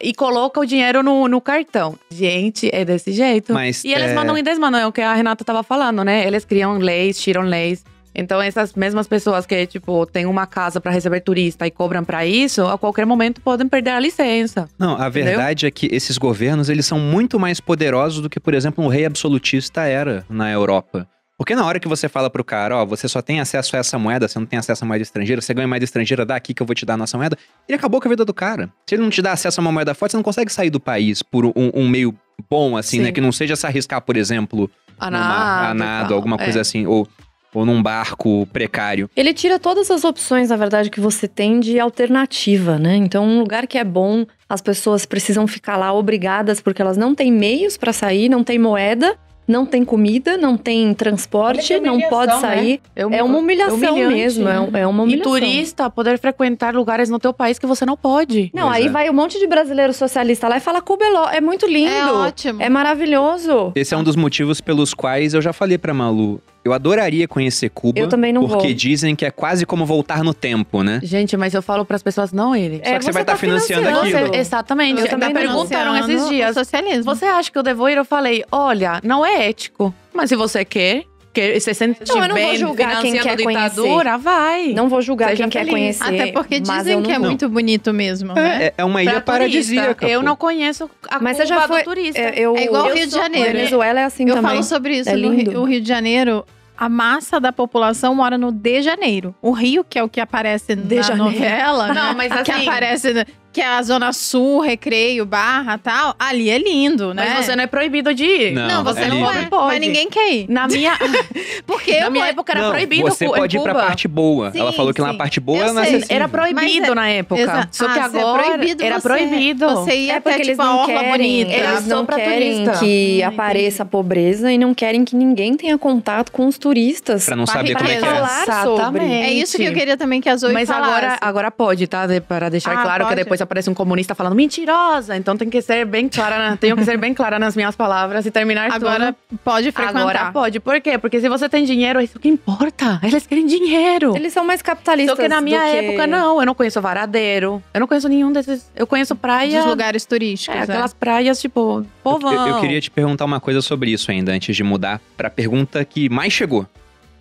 e 0.00 0.12
coloca 0.12 0.60
o 0.60 0.66
dinheiro 0.66 1.02
no, 1.02 1.28
no 1.28 1.40
cartão. 1.40 1.96
Gente, 2.10 2.68
é 2.72 2.84
desse 2.84 3.12
jeito. 3.12 3.52
Mas, 3.52 3.84
E 3.84 3.92
eles 3.92 4.10
é, 4.10 4.14
mandam 4.14 4.36
e 4.36 4.42
desmandam, 4.42 4.80
é 4.80 4.86
o 4.86 4.92
que 4.92 5.00
a 5.00 5.14
Renata 5.14 5.44
tava 5.44 5.62
falando, 5.62 6.04
né? 6.04 6.26
Eles 6.26 6.44
criam 6.44 6.76
leis, 6.78 7.20
tiram 7.20 7.42
leis. 7.42 7.84
Então, 8.14 8.42
essas 8.42 8.74
mesmas 8.74 9.06
pessoas 9.06 9.46
que, 9.46 9.66
tipo, 9.66 10.04
têm 10.04 10.26
uma 10.26 10.46
casa 10.46 10.80
pra 10.80 10.92
receber 10.92 11.20
turista 11.20 11.66
e 11.66 11.70
cobram 11.70 12.04
pra 12.04 12.26
isso, 12.26 12.66
a 12.66 12.76
qualquer 12.76 13.06
momento 13.06 13.40
podem 13.40 13.66
perder 13.66 13.90
a 13.90 14.00
licença. 14.00 14.68
Não, 14.78 15.00
a 15.00 15.08
verdade 15.08 15.66
é 15.66 15.70
que 15.70 15.88
esses 15.90 16.18
governos, 16.18 16.68
eles 16.68 16.84
são 16.84 16.98
muito 16.98 17.40
mais 17.40 17.58
poderosos 17.58 18.20
do 18.20 18.28
que, 18.28 18.38
por 18.38 18.52
exemplo, 18.52 18.84
um 18.84 18.88
rei 18.88 19.06
absolutista 19.06 19.82
era 19.82 20.26
na 20.28 20.50
Europa. 20.50 21.08
Porque 21.38 21.54
na 21.56 21.64
hora 21.64 21.80
que 21.80 21.88
você 21.88 22.08
fala 22.08 22.28
pro 22.30 22.44
cara, 22.44 22.76
ó, 22.76 22.86
você 22.86 23.08
só 23.08 23.20
tem 23.22 23.40
acesso 23.40 23.74
a 23.74 23.78
essa 23.80 23.98
moeda, 23.98 24.28
você 24.28 24.38
não 24.38 24.46
tem 24.46 24.58
acesso 24.58 24.84
a 24.84 24.86
moeda 24.86 25.02
estrangeira, 25.02 25.40
você 25.40 25.52
ganha 25.54 25.66
moeda 25.66 25.84
estrangeira, 25.84 26.24
dá 26.24 26.36
aqui 26.36 26.52
que 26.54 26.62
eu 26.62 26.66
vou 26.66 26.74
te 26.74 26.84
dar 26.86 26.94
a 26.94 26.96
nossa 26.96 27.16
moeda, 27.16 27.36
ele 27.68 27.76
acabou 27.76 28.00
com 28.00 28.06
a 28.06 28.10
vida 28.10 28.24
do 28.24 28.34
cara. 28.34 28.68
Se 28.88 28.94
ele 28.94 29.02
não 29.02 29.10
te 29.10 29.20
dá 29.22 29.32
acesso 29.32 29.60
a 29.60 29.62
uma 29.62 29.72
moeda 29.72 29.94
forte, 29.94 30.12
você 30.12 30.16
não 30.18 30.22
consegue 30.22 30.52
sair 30.52 30.70
do 30.70 30.78
país 30.78 31.22
por 31.22 31.46
um, 31.46 31.52
um 31.74 31.88
meio 31.88 32.14
bom, 32.50 32.76
assim, 32.76 32.98
Sim. 32.98 33.02
né? 33.04 33.12
Que 33.12 33.20
não 33.20 33.32
seja 33.32 33.56
se 33.56 33.66
arriscar, 33.66 34.00
por 34.02 34.16
exemplo, 34.16 34.70
A 34.98 35.10
no 35.10 35.18
mar, 35.18 35.70
a 35.70 35.74
nado, 35.74 36.08
tal. 36.08 36.16
alguma 36.18 36.36
É. 36.36 36.44
coisa 36.44 36.60
assim, 36.60 36.86
ou, 36.86 37.08
ou 37.54 37.64
num 37.66 37.82
barco 37.82 38.46
precário. 38.52 39.10
Ele 39.16 39.32
tira 39.34 39.58
todas 39.58 39.90
as 39.90 40.04
opções, 40.04 40.50
na 40.50 40.56
verdade, 40.56 40.90
que 40.90 41.00
você 41.00 41.26
tem 41.26 41.58
de 41.60 41.80
alternativa, 41.80 42.78
né? 42.78 42.94
Então, 42.96 43.24
um 43.26 43.38
lugar 43.40 43.66
que 43.66 43.78
é 43.78 43.84
bom, 43.84 44.26
as 44.48 44.60
pessoas 44.60 45.04
precisam 45.06 45.46
ficar 45.48 45.76
lá 45.76 45.92
obrigadas 45.92 46.60
porque 46.60 46.80
elas 46.82 46.96
não 46.96 47.14
têm 47.14 47.32
meios 47.32 47.76
pra 47.76 47.92
sair, 47.92 48.28
não 48.28 48.44
tem 48.44 48.58
moeda, 48.58 49.16
não 49.46 49.66
tem 49.66 49.84
comida, 49.84 50.36
não 50.36 50.56
tem 50.56 50.94
transporte, 50.94 51.74
que 51.74 51.80
não 51.80 52.00
pode 52.02 52.32
né? 52.34 52.40
sair. 52.40 52.80
É 52.94 53.02
É 53.02 53.22
uma 53.22 53.38
humilhação 53.38 53.76
humilhante. 53.76 54.14
mesmo, 54.14 54.48
é, 54.48 54.60
um- 54.60 54.76
é 54.76 54.86
uma 54.86 55.02
E 55.02 55.06
humilhação. 55.06 55.32
turista 55.32 55.90
poder 55.90 56.18
frequentar 56.18 56.74
lugares 56.74 57.10
no 57.10 57.18
teu 57.18 57.32
país 57.32 57.58
que 57.58 57.66
você 57.66 57.84
não 57.84 57.96
pode. 57.96 58.50
Não, 58.54 58.64
Pois 58.68 58.76
aí 58.76 58.86
é. 58.86 58.88
vai 58.88 59.10
um 59.10 59.12
monte 59.12 59.38
de 59.38 59.46
brasileiro 59.46 59.92
socialista 59.92 60.48
lá 60.48 60.56
e 60.56 60.60
fala 60.60 60.80
Cuba 60.80 61.04
é 61.04 61.36
é 61.36 61.40
muito 61.40 61.66
lindo. 61.66 61.90
É 61.90 62.12
ótimo. 62.12 62.62
É 62.62 62.68
maravilhoso. 62.68 63.72
Esse 63.74 63.94
é 63.94 63.96
um 63.96 64.02
dos 64.04 64.16
motivos 64.16 64.60
pelos 64.60 64.94
quais 64.94 65.34
eu 65.34 65.42
já 65.42 65.52
falei 65.52 65.76
pra 65.78 65.92
Malu. 65.92 66.40
Eu 66.64 66.72
adoraria 66.72 67.26
conhecer 67.26 67.68
Cuba. 67.70 67.98
Eu 67.98 68.08
também 68.08 68.32
não 68.32 68.46
Porque 68.46 68.68
vou. 68.68 68.74
dizem 68.74 69.16
que 69.16 69.24
é 69.24 69.30
quase 69.30 69.66
como 69.66 69.84
voltar 69.84 70.22
no 70.22 70.32
tempo, 70.32 70.82
né? 70.82 71.00
Gente, 71.02 71.36
mas 71.36 71.54
eu 71.54 71.62
falo 71.62 71.84
pras 71.84 72.02
pessoas, 72.02 72.32
não 72.32 72.54
ele. 72.54 72.80
É, 72.84 72.92
Só 72.92 72.98
que 72.98 73.04
você 73.06 73.12
vai 73.12 73.24
tá 73.24 73.32
estar 73.32 73.40
financiando 73.40 73.84
financiando. 73.86 74.16
aquilo. 74.26 74.34
Exatamente. 74.36 74.98
Eu 74.98 75.04
Me 75.04 75.10
também 75.10 75.28
não. 75.32 75.40
perguntaram 75.40 75.96
esses 75.96 76.28
dias. 76.28 76.54
socialismo. 76.54 77.04
Você 77.04 77.24
acha 77.24 77.50
que 77.50 77.58
eu 77.58 77.62
devo 77.62 77.88
ir? 77.88 77.96
Eu 77.96 78.04
falei, 78.04 78.44
olha, 78.52 79.00
não 79.02 79.26
é 79.26 79.48
ético. 79.48 79.92
Mas 80.14 80.28
se 80.28 80.36
você 80.36 80.64
quer, 80.64 81.04
que 81.32 81.58
se 81.60 81.72
sente 81.74 82.00
Não, 82.08 82.22
eu 82.22 82.28
não 82.28 82.36
vou 82.36 82.56
julgar 82.56 83.00
quem 83.00 83.12
quer 83.18 83.36
ditadura, 83.36 84.18
vai. 84.18 84.72
Não 84.74 84.88
vou 84.88 85.00
julgar 85.00 85.30
Seja 85.30 85.44
quem 85.44 85.50
quer 85.50 85.58
feliz. 85.60 85.72
conhecer. 85.72 86.04
Até 86.04 86.32
porque 86.32 86.60
dizem 86.60 86.92
eu 86.92 86.98
não 87.00 87.06
que 87.06 87.12
é 87.12 87.18
vou. 87.18 87.26
muito 87.28 87.48
bonito 87.48 87.92
mesmo, 87.92 88.34
né? 88.34 88.64
É, 88.66 88.74
é 88.78 88.84
uma 88.84 89.02
ilha 89.02 89.12
Pra 89.20 89.20
turista. 89.20 89.32
paradisíaca. 89.32 90.06
Eu 90.08 90.20
pô. 90.20 90.26
não 90.26 90.36
conheço 90.36 90.90
a 91.08 91.18
Mas 91.20 91.32
Cuba 91.32 91.34
você 91.34 91.46
já 91.46 91.66
foi. 91.68 91.78
do 91.80 91.84
turista. 91.84 92.20
é, 92.20 92.32
eu, 92.36 92.56
É 92.56 92.64
igual 92.64 92.88
eu 92.88 92.94
Rio 92.94 93.06
de 93.06 93.12
Janeiro. 93.14 93.52
Venezuela 93.52 94.00
é 94.00 94.04
assim 94.04 94.28
Eu 94.28 94.34
também. 94.34 94.50
falo 94.50 94.62
sobre 94.62 94.98
isso. 94.98 95.08
É 95.08 95.16
no, 95.16 95.30
lindo. 95.32 95.50
Rio, 95.52 95.60
o 95.60 95.64
Rio 95.64 95.80
de 95.80 95.88
Janeiro, 95.88 96.44
a 96.76 96.88
massa 96.88 97.40
da 97.40 97.52
população 97.52 98.14
mora 98.14 98.36
no 98.36 98.52
de 98.52 98.82
Janeiro. 98.82 99.34
O 99.40 99.52
Rio, 99.52 99.84
que 99.88 99.98
é 99.98 100.02
o 100.02 100.08
que 100.08 100.20
aparece 100.20 100.74
De 100.74 100.96
na 100.96 101.02
Janeiro. 101.02 101.24
novela, 101.32 101.94
Não, 101.94 102.14
mas 102.14 102.30
que 102.42 102.50
assim- 102.50 102.68
aparece, 102.68 103.12
na- 103.14 103.26
que 103.52 103.60
é 103.60 103.66
a 103.66 103.82
Zona 103.82 104.12
Sul, 104.12 104.60
Recreio, 104.60 105.26
Barra 105.26 105.76
tal. 105.78 106.14
Ali 106.18 106.48
é 106.50 106.58
lindo, 106.58 107.12
né? 107.12 107.34
Mas 107.36 107.44
você 107.46 107.54
não 107.56 107.64
é 107.64 107.66
proibido 107.66 108.14
de 108.14 108.24
ir. 108.24 108.52
Não, 108.52 108.66
Não, 108.68 108.84
você 108.84 109.02
é 109.02 109.08
não 109.08 109.30
é. 109.30 109.46
Pode. 109.46 109.66
Mas 109.66 109.80
ninguém 109.80 110.08
quer 110.08 110.32
ir. 110.32 110.46
Na 110.48 110.66
minha, 110.66 110.92
Porque 111.66 112.00
na 112.00 112.10
minha 112.10 112.26
época 112.28 112.52
era 112.52 112.62
Não, 112.62 112.70
proibido 112.70 113.02
Você 113.02 113.26
pode 113.26 113.56
ir 113.56 113.62
pra 113.62 113.72
Cuba. 113.74 113.86
parte 113.86 114.08
boa. 114.08 114.50
Sim, 114.52 114.60
Ela 114.60 114.72
falou 114.72 114.94
que 114.94 115.00
lá 115.00 115.08
sim. 115.08 115.12
na 115.12 115.18
parte 115.18 115.40
boa 115.40 115.58
Eu 115.66 115.78
é. 115.78 116.00
Era 116.08 116.28
proibido 116.28 116.62
Mas 116.80 116.88
é- 116.90 116.94
na 116.94 117.08
época. 117.08 117.40
Exa- 117.40 117.68
Só 117.70 117.88
que 117.88 117.98
Ah, 117.98 118.08
se 118.10 118.18
agora 118.18 118.42
é 118.42 118.50
proibido 118.52 118.84
era 118.84 119.00
você- 119.00 119.08
proibido. 119.08 119.68
Você 119.70 119.94
ia 119.96 120.12
É 120.12 120.16
até 120.16 120.20
porque 120.30 120.42
eles 120.42 120.56
tipo 120.56 120.62
não 120.62 120.86
querem, 120.86 121.10
bonita. 121.10 121.52
Era 121.52 121.72
eles 121.72 121.86
não 121.86 122.06
pra 122.06 122.16
querem 122.16 122.64
que 122.80 123.20
Hum, 123.22 123.28
apareça 123.28 123.82
a 123.82 123.86
pobreza 123.86 124.50
e 124.52 124.58
não 124.58 124.72
querem 124.74 125.04
que 125.04 125.14
ninguém 125.14 125.54
tenha 125.56 125.76
contato 125.76 126.32
com 126.32 126.46
os 126.46 126.56
turistas. 126.58 127.24
Pra 127.26 127.36
não 127.36 127.44
Pra 127.44 127.54
saber 127.54 127.74
como 127.76 127.88
é 127.90 127.96
que 127.96 127.98
é. 127.98 128.00
falar 128.00 128.62
sobre. 128.64 129.04
É 129.04 129.30
isso 129.32 129.56
que 129.56 129.64
eu 129.64 129.72
queria 129.74 129.96
também 129.96 130.20
que 130.20 130.28
a 130.28 130.36
Zoe 130.36 130.52
Mas 130.52 130.68
falasse. 130.68 130.90
agora, 130.90 131.18
agora 131.20 131.50
pode, 131.50 131.86
tá? 131.86 132.06
Para 132.26 132.48
deixar 132.48 132.72
Ah, 132.78 132.82
claro 132.82 133.06
que 133.08 133.14
depois 133.14 133.41
aparece 133.42 133.68
um 133.70 133.74
comunista 133.74 134.14
falando 134.14 134.34
mentirosa. 134.34 135.16
Então 135.16 135.36
tem 135.36 135.48
que 135.50 135.60
ser 135.62 135.84
bem 135.84 136.08
clara, 136.08 136.38
na- 136.50 136.56
tenho 136.56 136.76
que 136.76 136.84
ser 136.84 136.96
bem 136.98 137.12
clara 137.14 137.38
nas 137.38 137.54
minhas 137.56 137.74
palavras 137.76 138.24
e 138.26 138.30
terminar 138.30 138.70
Agora 138.72 139.12
tudo. 139.28 139.40
pode 139.44 139.72
frequentar. 139.72 140.00
Agora 140.00 140.32
pode. 140.32 140.60
Por 140.60 140.80
quê? 140.80 140.98
Porque 140.98 141.20
se 141.20 141.28
você 141.28 141.48
tem 141.48 141.64
dinheiro, 141.64 142.00
é 142.00 142.04
isso 142.04 142.18
que 142.18 142.28
importa. 142.28 143.00
Eles 143.02 143.26
querem 143.26 143.46
dinheiro. 143.46 144.16
Eles 144.16 144.32
são 144.32 144.44
mais 144.44 144.62
capitalistas. 144.62 145.16
Só 145.16 145.22
que 145.22 145.28
na 145.28 145.40
minha 145.40 145.58
do 145.58 145.64
que- 145.70 145.76
época, 145.86 146.06
não. 146.06 146.40
Eu 146.40 146.46
não 146.46 146.54
conheço 146.54 146.80
Varadeiro. 146.80 147.62
Eu 147.72 147.80
não 147.80 147.86
conheço 147.86 148.08
nenhum 148.08 148.32
desses. 148.32 148.70
Eu 148.76 148.86
conheço 148.86 149.14
praia. 149.16 149.58
Dos 149.60 149.68
lugares 149.70 150.04
turísticos. 150.04 150.54
É, 150.54 150.58
né? 150.58 150.64
aquelas 150.74 150.92
praias, 150.94 151.40
tipo, 151.40 151.84
povão. 152.02 152.32
Eu, 152.32 152.54
eu 152.56 152.60
queria 152.60 152.80
te 152.80 152.90
perguntar 152.90 153.24
uma 153.24 153.40
coisa 153.40 153.60
sobre 153.60 153.90
isso 153.90 154.10
ainda, 154.10 154.32
antes 154.32 154.54
de 154.54 154.62
mudar 154.62 155.00
pra 155.16 155.28
pergunta 155.30 155.84
que 155.84 156.08
mais 156.08 156.32
chegou. 156.32 156.66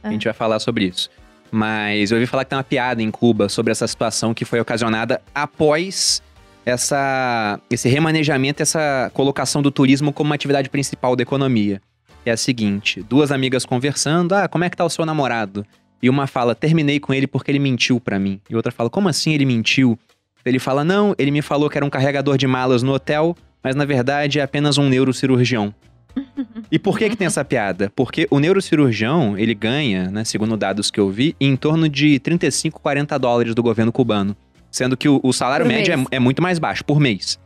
A 0.04 0.08
É. 0.08 0.12
gente 0.12 0.24
vai 0.26 0.34
falar 0.34 0.60
sobre 0.60 0.86
isso. 0.86 1.10
Mas 1.52 2.12
eu 2.12 2.18
ouvi 2.18 2.26
falar 2.26 2.46
que 2.46 2.50
tem 2.50 2.58
uma 2.58 2.64
piada 2.64 3.04
em 3.04 3.12
Cuba 3.12 3.50
sobre 3.50 3.72
essa 3.72 3.86
situação 3.86 4.34
que 4.34 4.46
foi 4.46 4.60
ocasionada 4.60 5.22
após 5.36 6.24
essa, 6.66 7.60
esse 7.70 7.90
remanejamento, 7.90 8.64
essa 8.64 9.12
colocação 9.14 9.62
do 9.62 9.70
turismo 9.70 10.14
como 10.14 10.30
uma 10.30 10.36
atividade 10.36 10.70
principal 10.70 11.16
da 11.16 11.24
economia. 11.24 11.82
É 12.26 12.32
a 12.32 12.38
seguinte: 12.38 13.02
duas 13.04 13.32
amigas 13.32 13.66
conversando, 13.66 14.34
ah, 14.34 14.48
como 14.48 14.64
é 14.64 14.70
que 14.70 14.78
tá 14.78 14.86
o 14.86 14.90
seu 14.90 15.06
namorado? 15.06 15.66
E 16.02 16.10
uma 16.10 16.26
fala, 16.26 16.56
terminei 16.56 17.00
com 17.00 17.14
ele 17.14 17.28
porque 17.28 17.52
ele 17.52 17.60
mentiu 17.60 18.00
pra 18.00 18.18
mim. 18.18 18.40
E 18.50 18.56
outra 18.56 18.72
fala, 18.72 18.90
como 18.90 19.10
assim 19.10 19.34
ele 19.34 19.46
mentiu? 19.46 20.00
Ele 20.44 20.58
fala, 20.58 20.84
não, 20.84 21.14
ele 21.18 21.30
me 21.30 21.42
falou 21.42 21.70
que 21.70 21.78
era 21.78 21.86
um 21.86 21.90
carregador 21.90 22.38
de 22.38 22.48
malas 22.48 22.82
no 22.82 22.94
hotel, 22.94 23.36
mas 23.64 23.76
na 23.76 23.86
verdade 23.86 24.40
é 24.40 24.42
apenas 24.42 24.80
um 24.80 24.90
neurocirurgião. 24.90 25.74
E 26.72 26.80
por 26.80 26.98
que 26.98 27.10
que 27.10 27.16
tem 27.16 27.28
essa 27.28 27.44
piada? 27.44 27.92
Porque 27.96 28.28
o 28.32 28.40
neurocirurgião, 28.40 29.38
ele 29.38 29.54
ganha, 29.54 30.10
né, 30.10 30.24
segundo 30.24 30.56
dados 30.56 30.90
que 30.90 31.00
eu 31.00 31.10
vi, 31.10 31.36
em 31.40 31.56
torno 31.56 31.90
de 31.90 32.20
35, 32.20 32.80
40 32.82 33.18
dólares 33.20 33.54
do 33.54 33.62
governo 33.62 33.92
cubano. 33.92 34.36
Sendo 34.70 34.96
que 34.96 35.10
o, 35.10 35.20
o 35.22 35.34
salário 35.34 35.66
Por 35.66 35.72
médio 35.72 35.94
é, 35.94 36.16
é 36.16 36.20
muito 36.20 36.42
mais 36.42 36.60
baixo, 36.60 36.86
por 36.86 37.00
mês. 37.00 37.38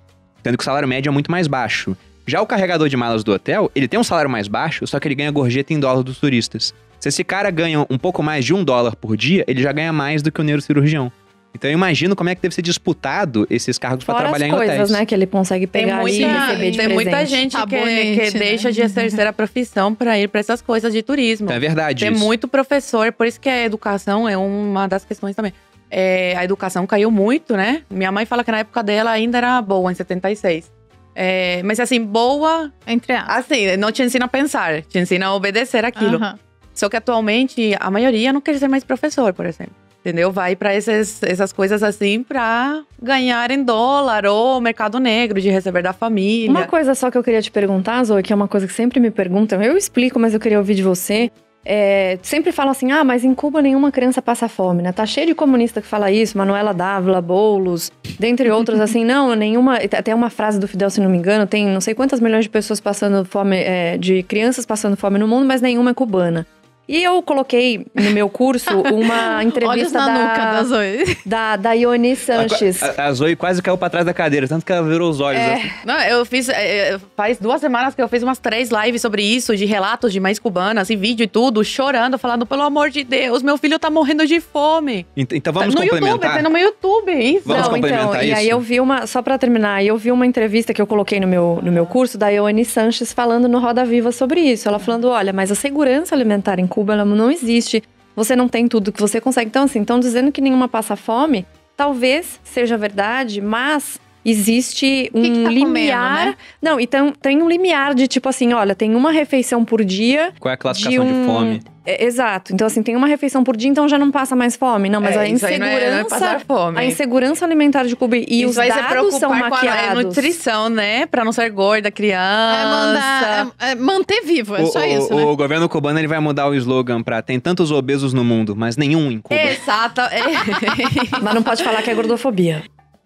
Sendo 0.44 0.58
que 0.58 0.64
o 0.64 0.66
salário 0.66 0.88
médio 0.88 1.10
é 1.10 1.12
muito 1.12 1.32
mais 1.32 1.48
baixo. 1.48 1.98
Já 2.28 2.42
o 2.42 2.46
carregador 2.46 2.88
de 2.88 2.96
malas 2.96 3.24
do 3.24 3.32
hotel, 3.32 3.72
ele 3.76 3.88
tem 3.88 4.00
um 4.00 4.04
salário 4.04 4.30
mais 4.30 4.48
baixo, 4.48 4.86
só 4.86 5.00
que 5.00 5.08
ele 5.08 5.16
ganha 5.16 5.32
gorjeta 5.32 5.74
em 5.74 5.80
dólar 5.80 6.04
dos 6.04 6.20
turistas. 6.20 6.74
Se 7.00 7.10
esse 7.10 7.24
cara 7.24 7.52
ganha 7.52 7.86
um 7.90 7.98
pouco 7.98 8.24
mais 8.24 8.46
de 8.46 8.54
um 8.54 8.64
dólar 8.64 8.96
por 8.96 9.16
dia, 9.16 9.44
ele 9.48 9.62
já 9.62 9.72
ganha 9.72 9.94
mais 9.94 10.22
do 10.22 10.32
que 10.32 10.42
o 10.42 10.44
neurocirurgião. 10.44 11.12
Então 11.56 11.70
eu 11.70 11.74
imagino 11.74 12.16
como 12.16 12.30
é 12.30 12.36
que 12.36 12.42
deve 12.42 12.54
ser 12.54 12.62
disputado 12.62 13.48
esses 13.50 13.80
cargos 13.80 14.04
para 14.04 14.16
trabalhar 14.16 14.46
as 14.46 14.52
em 14.52 14.56
coisas, 14.56 14.76
hotéis. 14.76 14.90
né, 14.92 15.06
que 15.06 15.16
ele 15.16 15.26
consegue 15.26 15.66
Tem 15.66 15.86
pegar 15.86 16.00
ali 16.02 16.22
e 16.22 16.26
muita, 16.26 16.46
receber 16.46 16.72
de 16.72 16.78
tem 16.78 16.88
muita 16.90 17.10
presente. 17.12 17.30
gente 17.30 17.52
que, 17.52 17.58
Sabonete, 17.58 18.16
que 18.32 18.38
né? 18.38 18.46
deixa 18.46 18.72
de 18.72 18.82
exercer 18.82 19.26
a 19.26 19.32
profissão 19.34 19.96
pra 19.96 20.20
ir 20.20 20.28
pra 20.28 20.40
essas 20.42 20.62
coisas 20.62 20.92
de 20.94 21.02
turismo. 21.02 21.50
É 21.52 21.58
verdade 21.58 22.04
Tem 22.04 22.14
isso. 22.14 22.24
muito 22.24 22.48
professor, 22.48 23.12
por 23.14 23.26
isso 23.26 23.40
que 23.40 23.48
a 23.50 23.64
educação 23.64 24.28
é 24.28 24.38
uma 24.38 24.86
das 24.88 25.06
questões 25.06 25.36
também. 25.36 25.54
É, 25.90 26.36
a 26.38 26.44
educação 26.44 26.86
caiu 26.86 27.10
muito, 27.10 27.56
né? 27.56 27.84
Minha 27.90 28.12
mãe 28.12 28.26
fala 28.26 28.44
que 28.44 28.52
na 28.52 28.60
época 28.60 28.84
dela 28.84 29.12
ainda 29.12 29.38
era 29.38 29.62
boa, 29.62 29.90
em 29.92 29.96
76. 29.96 30.70
É, 31.16 31.62
mas 31.64 31.80
assim, 31.80 32.04
boa, 32.04 32.70
Entre 32.86 33.14
aspas. 33.14 33.38
assim, 33.38 33.78
não 33.78 33.92
te 33.92 34.04
ensina 34.04 34.26
a 34.26 34.28
pensar, 34.28 34.82
te 34.82 35.00
ensina 35.00 35.28
a 35.28 35.34
obedecer 35.34 35.86
aquilo. 35.86 36.18
Aham. 36.18 36.38
Só 36.74 36.90
que 36.90 36.98
atualmente 36.98 37.74
a 37.80 37.90
maioria 37.90 38.34
não 38.34 38.42
quer 38.42 38.58
ser 38.58 38.68
mais 38.68 38.84
professor, 38.84 39.34
por 39.34 39.46
exemplo. 39.46 39.74
Entendeu? 40.06 40.32
Vai 40.32 40.56
esses, 40.76 41.24
essas 41.24 41.52
coisas 41.52 41.82
assim 41.82 42.22
pra 42.22 42.84
ganhar 43.02 43.50
em 43.50 43.64
dólar 43.64 44.28
ou 44.28 44.62
mercado 44.62 45.00
negro, 45.00 45.42
de 45.42 45.50
receber 45.50 45.82
da 45.82 45.94
família. 45.94 46.48
Uma 46.48 46.68
coisa 46.68 46.94
só 46.94 47.10
que 47.10 47.18
eu 47.18 47.24
queria 47.24 47.42
te 47.42 47.50
perguntar, 47.50 48.04
Zoe, 48.04 48.22
que 48.22 48.32
é 48.32 48.36
uma 48.36 48.48
coisa 48.48 48.68
que 48.68 48.74
sempre 48.74 49.00
me 49.00 49.10
perguntam, 49.10 49.64
eu 49.64 49.76
explico, 49.76 50.20
mas 50.20 50.36
eu 50.36 50.40
queria 50.40 50.60
ouvir 50.60 50.76
de 50.76 50.84
você. 50.84 51.32
É, 51.66 52.20
sempre 52.22 52.52
falam 52.52 52.72
assim, 52.72 52.92
ah, 52.92 53.04
mas 53.04 53.24
em 53.24 53.34
Cuba 53.34 53.64
nenhuma 53.64 53.92
criança 53.92 54.22
passa 54.22 54.48
fome, 54.48 54.84
né? 54.84 54.92
Tá 54.92 55.08
cheio 55.08 55.26
de 55.26 55.34
comunista 55.34 55.82
que 55.82 55.88
fala 55.88 56.12
isso, 56.12 56.38
Manuela 56.38 56.72
Dávila, 56.72 57.20
Boulos, 57.20 57.92
dentre 58.20 58.52
outros, 58.52 58.80
assim, 58.80 59.02
não, 59.06 59.34
nenhuma. 59.34 59.78
Até 59.78 60.14
uma 60.14 60.30
frase 60.30 60.60
do 60.60 60.68
Fidel, 60.68 60.92
se 60.92 61.02
não 61.02 61.10
me 61.10 61.18
engano, 61.18 61.48
tem 61.48 61.66
não 61.66 61.82
sei 61.82 61.96
quantas 61.96 62.20
milhões 62.20 62.46
de 62.46 62.52
pessoas 62.52 62.80
passando 62.80 63.26
fome, 63.26 63.58
é, 63.58 63.98
de 63.98 64.22
crianças 64.22 64.68
passando 64.68 64.96
fome 64.96 65.18
no 65.18 65.28
mundo, 65.28 65.48
mas 65.48 65.64
nenhuma 65.64 65.90
é 65.90 65.94
cubana. 65.96 66.46
E 66.88 67.04
eu 67.04 67.22
coloquei 67.24 67.86
no 67.94 68.12
meu 68.12 68.30
curso 68.30 68.70
uma 68.94 69.44
entrevista 69.44 69.98
na 70.00 70.10
nuca 70.10 70.36
da, 70.38 70.54
da 70.54 70.64
Zoe. 70.64 71.18
da, 71.26 71.56
da 71.56 71.72
Ione 71.74 72.16
Sanches. 72.16 72.82
A, 72.84 73.06
a 73.08 73.14
Zoe 73.14 73.36
quase 73.36 73.62
caiu 73.62 73.78
pra 73.78 73.90
trás 73.90 74.06
da 74.06 74.14
cadeira, 74.14 74.48
tanto 74.48 74.66
que 74.66 74.72
ela 74.72 74.88
virou 74.88 75.10
os 75.10 75.20
olhos. 75.20 75.40
É. 75.42 75.54
assim. 75.56 75.70
Não, 75.86 76.00
eu 76.02 76.26
fiz. 76.26 76.48
é, 76.50 76.94
é, 76.94 77.00
faz 77.16 77.38
duas 77.40 77.60
semanas 77.62 77.96
que 77.96 78.02
eu 78.02 78.08
fiz 78.08 78.22
umas 78.24 78.38
três 78.38 78.70
lives 78.70 79.02
sobre 79.02 79.24
isso, 79.24 79.56
de 79.56 79.66
relatos 79.66 80.14
de 80.14 80.20
mães 80.20 80.38
cubanas, 80.40 80.90
e 80.90 80.96
vídeo 80.96 81.24
e 81.24 81.28
tudo, 81.28 81.64
chorando, 81.64 82.18
falando, 82.18 82.46
pelo 82.46 82.62
amor 82.62 82.90
de 82.90 83.04
Deus, 83.04 83.42
meu 83.42 83.58
filho 83.58 83.80
tá 83.80 83.90
morrendo 83.90 84.26
de 84.28 84.40
fome. 84.40 85.06
Ent- 85.18 85.32
Então 85.34 85.52
vamos 85.54 85.74
no 85.74 85.82
YouTube, 85.84 86.00
complementar. 86.02 86.34
tem 86.36 86.44
no 86.44 86.58
YouTube, 86.58 87.12
isso. 87.14 87.48
Vamos 87.48 87.64
Não, 87.64 87.72
complementar 87.72 88.06
então, 88.10 88.22
e 88.24 88.28
isso? 88.30 88.38
aí 88.40 88.50
eu 88.50 88.60
vi 88.60 88.80
uma, 88.80 89.08
só 89.08 89.22
pra 89.22 89.38
terminar, 89.38 89.84
eu 89.84 89.98
vi 89.98 90.12
uma 90.12 90.26
entrevista 90.26 90.74
que 90.74 90.82
eu 90.82 90.88
coloquei 90.88 91.20
no 91.20 91.28
meu, 91.28 91.60
no 91.64 91.72
meu 91.72 91.86
curso 91.86 92.18
da 92.18 92.30
Ioane 92.30 92.64
Sanches 92.64 93.12
falando 93.12 93.48
no 93.48 93.60
Roda 93.60 93.84
Viva 93.86 94.12
sobre 94.12 94.40
isso. 94.42 94.68
Ela 94.68 94.78
falando, 94.80 95.10
olha, 95.10 95.34
mas 95.34 95.52
a 95.52 95.56
segurança 95.56 96.14
alimentar 96.14 96.60
em 96.60 96.68
Cuba 96.76 96.94
ela 96.94 97.06
não 97.06 97.32
existe. 97.32 97.82
Você 98.16 98.36
não 98.36 98.48
tem 98.50 98.68
tudo 98.68 98.92
que 98.92 99.00
você 99.00 99.22
consegue. 99.22 99.48
Então, 99.50 99.64
assim, 99.64 99.82
estão 99.82 100.00
dizendo 100.00 100.32
que 100.32 100.42
nenhuma 100.42 100.68
passa 100.68 100.96
fome. 100.96 101.46
Talvez 101.78 102.40
seja 102.44 102.78
verdade, 102.78 103.40
mas 103.42 104.00
existe 104.24 105.10
um 105.14 105.22
que 105.22 105.30
que 105.30 105.38
tá 105.38 105.44
comendo, 105.50 105.54
limiar. 105.54 106.26
né? 106.28 106.36
Não, 106.62 106.80
então 106.80 107.12
tem 107.12 107.42
um 107.42 107.48
limiar 107.50 107.94
de 107.94 108.08
tipo 108.08 108.28
assim, 108.30 108.54
olha, 108.54 108.74
tem 108.76 108.96
uma 108.96 109.12
refeição 109.12 109.64
por 109.64 109.84
dia. 109.84 110.34
Qual 110.40 110.50
é 110.52 110.56
a 110.56 110.58
classificação 110.58 111.06
de, 111.06 111.14
um- 111.14 111.26
fome? 111.26 111.62
É, 111.86 112.04
exato. 112.06 112.54
Então, 112.54 112.66
assim, 112.66 112.82
tem 112.82 112.96
uma 112.96 113.08
refeição 113.08 113.44
por 113.44 113.56
dia, 113.56 113.70
então 113.70 113.88
já 113.88 113.98
não 114.00 114.10
passa 114.12 114.36
mais 114.36 114.56
fome. 114.56 114.90
Não, 114.90 115.00
mas 115.00 115.16
É, 115.16 115.20
a 115.20 115.22
aí 115.22 115.32
não 115.34 115.48
é- 115.48 115.58
não 115.60 115.68
é 115.68 115.70
insegurança. 115.78 116.10
passar 116.10 116.40
fome. 116.42 116.80
A 116.80 116.86
insegurança 116.86 117.46
alimentar 117.46 117.84
de 117.84 117.96
Cuba 117.96 118.18
e 118.18 118.26
Isso 118.42 118.50
os 118.50 118.56
vai 118.56 118.70
dados 118.70 119.16
são 119.16 119.30
com 119.30 119.36
a 119.36 119.38
é, 119.38 119.50
maquiados. 119.50 120.04
nutrição, 120.06 120.70
né? 120.70 121.06
Pra 121.06 121.24
não 121.24 121.32
ser 121.32 121.50
gorda, 121.52 121.88
É, 121.90 121.92
criança. 121.92 122.66
mandar, 122.70 123.48
é, 123.60 123.72
é 123.72 123.76
manter 123.76 124.22
vivo, 124.24 124.56
é 124.56 124.62
o, 124.64 124.66
só 124.68 124.80
o- 124.80 124.84
isso, 124.86 125.14
o 125.14 125.30
né? 125.32 125.36
governo 125.36 125.70
cubano 125.70 126.00
ele 126.00 126.08
vai 126.08 126.20
mudar 126.20 126.48
o 126.48 126.56
slogan 126.56 127.04
pra 127.04 127.22
tem 127.22 127.40
tantos 127.40 127.72
obesos 127.72 128.14
no 128.14 128.24
mundo, 128.24 128.56
mas 128.56 128.78
nenhum 128.78 129.12
em 129.12 129.20
Cuba. 129.20 129.40
Exato. 129.40 130.02
é. 130.02 130.22
Mas 131.22 131.34
não 131.34 131.44
pode 131.44 131.64
falar 131.64 131.82
que 131.82 131.90
é 131.90 131.94
gordofobia. 131.94 132.64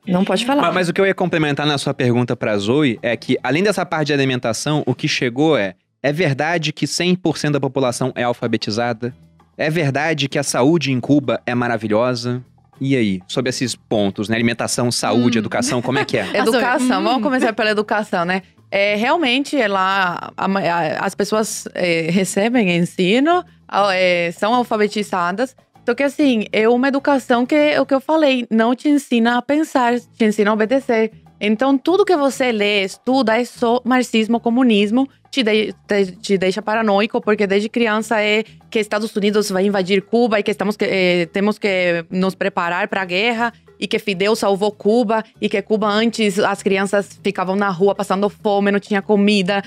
Não 0.07 0.23
pode 0.23 0.45
falar. 0.45 0.61
Mas, 0.61 0.73
mas 0.73 0.89
o 0.89 0.93
que 0.93 0.99
eu 1.01 1.05
ia 1.05 1.13
complementar 1.13 1.65
na 1.67 1.77
sua 1.77 1.93
pergunta 1.93 2.35
pra 2.35 2.57
Zoe 2.57 2.97
é 3.01 3.15
que, 3.15 3.37
além 3.43 3.61
dessa 3.61 3.85
parte 3.85 4.07
de 4.07 4.13
alimentação, 4.13 4.81
o 4.85 4.95
que 4.95 5.07
chegou 5.07 5.57
é: 5.57 5.75
é 6.01 6.11
verdade 6.11 6.71
que 6.73 6.85
100% 6.85 7.51
da 7.51 7.59
população 7.59 8.11
é 8.15 8.23
alfabetizada? 8.23 9.13
É 9.57 9.69
verdade 9.69 10.29
que 10.29 10.39
a 10.39 10.43
saúde 10.43 10.91
em 10.91 10.99
Cuba 10.99 11.41
é 11.45 11.53
maravilhosa? 11.53 12.43
E 12.81 12.95
aí, 12.95 13.21
sobre 13.27 13.49
esses 13.49 13.75
pontos, 13.75 14.29
né? 14.29 14.35
Alimentação, 14.35 14.89
saúde, 14.89 15.37
Hum. 15.37 15.41
educação, 15.41 15.81
como 15.81 15.99
é 15.99 16.05
que 16.05 16.17
é? 16.17 16.21
Educação, 16.33 17.01
Hum. 17.01 17.03
vamos 17.03 17.23
começar 17.23 17.51
pela 17.53 17.69
educação, 17.71 18.23
né? 18.23 18.41
É, 18.71 18.95
realmente, 18.95 19.57
lá, 19.67 20.31
a 20.37 20.47
ma- 20.47 20.61
a- 20.61 21.05
as 21.05 21.13
pessoas 21.15 21.67
é, 21.73 22.09
recebem 22.09 22.77
ensino, 22.77 23.43
a- 23.67 23.93
é, 23.93 24.31
são 24.31 24.53
alfabetizadas. 24.53 25.55
Só 25.85 25.93
que, 25.95 26.03
assim, 26.03 26.45
é 26.53 26.69
uma 26.69 26.87
educação 26.87 27.45
que, 27.45 27.55
é 27.55 27.81
o 27.81 27.85
que 27.85 27.93
eu 27.95 27.99
falei, 27.99 28.45
não 28.49 28.75
te 28.75 28.87
ensina 28.87 29.37
a 29.37 29.41
pensar, 29.41 29.99
te 29.99 30.23
ensina 30.23 30.51
a 30.51 30.53
obedecer. 30.53 31.11
Então, 31.41 31.77
tudo 31.77 32.03
que 32.05 32.15
você 32.17 32.51
lê, 32.51 32.83
estuda, 32.83 33.39
é 33.39 33.45
só 33.45 33.81
marxismo, 33.85 34.39
comunismo, 34.39 35.07
te, 35.31 35.41
de- 35.43 35.73
te- 35.87 36.11
te 36.17 36.37
deixa 36.37 36.61
paranoico, 36.61 37.21
porque 37.21 37.47
desde 37.47 37.69
criança 37.69 38.21
é 38.21 38.43
que 38.69 38.79
Estados 38.79 39.15
Unidos 39.15 39.49
vai 39.49 39.65
invadir 39.65 40.01
Cuba 40.01 40.39
e 40.39 40.43
que 40.43 40.51
estamos 40.51 40.75
que, 40.75 40.85
eh, 40.85 41.25
temos 41.31 41.57
que 41.57 42.03
nos 42.09 42.35
preparar 42.35 42.87
para 42.87 43.01
a 43.03 43.05
guerra 43.05 43.53
e 43.79 43.87
que 43.87 43.97
Fidel 43.99 44.35
salvou 44.35 44.71
Cuba 44.71 45.23
e 45.39 45.47
que 45.47 45.61
Cuba 45.61 45.87
antes 45.87 46.37
as 46.39 46.61
crianças 46.61 47.17
ficavam 47.23 47.55
na 47.55 47.69
rua 47.69 47.95
passando 47.95 48.27
fome, 48.29 48.71
não 48.71 48.79
tinha 48.79 49.01
comida. 49.01 49.63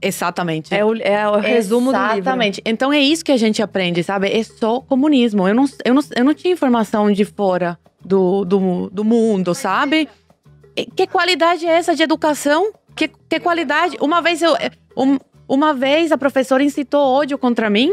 Exatamente. 0.00 0.72
É 0.74 0.84
o, 0.84 0.94
é 0.96 1.28
o 1.28 1.36
resumo 1.36 1.92
do 1.92 1.98
livro. 1.98 2.18
Exatamente. 2.18 2.62
Então 2.64 2.92
é 2.92 3.00
isso 3.00 3.24
que 3.24 3.32
a 3.32 3.36
gente 3.36 3.60
aprende, 3.62 4.02
sabe? 4.02 4.28
É 4.28 4.42
só 4.44 4.80
comunismo. 4.80 5.46
Eu 5.48 5.54
não, 5.54 5.64
eu 5.84 5.94
não, 5.94 6.02
eu 6.16 6.24
não 6.24 6.34
tinha 6.34 6.52
informação 6.52 7.10
de 7.10 7.24
fora 7.24 7.76
do, 8.04 8.44
do, 8.44 8.88
do 8.90 9.04
mundo, 9.04 9.54
sabe? 9.54 10.08
Que 10.86 11.06
qualidade 11.06 11.66
é 11.66 11.70
essa 11.70 11.94
de 11.94 12.02
educação? 12.02 12.72
Que, 12.94 13.08
que 13.08 13.40
qualidade? 13.40 13.96
Uma 14.00 14.20
vez 14.20 14.42
eu. 14.42 14.54
um- 14.96 15.18
uma 15.48 15.72
vez 15.72 16.12
a 16.12 16.18
professora 16.18 16.62
incitou 16.62 17.00
ódio 17.00 17.38
contra 17.38 17.70
mim. 17.70 17.90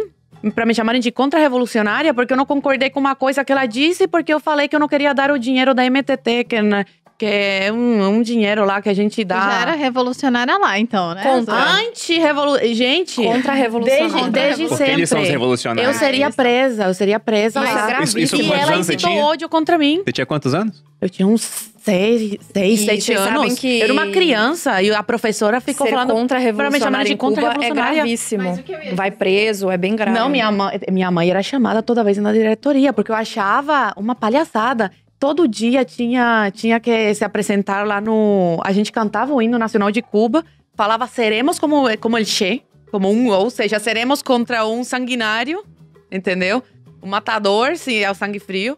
Pra 0.53 0.65
me 0.65 0.75
chamarem 0.75 1.01
de 1.01 1.11
contra-revolucionária, 1.11 2.13
porque 2.13 2.31
eu 2.33 2.37
não 2.37 2.45
concordei 2.45 2.89
com 2.91 2.99
uma 2.99 3.15
coisa 3.15 3.43
que 3.43 3.51
ela 3.51 3.65
disse, 3.65 4.07
porque 4.07 4.31
eu 4.31 4.39
falei 4.39 4.67
que 4.67 4.75
eu 4.75 4.79
não 4.79 4.87
queria 4.87 5.11
dar 5.13 5.31
o 5.31 5.39
dinheiro 5.39 5.73
da 5.73 5.83
MTT, 5.89 6.43
que, 6.43 6.61
né, 6.61 6.85
que 7.17 7.25
é 7.25 7.71
um, 7.71 8.07
um 8.09 8.21
dinheiro 8.21 8.65
lá 8.65 8.81
que 8.81 8.89
a 8.89 8.93
gente 8.93 9.23
dá. 9.23 9.39
Já 9.39 9.61
era 9.61 9.71
revolucionária 9.73 10.57
lá, 10.57 10.77
então, 10.77 11.13
né? 11.13 11.23
Contra. 11.23 11.55
Anti-revolução. 11.55 12.73
Gente, 12.73 13.15
Contra 13.23 13.51
a 13.53 13.55
revolução. 13.55 13.97
desde, 13.97 14.29
desde 14.29 14.67
Porque 14.67 14.83
eles 14.83 15.09
são 15.09 15.17
os 15.19 15.23
sempre. 15.23 15.27
Eu 15.27 15.31
revolucionários. 15.39 15.95
seria 15.97 16.25
são- 16.25 16.35
presa, 16.35 16.83
eu 16.85 16.93
seria 16.93 17.19
presa 17.19 17.61
Mas 17.61 17.73
lá. 17.73 18.03
Isso, 18.03 18.19
isso 18.19 18.35
E 18.35 18.51
ela 18.51 18.75
incitou 18.75 19.09
tinha? 19.09 19.23
ódio 19.23 19.47
contra 19.47 19.77
mim. 19.77 20.01
Você 20.05 20.11
tinha 20.11 20.25
quantos 20.25 20.53
anos? 20.53 20.83
Eu 21.01 21.09
tinha 21.09 21.27
uns 21.27 21.41
seis, 21.81 22.37
seis, 22.53 22.81
E 22.81 22.85
sete 22.85 23.13
anos. 23.13 23.59
que- 23.59 23.79
Eu 23.79 23.83
era 23.83 23.93
uma 23.93 24.07
criança 24.07 24.81
e 24.81 24.91
a 24.93 25.03
professora 25.03 25.61
ficou 25.61 25.85
Ser 25.87 25.93
falando. 25.93 26.13
contra 26.13 26.37
a 26.37 26.41
pra 26.41 26.69
me 26.69 26.79
chamar 26.79 27.03
revolucionária 27.03 27.05
de 27.05 27.13
em 27.13 27.17
Cuba 27.17 27.53
é 27.63 27.69
gravíssimo. 27.69 28.59
Vai 28.93 29.11
preso, 29.11 29.69
é 29.69 29.77
bem 29.77 29.95
grave. 29.95 30.17
Não, 30.17 30.27
minha 30.29 30.51
mãe, 30.51 30.79
minha 30.91 31.11
mãe 31.11 31.29
era 31.29 31.43
chamada 31.43 31.83
toda 31.83 32.03
vez 32.03 32.17
na 32.17 32.31
diretoria, 32.33 32.91
porque 32.91 33.11
eu 33.11 33.15
achava 33.15 33.93
uma 33.95 34.15
palhaçada. 34.15 34.91
Todo 35.25 35.47
dia 35.47 35.83
tinha, 35.83 36.51
tinha 36.53 36.79
que 36.79 37.11
se 37.15 37.25
apresentar 37.25 37.83
lá 37.83 37.99
no. 37.99 38.59
A 38.63 38.71
gente 38.71 38.91
cantava 38.91 39.33
o 39.33 39.41
hino 39.41 39.57
nacional 39.57 39.89
de 39.89 39.99
Cuba, 39.99 40.45
falava 40.75 41.07
seremos 41.07 41.57
como, 41.57 41.87
como 41.97 42.15
el 42.15 42.25
Che, 42.25 42.61
como 42.91 43.09
um, 43.09 43.31
ou 43.31 43.49
seja, 43.49 43.79
seremos 43.79 44.21
contra 44.21 44.67
um 44.67 44.83
sanguinário, 44.83 45.65
entendeu? 46.11 46.61
Um 47.01 47.07
matador, 47.07 47.75
se 47.75 48.03
é 48.03 48.11
o 48.11 48.13
sangue 48.13 48.37
frio. 48.37 48.77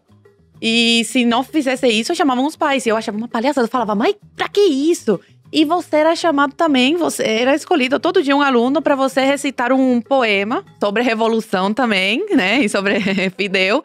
E 0.58 1.04
se 1.04 1.26
não 1.26 1.44
fizesse 1.44 1.86
isso, 1.86 2.14
chamavam 2.14 2.46
os 2.46 2.56
pais. 2.56 2.86
E 2.86 2.88
eu 2.88 2.96
achava 2.96 3.18
uma 3.18 3.28
palhaçada. 3.28 3.66
Eu 3.66 3.70
falava, 3.70 3.94
mãe, 3.94 4.16
pra 4.34 4.48
que 4.48 4.62
isso? 4.62 5.20
E 5.52 5.66
você 5.66 5.96
era 5.96 6.16
chamado 6.16 6.54
também, 6.54 6.96
você 6.96 7.24
era 7.24 7.54
escolhido 7.54 8.00
todo 8.00 8.22
dia 8.22 8.34
um 8.34 8.40
aluno 8.40 8.80
para 8.80 8.94
você 8.94 9.20
recitar 9.20 9.70
um 9.70 10.00
poema 10.00 10.64
sobre 10.80 11.02
revolução 11.02 11.74
também, 11.74 12.24
né? 12.34 12.60
E 12.60 12.70
sobre 12.70 12.98
Fidel, 13.36 13.84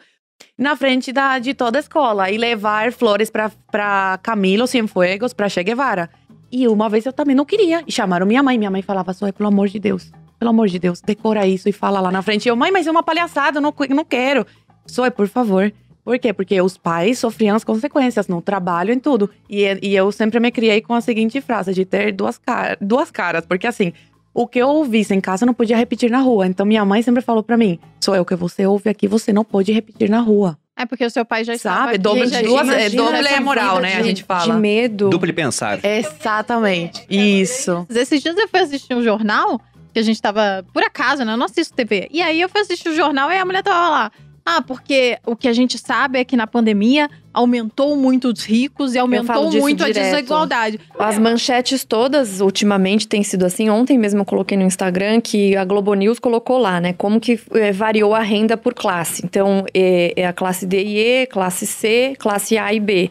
na 0.58 0.76
frente 0.76 1.12
da, 1.12 1.38
de 1.38 1.54
toda 1.54 1.78
a 1.78 1.80
escola. 1.80 2.30
E 2.30 2.38
levar 2.38 2.92
flores 2.92 3.30
para 3.30 4.18
Camilo 4.22 4.66
Cienfuegos, 4.66 5.32
para 5.32 5.48
Che 5.48 5.62
Guevara. 5.62 6.10
E 6.50 6.68
uma 6.68 6.88
vez 6.88 7.04
eu 7.06 7.12
também 7.12 7.34
não 7.34 7.44
queria. 7.44 7.82
E 7.86 7.92
chamaram 7.92 8.26
minha 8.26 8.42
mãe. 8.42 8.56
Minha 8.58 8.70
mãe 8.70 8.82
falava, 8.82 9.12
só 9.12 9.30
pelo 9.32 9.48
amor 9.48 9.68
de 9.68 9.78
Deus. 9.78 10.12
Pelo 10.38 10.50
amor 10.50 10.68
de 10.68 10.78
Deus, 10.78 11.00
decora 11.00 11.46
isso 11.46 11.68
e 11.68 11.72
fala 11.72 12.00
lá 12.00 12.10
na 12.10 12.22
frente. 12.22 12.46
E 12.46 12.48
eu, 12.48 12.56
mãe, 12.56 12.70
mas 12.70 12.86
é 12.86 12.90
uma 12.90 13.02
palhaçada, 13.02 13.58
eu 13.58 13.62
não, 13.62 13.74
não 13.90 14.04
quero. 14.04 14.46
Só 14.86 15.10
por 15.10 15.26
favor. 15.28 15.72
Por 16.04 16.18
quê? 16.18 16.34
Porque 16.34 16.60
os 16.60 16.76
pais 16.76 17.18
sofriam 17.18 17.56
as 17.56 17.64
consequências 17.64 18.28
no 18.28 18.42
trabalho 18.42 18.92
e 18.92 19.00
tudo. 19.00 19.30
E, 19.48 19.62
e 19.82 19.96
eu 19.96 20.12
sempre 20.12 20.38
me 20.38 20.50
criei 20.50 20.82
com 20.82 20.92
a 20.92 21.00
seguinte 21.00 21.40
frase, 21.40 21.72
de 21.72 21.86
ter 21.86 22.12
duas, 22.12 22.36
car 22.36 22.76
duas 22.78 23.10
caras. 23.10 23.46
Porque 23.46 23.66
assim, 23.66 23.92
o 24.34 24.46
que 24.48 24.58
eu 24.58 24.68
ouvisse 24.68 25.14
em 25.14 25.20
casa 25.20 25.44
eu 25.44 25.46
não 25.46 25.54
podia 25.54 25.76
repetir 25.76 26.10
na 26.10 26.18
rua. 26.18 26.46
Então 26.46 26.66
minha 26.66 26.84
mãe 26.84 27.00
sempre 27.02 27.22
falou 27.22 27.42
pra 27.42 27.56
mim, 27.56 27.78
sou 28.00 28.14
eu 28.16 28.24
que 28.24 28.34
você 28.34 28.66
ouve 28.66 28.90
aqui, 28.90 29.06
você 29.08 29.32
não 29.32 29.44
pode 29.44 29.72
repetir 29.72 30.10
na 30.10 30.18
rua. 30.20 30.58
É 30.76 30.84
porque 30.84 31.04
o 31.06 31.10
seu 31.10 31.24
pai 31.24 31.44
já 31.44 31.54
estava 31.54 31.84
Sabe? 31.92 31.98
Doble- 31.98 32.26
já 32.26 32.42
duas- 32.42 32.68
é, 32.68 32.90
doble 32.90 33.28
é 33.28 33.38
moral, 33.38 33.78
né? 33.78 33.92
de- 33.92 34.00
A 34.00 34.02
gente 34.02 34.24
fala. 34.24 34.52
De 34.54 34.60
medo. 34.60 35.08
Duplo 35.08 35.32
pensar. 35.32 35.78
Exatamente. 35.84 37.06
Isso. 37.08 37.86
Esses 37.88 38.20
dias 38.20 38.36
eu 38.36 38.48
fui 38.48 38.58
assistir 38.60 38.92
um 38.94 39.02
jornal, 39.02 39.60
que 39.92 40.00
a 40.00 40.02
gente 40.02 40.20
tava, 40.20 40.64
por 40.72 40.82
acaso, 40.82 41.24
né? 41.24 41.32
Eu 41.32 41.36
não 41.36 41.46
assisto 41.46 41.72
TV. 41.74 42.08
E 42.10 42.20
aí 42.20 42.40
eu 42.40 42.48
fui 42.48 42.60
assistir 42.60 42.88
o 42.88 42.96
jornal 42.96 43.30
e 43.30 43.38
a 43.38 43.44
mulher 43.44 43.62
tava 43.62 43.88
lá. 43.88 44.10
Ah, 44.46 44.60
porque 44.60 45.16
o 45.26 45.34
que 45.34 45.48
a 45.48 45.54
gente 45.54 45.78
sabe 45.78 46.18
é 46.18 46.24
que 46.24 46.36
na 46.36 46.46
pandemia 46.46 47.08
aumentou 47.32 47.96
muito 47.96 48.28
os 48.28 48.44
ricos 48.44 48.94
e 48.94 48.98
aumentou 48.98 49.50
muito 49.50 49.82
a 49.82 49.86
direto. 49.86 50.16
desigualdade. 50.16 50.80
As 50.98 51.18
manchetes 51.18 51.82
todas, 51.82 52.42
ultimamente, 52.42 53.08
têm 53.08 53.22
sido 53.22 53.46
assim. 53.46 53.70
Ontem 53.70 53.96
mesmo 53.96 54.20
eu 54.20 54.24
coloquei 54.24 54.58
no 54.58 54.64
Instagram 54.64 55.22
que 55.22 55.56
a 55.56 55.64
Globo 55.64 55.94
News 55.94 56.18
colocou 56.18 56.58
lá, 56.58 56.78
né? 56.78 56.92
Como 56.92 57.18
que 57.18 57.40
eh, 57.52 57.72
variou 57.72 58.14
a 58.14 58.20
renda 58.20 58.54
por 58.54 58.74
classe. 58.74 59.22
Então, 59.24 59.64
é, 59.72 60.12
é 60.14 60.26
a 60.26 60.32
classe 60.32 60.66
D 60.66 60.84
e 60.84 60.98
E, 60.98 61.26
classe 61.26 61.66
C, 61.66 62.14
classe 62.18 62.58
A 62.58 62.72
e 62.74 62.80
B. 62.80 63.10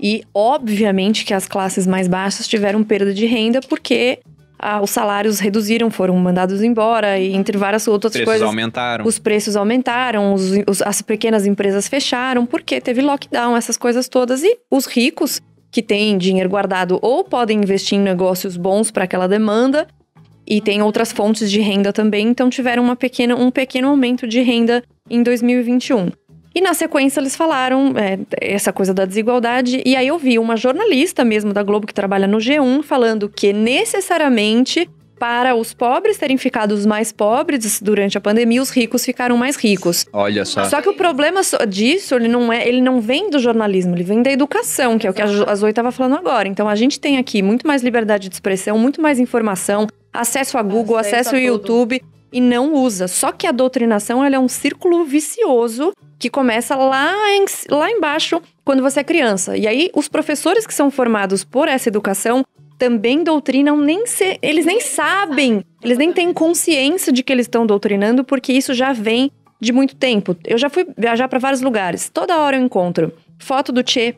E, 0.00 0.22
obviamente, 0.32 1.24
que 1.24 1.34
as 1.34 1.48
classes 1.48 1.88
mais 1.88 2.06
baixas 2.06 2.46
tiveram 2.46 2.84
perda 2.84 3.12
de 3.12 3.26
renda 3.26 3.60
porque 3.68 4.20
ah, 4.58 4.80
os 4.82 4.90
salários 4.90 5.38
reduziram, 5.38 5.90
foram 5.90 6.16
mandados 6.16 6.62
embora, 6.62 7.18
e 7.18 7.34
entre 7.34 7.56
várias 7.56 7.86
outras 7.86 8.12
Preços 8.12 8.26
coisas. 8.26 8.46
aumentaram. 8.46 9.06
Os 9.06 9.18
preços 9.18 9.54
aumentaram, 9.56 10.34
os- 10.34 10.50
os- 10.66 10.82
as 10.82 11.00
pequenas 11.00 11.46
empresas 11.46 11.86
fecharam, 11.88 12.44
porque 12.44 12.80
teve 12.80 13.00
lockdown, 13.00 13.56
essas 13.56 13.76
coisas 13.76 14.08
todas. 14.08 14.42
E 14.42 14.58
os 14.70 14.86
ricos, 14.86 15.40
que 15.70 15.82
têm 15.82 16.16
dinheiro 16.18 16.48
guardado, 16.48 16.98
ou 17.02 17.22
podem 17.24 17.58
investir 17.58 17.98
em 17.98 18.02
negócios 18.02 18.56
bons 18.56 18.90
para 18.90 19.04
aquela 19.04 19.28
demanda, 19.28 19.86
e 20.46 20.60
tem 20.62 20.80
outras 20.80 21.12
fontes 21.12 21.50
de 21.50 21.60
renda 21.60 21.92
também, 21.92 22.26
então 22.28 22.48
tiveram 22.48 22.82
uma 22.82 22.96
pequena, 22.96 23.36
um 23.36 23.50
pequeno 23.50 23.88
aumento 23.88 24.26
de 24.26 24.40
renda 24.40 24.82
em 25.10 25.22
2021. 25.22 26.10
E 26.58 26.60
na 26.60 26.74
sequência 26.74 27.20
eles 27.20 27.36
falaram 27.36 27.94
é, 27.96 28.18
essa 28.40 28.72
coisa 28.72 28.92
da 28.92 29.04
desigualdade, 29.04 29.80
e 29.86 29.94
aí 29.94 30.08
eu 30.08 30.18
vi 30.18 30.40
uma 30.40 30.56
jornalista 30.56 31.24
mesmo 31.24 31.52
da 31.52 31.62
Globo 31.62 31.86
que 31.86 31.94
trabalha 31.94 32.26
no 32.26 32.38
G1 32.38 32.82
falando 32.82 33.28
que 33.28 33.52
necessariamente 33.52 34.90
para 35.20 35.54
os 35.54 35.72
pobres 35.72 36.18
terem 36.18 36.36
ficado 36.36 36.72
os 36.72 36.84
mais 36.84 37.12
pobres 37.12 37.80
durante 37.80 38.18
a 38.18 38.20
pandemia, 38.20 38.60
os 38.60 38.70
ricos 38.70 39.04
ficaram 39.04 39.36
mais 39.36 39.54
ricos. 39.54 40.04
Olha 40.12 40.44
só. 40.44 40.64
Só 40.64 40.82
que 40.82 40.88
o 40.88 40.94
problema 40.94 41.44
só- 41.44 41.64
disso, 41.64 42.16
ele 42.16 42.26
não 42.26 42.52
é, 42.52 42.66
ele 42.66 42.80
não 42.80 43.00
vem 43.00 43.30
do 43.30 43.38
jornalismo, 43.38 43.94
ele 43.94 44.02
vem 44.02 44.20
da 44.20 44.32
educação, 44.32 44.98
que 44.98 45.06
é 45.06 45.10
o 45.10 45.14
que 45.14 45.22
a 45.22 45.54
Zoe 45.54 45.70
estava 45.70 45.92
falando 45.92 46.16
agora. 46.16 46.48
Então 46.48 46.68
a 46.68 46.74
gente 46.74 46.98
tem 46.98 47.18
aqui 47.18 47.40
muito 47.40 47.68
mais 47.68 47.84
liberdade 47.84 48.28
de 48.28 48.34
expressão, 48.34 48.76
muito 48.76 49.00
mais 49.00 49.20
informação, 49.20 49.86
acesso 50.12 50.58
a 50.58 50.62
Google, 50.62 50.96
Acesso 50.96 51.36
ao. 51.36 51.40
YouTube 51.40 52.02
e 52.32 52.40
não 52.40 52.74
usa. 52.74 53.06
Só 53.06 53.30
que 53.30 53.46
a 53.46 53.52
doutrinação, 53.52 54.24
ela 54.24 54.34
é 54.34 54.38
um 54.40 54.48
círculo 54.48 55.04
vicioso 55.04 55.92
que 56.18 56.28
começa 56.28 56.74
lá, 56.76 57.12
em- 57.34 57.44
lá 57.70 57.90
embaixo 57.90 58.40
quando 58.64 58.82
você 58.82 59.00
é 59.00 59.04
criança. 59.04 59.56
E 59.56 59.66
aí 59.66 59.90
os 59.94 60.08
professores 60.08 60.66
que 60.66 60.74
são 60.74 60.90
formados 60.90 61.44
por 61.44 61.68
essa 61.68 61.88
educação 61.88 62.44
também 62.78 63.24
doutrinam 63.24 63.76
nem 63.76 64.06
se, 64.06 64.38
eles 64.40 64.64
nem 64.64 64.80
sabem, 64.80 65.64
eles 65.82 65.98
nem 65.98 66.12
têm 66.12 66.32
consciência 66.32 67.12
de 67.12 67.22
que 67.22 67.32
eles 67.32 67.46
estão 67.46 67.66
doutrinando, 67.66 68.22
porque 68.24 68.52
isso 68.52 68.72
já 68.74 68.92
vem 68.92 69.30
de 69.60 69.72
muito 69.72 69.96
tempo. 69.96 70.36
Eu 70.44 70.56
já 70.58 70.68
fui 70.70 70.86
viajar 70.96 71.26
para 71.28 71.38
vários 71.40 71.60
lugares. 71.60 72.08
Toda 72.08 72.38
hora 72.38 72.56
eu 72.56 72.62
encontro 72.62 73.12
foto 73.38 73.72
do 73.72 73.82
Che, 73.88 74.14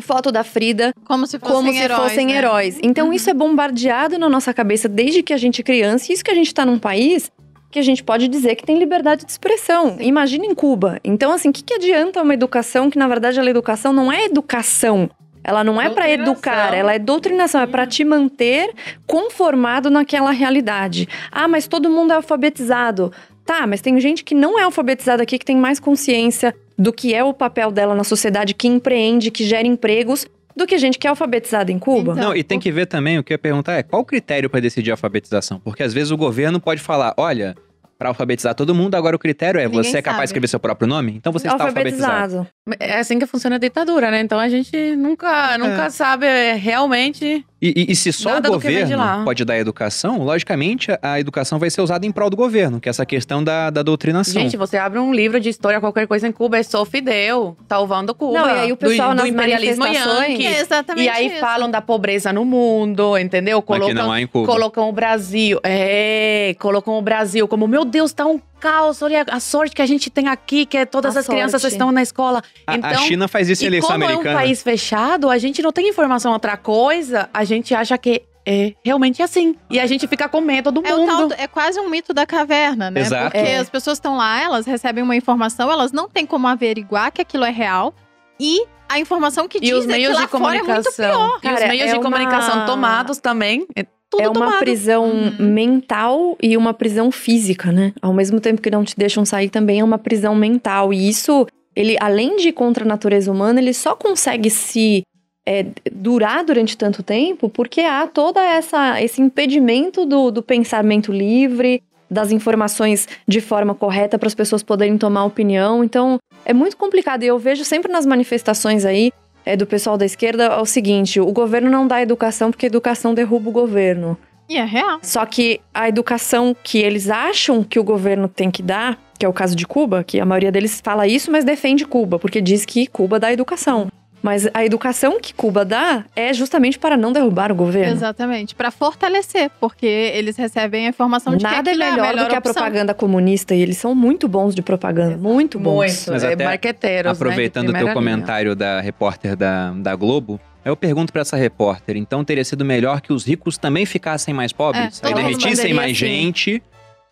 foto 0.00 0.32
da 0.32 0.42
Frida, 0.42 0.92
Como 1.04 1.26
se 1.26 1.38
fossem 1.38 1.54
como 1.54 1.72
se 1.72 1.78
heróis, 1.78 2.02
fossem 2.02 2.26
né? 2.26 2.36
heróis. 2.38 2.78
Então 2.82 3.12
isso 3.12 3.30
é 3.30 3.34
bombardeado 3.34 4.18
na 4.18 4.28
nossa 4.28 4.52
cabeça 4.52 4.88
desde 4.88 5.22
que 5.22 5.32
a 5.32 5.36
gente 5.36 5.60
é 5.60 5.64
criança. 5.64 6.10
E 6.10 6.14
isso 6.14 6.24
que 6.24 6.30
a 6.30 6.34
gente 6.34 6.46
está 6.48 6.64
num 6.66 6.78
país 6.78 7.30
que 7.72 7.78
a 7.78 7.82
gente 7.82 8.04
pode 8.04 8.28
dizer 8.28 8.54
que 8.54 8.64
tem 8.64 8.78
liberdade 8.78 9.24
de 9.24 9.32
expressão. 9.32 9.96
Imagina 9.98 10.44
em 10.44 10.54
Cuba. 10.54 11.00
Então, 11.02 11.32
assim, 11.32 11.48
o 11.48 11.52
que, 11.52 11.64
que 11.64 11.74
adianta 11.74 12.22
uma 12.22 12.34
educação 12.34 12.90
que, 12.90 12.98
na 12.98 13.08
verdade, 13.08 13.40
a 13.40 13.44
educação 13.44 13.92
não 13.92 14.12
é 14.12 14.26
educação. 14.26 15.10
Ela 15.42 15.64
não 15.64 15.80
é 15.80 15.90
para 15.90 16.08
educar, 16.08 16.72
ela 16.72 16.94
é 16.94 17.00
doutrinação, 17.00 17.60
é 17.60 17.66
para 17.66 17.84
te 17.84 18.04
manter 18.04 18.72
conformado 19.06 19.90
naquela 19.90 20.30
realidade. 20.30 21.08
Ah, 21.32 21.48
mas 21.48 21.66
todo 21.66 21.90
mundo 21.90 22.12
é 22.12 22.16
alfabetizado. 22.16 23.10
Tá, 23.44 23.66
mas 23.66 23.80
tem 23.80 23.98
gente 23.98 24.22
que 24.22 24.36
não 24.36 24.56
é 24.56 24.62
alfabetizada 24.62 25.24
aqui, 25.24 25.36
que 25.36 25.44
tem 25.44 25.56
mais 25.56 25.80
consciência 25.80 26.54
do 26.78 26.92
que 26.92 27.12
é 27.12 27.24
o 27.24 27.34
papel 27.34 27.72
dela 27.72 27.94
na 27.94 28.04
sociedade, 28.04 28.54
que 28.54 28.68
empreende, 28.68 29.32
que 29.32 29.44
gera 29.44 29.66
empregos, 29.66 30.28
do 30.56 30.66
que 30.66 30.78
gente 30.78 30.98
que 30.98 31.06
é 31.06 31.10
alfabetizada 31.10 31.70
em 31.72 31.78
Cuba. 31.78 32.12
Então, 32.12 32.24
Não, 32.28 32.36
e 32.36 32.42
tem 32.42 32.58
que 32.58 32.70
ver 32.70 32.86
também, 32.86 33.18
o 33.18 33.24
que 33.24 33.32
eu 33.32 33.34
ia 33.34 33.38
perguntar 33.38 33.74
é, 33.74 33.82
qual 33.82 34.02
o 34.02 34.04
critério 34.04 34.48
para 34.50 34.60
decidir 34.60 34.90
a 34.90 34.94
alfabetização? 34.94 35.60
Porque 35.60 35.82
às 35.82 35.92
vezes 35.92 36.10
o 36.10 36.16
governo 36.16 36.60
pode 36.60 36.80
falar, 36.80 37.14
olha, 37.16 37.54
para 38.02 38.08
alfabetizar 38.08 38.52
todo 38.54 38.74
mundo, 38.74 38.96
agora 38.96 39.14
o 39.14 39.18
critério 39.18 39.60
é, 39.60 39.64
Ninguém 39.64 39.84
você 39.84 39.98
é 39.98 40.02
capaz 40.02 40.16
sabe. 40.16 40.22
de 40.22 40.28
escrever 40.30 40.48
seu 40.48 40.58
próprio 40.58 40.88
nome? 40.88 41.12
Então 41.16 41.32
você 41.32 41.46
está 41.46 41.62
alfabetizado. 41.62 42.46
É 42.78 43.00
assim 43.00 43.18
que 43.18 43.26
funciona 43.26 43.56
a 43.56 43.58
ditadura, 43.58 44.08
né? 44.08 44.20
Então 44.20 44.38
a 44.38 44.48
gente 44.48 44.94
nunca, 44.94 45.58
nunca 45.58 45.90
sabe 45.90 46.26
é, 46.26 46.52
realmente. 46.52 47.44
E, 47.60 47.68
e- 47.76 47.92
e 47.92 47.96
se 47.96 48.12
só 48.12 48.36
o 48.36 48.40
do 48.40 48.52
governo 48.52 48.96
lá. 48.96 49.22
pode 49.24 49.44
dar 49.44 49.58
educação, 49.58 50.22
logicamente 50.22 50.88
a, 51.02 51.18
educação 51.18 51.58
vai 51.58 51.70
ser 51.70 51.80
usada 51.80 52.06
em 52.06 52.12
prol 52.12 52.30
do 52.30 52.36
governo, 52.36 52.80
que 52.80 52.88
é 52.88 52.90
essa 52.90 53.04
questão 53.04 53.42
da, 53.42 53.68
da 53.70 53.82
doutrinação. 53.82 54.40
Gente, 54.40 54.56
você 54.56 54.76
abre 54.76 55.00
um 55.00 55.12
livro 55.12 55.40
de 55.40 55.48
história, 55.48 55.80
qualquer 55.80 56.06
coisa 56.06 56.26
em 56.28 56.32
Cuba, 56.32 56.56
é 56.58 56.62
só 56.62 56.84
Fidel, 56.84 57.56
salvando 57.68 58.14
Cuba. 58.14 58.38
Não, 58.40 58.46
e 58.48 58.58
aí 58.60 58.72
o 58.72 58.76
pessoal 58.76 59.10
do, 59.10 59.16
do 59.16 59.22
nas 59.22 59.28
imperialismo 59.28 59.82
manifestações- 59.84 60.28
yankee. 60.30 60.46
É 60.46 60.60
exatamente 60.60 61.04
E 61.04 61.08
aí 61.08 61.26
isso. 61.26 61.40
falam 61.40 61.68
da 61.68 61.80
pobreza 61.80 62.32
no 62.32 62.44
mundo, 62.44 63.18
entendeu? 63.18 63.60
Colocam, 63.60 63.92
não 63.94 64.12
há 64.12 64.20
em 64.20 64.26
Cuba. 64.28 64.46
colocam 64.46 64.88
o 64.88 64.92
Brasil. 64.92 65.58
É, 65.64 66.54
colocam 66.60 66.94
o 66.96 67.02
Brasil 67.02 67.46
como, 67.48 67.66
meu 67.66 67.84
Deus, 67.84 68.12
tá 68.12 68.24
um 68.24 68.40
caos. 68.62 69.02
Olha 69.02 69.24
a 69.28 69.40
sorte 69.40 69.74
que 69.74 69.82
a 69.82 69.86
gente 69.86 70.08
tem 70.08 70.28
aqui, 70.28 70.64
que 70.64 70.76
é 70.78 70.84
todas 70.86 71.16
A 71.16 71.20
as 71.20 71.26
crianças 71.26 71.60
sorte. 71.60 71.74
estão 71.74 71.90
na 71.90 72.02
escola. 72.02 72.42
A, 72.66 72.72
a 72.72 72.76
então, 72.76 73.02
China 73.02 73.26
faz 73.28 73.48
isso 73.48 73.64
em 73.64 73.66
eleição 73.66 73.90
como 73.90 74.04
americana. 74.04 74.30
é 74.30 74.32
um 74.32 74.36
país 74.38 74.62
fechado, 74.62 75.28
a 75.28 75.38
gente 75.38 75.60
não 75.60 75.72
tem 75.72 75.88
informação 75.88 76.32
outra 76.32 76.56
coisa, 76.56 77.28
a 77.34 77.44
gente 77.44 77.74
acha 77.74 77.98
que 77.98 78.22
é 78.46 78.74
realmente 78.84 79.22
assim. 79.22 79.54
E 79.70 79.78
a 79.78 79.86
gente 79.86 80.06
fica 80.08 80.28
com 80.28 80.40
medo 80.40 80.72
do 80.72 80.84
É, 80.86 80.94
o 80.94 80.98
mundo. 81.06 81.28
tal, 81.28 81.38
é 81.38 81.46
quase 81.46 81.78
um 81.78 81.88
mito 81.88 82.12
da 82.14 82.24
caverna, 82.26 82.90
né? 82.90 83.00
Exato. 83.02 83.30
Porque 83.32 83.38
É. 83.38 83.58
as 83.58 83.68
pessoas 83.70 83.98
estão 83.98 84.16
lá, 84.16 84.40
elas 84.40 84.66
recebem 84.66 85.02
uma 85.04 85.14
informação, 85.16 85.70
elas 85.70 85.92
não 85.92 86.08
têm 86.08 86.24
como 86.26 86.46
averiguar 86.48 87.12
que 87.12 87.20
aquilo 87.22 87.44
é 87.44 87.50
real. 87.50 87.94
E 88.40 88.64
a 88.88 88.98
informação 88.98 89.46
que 89.46 89.58
E 89.58 89.60
diz 89.60 89.72
os 89.74 89.84
é 89.84 89.86
que 89.86 89.92
meios 89.92 90.14
lá 90.14 90.22
de 90.22 90.26
fora 90.28 90.44
é 90.44 90.62
muito 90.62 90.64
comunicação. 90.66 91.10
pior. 91.10 91.28
e 91.30 91.36
os 91.36 91.40
Cara, 91.40 91.68
meios 91.68 91.90
é 91.90 91.94
de 91.94 92.00
comunicação 92.00 92.54
uma- 92.56 92.66
tomados 92.66 93.18
também. 93.18 93.66
É 94.12 94.16
tudo 94.16 94.22
é 94.22 94.28
uma 94.28 94.46
tomado. 94.46 94.58
prisão 94.58 95.04
Uhum. 95.04 95.34
mental 95.38 96.36
e 96.42 96.56
uma 96.56 96.74
prisão 96.74 97.10
física, 97.10 97.72
né? 97.72 97.92
Ao 98.00 98.12
mesmo 98.12 98.40
tempo 98.40 98.60
que 98.60 98.70
não 98.70 98.84
te 98.84 98.96
deixam 98.96 99.24
sair, 99.24 99.48
também 99.48 99.80
é 99.80 99.84
uma 99.84 99.98
prisão 99.98 100.34
mental. 100.34 100.92
E 100.92 101.08
isso, 101.08 101.46
ele, 101.74 101.96
além 102.00 102.36
de 102.36 102.48
ir 102.48 102.52
contra 102.52 102.84
a 102.84 102.86
natureza 102.88 103.30
humana, 103.30 103.60
ele 103.60 103.72
só 103.72 103.94
consegue 103.94 104.50
se 104.50 105.02
é, 105.46 105.66
durar 105.90 106.44
durante 106.44 106.76
tanto 106.76 107.02
tempo 107.02 107.48
porque 107.48 107.80
há 107.80 108.06
toda 108.06 108.40
essa 108.40 109.02
esse 109.02 109.20
impedimento 109.20 110.04
do, 110.06 110.30
do 110.30 110.42
pensamento 110.42 111.10
livre, 111.12 111.82
das 112.10 112.30
informações 112.30 113.08
de 113.26 113.40
forma 113.40 113.74
correta 113.74 114.18
para 114.18 114.26
as 114.28 114.34
pessoas 114.34 114.62
poderem 114.62 114.98
tomar 114.98 115.24
opinião. 115.24 115.82
Então, 115.82 116.18
é 116.44 116.52
muito 116.52 116.76
complicado. 116.76 117.22
E 117.22 117.26
eu 117.26 117.38
vejo 117.38 117.64
sempre 117.64 117.90
nas 117.90 118.04
manifestações 118.04 118.84
aí 118.84 119.10
é, 119.44 119.56
do 119.56 119.66
pessoal 119.66 119.96
da 119.96 120.04
esquerda 120.04 120.44
é 120.44 120.60
o 120.60 120.66
seguinte: 120.66 121.20
o 121.20 121.32
governo 121.32 121.70
não 121.70 121.86
dá 121.86 122.02
educação 122.02 122.50
porque 122.50 122.66
a 122.66 122.68
educação 122.68 123.14
derruba 123.14 123.50
o 123.50 123.52
governo. 123.52 124.16
E 124.48 124.56
é 124.56 124.64
real. 124.64 124.98
Só 125.02 125.24
que 125.24 125.60
a 125.72 125.88
educação 125.88 126.54
que 126.62 126.78
eles 126.78 127.08
acham 127.08 127.62
que 127.64 127.78
o 127.78 127.84
governo 127.84 128.28
tem 128.28 128.50
que 128.50 128.62
dar, 128.62 129.00
que 129.18 129.24
é 129.24 129.28
o 129.28 129.32
caso 129.32 129.56
de 129.56 129.66
Cuba, 129.66 130.04
que 130.04 130.20
a 130.20 130.26
maioria 130.26 130.52
deles 130.52 130.80
fala 130.82 131.06
isso, 131.06 131.30
mas 131.30 131.44
defende 131.44 131.86
Cuba, 131.86 132.18
porque 132.18 132.40
diz 132.40 132.64
que 132.64 132.86
Cuba 132.86 133.18
dá 133.18 133.32
educação. 133.32 133.88
Mas 134.22 134.48
a 134.54 134.64
educação 134.64 135.20
que 135.20 135.34
Cuba 135.34 135.64
dá 135.64 136.04
é 136.14 136.32
justamente 136.32 136.78
para 136.78 136.96
não 136.96 137.12
derrubar 137.12 137.50
o 137.50 137.54
governo. 137.54 137.92
Exatamente. 137.92 138.54
Pra 138.54 138.70
fortalecer, 138.70 139.50
porque 139.60 139.86
eles 139.86 140.36
recebem 140.36 140.86
a 140.86 140.88
informação 140.90 141.32
de 141.36 141.44
que 141.44 141.50
Nada 141.50 141.70
é 141.70 141.74
aquilo 141.74 141.90
melhor, 141.90 142.04
a 142.04 142.08
melhor 142.10 142.24
do 142.24 142.28
que 142.28 142.34
a 142.36 142.38
opção. 142.38 142.54
propaganda 142.54 142.94
comunista, 142.94 143.54
e 143.54 143.60
eles 143.60 143.76
são 143.76 143.94
muito 143.94 144.28
bons 144.28 144.54
de 144.54 144.62
propaganda, 144.62 145.16
muito 145.16 145.58
bons. 145.58 146.06
Mas 146.08 146.22
é 146.22 146.34
até 146.34 146.44
marqueteiros, 146.44 147.06
né, 147.06 147.12
Aproveitando 147.12 147.64
o 147.70 147.72
teu 147.72 147.74
primeira 147.74 147.94
linha. 148.00 148.16
comentário 148.16 148.54
da 148.54 148.80
repórter 148.80 149.34
da, 149.34 149.72
da 149.72 149.96
Globo, 149.96 150.40
eu 150.64 150.76
pergunto 150.76 151.12
pra 151.12 151.22
essa 151.22 151.36
repórter, 151.36 151.96
então 151.96 152.24
teria 152.24 152.44
sido 152.44 152.64
melhor 152.64 153.00
que 153.00 153.12
os 153.12 153.24
ricos 153.26 153.58
também 153.58 153.84
ficassem 153.84 154.32
mais 154.32 154.52
pobres? 154.52 155.02
É, 155.02 155.08
aí 155.08 155.14
demitissem 155.14 155.74
mais 155.74 155.90
assim. 155.90 156.06
gente, 156.06 156.62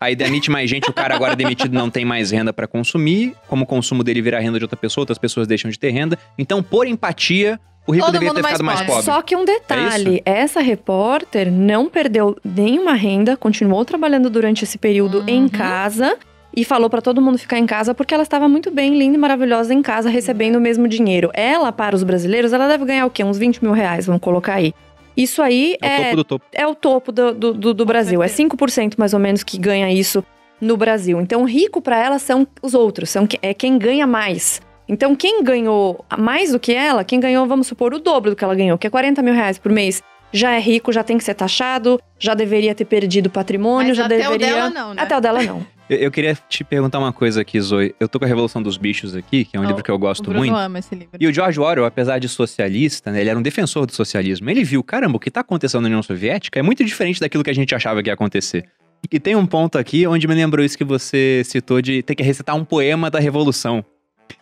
aí 0.01 0.15
demite 0.15 0.49
mais 0.51 0.69
gente, 0.69 0.89
o 0.89 0.93
cara 0.93 1.15
agora 1.15 1.35
demitido 1.35 1.73
não 1.73 1.89
tem 1.89 2.03
mais 2.03 2.31
renda 2.31 2.51
pra 2.51 2.67
consumir, 2.67 3.33
como 3.47 3.63
o 3.63 3.67
consumo 3.67 4.03
dele 4.03 4.21
vira 4.21 4.39
renda 4.39 4.57
de 4.57 4.65
outra 4.65 4.75
pessoa, 4.75 5.03
outras 5.03 5.17
pessoas 5.19 5.47
deixam 5.47 5.69
de 5.69 5.77
ter 5.79 5.91
renda. 5.91 6.17
Então, 6.37 6.61
por 6.63 6.87
empatia, 6.87 7.59
o 7.87 7.91
rico 7.93 8.05
Todo 8.05 8.13
deveria 8.13 8.33
ter 8.33 8.41
mais 8.41 8.53
ficado 8.57 8.65
mais 8.65 8.79
pobre. 8.81 8.93
pobre. 8.95 9.05
Só 9.05 9.21
que 9.21 9.35
um 9.35 9.45
detalhe, 9.45 10.21
essa 10.25 10.59
repórter 10.61 11.51
não 11.51 11.87
perdeu 11.89 12.35
nenhuma 12.43 12.93
renda, 12.93 13.37
continuou 13.37 13.85
trabalhando 13.85 14.29
durante 14.29 14.63
esse 14.63 14.77
período 14.77 15.19
Uhum. 15.19 15.25
em 15.27 15.47
casa 15.47 16.17
e 16.55 16.65
falou 16.65 16.89
pra 16.89 17.01
todo 17.01 17.21
mundo 17.21 17.37
ficar 17.37 17.57
em 17.57 17.65
casa 17.65 17.93
porque 17.93 18.13
ela 18.13 18.23
estava 18.23 18.47
muito 18.49 18.69
bem, 18.71 18.97
linda 18.97 19.15
e 19.15 19.19
maravilhosa 19.19 19.73
em 19.73 19.81
casa, 19.81 20.09
recebendo 20.09 20.57
o 20.57 20.61
mesmo 20.61 20.87
dinheiro. 20.87 21.31
Ela, 21.33 21.71
para 21.71 21.95
os 21.95 22.03
brasileiros, 22.03 22.51
ela 22.53 22.67
deve 22.67 22.85
ganhar 22.85 23.05
o 23.05 23.09
quê? 23.09 23.23
Uns 23.23 23.37
20 23.37 23.63
mil 23.63 23.71
reais, 23.73 24.05
vamos 24.05 24.21
colocar 24.21 24.55
aí. 24.55 24.73
Isso 25.15 25.41
aí 25.41 25.77
É 25.81 25.87
o 25.87 25.89
é, 25.89 26.03
topo 26.03 26.15
do 26.15 26.23
topo. 26.23 26.45
é 26.53 26.67
o 26.67 26.75
topo 26.75 27.11
do, 27.11 27.33
do, 27.33 27.53
do- 27.53 27.73
do 27.73 27.85
Brasil. 27.85 28.21
É 28.23 28.27
5% 28.27 28.93
mais 28.97 29.13
ou 29.13 29.19
menos 29.19 29.43
que 29.43 29.57
ganha 29.57 29.91
isso 29.91 30.23
no 30.59 30.77
Brasil. 30.77 31.19
Então, 31.19 31.43
rico 31.43 31.81
pra 31.81 31.97
ela 31.97 32.19
são 32.19 32.47
os 32.61 32.73
outros, 32.73 33.09
são 33.09 33.27
é 33.41 33.53
quem 33.53 33.77
ganha 33.77 34.05
mais. 34.07 34.61
Então, 34.87 35.15
quem 35.15 35.43
ganhou 35.43 36.03
mais 36.19 36.51
do 36.51 36.59
que 36.59 36.73
ela, 36.73 37.03
quem 37.03 37.19
ganhou, 37.19 37.45
vamos 37.47 37.67
supor, 37.67 37.93
o 37.93 37.99
dobro 37.99 38.31
do 38.31 38.35
que 38.35 38.43
ela 38.43 38.53
ganhou, 38.55 38.77
que 38.77 38.85
é 38.85 38.89
40 38.89 39.21
mil 39.21 39.33
reais 39.33 39.57
por 39.57 39.71
mês, 39.71 40.01
já 40.33 40.51
é 40.53 40.59
rico, 40.59 40.91
já 40.91 41.03
tem 41.03 41.17
que 41.17 41.23
ser 41.23 41.33
taxado, 41.33 41.99
já 42.19 42.33
deveria 42.33 42.75
ter 42.75 42.85
perdido 42.85 43.29
patrimônio, 43.29 43.89
Mas 43.89 43.97
já 43.97 44.05
até 44.05 44.17
deveria. 44.17 44.35
o 44.35 44.39
dela 44.39 44.69
não, 44.69 44.93
né? 44.93 45.01
Até 45.01 45.17
o 45.17 45.21
dela 45.21 45.43
não. 45.43 45.65
Eu, 45.91 45.97
eu 45.97 46.11
queria 46.11 46.37
te 46.47 46.63
perguntar 46.63 46.99
uma 46.99 47.11
coisa 47.11 47.41
aqui, 47.41 47.59
Zoe. 47.59 47.93
Eu 47.99 48.07
tô 48.07 48.17
com 48.17 48.23
a 48.23 48.27
Revolução 48.27 48.63
dos 48.63 48.77
Bichos 48.77 49.13
aqui, 49.13 49.43
que 49.43 49.57
é 49.57 49.59
um 49.59 49.63
Oh, 49.63 49.67
livro 49.67 49.83
que 49.83 49.91
eu 49.91 49.95
O 49.95 49.99
gosto 49.99 50.23
Bruno 50.23 50.39
muito. 50.39 50.55
ama 50.55 50.79
esse 50.79 50.95
livro. 50.95 51.09
E 51.19 51.27
o 51.27 51.33
George 51.33 51.59
Orwell, 51.59 51.85
apesar 51.85 52.17
de 52.17 52.29
socialista, 52.29 53.11
né, 53.11 53.19
ele 53.19 53.29
era 53.29 53.37
um 53.37 53.41
defensor 53.41 53.85
do 53.85 53.93
socialismo. 53.93 54.49
Ele 54.49 54.63
viu, 54.63 54.81
caramba, 54.81 55.17
o 55.17 55.19
que 55.19 55.29
tá 55.29 55.41
acontecendo 55.41 55.81
na 55.81 55.87
União 55.87 56.01
Soviética 56.01 56.57
é 56.57 56.63
muito 56.63 56.81
diferente 56.85 57.19
daquilo 57.19 57.43
que 57.43 57.49
a 57.49 57.53
gente 57.53 57.75
achava 57.75 58.01
que 58.01 58.09
ia 58.09 58.13
acontecer. 58.13 58.65
E 59.11 59.19
tem 59.19 59.35
um 59.35 59.45
ponto 59.45 59.77
aqui 59.77 60.07
onde 60.07 60.27
me 60.29 60.33
lembrou 60.33 60.63
isso 60.63 60.77
que 60.77 60.83
você 60.85 61.41
citou 61.43 61.81
de 61.81 62.01
ter 62.03 62.15
que 62.15 62.23
recitar 62.23 62.55
um 62.55 62.63
poema 62.63 63.09
da 63.09 63.19
Revolução. 63.19 63.83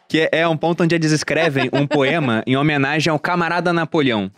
Que 0.07 0.21
é, 0.21 0.29
é 0.41 0.47
um 0.47 0.57
ponto 0.57 0.83
onde 0.83 0.93
eles 0.93 1.11
escrevem 1.11 1.69
um 1.73 1.85
poema 1.87 2.43
em 2.45 2.55
homenagem 2.57 3.09
ao 3.09 3.17
camarada 3.17 3.73
Napoleão, 3.73 4.29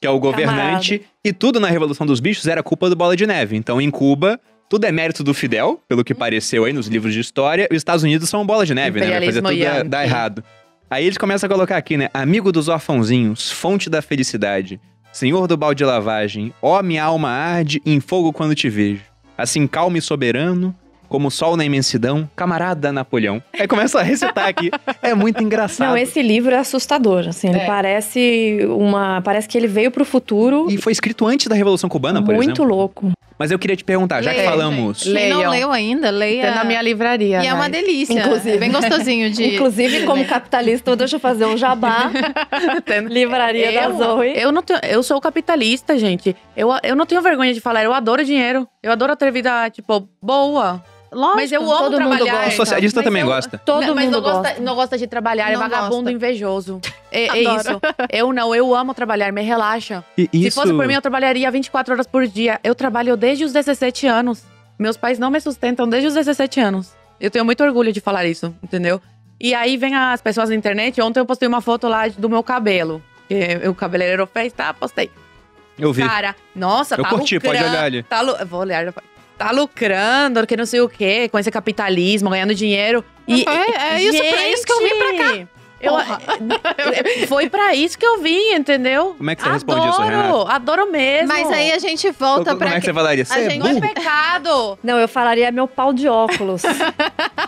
que 0.00 0.06
é 0.06 0.10
o 0.10 0.18
governante. 0.18 1.02
E 1.24 1.32
tudo 1.32 1.60
na 1.60 1.68
Revolução 1.68 2.04
dos 2.06 2.18
Bichos 2.18 2.46
era 2.48 2.62
culpa 2.64 2.88
do 2.90 2.96
Bola 2.96 3.14
de 3.14 3.26
Neve. 3.26 3.56
Então, 3.56 3.80
em 3.80 3.90
Cuba, 3.90 4.40
tudo 4.68 4.84
é 4.84 4.92
mérito 4.92 5.24
do 5.24 5.32
Fidel, 5.32 5.80
pelo 5.88 6.04
que 6.04 6.14
pareceu 6.14 6.64
aí 6.64 6.72
nos 6.72 6.86
livros 6.88 7.12
de 7.14 7.20
história. 7.20 7.66
E 7.70 7.74
os 7.74 7.78
Estados 7.80 8.02
Unidos 8.02 8.28
são 8.28 8.44
Bola 8.46 8.66
de 8.66 8.74
Neve, 8.74 9.00
né? 9.00 9.06
Vai 9.10 9.26
fazer 9.26 9.42
tudo 9.42 9.58
dar- 9.58 9.84
dar 9.84 10.04
errado. 10.04 10.44
Aí 10.90 11.04
eles 11.04 11.18
começam 11.18 11.46
a 11.46 11.50
colocar 11.52 11.76
aqui, 11.76 11.96
né? 11.96 12.08
Amigo 12.14 12.50
dos 12.52 12.68
orfãozinhos, 12.68 13.50
fonte 13.50 13.90
da 13.90 14.00
felicidade, 14.00 14.80
senhor 15.12 15.46
do 15.46 15.56
balde 15.56 15.78
de 15.78 15.84
lavagem, 15.84 16.52
ó 16.62 16.82
minha 16.82 17.04
alma 17.04 17.28
arde 17.30 17.80
em 17.84 18.00
fogo 18.00 18.32
quando 18.32 18.54
te 18.54 18.68
vejo. 18.70 19.02
Assim 19.36 19.66
calmo 19.66 19.96
e 19.96 20.00
soberano, 20.02 20.74
como 21.08 21.28
o 21.28 21.30
sol 21.30 21.56
na 21.56 21.64
imensidão, 21.64 22.28
camarada 22.36 22.90
Napoleão. 22.92 23.42
Aí 23.58 23.66
começa 23.66 23.98
a 24.00 24.02
recitar 24.02 24.46
aqui. 24.48 24.70
É 25.02 25.14
muito 25.14 25.42
engraçado. 25.42 25.88
Não, 25.88 25.96
esse 25.96 26.20
livro 26.20 26.54
é 26.54 26.58
assustador, 26.58 27.26
assim, 27.28 27.48
ele 27.48 27.58
É. 27.60 27.66
parece 27.66 28.58
uma, 28.68 29.20
parece 29.22 29.48
que 29.48 29.56
ele 29.56 29.66
veio 29.66 29.90
pro 29.90 30.04
futuro 30.04 30.66
E 30.70 30.76
foi 30.76 30.92
escrito 30.92 31.26
antes 31.26 31.46
da 31.46 31.54
Revolução 31.54 31.88
Cubana, 31.88 32.22
por 32.22 32.34
muito 32.34 32.48
exemplo. 32.62 32.64
louco. 32.66 33.12
Mas 33.38 33.50
eu 33.52 33.58
queria 33.58 33.76
te 33.76 33.84
perguntar, 33.84 34.20
já 34.20 34.30
que 34.32 34.38
Leia, 34.38 34.50
falamos... 34.50 35.02
Quem 35.04 35.28
não 35.30 35.48
leu 35.48 35.70
ainda, 35.70 36.10
leia. 36.10 36.42
Tem 36.46 36.54
na 36.54 36.64
minha 36.64 36.82
livraria. 36.82 37.42
E 37.42 37.46
é 37.46 37.54
uma 37.54 37.68
né? 37.68 37.80
delícia. 37.80 38.18
Inclusive. 38.18 38.56
É 38.56 38.58
bem 38.58 38.72
gostosinho 38.72 39.30
de. 39.30 39.54
Inclusive, 39.54 40.04
como 40.04 40.24
capitalista, 40.24 40.96
deixa 40.96 41.16
eu 41.16 41.20
fazer 41.20 41.44
um 41.46 41.56
jabá. 41.56 42.10
Livraria 43.08 43.72
da 43.72 43.84
Eu- 43.84 43.96
Zoe. 43.96 44.32
Eu 44.36 44.50
não 44.50 44.62
tenho, 44.62 44.80
eu 44.82 45.02
sou 45.02 45.20
capitalista, 45.20 45.96
gente. 45.96 46.34
Eu, 46.56 46.70
eu 46.82 46.96
não 46.96 47.06
tenho 47.06 47.22
vergonha 47.22 47.54
de 47.54 47.60
falar, 47.60 47.84
eu 47.84 47.92
adoro 47.92 48.24
dinheiro. 48.24 48.66
Eu 48.82 48.90
adoro 48.90 49.14
ter 49.14 49.30
vida, 49.30 49.70
tipo, 49.70 50.08
boa. 50.20 50.82
Lógico. 51.10 51.36
Mas 51.36 51.52
eu 51.52 51.62
amo 51.62 51.90
todo 51.90 52.00
mundo 52.00 52.16
trabalhar. 52.16 52.32
gosta. 52.34 52.48
O 52.48 52.56
socialista 52.56 53.00
Mas 53.00 53.04
também 53.04 53.22
eu- 53.22 53.28
gosta. 53.28 53.58
Todo 53.58 53.86
não, 53.86 53.94
mas 53.94 54.04
mundo 54.04 54.14
não 54.14 54.20
gosta, 54.22 54.42
gosta. 54.48 54.60
não 54.62 54.74
gosta 54.74 54.98
de 54.98 55.06
trabalhar, 55.06 55.50
é 55.50 55.52
Não 55.54 55.60
vagabundo 55.60 55.94
gosta. 56.02 56.12
invejoso. 56.12 56.80
É, 57.10 57.28
é 57.28 57.42
isso. 57.42 57.80
Eu 58.10 58.32
não, 58.32 58.54
eu 58.54 58.74
amo 58.74 58.92
trabalhar, 58.92 59.32
me 59.32 59.42
relaxa. 59.42 60.04
E 60.16 60.28
Se 60.30 60.46
isso... 60.48 60.60
fosse 60.60 60.72
por 60.74 60.86
mim, 60.86 60.94
eu 60.94 61.00
trabalharia 61.02 61.50
24 61.50 61.94
horas 61.94 62.06
por 62.06 62.26
dia. 62.26 62.60
Eu 62.62 62.74
trabalho 62.74 63.16
desde 63.16 63.44
os 63.44 63.52
17 63.52 64.06
anos. 64.06 64.42
Meus 64.78 64.96
pais 64.96 65.18
não 65.18 65.30
me 65.30 65.40
sustentam 65.40 65.88
desde 65.88 66.08
os 66.08 66.14
17 66.14 66.60
anos. 66.60 66.92
Eu 67.20 67.30
tenho 67.30 67.44
muito 67.44 67.64
orgulho 67.64 67.92
de 67.92 68.00
falar 68.00 68.26
isso, 68.26 68.54
entendeu? 68.62 69.00
E 69.40 69.54
aí 69.54 69.76
vem 69.76 69.94
as 69.96 70.20
pessoas 70.20 70.50
na 70.50 70.54
internet. 70.54 71.00
Ontem 71.00 71.18
eu 71.20 71.26
postei 71.26 71.48
uma 71.48 71.60
foto 71.60 71.88
lá 71.88 72.06
do 72.08 72.28
meu 72.28 72.42
cabelo. 72.42 73.02
Que 73.28 73.66
o 73.68 73.74
cabeleireiro 73.74 74.26
fez, 74.32 74.52
tá? 74.52 74.72
Postei. 74.74 75.10
Eu 75.78 75.92
vi. 75.92 76.02
Cara, 76.06 76.34
nossa, 76.54 76.96
Eu 76.96 77.02
tá 77.04 77.10
curti, 77.10 77.36
lucrando. 77.36 77.56
pode 77.58 77.70
olhar 77.70 77.84
ali. 77.84 78.02
Tá 78.02 78.22
Vou 78.44 78.60
olhar 78.60 78.84
depois. 78.84 79.06
Tá 79.38 79.52
lucrando, 79.52 80.44
que 80.46 80.56
não 80.56 80.66
sei 80.66 80.80
o 80.80 80.88
quê, 80.88 81.28
com 81.30 81.38
esse 81.38 81.50
capitalismo, 81.50 82.28
ganhando 82.28 82.54
dinheiro. 82.54 83.04
E, 83.26 83.44
Foi- 83.44 83.54
é 83.54 84.02
isso, 84.02 84.18
pra 84.18 84.48
isso 84.48 84.66
que 84.66 84.72
eu 84.72 84.80
vim 84.82 84.96
pra 84.98 85.14
cá. 85.16 85.48
Eu, 85.80 85.92
Porra. 85.92 86.20
foi 87.28 87.48
pra 87.48 87.74
isso 87.74 87.96
que 87.98 88.04
eu 88.04 88.20
vim, 88.20 88.52
entendeu? 88.52 89.14
Como 89.16 89.30
é 89.30 89.34
que 89.36 89.42
você 89.42 89.48
responde 89.50 89.88
isso, 89.88 90.00
adoro, 90.02 90.16
Renata? 90.16 90.52
adoro 90.52 90.90
mesmo. 90.90 91.28
Mas 91.28 91.50
aí 91.52 91.70
a 91.72 91.78
gente 91.78 92.10
volta 92.10 92.46
Como 92.46 92.58
pra. 92.58 92.70
é 92.74 92.80
que 92.80 92.86
você 92.86 92.92
falaria? 92.92 93.24
Você 93.24 93.38
é 93.38 93.50
gente- 93.50 93.58
Não 93.60 93.66
é 93.68 93.74
burro? 93.74 93.94
pecado. 93.94 94.78
Não, 94.82 94.98
eu 94.98 95.06
falaria 95.08 95.52
meu 95.52 95.68
pau 95.68 95.92
de 95.92 96.08
óculos. 96.08 96.62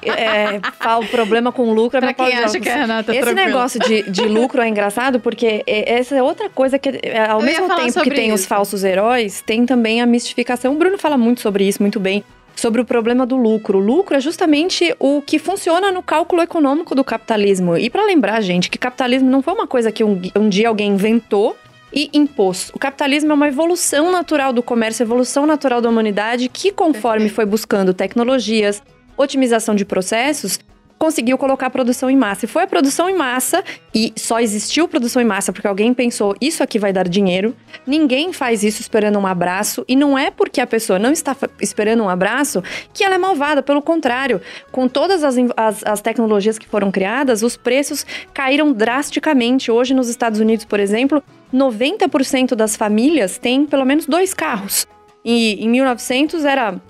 é, 0.02 0.60
o 0.98 1.06
problema 1.06 1.52
com 1.52 1.72
lucro 1.72 1.98
é 1.98 2.00
Pra 2.00 2.06
meu 2.08 2.14
pau 2.14 2.26
quem 2.26 2.36
de 2.36 2.42
acha 2.42 2.48
óculos. 2.50 2.62
que 2.66 2.68
a 2.68 2.76
Renata 2.76 3.12
é 3.12 3.14
Esse 3.16 3.24
tranquila. 3.24 3.46
negócio 3.46 3.80
de, 3.80 4.02
de 4.10 4.22
lucro 4.26 4.60
é 4.62 4.68
engraçado 4.68 5.20
porque 5.20 5.62
é- 5.66 5.94
essa 5.98 6.14
é 6.16 6.22
outra 6.22 6.48
coisa 6.48 6.78
que, 6.78 7.00
é, 7.02 7.26
ao 7.26 7.40
Eu 7.40 7.46
mesmo 7.46 7.68
tempo 7.74 8.00
que 8.02 8.10
tem 8.10 8.32
os 8.32 8.46
falsos 8.46 8.84
heróis, 8.84 9.40
tem 9.40 9.66
também 9.66 10.00
a 10.00 10.06
mistificação. 10.06 10.72
O 10.74 10.76
Bruno 10.78 10.98
fala 10.98 11.18
muito 11.18 11.40
sobre 11.40 11.64
isso, 11.66 11.82
muito 11.82 11.98
bem. 12.00 12.24
Sobre 12.61 12.82
o 12.82 12.84
problema 12.84 13.24
do 13.24 13.36
lucro. 13.36 13.78
O 13.78 13.80
lucro 13.80 14.14
é 14.14 14.20
justamente 14.20 14.94
o 14.98 15.22
que 15.22 15.38
funciona 15.38 15.90
no 15.90 16.02
cálculo 16.02 16.42
econômico 16.42 16.94
do 16.94 17.02
capitalismo. 17.02 17.74
E 17.74 17.88
para 17.88 18.04
lembrar, 18.04 18.38
gente, 18.42 18.68
que 18.68 18.76
capitalismo 18.76 19.30
não 19.30 19.40
foi 19.40 19.54
uma 19.54 19.66
coisa 19.66 19.90
que 19.90 20.04
um, 20.04 20.20
um 20.36 20.46
dia 20.46 20.68
alguém 20.68 20.92
inventou 20.92 21.56
e 21.90 22.11
impôs. 22.12 22.70
O 22.74 22.78
capitalismo 22.78 23.32
é 23.32 23.34
uma 23.34 23.48
evolução 23.48 24.12
natural 24.12 24.52
do 24.52 24.62
comércio, 24.62 25.02
evolução 25.02 25.46
natural 25.46 25.80
da 25.80 25.88
humanidade, 25.88 26.50
que 26.50 26.70
conforme 26.70 27.30
foi 27.30 27.46
buscando 27.46 27.94
tecnologias, 27.94 28.82
otimização 29.16 29.74
de 29.74 29.86
processos, 29.86 30.58
conseguiu 31.01 31.38
colocar 31.38 31.68
a 31.68 31.70
produção 31.70 32.11
em 32.11 32.16
massa. 32.16 32.44
E 32.44 32.48
foi 32.48 32.64
a 32.64 32.66
produção 32.66 33.09
em 33.09 33.16
massa, 33.16 33.64
e 33.92 34.12
só 34.16 34.38
existiu 34.38 34.86
produção 34.86 35.22
em 35.22 35.24
massa 35.24 35.51
porque 35.51 35.66
alguém 35.66 35.94
pensou, 35.94 36.36
isso 36.38 36.62
aqui 36.62 36.78
vai 36.78 36.92
dar 36.92 37.09
dinheiro. 37.09 37.57
Ninguém 37.86 38.34
faz 38.34 38.62
isso 38.62 38.82
esperando 38.82 39.18
um 39.18 39.26
abraço, 39.26 39.82
e 39.88 39.96
não 39.96 40.16
é 40.16 40.30
porque 40.30 40.61
a 40.61 40.66
pessoa 40.66 40.98
não 40.98 41.11
está 41.11 41.34
esperando 41.59 42.05
um 42.05 42.09
abraço 42.09 42.62
que 42.92 43.03
ela 43.03 43.14
é 43.14 43.18
malvada, 43.18 43.62
pelo 43.62 43.80
contrário. 43.80 44.42
Com 44.70 44.86
todas 44.86 45.24
as, 45.24 45.36
as, 45.57 45.82
as 45.86 46.01
tecnologias 46.03 46.59
que 46.59 46.68
foram 46.68 46.90
criadas, 46.90 47.42
os 47.42 47.57
preços 47.57 48.05
caíram 48.34 48.70
drasticamente. 48.70 49.70
Hoje, 49.70 49.94
nos 49.94 50.11
Estados 50.11 50.38
Unidos, 50.38 50.66
por 50.66 50.78
exemplo, 50.78 51.22
90% 51.53 52.55
das 52.55 52.76
famílias 52.76 53.38
têm 53.38 53.64
pelo 53.64 53.86
menos 53.86 54.05
dois 54.05 54.34
carros. 54.34 54.86
E 55.24 55.64
em 55.64 55.68
1900 55.70 56.44
era 56.44 56.80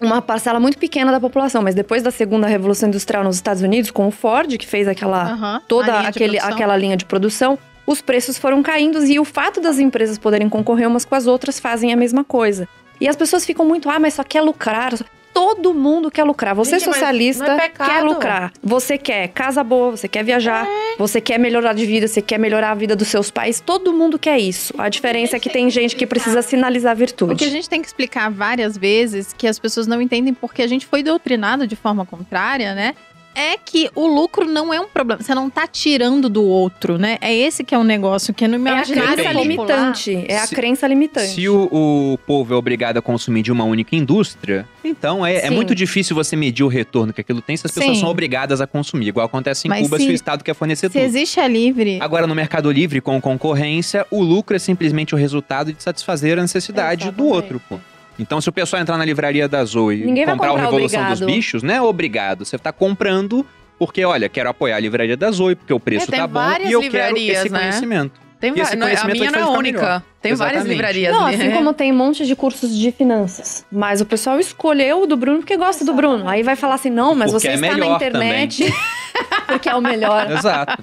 uma 0.00 0.20
parcela 0.20 0.60
muito 0.60 0.78
pequena 0.78 1.10
da 1.10 1.20
população, 1.20 1.62
mas 1.62 1.74
depois 1.74 2.02
da 2.02 2.10
segunda 2.10 2.46
revolução 2.46 2.88
industrial 2.88 3.24
nos 3.24 3.36
Estados 3.36 3.62
Unidos, 3.62 3.90
com 3.90 4.06
o 4.06 4.10
Ford, 4.10 4.56
que 4.56 4.66
fez 4.66 4.86
aquela 4.88 5.56
a 5.56 5.60
toda 5.60 5.98
linha 5.98 6.08
aquele, 6.08 6.38
aquela 6.38 6.76
linha 6.76 6.96
de 6.96 7.04
produção, 7.04 7.58
os 7.86 8.00
preços 8.00 8.36
foram 8.36 8.62
caindo 8.62 9.04
e 9.04 9.18
o 9.18 9.24
fato 9.24 9.60
das 9.60 9.78
empresas 9.78 10.18
poderem 10.18 10.48
concorrer 10.48 10.88
umas 10.88 11.04
com 11.04 11.14
as 11.14 11.26
outras 11.26 11.60
fazem 11.60 11.92
a 11.92 11.96
mesma 11.96 12.24
coisa. 12.24 12.68
E 13.00 13.08
as 13.08 13.16
pessoas 13.16 13.44
ficam 13.44 13.64
muito, 13.64 13.88
ah, 13.88 13.98
mas 13.98 14.14
só 14.14 14.24
quer 14.24 14.40
lucrar. 14.40 14.92
Todo 15.36 15.74
mundo 15.74 16.10
quer 16.10 16.24
lucrar. 16.24 16.54
Você 16.54 16.78
Gente, 16.78 16.86
mas 16.86 16.94
socialista 16.94 17.44
é 17.44 17.68
quer 17.68 18.02
lucrar. 18.02 18.50
Você 18.62 18.96
quer 18.96 19.28
casa 19.28 19.62
boa, 19.62 19.90
você 19.90 20.08
quer 20.08 20.24
viajar, 20.24 20.66
você 20.98 21.20
quer 21.20 21.38
melhorar 21.38 21.74
de 21.74 21.84
vida, 21.84 22.08
você 22.08 22.22
quer 22.22 22.38
melhorar 22.38 22.70
a 22.70 22.74
vida 22.74 22.96
dos 22.96 23.08
seus 23.08 23.30
pais. 23.30 23.60
Todo 23.60 23.92
mundo 23.92 24.18
quer 24.18 24.38
isso. 24.38 24.72
A 24.78 24.88
diferença 24.88 25.36
é 25.36 25.38
que 25.38 25.50
tem 25.50 25.68
gente 25.68 25.94
que 25.94 26.06
precisa 26.06 26.40
sinalizar 26.40 26.94
O 26.94 26.96
que 26.96 27.02
a 27.02 27.06
virtude. 27.06 27.50
gente 27.50 27.68
tem 27.68 27.82
que 27.82 27.86
explicar 27.86 28.30
várias 28.30 28.78
vezes, 28.78 29.34
que 29.34 29.46
as 29.46 29.58
pessoas 29.58 29.86
não 29.86 30.00
entendem 30.00 30.32
porque 30.32 30.62
a 30.62 30.66
gente 30.66 30.86
foi 30.86 31.02
doutrinado 31.02 31.66
de 31.66 31.76
forma 31.76 32.06
contrária, 32.06 32.74
né? 32.74 32.94
É 33.38 33.58
que 33.62 33.90
o 33.94 34.06
lucro 34.06 34.46
não 34.46 34.72
é 34.72 34.80
um 34.80 34.88
problema. 34.88 35.22
Você 35.22 35.34
não 35.34 35.50
tá 35.50 35.66
tirando 35.66 36.26
do 36.30 36.42
outro, 36.42 36.96
né? 36.96 37.18
É 37.20 37.34
esse 37.34 37.62
que 37.62 37.74
é 37.74 37.78
um 37.78 37.84
negócio 37.84 38.32
que 38.32 38.48
no 38.48 38.54
É 38.54 38.56
a 38.56 38.60
imaginário 38.60 39.12
crença 39.14 39.16
Depende. 39.34 39.56
popular- 39.56 39.76
limitante. 39.76 40.24
É 40.26 40.38
a 40.38 40.46
Se- 40.46 40.54
crença 40.54 40.86
limitante. 40.86 41.26
Se 41.34 41.46
o, 41.48 41.68
o 41.70 42.18
povo 42.26 42.54
é 42.54 42.56
obrigado 42.56 42.96
a 42.96 43.02
consumir 43.02 43.42
de 43.42 43.52
uma 43.52 43.64
única 43.64 43.94
indústria, 43.94 44.66
então 44.82 45.24
é, 45.26 45.46
é 45.46 45.50
muito 45.50 45.74
difícil 45.74 46.16
você 46.16 46.34
medir 46.34 46.64
o 46.64 46.68
retorno 46.68 47.12
que 47.12 47.20
aquilo 47.20 47.42
tem 47.42 47.56
se 47.58 47.66
as 47.66 47.72
pessoas 47.72 47.96
Sim. 47.96 48.00
são 48.00 48.08
obrigadas 48.08 48.62
a 48.62 48.66
consumir. 48.66 49.08
Igual 49.08 49.26
acontece 49.26 49.66
em 49.66 49.68
Mas 49.68 49.82
Cuba 49.82 49.98
se- 49.98 50.04
se 50.04 50.10
o 50.10 50.14
Estado 50.14 50.42
quer 50.42 50.54
fornecer 50.54 50.86
Se 50.88 50.94
tudo. 50.94 51.02
existe 51.04 51.38
a 51.38 51.46
livre. 51.46 51.98
Agora, 52.00 52.26
no 52.26 52.34
Mercado 52.34 52.70
Livre, 52.72 53.02
com 53.02 53.20
concorrência, 53.20 54.06
o 54.10 54.22
lucro 54.22 54.56
é 54.56 54.58
simplesmente 54.58 55.14
o 55.14 55.18
resultado 55.18 55.72
de 55.74 55.82
satisfazer 55.82 56.38
a 56.38 56.42
necessidade 56.42 57.10
do 57.10 57.26
outro, 57.26 57.60
pô. 57.68 57.78
Então, 58.18 58.40
se 58.40 58.48
o 58.48 58.52
pessoal 58.52 58.80
entrar 58.82 58.96
na 58.96 59.04
livraria 59.04 59.46
da 59.48 59.64
Zoe 59.64 60.02
e 60.02 60.06
Ninguém 60.06 60.24
vai 60.24 60.34
comprar 60.34 60.48
o 60.48 60.54
comprar 60.54 60.64
Revolução 60.66 61.00
obrigado. 61.02 61.18
dos 61.26 61.34
Bichos, 61.34 61.62
não 61.62 61.74
é 61.74 61.82
obrigado. 61.82 62.44
Você 62.44 62.56
tá 62.58 62.72
comprando 62.72 63.44
porque, 63.78 64.04
olha, 64.04 64.28
quero 64.28 64.48
apoiar 64.48 64.76
a 64.76 64.80
livraria 64.80 65.16
da 65.16 65.30
Zoe, 65.30 65.54
porque 65.54 65.72
o 65.72 65.78
preço 65.78 66.04
É, 66.06 66.10
tem 66.10 66.20
tá 66.20 66.26
bom 66.26 66.34
várias 66.34 66.70
e 66.70 66.72
eu 66.72 66.80
quero 66.80 66.92
livrarias, 67.14 67.38
esse 67.44 67.50
né? 67.50 67.58
conhecimento. 67.58 68.20
Tem 68.40 68.52
E 68.54 68.60
esse 68.60 68.74
a 68.74 68.76
minha 68.76 69.30
vai 69.30 69.40
não 69.40 69.54
é 69.54 69.58
única. 69.58 69.80
melhor. 69.80 70.02
Tem 70.20 70.34
várias 70.34 70.56
Exatamente. 70.56 70.76
livrarias. 70.76 71.14
Não, 71.14 71.26
né? 71.26 71.34
assim 71.34 71.50
como 71.52 71.72
tem 71.72 71.92
um 71.92 71.96
monte 71.96 72.26
de 72.26 72.36
cursos 72.36 72.76
de 72.76 72.90
finanças. 72.90 73.64
Mas 73.70 74.00
o 74.00 74.06
pessoal 74.06 74.38
escolheu 74.40 75.02
o 75.02 75.06
do 75.06 75.16
Bruno 75.16 75.38
porque 75.38 75.56
gosta 75.56 75.84
do 75.84 75.94
Bruno. 75.94 76.28
Aí 76.28 76.42
vai 76.42 76.56
falar 76.56 76.74
assim: 76.74 76.90
não, 76.90 77.14
mas 77.14 77.30
Porque 77.30 77.46
você 77.46 77.52
é 77.52 77.54
está 77.54 77.76
na 77.76 77.86
internet. 77.86 78.74
porque 79.46 79.68
é 79.68 79.74
o 79.74 79.80
melhor. 79.80 80.30
Exato. 80.30 80.76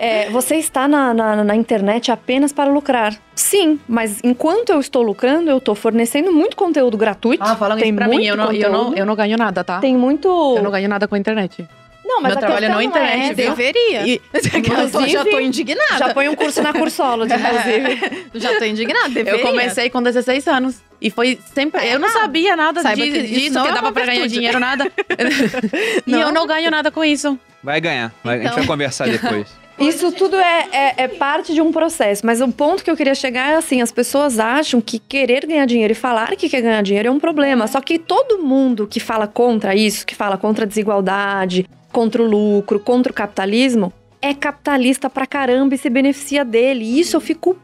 É, 0.00 0.30
você 0.30 0.56
está 0.56 0.88
na, 0.88 1.12
na, 1.14 1.44
na 1.44 1.54
internet 1.54 2.10
apenas 2.10 2.52
para 2.52 2.70
lucrar. 2.70 3.14
Sim, 3.34 3.78
mas 3.86 4.20
enquanto 4.24 4.70
eu 4.70 4.80
estou 4.80 5.02
lucrando, 5.02 5.50
eu 5.50 5.58
estou 5.58 5.74
fornecendo 5.74 6.32
muito 6.32 6.56
conteúdo 6.56 6.96
gratuito. 6.96 7.44
Ah, 7.44 7.54
falando 7.54 7.78
tem 7.78 7.90
isso 7.90 7.96
pra 7.96 8.08
mim, 8.08 8.24
eu 8.24 8.36
não, 8.36 8.50
eu, 8.52 8.72
não, 8.72 8.94
eu 8.94 9.06
não 9.06 9.14
ganho 9.14 9.36
nada, 9.36 9.62
tá? 9.62 9.78
Tem 9.78 9.96
muito. 9.96 10.28
Eu 10.56 10.62
não 10.62 10.70
ganho 10.70 10.88
nada 10.88 11.06
com 11.06 11.14
a 11.14 11.18
internet. 11.18 11.66
Não, 12.06 12.20
mas 12.20 12.30
Meu 12.30 12.38
a 12.38 12.40
trabalho 12.40 12.66
é 12.66 12.68
não 12.68 12.80
é 12.80 12.84
internet, 12.84 13.34
viu? 13.34 13.50
Deveria. 13.50 14.06
E- 14.06 14.20
eu 14.32 14.90
tô- 14.90 15.06
já 15.06 15.24
tô 15.24 15.40
indignada. 15.40 15.98
Já 15.98 16.14
põe 16.14 16.28
um 16.28 16.34
curso 16.34 16.62
na 16.62 16.72
Cursolo, 16.72 17.24
inclusive. 17.26 18.30
Já 18.34 18.58
tô 18.58 18.64
indignada. 18.64 19.08
Deveria. 19.08 19.40
Eu 19.40 19.46
comecei 19.46 19.90
com 19.90 20.02
16 20.02 20.46
anos. 20.48 20.76
E 21.00 21.10
foi 21.10 21.38
sempre. 21.54 21.80
Tá 21.80 21.86
eu 21.86 21.98
não 21.98 22.08
errado. 22.08 22.20
sabia 22.22 22.56
nada 22.56 22.80
Saiba 22.82 23.02
de- 23.02 23.10
que 23.10 23.18
isso 23.18 23.34
disso, 23.34 23.54
não 23.54 23.62
que 23.64 23.68
é 23.68 23.72
dava 23.74 23.92
pra 23.92 24.06
ganhar 24.06 24.26
dinheiro, 24.28 24.58
nada. 24.60 24.90
e 26.06 26.12
eu 26.12 26.32
não 26.32 26.46
ganho 26.46 26.70
nada 26.70 26.90
com 26.90 27.04
isso. 27.04 27.38
Vai 27.62 27.80
ganhar. 27.80 28.12
Vai- 28.24 28.36
A 28.36 28.38
gente 28.38 28.46
Então. 28.46 28.58
vai 28.58 28.66
conversar 28.66 29.08
depois. 29.08 29.46
Isso 29.78 30.10
tudo 30.10 30.36
é, 30.38 30.68
é, 30.72 30.94
é 31.04 31.08
parte 31.08 31.52
de 31.52 31.60
um 31.60 31.70
processo, 31.70 32.24
mas 32.24 32.40
o 32.40 32.48
ponto 32.50 32.82
que 32.82 32.90
eu 32.90 32.96
queria 32.96 33.14
chegar 33.14 33.50
é 33.52 33.56
assim: 33.56 33.82
as 33.82 33.92
pessoas 33.92 34.38
acham 34.38 34.80
que 34.80 34.98
querer 34.98 35.44
ganhar 35.44 35.66
dinheiro 35.66 35.92
e 35.92 35.94
falar 35.94 36.34
que 36.34 36.48
quer 36.48 36.62
ganhar 36.62 36.82
dinheiro 36.82 37.08
é 37.08 37.10
um 37.10 37.20
problema. 37.20 37.66
Só 37.66 37.78
que 37.82 37.98
todo 37.98 38.38
mundo 38.38 38.86
que 38.86 38.98
fala 38.98 39.26
contra 39.26 39.74
isso, 39.74 40.06
que 40.06 40.14
fala 40.14 40.38
contra 40.38 40.64
a 40.64 40.66
desigualdade, 40.66 41.68
contra 41.96 42.22
o 42.22 42.26
lucro, 42.26 42.78
contra 42.78 43.10
o 43.10 43.14
capitalismo, 43.14 43.90
é 44.20 44.34
capitalista 44.34 45.08
pra 45.08 45.26
caramba 45.26 45.74
e 45.74 45.78
se 45.78 45.88
beneficia 45.88 46.44
dele. 46.44 46.84
E 46.84 47.00
isso 47.00 47.16
eu 47.16 47.22
fico. 47.22 47.56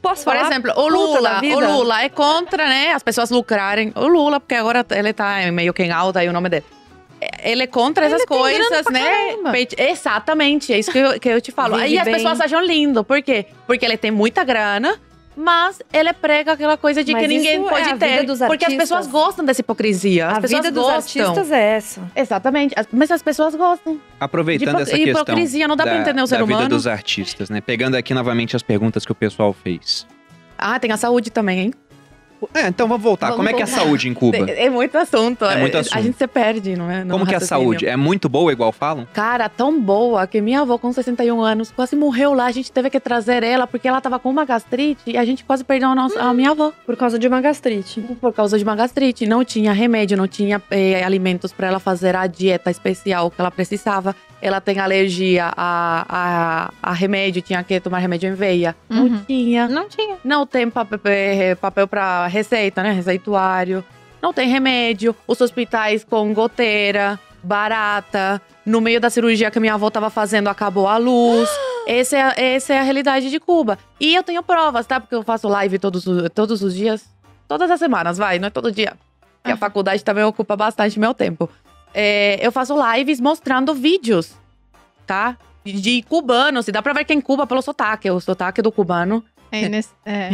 Posso 0.00 0.24
Por 0.24 0.34
falar? 0.34 0.46
exemplo, 0.50 0.72
o 0.74 0.88
Lula, 0.88 1.42
o 1.42 1.60
Lula 1.60 2.02
é 2.02 2.08
contra, 2.08 2.66
né, 2.66 2.92
as 2.92 3.02
pessoas 3.02 3.28
lucrarem. 3.28 3.92
O 3.94 4.06
Lula, 4.06 4.40
porque 4.40 4.54
agora 4.54 4.86
ele 4.90 5.12
tá 5.12 5.36
meio 5.52 5.74
que 5.74 5.82
em 5.82 5.90
alta 5.90 6.20
aí 6.20 6.28
o 6.30 6.32
nome 6.32 6.48
dele. 6.48 6.64
É, 7.20 7.50
Ele 7.52 7.64
é 7.64 7.66
contra 7.66 8.06
essas 8.06 8.22
Ele 8.22 8.26
grana 8.26 8.42
coisas, 8.42 8.86
né? 8.90 9.04
caramba. 9.04 9.52
Exatamente, 9.76 10.72
é 10.72 10.78
isso 10.78 10.90
que 10.90 10.98
eu, 10.98 11.20
que 11.20 11.28
eu 11.28 11.40
te 11.40 11.52
falo. 11.52 11.76
Vive 11.76 11.90
e 11.90 11.98
as 11.98 12.04
bem. 12.04 12.14
pessoas 12.14 12.40
acham 12.40 12.62
lindo. 12.64 13.04
Por 13.04 13.20
quê? 13.22 13.44
Porque 13.66 13.84
ele 13.84 13.98
tem 13.98 14.10
muita 14.10 14.44
grana, 14.44 14.98
mas 15.36 15.80
ele 15.92 16.12
prega 16.14 16.52
aquela 16.52 16.76
coisa 16.76 17.04
de 17.04 17.12
Mas 17.12 17.22
que 17.22 17.28
ninguém 17.28 17.58
isso 17.58 17.66
é 17.66 17.70
pode 17.70 17.90
a 17.90 17.92
vida 17.92 18.06
ter. 18.38 18.46
porque 18.46 18.64
as 18.64 18.74
pessoas 18.74 19.06
gostam 19.06 19.44
dessa 19.44 19.60
hipocrisia. 19.60 20.28
As 20.28 20.38
A 20.38 20.40
pessoas 20.40 20.60
vida 20.62 20.72
dos 20.72 20.82
gostam. 20.82 21.22
artistas 21.22 21.52
é 21.52 21.76
essa. 21.76 22.10
Exatamente. 22.16 22.74
As- 22.76 22.88
Mas 22.90 23.10
as 23.10 23.22
pessoas 23.22 23.54
gostam. 23.54 24.00
Aproveitando 24.18 24.80
essa 24.80 24.96
hipo- 24.96 25.04
questão 25.04 25.22
hipocrisia, 25.22 25.68
não 25.68 25.76
dá 25.76 25.84
pra 25.84 25.92
da, 25.94 26.00
entender 26.00 26.22
o 26.22 26.26
ser 26.26 26.38
da 26.38 26.44
vida 26.44 26.54
humano. 26.56 26.68
dos 26.70 26.86
artistas, 26.86 27.50
né? 27.50 27.60
Pegando 27.60 27.94
aqui 27.96 28.14
novamente 28.14 28.56
as 28.56 28.62
perguntas 28.62 29.04
que 29.04 29.12
o 29.12 29.14
pessoal 29.14 29.52
fez. 29.52 30.06
Ah, 30.58 30.78
tem 30.80 30.90
a 30.90 30.96
saúde 30.96 31.30
também, 31.30 31.60
hein? 31.60 31.74
É, 32.54 32.68
então 32.68 32.86
vamos 32.88 33.02
voltar. 33.02 33.26
Vamos 33.28 33.38
Como 33.38 33.48
é 33.48 33.52
que 33.52 33.60
é 33.60 33.64
a 33.64 33.66
voltar. 33.66 33.82
saúde 33.82 34.08
em 34.08 34.14
Cuba? 34.14 34.36
É 34.50 34.68
muito 34.70 34.96
assunto. 34.96 35.44
É 35.44 35.56
muito 35.56 35.76
assunto. 35.76 35.96
A 35.96 36.00
gente 36.02 36.16
se 36.18 36.26
perde, 36.26 36.76
não 36.76 36.90
é? 36.90 37.04
No 37.04 37.12
Como 37.12 37.26
que 37.26 37.34
é 37.34 37.36
a 37.36 37.40
saúde? 37.40 37.86
É 37.86 37.96
muito 37.96 38.28
boa, 38.28 38.50
igual 38.52 38.72
falam? 38.72 39.06
Cara, 39.12 39.48
tão 39.48 39.80
boa 39.80 40.26
que 40.26 40.40
minha 40.40 40.60
avó, 40.60 40.78
com 40.78 40.92
61 40.92 41.40
anos, 41.40 41.70
quase 41.70 41.94
morreu 41.96 42.34
lá. 42.34 42.46
A 42.46 42.52
gente 42.52 42.70
teve 42.72 42.90
que 42.90 43.00
trazer 43.00 43.42
ela 43.42 43.66
porque 43.66 43.86
ela 43.88 44.00
tava 44.00 44.18
com 44.18 44.30
uma 44.30 44.44
gastrite 44.44 45.02
e 45.06 45.16
a 45.16 45.24
gente 45.24 45.44
quase 45.44 45.64
perdeu 45.64 45.88
a, 45.88 45.94
nossa, 45.94 46.20
a 46.20 46.32
minha 46.34 46.50
avó 46.50 46.72
Por 46.84 46.96
causa 46.96 47.18
de 47.18 47.26
uma 47.28 47.40
gastrite. 47.40 48.00
por 48.20 48.32
causa 48.32 48.56
de 48.58 48.64
uma 48.64 48.76
gastrite. 48.76 49.26
Não 49.26 49.44
tinha 49.44 49.72
remédio, 49.72 50.16
não 50.16 50.26
tinha 50.28 50.60
eh, 50.70 51.02
alimentos 51.04 51.52
para 51.52 51.66
ela 51.68 51.78
fazer 51.78 52.14
a 52.16 52.26
dieta 52.26 52.70
especial 52.70 53.30
que 53.30 53.40
ela 53.40 53.50
precisava. 53.50 54.14
Ela 54.42 54.60
tem 54.60 54.78
alergia 54.78 55.50
a, 55.56 56.06
a, 56.82 56.90
a 56.90 56.92
remédio, 56.92 57.40
tinha 57.40 57.64
que 57.64 57.80
tomar 57.80 57.98
remédio 57.98 58.28
em 58.30 58.34
veia. 58.34 58.76
Não 58.88 59.06
Uhum. 59.06 59.22
tinha. 59.26 59.66
Não 59.68 59.88
tinha. 59.88 60.16
Não 60.22 60.46
tem 60.46 60.68
papel, 60.68 60.98
papel 61.60 61.86
receita, 62.26 62.82
né? 62.82 62.92
Receituário. 62.92 63.84
Não 64.22 64.32
tem 64.32 64.48
remédio. 64.48 65.14
Os 65.26 65.40
hospitais 65.40 66.04
com 66.04 66.32
goteira, 66.34 67.18
barata. 67.42 68.40
No 68.64 68.80
meio 68.80 69.00
da 69.00 69.08
cirurgia 69.10 69.50
que 69.50 69.60
minha 69.60 69.74
avó 69.74 69.88
tava 69.90 70.10
fazendo, 70.10 70.48
acabou 70.48 70.88
a 70.88 70.96
luz. 70.96 71.48
Essa 71.86 72.16
é, 72.16 72.22
a- 72.22 72.34
essa 72.36 72.74
é 72.74 72.78
a 72.80 72.82
realidade 72.82 73.30
de 73.30 73.38
Cuba. 73.38 73.78
E 74.00 74.12
eu 74.12 74.22
tenho 74.24 74.42
provas, 74.42 74.84
tá? 74.86 74.98
Porque 74.98 75.14
eu 75.14 75.22
faço 75.22 75.46
live 75.46 75.78
todos, 75.78 76.04
os- 76.04 76.28
todos 76.34 76.60
os 76.60 76.74
dias. 76.74 77.04
Todas 77.46 77.70
as 77.70 77.78
semanas, 77.78 78.18
vai, 78.18 78.40
não 78.40 78.48
é 78.48 78.50
todo 78.50 78.72
dia. 78.72 78.94
Porque 79.40 79.50
a 79.50 79.54
Aham. 79.54 79.56
faculdade 79.56 80.02
também 80.02 80.24
ocupa 80.24 80.56
bastante 80.56 80.98
meu 80.98 81.14
tempo. 81.14 81.48
É, 81.94 82.44
eu 82.44 82.50
faço 82.50 82.74
lives 82.92 83.20
mostrando 83.20 83.72
vídeos, 83.72 84.32
tá? 85.06 85.36
De, 85.64 85.80
de 85.80 86.02
cubanos. 86.02 86.66
E 86.66 86.72
dá 86.72 86.82
pra 86.82 86.92
ver 86.92 87.04
que 87.04 87.12
é 87.12 87.16
em 87.16 87.20
Cuba 87.20 87.46
pelo 87.46 87.62
sotaque. 87.62 88.10
O 88.10 88.18
sotaque 88.18 88.60
do 88.60 88.72
cubano 88.72 89.24
É, 89.64 89.68
nesse- 89.68 89.90
é. 90.04 90.28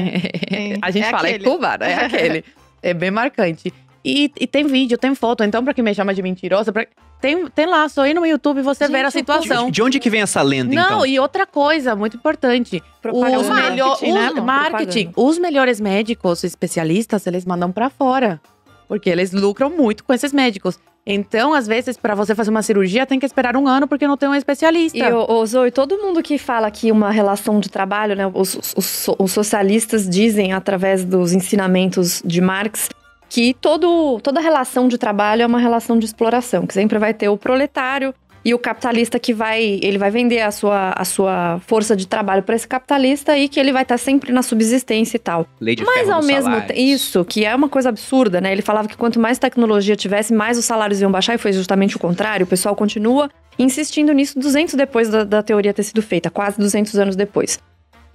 É, 0.50 0.78
a 0.82 0.90
gente 0.90 1.04
é 1.06 1.10
fala, 1.10 1.28
aquele. 1.28 1.44
é 1.46 1.48
cubano, 1.50 1.84
é 1.84 1.94
aquele. 2.06 2.44
É 2.84 2.92
bem 2.92 3.12
marcante. 3.12 3.72
E, 4.04 4.28
e 4.40 4.46
tem 4.48 4.66
vídeo, 4.66 4.98
tem 4.98 5.14
foto. 5.14 5.44
Então, 5.44 5.62
pra 5.62 5.72
quem 5.72 5.84
me 5.84 5.94
chama 5.94 6.12
de 6.12 6.20
mentirosa, 6.20 6.72
pra- 6.72 6.86
tem, 7.20 7.46
tem 7.46 7.66
lá, 7.66 7.88
só 7.88 8.04
ir 8.04 8.14
no 8.14 8.26
YouTube 8.26 8.58
e 8.58 8.62
você 8.62 8.86
Gente, 8.86 8.92
ver 8.96 9.04
a 9.04 9.10
situação. 9.12 9.66
De, 9.66 9.70
de 9.72 9.82
onde 9.82 10.00
que 10.00 10.10
vem 10.10 10.22
essa 10.22 10.42
lenda, 10.42 10.74
Não, 10.74 10.84
então? 10.86 11.06
e 11.06 11.20
outra 11.20 11.46
coisa 11.46 11.94
muito 11.94 12.16
importante. 12.16 12.82
Propaganda. 13.00 13.38
Os, 13.38 13.46
Marketing, 13.48 13.70
melhor, 13.70 14.02
né, 14.02 14.08
os 14.08 14.32
amor? 14.32 14.44
marketing. 14.44 15.04
Propaganda. 15.04 15.30
Os 15.30 15.38
melhores 15.38 15.80
médicos 15.80 16.42
especialistas, 16.42 17.24
eles 17.28 17.44
mandam 17.44 17.70
pra 17.70 17.88
fora. 17.88 18.40
Porque 18.88 19.08
eles 19.08 19.30
lucram 19.32 19.70
muito 19.70 20.02
com 20.02 20.12
esses 20.12 20.32
médicos. 20.32 20.80
Então, 21.04 21.52
às 21.52 21.66
vezes, 21.66 21.96
pra 21.96 22.14
você 22.14 22.32
fazer 22.34 22.50
uma 22.50 22.62
cirurgia, 22.62 23.04
tem 23.04 23.18
que 23.18 23.26
esperar 23.26 23.56
um 23.56 23.66
ano 23.66 23.88
porque 23.88 24.06
não 24.06 24.16
tem 24.16 24.28
um 24.28 24.34
especialista. 24.34 24.96
E, 24.98 25.12
ô, 25.12 25.44
Zoe, 25.44 25.70
todo 25.72 25.98
mundo 25.98 26.22
que 26.22 26.38
fala 26.38 26.70
que 26.70 26.92
uma 26.92 27.10
relação 27.10 27.58
de 27.58 27.68
trabalho, 27.68 28.14
né? 28.14 28.26
Os, 28.32 28.54
os- 28.54 28.74
os- 28.76 29.16
os 29.18 29.32
socialistas 29.32 30.08
dizem, 30.08 30.52
através 30.52 31.04
dos 31.04 31.32
ensinamentos 31.32 32.22
de 32.24 32.40
Marx, 32.40 32.88
que 33.28 33.54
todo, 33.60 34.20
toda 34.20 34.40
relação 34.40 34.86
de 34.86 34.96
trabalho 34.96 35.42
é 35.42 35.46
uma 35.46 35.58
relação 35.58 35.98
de 35.98 36.06
exploração, 36.06 36.66
que 36.66 36.74
sempre 36.74 36.98
vai 36.98 37.12
ter 37.12 37.28
o 37.28 37.36
proletário 37.36 38.14
e 38.44 38.52
o 38.52 38.58
capitalista 38.58 39.18
que 39.18 39.32
vai, 39.32 39.78
ele 39.82 39.98
vai 39.98 40.10
vender 40.10 40.40
a 40.40 40.50
sua, 40.50 40.90
a 40.90 41.04
sua 41.04 41.60
força 41.66 41.94
de 41.94 42.06
trabalho 42.06 42.42
para 42.42 42.54
esse 42.54 42.66
capitalista 42.66 43.36
e 43.36 43.48
que 43.48 43.60
ele 43.60 43.72
vai 43.72 43.82
estar 43.82 43.98
sempre 43.98 44.32
na 44.32 44.42
subsistência 44.42 45.16
e 45.16 45.20
tal. 45.20 45.46
Lei 45.60 45.76
de 45.76 45.84
Mas 45.84 46.08
ao 46.08 46.22
mesmo 46.22 46.60
tempo, 46.62 46.72
isso, 46.78 47.24
que 47.24 47.44
é 47.44 47.54
uma 47.54 47.68
coisa 47.68 47.88
absurda, 47.88 48.40
né? 48.40 48.52
Ele 48.52 48.62
falava 48.62 48.88
que 48.88 48.96
quanto 48.96 49.20
mais 49.20 49.38
tecnologia 49.38 49.94
tivesse, 49.94 50.32
mais 50.32 50.58
os 50.58 50.64
salários 50.64 51.00
iam 51.00 51.10
baixar, 51.10 51.34
e 51.34 51.38
foi 51.38 51.52
justamente 51.52 51.96
o 51.96 51.98
contrário. 51.98 52.44
O 52.44 52.48
pessoal 52.48 52.74
continua 52.74 53.30
insistindo 53.58 54.12
nisso 54.12 54.38
200 54.38 54.74
depois 54.74 55.08
da, 55.08 55.24
da 55.24 55.42
teoria 55.42 55.72
ter 55.72 55.82
sido 55.82 56.02
feita, 56.02 56.30
quase 56.30 56.58
200 56.58 56.98
anos 56.98 57.16
depois. 57.16 57.60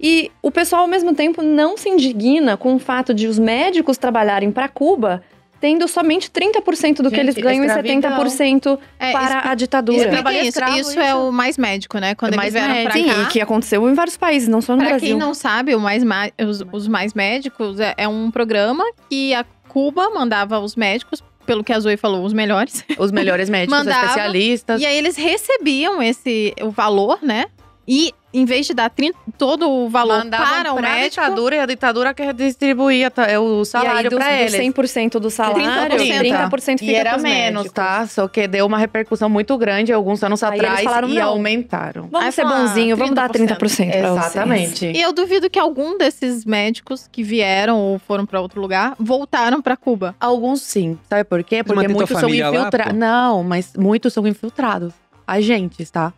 E 0.00 0.30
o 0.42 0.50
pessoal, 0.50 0.82
ao 0.82 0.88
mesmo 0.88 1.14
tempo, 1.14 1.42
não 1.42 1.76
se 1.76 1.88
indigna 1.88 2.56
com 2.56 2.74
o 2.74 2.78
fato 2.78 3.12
de 3.12 3.26
os 3.26 3.38
médicos 3.38 3.98
trabalharem 3.98 4.52
para 4.52 4.68
Cuba 4.68 5.22
tendo 5.60 5.86
somente 5.88 6.30
30% 6.30 6.96
do 6.96 7.10
que 7.10 7.16
Gente, 7.16 7.18
eles 7.18 7.34
ganham 7.36 7.64
e 7.64 7.66
escravidão. 7.66 8.00
70% 8.18 8.78
É, 8.98 9.12
para 9.12 9.50
a 9.50 9.54
ditadura. 9.54 9.98
isso. 10.42 10.60
Isso 10.64 10.90
isso. 10.90 11.00
é 11.00 11.14
o 11.14 11.30
mais 11.32 11.58
médico, 11.58 11.98
né? 11.98 12.14
Quando 12.14 12.34
É 12.34 12.36
eles 12.36 12.52
mais 12.52 12.52
vieram 12.52 12.82
pra 12.84 12.92
Sim, 12.92 13.06
cá. 13.06 13.22
e 13.22 13.26
que 13.26 13.40
aconteceu 13.40 13.88
em 13.88 13.94
vários 13.94 14.16
países, 14.16 14.48
não 14.48 14.60
só 14.60 14.72
no 14.74 14.78
Pra 14.80 14.90
Brasil. 14.90 15.08
quem 15.08 15.16
não 15.18 15.34
sabe, 15.34 15.74
o 15.74 15.80
mais 15.80 16.02
Ma- 16.04 16.30
os, 16.40 16.62
os 16.72 16.88
Mais 16.88 17.14
Médicos 17.14 17.80
é, 17.80 17.94
é 17.96 18.08
um 18.08 18.30
programa 18.30 18.84
que 19.10 19.34
a 19.34 19.44
Cuba 19.68 20.10
mandava 20.10 20.58
os 20.60 20.74
médicos, 20.76 21.22
pelo 21.44 21.62
que 21.64 21.72
a 21.72 21.80
Zoe 21.80 21.96
falou, 21.96 22.24
os 22.24 22.32
melhores. 22.32 22.84
Os 22.98 23.10
melhores 23.10 23.48
médicos, 23.50 23.76
Mandava. 23.78 24.06
especialistas. 24.06 24.80
E 24.80 24.86
aí 24.86 24.96
eles 24.96 25.16
recebiam 25.16 26.02
esse 26.02 26.54
o 26.62 26.70
valor, 26.70 27.18
né? 27.22 27.46
E 27.86 28.12
em 28.32 28.44
vez 28.44 28.66
de 28.66 28.74
dar 28.74 28.90
30 28.90 29.16
todo 29.38 29.70
o 29.70 29.88
valor 29.88 30.18
Mandavam 30.18 30.46
para 30.46 30.72
o 30.72 30.76
pra 30.76 30.90
médico, 30.90 31.22
ditadura 31.22 31.56
e 31.56 31.60
a 31.60 31.66
ditadura 31.66 32.14
que 32.14 32.32
distribuía 32.32 33.10
tá, 33.10 33.24
é 33.24 33.38
o 33.38 33.64
salário 33.64 34.10
dos 34.10 34.20
eles. 34.24 34.54
100% 34.54 35.18
do 35.18 35.30
salário, 35.30 35.98
30%. 35.98 36.50
30% 36.50 36.78
fica 36.78 36.84
E 36.84 36.94
era 36.94 37.16
menos, 37.18 37.62
médicos. 37.62 37.72
tá? 37.72 38.06
Só 38.06 38.28
que 38.28 38.46
deu 38.46 38.66
uma 38.66 38.76
repercussão 38.78 39.28
muito 39.28 39.56
grande 39.56 39.92
alguns 39.92 40.22
anos 40.22 40.42
Aí 40.42 40.58
atrás 40.58 40.82
falaram, 40.82 41.08
e 41.08 41.20
aumentaram. 41.20 42.08
Vamos 42.10 42.26
Aí 42.26 42.32
ser 42.32 42.42
fala, 42.42 42.56
bonzinho, 42.66 42.96
vamos 42.96 43.14
dar 43.14 43.30
30% 43.30 43.56
pra 43.56 43.68
vocês. 43.68 43.94
Exatamente. 43.94 44.86
E 44.86 45.00
eu 45.00 45.12
duvido 45.12 45.48
que 45.48 45.58
algum 45.58 45.96
desses 45.96 46.44
médicos 46.44 47.08
que 47.10 47.22
vieram 47.22 47.78
ou 47.78 47.98
foram 47.98 48.26
pra 48.26 48.40
outro 48.40 48.60
lugar 48.60 48.94
voltaram 48.98 49.62
pra 49.62 49.76
Cuba. 49.76 50.14
Alguns 50.20 50.60
sim. 50.62 50.98
Sabe 51.08 51.24
por 51.24 51.42
quê? 51.42 51.64
Porque 51.64 51.88
muitos 51.88 52.18
são 52.18 52.28
infiltrados. 52.28 52.94
Não, 52.94 53.42
mas 53.42 53.72
muitos 53.76 54.12
são 54.12 54.26
infiltrados. 54.26 54.92
Agentes, 55.26 55.90
tá? 55.90 56.12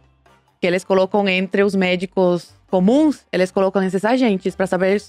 Que 0.61 0.67
eles 0.67 0.85
colocam 0.85 1.27
entre 1.29 1.63
os 1.65 1.75
médicos 1.75 2.51
comuns, 2.71 3.25
eles 3.33 3.51
colocam 3.51 3.83
esses 3.83 4.05
agentes 4.05 4.55
pra 4.55 4.67
saber 4.67 5.03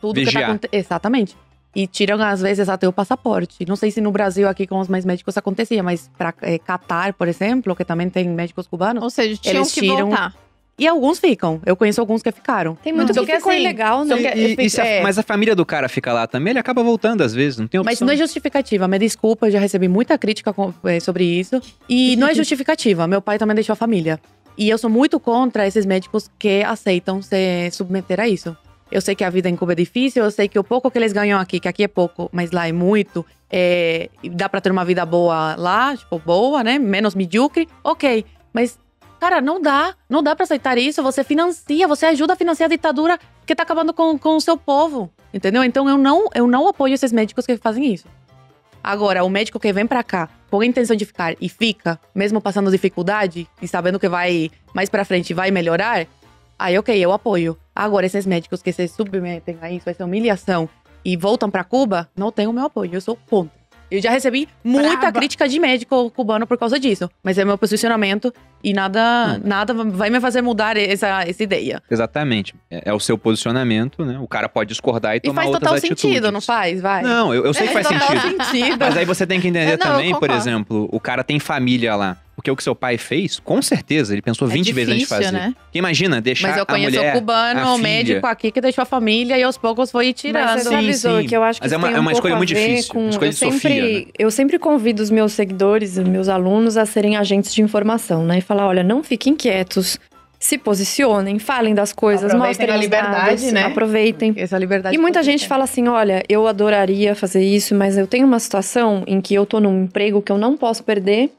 tudo 0.00 0.14
que 0.14 0.24
tá 0.24 0.30
Vigiar. 0.30 0.50
acontecendo. 0.50 0.78
Exatamente. 0.80 1.36
E 1.74 1.86
tiram, 1.86 2.20
às 2.22 2.40
vezes, 2.42 2.68
até 2.68 2.86
o 2.86 2.92
passaporte. 2.92 3.64
Não 3.66 3.76
sei 3.76 3.90
se 3.90 4.00
no 4.00 4.12
Brasil, 4.12 4.48
aqui 4.48 4.66
com 4.66 4.78
os 4.78 4.88
mais 4.88 5.04
médicos, 5.04 5.36
acontecia, 5.38 5.82
mas 5.82 6.10
pra 6.18 6.32
eh, 6.42 6.58
Catar, 6.58 7.14
por 7.14 7.26
exemplo, 7.28 7.74
que 7.74 7.84
também 7.84 8.08
tem 8.10 8.28
médicos 8.28 8.66
cubanos, 8.66 9.02
Ou 9.02 9.10
seja, 9.10 9.36
tinham 9.40 9.56
Eles 9.62 9.72
que 9.72 9.80
tiram- 9.80 10.08
voltar. 10.08 10.34
e 10.78 10.86
alguns 10.86 11.18
ficam. 11.18 11.60
Eu 11.64 11.74
conheço 11.74 11.98
alguns 12.00 12.22
que 12.22 12.30
ficaram. 12.30 12.74
Tem 12.76 12.92
muito 12.92 13.14
Só 13.14 13.24
que 13.24 13.34
ficou 13.36 13.50
assim, 13.50 13.60
ilegal, 13.60 14.04
né? 14.04 14.14
só 14.16 14.22
que- 14.22 14.38
E- 14.38 14.66
e 14.66 14.70
se 14.70 14.80
a- 14.82 14.86
É. 14.86 15.02
mas 15.02 15.18
a 15.18 15.22
família 15.22 15.56
do 15.56 15.64
cara 15.64 15.88
fica 15.88 16.12
lá 16.12 16.26
também, 16.26 16.50
ele 16.50 16.58
acaba 16.58 16.82
voltando 16.82 17.22
às 17.22 17.32
vezes, 17.34 17.58
não 17.58 17.66
tem 17.66 17.80
opção. 17.80 17.90
Mas 17.90 18.00
não 18.02 18.12
é 18.12 18.16
justificativa. 18.16 18.86
Me 18.86 18.98
desculpa, 18.98 19.46
eu 19.46 19.50
já 19.52 19.58
recebi 19.58 19.88
muita 19.88 20.18
crítica 20.18 20.52
com- 20.52 20.74
eh, 20.84 21.00
sobre 21.00 21.24
isso. 21.24 21.58
E 21.88 22.16
não 22.16 22.28
é 22.28 22.34
justificativa. 22.34 23.06
Meu 23.08 23.22
pai 23.22 23.38
também 23.38 23.54
deixou 23.54 23.72
a 23.72 23.76
família. 23.76 24.20
E 24.56 24.68
eu 24.68 24.76
sou 24.76 24.90
muito 24.90 25.18
contra 25.18 25.66
esses 25.66 25.86
médicos 25.86 26.30
que 26.38 26.62
aceitam 26.62 27.22
se 27.22 27.70
submeter 27.70 28.20
a 28.20 28.28
isso. 28.28 28.56
Eu 28.90 29.00
sei 29.00 29.14
que 29.14 29.24
a 29.24 29.30
vida 29.30 29.48
em 29.48 29.56
Cuba 29.56 29.72
é 29.72 29.74
difícil, 29.74 30.22
eu 30.22 30.30
sei 30.30 30.48
que 30.48 30.58
o 30.58 30.64
pouco 30.64 30.90
que 30.90 30.98
eles 30.98 31.14
ganham 31.14 31.40
aqui, 31.40 31.58
que 31.58 31.66
aqui 31.66 31.82
é 31.82 31.88
pouco, 31.88 32.28
mas 32.30 32.50
lá 32.50 32.68
é 32.68 32.72
muito, 32.72 33.24
é, 33.50 34.10
dá 34.32 34.50
pra 34.50 34.60
ter 34.60 34.70
uma 34.70 34.84
vida 34.84 35.04
boa 35.06 35.56
lá, 35.56 35.96
tipo, 35.96 36.18
boa, 36.18 36.62
né? 36.62 36.78
Menos 36.78 37.14
medíocre, 37.14 37.66
ok. 37.82 38.24
Mas, 38.52 38.78
cara, 39.18 39.40
não 39.40 39.60
dá. 39.60 39.94
Não 40.10 40.22
dá 40.22 40.36
pra 40.36 40.44
aceitar 40.44 40.76
isso. 40.76 41.02
Você 41.02 41.24
financia, 41.24 41.88
você 41.88 42.06
ajuda 42.06 42.34
a 42.34 42.36
financiar 42.36 42.66
a 42.66 42.70
ditadura 42.70 43.18
que 43.46 43.54
tá 43.54 43.62
acabando 43.62 43.94
com, 43.94 44.18
com 44.18 44.36
o 44.36 44.40
seu 44.40 44.58
povo. 44.58 45.10
Entendeu? 45.32 45.64
Então 45.64 45.88
eu 45.88 45.96
não, 45.96 46.28
eu 46.34 46.46
não 46.46 46.68
apoio 46.68 46.92
esses 46.92 47.12
médicos 47.12 47.46
que 47.46 47.56
fazem 47.56 47.92
isso. 47.92 48.06
Agora, 48.84 49.24
o 49.24 49.30
médico 49.30 49.60
que 49.60 49.72
vem 49.72 49.86
pra 49.86 50.02
cá 50.02 50.28
com 50.52 50.60
a 50.60 50.66
intenção 50.66 50.94
de 50.94 51.06
ficar 51.06 51.34
e 51.40 51.48
fica, 51.48 51.98
mesmo 52.14 52.38
passando 52.38 52.70
dificuldade 52.70 53.48
e 53.62 53.66
sabendo 53.66 53.98
que 53.98 54.06
vai 54.06 54.50
mais 54.74 54.90
pra 54.90 55.02
frente 55.02 55.32
vai 55.32 55.50
melhorar, 55.50 56.06
aí 56.58 56.78
ok, 56.78 56.94
eu 56.94 57.10
apoio. 57.10 57.56
Agora, 57.74 58.04
esses 58.04 58.26
médicos 58.26 58.60
que 58.60 58.70
se 58.70 58.86
submetem 58.86 59.56
a 59.62 59.72
isso, 59.72 59.88
essa 59.88 60.04
humilhação 60.04 60.68
e 61.02 61.16
voltam 61.16 61.50
pra 61.50 61.64
Cuba, 61.64 62.06
não 62.14 62.30
tem 62.30 62.46
o 62.46 62.52
meu 62.52 62.66
apoio, 62.66 62.92
eu 62.92 63.00
sou 63.00 63.16
contra. 63.16 63.61
Eu 63.92 64.00
já 64.00 64.10
recebi 64.10 64.48
muita 64.64 64.96
Braba. 64.96 65.12
crítica 65.12 65.46
de 65.46 65.60
médico 65.60 66.10
cubano 66.12 66.46
por 66.46 66.56
causa 66.56 66.80
disso, 66.80 67.10
mas 67.22 67.36
é 67.36 67.44
meu 67.44 67.58
posicionamento 67.58 68.32
e 68.64 68.72
nada, 68.72 69.38
nada 69.44 69.74
vai 69.74 70.08
me 70.08 70.18
fazer 70.18 70.40
mudar 70.40 70.78
essa, 70.78 71.22
essa 71.28 71.42
ideia. 71.42 71.82
Exatamente. 71.90 72.54
É, 72.70 72.84
é 72.86 72.92
o 72.94 72.98
seu 72.98 73.18
posicionamento, 73.18 74.02
né? 74.02 74.18
O 74.18 74.26
cara 74.26 74.48
pode 74.48 74.68
discordar 74.68 75.14
e, 75.14 75.18
E 75.18 75.20
tomar 75.20 75.42
faz 75.42 75.46
outras 75.48 75.60
total 75.60 75.76
atitudes. 75.76 76.00
sentido, 76.02 76.32
não 76.32 76.40
faz? 76.40 76.80
Vai. 76.80 77.02
Não, 77.02 77.34
eu, 77.34 77.44
eu 77.44 77.52
sei 77.52 77.66
que 77.66 77.74
faz 77.74 77.86
total 77.86 78.08
sentido. 78.08 78.44
sentido. 78.44 78.76
Mas 78.80 78.96
aí 78.96 79.04
você 79.04 79.26
tem 79.26 79.38
que 79.40 79.48
entender 79.48 79.76
não, 79.78 79.86
também, 79.86 80.18
por 80.18 80.30
exemplo, 80.30 80.88
o 80.90 80.98
cara 80.98 81.22
tem 81.22 81.38
família 81.38 81.94
lá. 81.94 82.16
Porque 82.42 82.50
o 82.50 82.56
que 82.56 82.64
seu 82.64 82.74
pai 82.74 82.98
fez, 82.98 83.38
com 83.38 83.62
certeza, 83.62 84.12
ele 84.12 84.20
pensou 84.20 84.48
20 84.48 84.70
é 84.70 84.72
vezes 84.72 84.88
antes 84.90 85.02
de 85.02 85.06
difícil, 85.06 85.24
fazer. 85.32 85.32
né? 85.32 85.54
Porque 85.62 85.78
imagina, 85.78 86.20
deixar 86.20 86.48
Mas 86.48 86.56
eu 86.58 86.66
conheço 86.66 86.96
mulher, 86.96 87.14
o 87.14 87.20
cubano, 87.20 87.74
o 87.74 87.78
médico 87.78 88.26
aqui 88.26 88.50
que 88.50 88.60
deixou 88.60 88.82
a 88.82 88.84
família 88.84 89.38
e 89.38 89.44
aos 89.44 89.56
poucos 89.56 89.92
foi 89.92 90.12
tirando. 90.12 90.44
Mas 90.44 90.64
você 90.64 90.74
avisou 90.74 91.20
sim. 91.20 91.26
que 91.28 91.36
eu 91.36 91.42
acho 91.44 91.60
que 91.60 91.64
Mas 91.66 91.72
é 91.72 91.76
uma- 91.76 91.86
é 91.86 91.90
um 91.92 91.94
uma 92.00 92.10
pouco 92.10 92.16
escolha 92.16 92.34
muito 92.34 92.48
difícil, 92.48 92.92
com- 92.92 93.00
uma 93.00 93.10
escolha 93.10 93.28
eu 93.28 93.30
de 93.30 93.36
sempre, 93.36 93.54
Sofia, 93.60 93.82
né? 94.00 94.04
Eu 94.18 94.30
sempre 94.32 94.58
convido 94.58 95.00
os 95.00 95.08
meus 95.08 95.32
seguidores, 95.34 95.96
os 95.96 96.08
meus 96.08 96.28
alunos 96.28 96.76
a 96.76 96.84
serem 96.84 97.16
agentes 97.16 97.54
de 97.54 97.62
informação, 97.62 98.24
né? 98.26 98.38
E 98.38 98.40
falar, 98.40 98.66
olha, 98.66 98.82
não 98.82 99.04
fiquem 99.04 99.36
quietos, 99.36 100.00
se 100.40 100.58
posicionem, 100.58 101.38
falem 101.38 101.72
das 101.72 101.92
coisas, 101.92 102.24
Aproveitem 102.32 102.48
mostrem 102.48 102.70
a 102.74 102.76
liberdade, 102.76 103.26
dados, 103.42 103.52
né? 103.52 103.66
aproveitem. 103.66 104.34
Essa 104.36 104.58
liberdade. 104.58 104.96
E 104.96 104.98
muita 104.98 105.22
gente 105.22 105.40
tem. 105.40 105.48
fala 105.48 105.62
assim, 105.62 105.86
olha, 105.86 106.24
eu 106.28 106.48
adoraria 106.48 107.14
fazer 107.14 107.44
isso, 107.44 107.72
mas 107.76 107.96
eu 107.96 108.08
tenho 108.08 108.26
uma 108.26 108.40
situação 108.40 109.04
em 109.06 109.20
que 109.20 109.32
eu 109.32 109.46
tô 109.46 109.60
num 109.60 109.84
emprego 109.84 110.20
que 110.20 110.32
eu 110.32 110.38
não 110.38 110.56
posso 110.56 110.82
perder, 110.82 111.30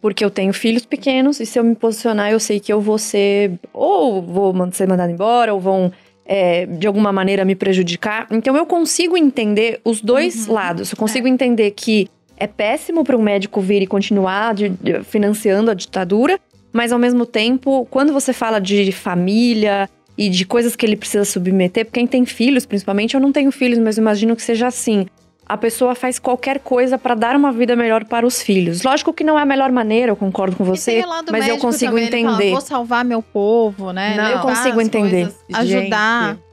porque 0.00 0.24
eu 0.24 0.30
tenho 0.30 0.52
filhos 0.52 0.84
pequenos, 0.86 1.40
e 1.40 1.46
se 1.46 1.58
eu 1.58 1.64
me 1.64 1.74
posicionar, 1.74 2.30
eu 2.30 2.38
sei 2.40 2.60
que 2.60 2.72
eu 2.72 2.80
vou 2.80 2.98
ser, 2.98 3.52
ou 3.72 4.22
vou 4.22 4.54
ser 4.72 4.86
mandado 4.88 5.10
embora, 5.10 5.52
ou 5.52 5.60
vão, 5.60 5.92
é, 6.24 6.66
de 6.66 6.86
alguma 6.86 7.12
maneira, 7.12 7.44
me 7.44 7.54
prejudicar. 7.54 8.26
Então 8.30 8.56
eu 8.56 8.64
consigo 8.66 9.16
entender 9.16 9.80
os 9.84 10.00
dois 10.00 10.46
Uhum. 10.46 10.54
lados. 10.54 10.90
Eu 10.92 10.96
consigo 10.96 11.26
entender 11.26 11.70
que 11.72 12.08
é 12.36 12.46
péssimo 12.46 13.02
para 13.02 13.16
um 13.16 13.22
médico 13.22 13.60
vir 13.60 13.82
e 13.82 13.86
continuar 13.86 14.54
de- 14.54 14.68
de- 14.68 15.02
financiando 15.02 15.70
a 15.70 15.74
ditadura, 15.74 16.38
mas 16.72 16.92
ao 16.92 16.98
mesmo 16.98 17.26
tempo, 17.26 17.86
quando 17.90 18.12
você 18.12 18.32
fala 18.32 18.60
de 18.60 18.92
família 18.92 19.88
e 20.16 20.28
de 20.28 20.44
coisas 20.44 20.76
que 20.76 20.84
ele 20.86 20.96
precisa 20.96 21.24
submeter, 21.24 21.84
porque 21.86 21.98
quem 22.00 22.06
tem 22.06 22.24
filhos, 22.24 22.64
principalmente, 22.66 23.14
eu 23.14 23.20
não 23.20 23.32
tenho 23.32 23.50
filhos, 23.50 23.78
mas 23.78 23.96
eu 23.98 24.02
imagino 24.02 24.36
que 24.36 24.42
seja 24.42 24.66
assim. 24.68 25.06
A 25.48 25.56
pessoa 25.56 25.94
faz 25.94 26.18
qualquer 26.18 26.58
coisa 26.60 26.98
para 26.98 27.14
dar 27.14 27.34
uma 27.34 27.50
vida 27.50 27.74
melhor 27.74 28.04
para 28.04 28.26
os 28.26 28.42
filhos. 28.42 28.82
Lógico 28.82 29.12
que 29.14 29.24
não 29.24 29.38
é 29.38 29.42
a 29.42 29.46
melhor 29.46 29.72
maneira, 29.72 30.12
eu 30.12 30.16
concordo 30.16 30.54
com 30.56 30.64
você, 30.64 31.02
mas 31.30 31.48
eu 31.48 31.56
consigo 31.58 31.92
também, 31.92 32.06
ele 32.08 32.20
fala, 32.22 32.32
entender. 32.34 32.50
Vou 32.52 32.60
salvar 32.60 33.04
meu 33.04 33.22
povo, 33.22 33.90
né? 33.92 34.14
Não. 34.16 34.28
Eu 34.30 34.38
consigo 34.40 34.80
entender. 34.80 35.22
coisas, 35.24 35.44
Ajudar. 35.54 36.28
Gente, 36.34 36.48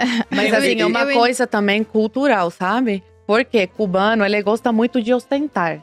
Mas 0.30 0.52
assim, 0.54 0.80
é 0.80 0.86
uma 0.86 1.02
eu- 1.02 1.16
coisa 1.18 1.46
também 1.46 1.84
cultural, 1.84 2.50
sabe? 2.50 3.04
Porque 3.26 3.66
cubano, 3.66 4.24
ele 4.24 4.42
gosta 4.42 4.72
muito 4.72 5.00
de 5.00 5.12
ostentar. 5.14 5.78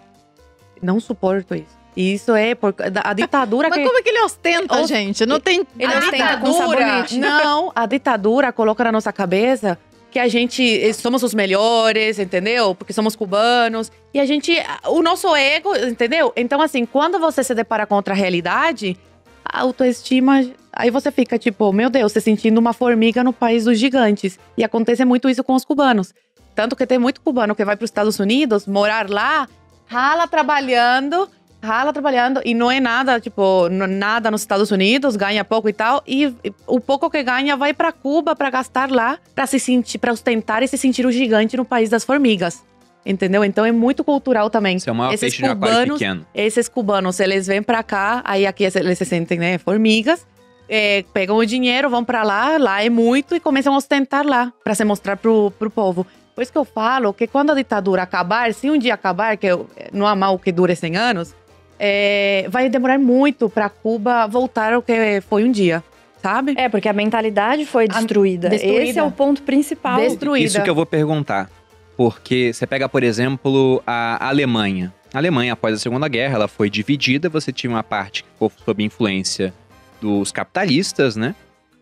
Não 0.82 1.00
suporto 1.00 1.56
isso. 1.56 1.78
E 1.96 2.14
isso 2.14 2.36
é 2.36 2.54
por 2.54 2.76
a 3.04 3.14
ditadura 3.14 3.70
Mas 3.70 3.80
que 3.80 3.86
como 3.86 3.98
é 3.98 4.02
que 4.04 4.10
ele 4.10 4.22
ostenta, 4.22 4.82
Os- 4.82 4.88
gente? 4.90 5.26
Não 5.26 5.40
tem. 5.40 5.66
Ele 5.80 5.94
a 5.94 6.00
ostenta 6.00 6.38
com 6.38 6.52
ditadura, 6.52 6.80
sabonete. 6.80 7.18
não, 7.18 7.72
a 7.76 7.86
ditadura 7.86 8.52
coloca 8.52 8.84
na 8.84 8.92
nossa 8.92 9.14
cabeça 9.14 9.78
que 10.18 10.22
a 10.22 10.28
gente 10.28 10.64
eh, 10.84 10.92
somos 10.94 11.22
os 11.22 11.36
melhores, 11.36 12.18
entendeu? 12.18 12.74
Porque 12.74 12.92
somos 12.92 13.16
cubanos. 13.16 13.92
E 14.12 14.20
a 14.20 14.26
gente, 14.26 14.52
o 14.88 15.04
nosso 15.04 15.36
ego, 15.36 15.76
entendeu? 15.76 16.34
Então 16.36 16.60
assim, 16.60 16.88
quando 16.88 17.20
você 17.20 17.44
se 17.44 17.54
depara 17.54 17.86
contra 17.86 18.16
a 18.16 18.18
realidade, 18.18 18.98
a 19.46 19.62
autoestima, 19.62 20.44
aí 20.74 20.90
você 20.90 21.12
fica 21.12 21.38
tipo, 21.38 21.72
meu 21.72 21.92
Deus, 21.92 22.14
se 22.14 22.20
sentindo 22.20 22.58
uma 22.58 22.74
formiga 22.74 23.24
no 23.24 23.32
país 23.32 23.66
dos 23.66 23.78
gigantes. 23.78 24.40
E 24.58 24.64
acontece 24.64 25.06
muito 25.06 25.30
isso 25.30 25.44
com 25.44 25.54
os 25.54 25.64
cubanos. 25.64 26.16
Tanto 26.56 26.76
que 26.76 26.88
tem 26.88 26.98
muito 26.98 27.22
cubano 27.22 27.54
que 27.54 27.64
vai 27.64 27.76
para 27.78 27.86
os 27.86 27.92
Estados 27.92 28.20
Unidos 28.20 28.66
morar 28.66 29.08
lá, 29.12 29.48
rala 29.86 30.28
trabalhando, 30.28 31.30
rala 31.68 31.92
trabalhando 31.94 32.42
e 32.46 32.54
não 32.54 32.72
é 32.72 32.80
nada, 32.80 33.20
tipo, 33.20 33.68
nada 33.70 34.32
nos 34.32 34.42
Estados 34.42 34.72
Unidos, 34.72 35.16
ganha 35.16 35.44
pouco 35.44 35.68
e 35.70 35.74
tal, 35.74 36.02
e, 36.08 36.34
e 36.44 36.54
o 36.66 36.80
pouco 36.80 37.10
que 37.10 37.22
ganha 37.22 37.56
vai 37.58 37.74
para 37.74 37.92
Cuba 37.92 38.36
para 38.36 38.50
gastar 38.50 38.90
lá, 38.90 39.18
para 39.36 39.46
se 39.46 39.60
sentir, 39.60 39.98
para 39.98 40.12
ostentar 40.14 40.64
e 40.64 40.68
se 40.68 40.78
sentir 40.78 41.06
o 41.06 41.12
gigante 41.12 41.58
no 41.58 41.66
país 41.66 41.90
das 41.90 42.04
formigas. 42.04 42.64
Entendeu? 43.06 43.44
Então 43.46 43.66
é 43.66 43.72
muito 43.72 44.04
cultural 44.04 44.50
também. 44.50 44.76
Isso 44.78 44.90
é 44.90 44.92
o 44.92 44.96
maior 44.96 45.14
Esses 45.14 45.34
peixe 45.34 45.42
cubanos-. 45.54 46.00
Esses 46.36 46.68
cubanos, 46.68 47.20
eles 47.20 47.48
vêm 47.48 47.64
pra 47.64 47.82
cá, 47.84 48.22
aí 48.26 48.46
aqui 48.46 48.64
eles 48.66 48.98
se 48.98 49.06
sentem, 49.06 49.38
né, 49.40 49.58
formigas, 49.58 50.26
é, 50.68 51.04
pegam 51.14 51.38
o 51.38 51.46
dinheiro, 51.46 51.90
vão 51.90 52.04
pra 52.04 52.24
lá, 52.24 52.58
lá 52.58 52.84
é 52.84 52.90
muito, 52.90 53.36
e 53.36 53.40
começam 53.40 53.74
a 53.74 53.78
ostentar 53.78 54.26
lá, 54.26 54.52
pra 54.64 54.76
se 54.76 54.84
mostrar 54.84 55.16
pro, 55.16 55.52
pro 55.58 55.70
povo. 55.70 56.06
Por 56.36 56.42
isso 56.42 56.52
que 56.52 56.58
eu 56.58 56.66
falo 56.66 57.14
que 57.14 57.26
quando 57.26 57.52
a 57.52 57.56
ditadura 57.56 58.04
acabar, 58.04 58.54
se 58.54 58.70
um 58.70 58.78
dia 58.78 58.94
acabar, 58.94 59.38
que 59.38 59.48
eu- 59.48 59.68
não 59.92 60.06
há 60.06 60.16
mal 60.16 60.38
que 60.38 60.52
dure 60.52 60.76
100 60.76 60.96
anos, 60.98 61.34
é, 61.80 62.48
vai 62.50 62.70
demorar 62.70 62.98
muito 62.98 63.50
para 63.50 63.70
Cuba 63.70 64.28
voltar 64.28 64.74
ao 64.74 64.82
que 64.82 65.22
foi 65.22 65.44
um 65.44 65.52
dia, 65.52 65.84
sabe? 66.22 66.54
É, 66.58 66.70
porque 66.70 66.90
a 66.90 66.94
mentalidade 66.94 67.66
foi 67.66 67.88
destruída. 67.88 68.50
destruída. 68.50 68.84
Esse 68.84 69.00
é 69.00 69.04
o 69.04 69.12
ponto 69.12 69.42
principal. 69.44 70.00
Destruída. 70.00 70.46
Isso 70.46 70.64
que 70.64 70.70
eu 70.70 70.76
vou 70.76 70.86
perguntar. 70.86 71.50
Porque 71.96 72.54
você 72.54 72.68
pega, 72.68 72.88
por 72.88 73.04
exemplo, 73.04 73.82
a 73.86 74.28
Alemanha. 74.28 74.94
A 75.14 75.18
Alemanha, 75.18 75.54
após 75.54 75.74
a 75.74 75.78
Segunda 75.80 76.08
Guerra, 76.08 76.36
ela 76.36 76.48
foi 76.48 76.70
dividida. 76.70 77.28
Você 77.30 77.52
tinha 77.52 77.72
uma 77.72 77.84
parte 77.84 78.24
que 78.24 78.30
ficou 78.30 78.52
sob 78.64 78.84
influência 78.84 79.54
dos 80.00 80.32
capitalistas, 80.32 81.16
né? 81.16 81.34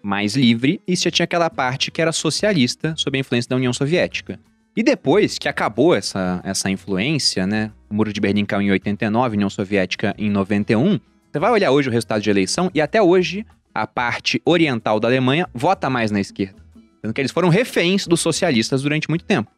Mais 0.01 0.35
livre. 0.35 0.79
E 0.87 0.95
você 0.95 1.11
tinha 1.11 1.25
aquela 1.25 1.49
parte 1.49 1.91
que 1.91 2.01
era 2.01 2.13
socialista, 2.13 2.93
sob 2.95 3.17
a 3.17 3.19
influência 3.19 3.49
da 3.49 3.55
União 3.57 3.73
Soviética. 3.73 4.39
E 4.75 4.83
depois 4.83 5.39
que 5.39 5.47
acabou 5.47 5.95
essa, 5.95 6.41
essa 6.43 6.69
influência, 6.69 7.47
né? 7.47 7.71
O 7.89 7.93
Muro 7.93 8.11
de 8.11 8.19
Berlim 8.19 8.43
caiu 8.43 8.61
em 8.61 8.71
89, 8.71 9.37
União 9.37 9.49
Soviética 9.49 10.13
em 10.17 10.29
91. 10.29 10.99
Você 11.31 11.39
vai 11.39 11.49
olhar 11.49 11.71
hoje 11.71 11.87
o 11.87 11.91
resultado 11.91 12.21
de 12.21 12.29
eleição 12.29 12.69
e 12.73 12.81
até 12.81 13.01
hoje 13.01 13.45
a 13.73 13.87
parte 13.87 14.41
oriental 14.43 14.99
da 14.99 15.07
Alemanha 15.07 15.47
vota 15.53 15.89
mais 15.89 16.11
na 16.11 16.19
esquerda. 16.19 16.61
Sendo 17.01 17.13
que 17.13 17.21
eles 17.21 17.31
foram 17.31 17.47
reféns 17.47 18.05
dos 18.05 18.19
socialistas 18.19 18.81
durante 18.81 19.07
muito 19.07 19.23
tempo. 19.23 19.49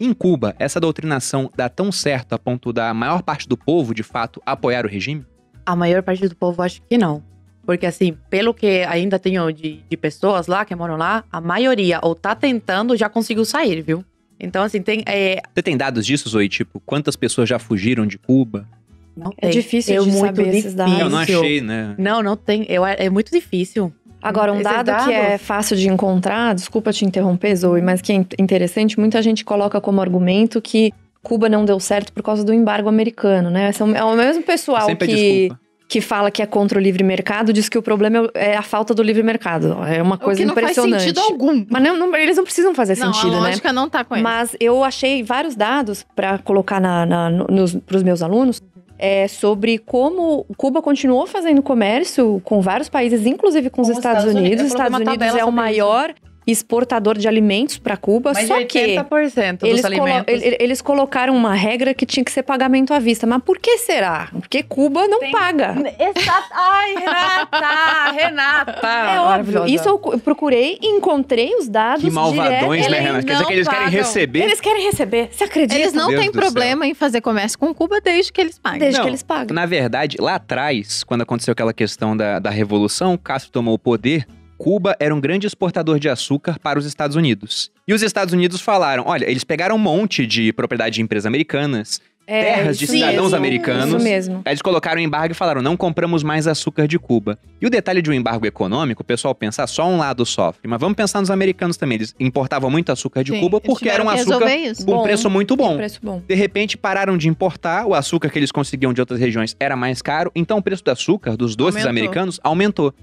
Em 0.00 0.14
Cuba, 0.14 0.56
essa 0.58 0.80
doutrinação 0.80 1.50
dá 1.54 1.68
tão 1.68 1.92
certo 1.92 2.32
a 2.32 2.38
ponto 2.38 2.72
da 2.72 2.94
maior 2.94 3.22
parte 3.22 3.46
do 3.46 3.58
povo, 3.58 3.94
de 3.94 4.02
fato, 4.02 4.40
apoiar 4.46 4.86
o 4.86 4.88
regime? 4.88 5.26
A 5.66 5.76
maior 5.76 6.02
parte 6.02 6.26
do 6.26 6.34
povo 6.34 6.62
acho 6.62 6.80
que 6.88 6.96
não. 6.96 7.22
Porque, 7.66 7.84
assim, 7.84 8.16
pelo 8.30 8.54
que 8.54 8.84
ainda 8.84 9.18
tenho 9.18 9.52
de, 9.52 9.82
de 9.86 9.96
pessoas 9.98 10.46
lá 10.46 10.64
que 10.64 10.74
moram 10.74 10.96
lá, 10.96 11.24
a 11.30 11.42
maioria 11.42 11.98
ou 12.02 12.14
tá 12.14 12.34
tentando 12.34 12.96
já 12.96 13.08
conseguiu 13.08 13.44
sair, 13.44 13.82
viu? 13.82 14.02
Então, 14.38 14.62
assim, 14.62 14.82
tem. 14.82 15.02
É, 15.06 15.40
Você 15.54 15.62
tem 15.62 15.76
dados 15.76 16.04
disso, 16.06 16.28
Zoe? 16.28 16.48
Tipo, 16.48 16.80
quantas 16.84 17.16
pessoas 17.16 17.48
já 17.48 17.58
fugiram 17.58 18.06
de 18.06 18.18
Cuba? 18.18 18.66
não 19.16 19.32
É 19.38 19.48
tem. 19.48 19.50
difícil 19.50 19.94
Eu 19.94 20.04
de 20.04 20.10
muito 20.10 20.26
saber 20.26 20.54
esses 20.54 20.74
dados. 20.74 20.98
Eu 20.98 21.08
não 21.08 21.20
difícil. 21.20 21.40
achei, 21.40 21.60
né? 21.62 21.94
Não, 21.96 22.22
não 22.22 22.36
tem. 22.36 22.66
Eu, 22.68 22.84
é 22.84 23.08
muito 23.08 23.32
difícil. 23.32 23.90
Agora, 24.20 24.52
um 24.52 24.56
Esses 24.60 24.64
dado 24.72 24.86
dados- 24.86 25.06
que 25.06 25.12
é 25.12 25.38
fácil 25.38 25.76
de 25.76 25.88
encontrar, 25.88 26.54
desculpa 26.54 26.92
te 26.92 27.04
interromper, 27.04 27.54
Zoe, 27.56 27.80
mas 27.80 28.02
que 28.02 28.12
é 28.12 28.16
in- 28.16 28.26
interessante, 28.38 28.98
muita 28.98 29.22
gente 29.22 29.44
coloca 29.44 29.80
como 29.80 30.00
argumento 30.00 30.60
que 30.60 30.92
Cuba 31.22 31.48
não 31.48 31.64
deu 31.64 31.78
certo 31.80 32.12
por 32.12 32.22
causa 32.22 32.44
do 32.44 32.52
embargo 32.52 32.88
americano, 32.88 33.48
né? 33.50 33.72
São- 33.72 33.94
É 33.96 34.02
o 34.04 34.14
mesmo 34.16 34.42
pessoal 34.42 34.84
Sempre 34.86 35.12
é 35.12 35.14
que, 35.16 35.38
desculpa. 35.48 35.60
Que 35.88 36.00
fala 36.00 36.30
que 36.32 36.42
é 36.42 36.46
contra 36.46 36.78
o 36.78 36.82
livre 36.82 37.04
mercado, 37.04 37.52
diz 37.52 37.68
que 37.68 37.78
o 37.78 37.82
problema 37.82 38.28
é 38.34 38.46
é 38.52 38.56
a 38.56 38.62
falta 38.62 38.92
do 38.94 39.02
livre 39.02 39.22
mercado. 39.22 39.76
É 39.84 40.02
uma 40.02 40.18
coisa 40.18 40.40
o 40.40 40.42
que 40.42 40.46
não 40.46 40.54
faz 40.54 40.72
impressionante. 40.72 41.02
sentido 41.02 41.20
algum. 41.20 41.64
Mas 41.70 41.82
não- 41.82 41.96
não- 41.96 42.16
eles 42.16 42.36
não 42.36 42.44
precisam 42.44 42.74
fazer 42.74 42.96
não, 42.98 43.12
sentido, 43.12 43.36
a 43.36 43.40
né? 43.40 43.48
lógica 43.48 43.72
não 43.72 43.88
tá 43.88 44.02
com 44.04 44.14
ele. 44.14 44.22
Mas 44.22 44.56
eu 44.58 44.82
achei 44.82 45.22
vários 45.22 45.54
dados 45.54 46.04
para 46.16 46.38
colocar 46.38 46.80
na, 46.80 47.06
na, 47.06 47.30
para 47.86 47.96
os 47.96 48.02
meus 48.02 48.22
alunos 48.22 48.60
é, 48.98 49.28
sobre 49.28 49.78
como 49.78 50.46
Cuba 50.56 50.80
continuou 50.80 51.26
fazendo 51.26 51.62
comércio 51.62 52.40
com 52.44 52.60
vários 52.60 52.88
países, 52.88 53.26
inclusive 53.26 53.68
com 53.70 53.82
os 53.82 53.88
Com 53.88 53.92
os 53.92 53.98
Estados, 53.98 54.24
Estados 54.24 54.40
Unidos. 54.40 54.60
Unidos. 54.62 54.72
Coloquei 54.74 54.96
Estados 55.02 55.18
Unidos 55.22 55.40
é 55.40 55.44
o 55.44 55.52
maior 55.52 56.14
exportador 56.46 57.18
de 57.18 57.26
alimentos 57.26 57.78
para 57.78 57.96
Cuba, 57.96 58.32
Mas 58.34 58.46
só 58.46 58.58
de 58.58 58.64
que 58.66 58.78
80% 58.96 59.58
dos 59.58 59.68
eles, 59.68 59.82
colo- 59.98 60.24
eles 60.60 60.82
colocaram 60.82 61.34
uma 61.34 61.54
regra 61.54 61.92
que 61.92 62.06
tinha 62.06 62.24
que 62.24 62.30
ser 62.30 62.42
pagamento 62.42 62.94
à 62.94 62.98
vista. 62.98 63.26
Mas 63.26 63.42
por 63.42 63.58
que 63.58 63.78
será? 63.78 64.28
Porque 64.32 64.62
Cuba 64.62 65.06
não 65.08 65.18
Tem- 65.20 65.32
paga. 65.32 65.74
Exato. 65.98 66.48
Ai, 66.52 66.94
Renata! 66.94 68.12
Renata! 68.12 68.86
É 68.86 69.20
óbvio. 69.20 69.66
Isso 69.66 69.88
eu 69.88 69.98
cu- 69.98 70.18
procurei 70.18 70.78
e 70.80 70.86
encontrei 70.88 71.54
os 71.56 71.68
dados 71.68 72.04
Que 72.04 72.10
malvadões, 72.10 72.82
direto. 72.86 72.90
né, 72.90 72.98
Eles 72.98 73.06
Renato? 73.06 73.26
Quer 73.26 73.32
dizer 73.32 73.38
não 73.42 73.46
que 73.48 73.52
eles 73.52 73.68
querem 73.68 73.84
pagam. 73.84 73.98
receber. 74.00 74.42
Eles 74.42 74.60
querem 74.60 74.82
receber. 74.84 75.28
Você 75.32 75.44
acredita? 75.44 75.80
Eles 75.80 75.92
não 75.92 76.08
têm 76.08 76.16
do 76.30 76.32
céu. 76.32 76.42
problema 76.42 76.86
em 76.86 76.94
fazer 76.94 77.20
comércio 77.20 77.58
com 77.58 77.74
Cuba 77.74 78.00
desde 78.00 78.32
que 78.32 78.40
eles 78.40 78.58
paguem. 78.58 78.78
Desde 78.80 78.98
Não. 78.98 79.04
que 79.04 79.10
eles 79.10 79.22
pagam. 79.22 79.54
Na 79.54 79.66
verdade, 79.66 80.16
lá 80.20 80.36
atrás, 80.36 81.02
quando 81.04 81.22
aconteceu 81.22 81.52
aquela 81.52 81.72
questão 81.72 82.16
da, 82.16 82.38
da 82.38 82.50
Revolução, 82.50 83.14
o 83.14 83.18
Castro 83.18 83.50
tomou 83.50 83.74
o 83.74 83.78
poder. 83.78 84.26
Cuba 84.58 84.96
era 84.98 85.14
um 85.14 85.20
grande 85.20 85.46
exportador 85.46 85.98
de 85.98 86.08
açúcar 86.08 86.58
para 86.58 86.78
os 86.78 86.86
Estados 86.86 87.16
Unidos. 87.16 87.70
E 87.86 87.92
os 87.94 88.02
Estados 88.02 88.32
Unidos 88.32 88.60
falaram: 88.60 89.04
olha, 89.06 89.28
eles 89.30 89.44
pegaram 89.44 89.76
um 89.76 89.78
monte 89.78 90.26
de 90.26 90.52
propriedade 90.52 90.94
de 90.96 91.02
empresas 91.02 91.26
americanas, 91.26 92.00
É, 92.26 92.42
terras 92.56 92.78
de 92.78 92.86
cidadãos 92.86 93.24
mesmo, 93.30 93.36
americanos. 93.36 93.86
Isso 93.86 93.98
mesmo. 94.02 94.42
Aí 94.44 94.52
eles 94.52 94.62
colocaram 94.62 95.00
um 95.00 95.04
embargo 95.04 95.32
e 95.32 95.34
falaram: 95.34 95.60
não 95.62 95.76
compramos 95.76 96.22
mais 96.22 96.46
açúcar 96.48 96.88
de 96.88 96.98
Cuba. 96.98 97.38
E 97.60 97.66
o 97.66 97.70
detalhe 97.70 98.00
de 98.02 98.10
um 98.10 98.14
embargo 98.14 98.46
econômico, 98.46 99.02
o 99.02 99.04
pessoal 99.04 99.34
pensa 99.34 99.62
"Ah, 99.62 99.66
só 99.66 99.86
um 99.88 99.98
lado 99.98 100.24
sofre. 100.26 100.66
Mas 100.66 100.80
vamos 100.80 100.96
pensar 100.96 101.20
nos 101.20 101.30
americanos 101.30 101.76
também. 101.76 101.96
Eles 101.96 102.14
importavam 102.18 102.70
muito 102.70 102.90
açúcar 102.90 103.22
de 103.22 103.32
Sim, 103.32 103.40
Cuba 103.40 103.60
porque 103.60 103.88
era 103.88 104.02
um 104.02 104.08
açúcar 104.08 104.48
com 104.84 105.00
um 105.00 105.02
preço 105.02 105.28
muito 105.30 105.54
bom. 105.54 105.76
Preço 105.76 106.00
bom. 106.02 106.22
De 106.26 106.34
repente 106.34 106.76
pararam 106.78 107.16
de 107.16 107.28
importar, 107.28 107.86
o 107.86 107.94
açúcar 107.94 108.30
que 108.30 108.38
eles 108.38 108.50
conseguiam 108.50 108.92
de 108.92 109.00
outras 109.00 109.20
regiões 109.20 109.54
era 109.60 109.76
mais 109.76 110.00
caro, 110.02 110.32
então 110.34 110.58
o 110.58 110.62
preço 110.62 110.82
do 110.82 110.90
açúcar 110.90 111.36
dos 111.36 111.54
doces 111.54 111.76
Aumentou. 111.84 111.90
americanos 111.90 112.40
aumentou. 112.42 112.94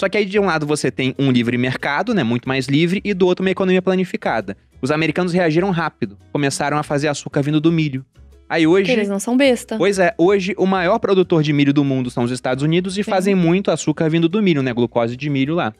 Só 0.00 0.08
que 0.08 0.16
aí 0.16 0.24
de 0.24 0.38
um 0.38 0.46
lado 0.46 0.64
você 0.64 0.90
tem 0.90 1.14
um 1.18 1.30
livre 1.30 1.58
mercado, 1.58 2.14
né, 2.14 2.24
muito 2.24 2.48
mais 2.48 2.66
livre, 2.66 3.02
e 3.04 3.12
do 3.12 3.26
outro 3.26 3.44
uma 3.44 3.50
economia 3.50 3.82
planificada. 3.82 4.56
Os 4.80 4.90
americanos 4.90 5.34
reagiram 5.34 5.70
rápido, 5.70 6.16
começaram 6.32 6.78
a 6.78 6.82
fazer 6.82 7.08
açúcar 7.08 7.42
vindo 7.42 7.60
do 7.60 7.70
milho. 7.70 8.02
Aí 8.48 8.66
hoje, 8.66 8.90
eles 8.90 9.10
não 9.10 9.20
são 9.20 9.36
besta. 9.36 9.76
pois 9.76 9.98
é, 9.98 10.14
hoje 10.16 10.54
o 10.56 10.64
maior 10.64 10.98
produtor 10.98 11.42
de 11.42 11.52
milho 11.52 11.74
do 11.74 11.84
mundo 11.84 12.10
são 12.10 12.24
os 12.24 12.30
Estados 12.30 12.64
Unidos 12.64 12.96
e 12.96 13.04
Sim. 13.04 13.10
fazem 13.10 13.34
muito 13.34 13.70
açúcar 13.70 14.08
vindo 14.08 14.26
do 14.26 14.40
milho, 14.40 14.62
né, 14.62 14.72
glucose 14.72 15.14
de 15.18 15.28
milho 15.28 15.54
lá. 15.54 15.70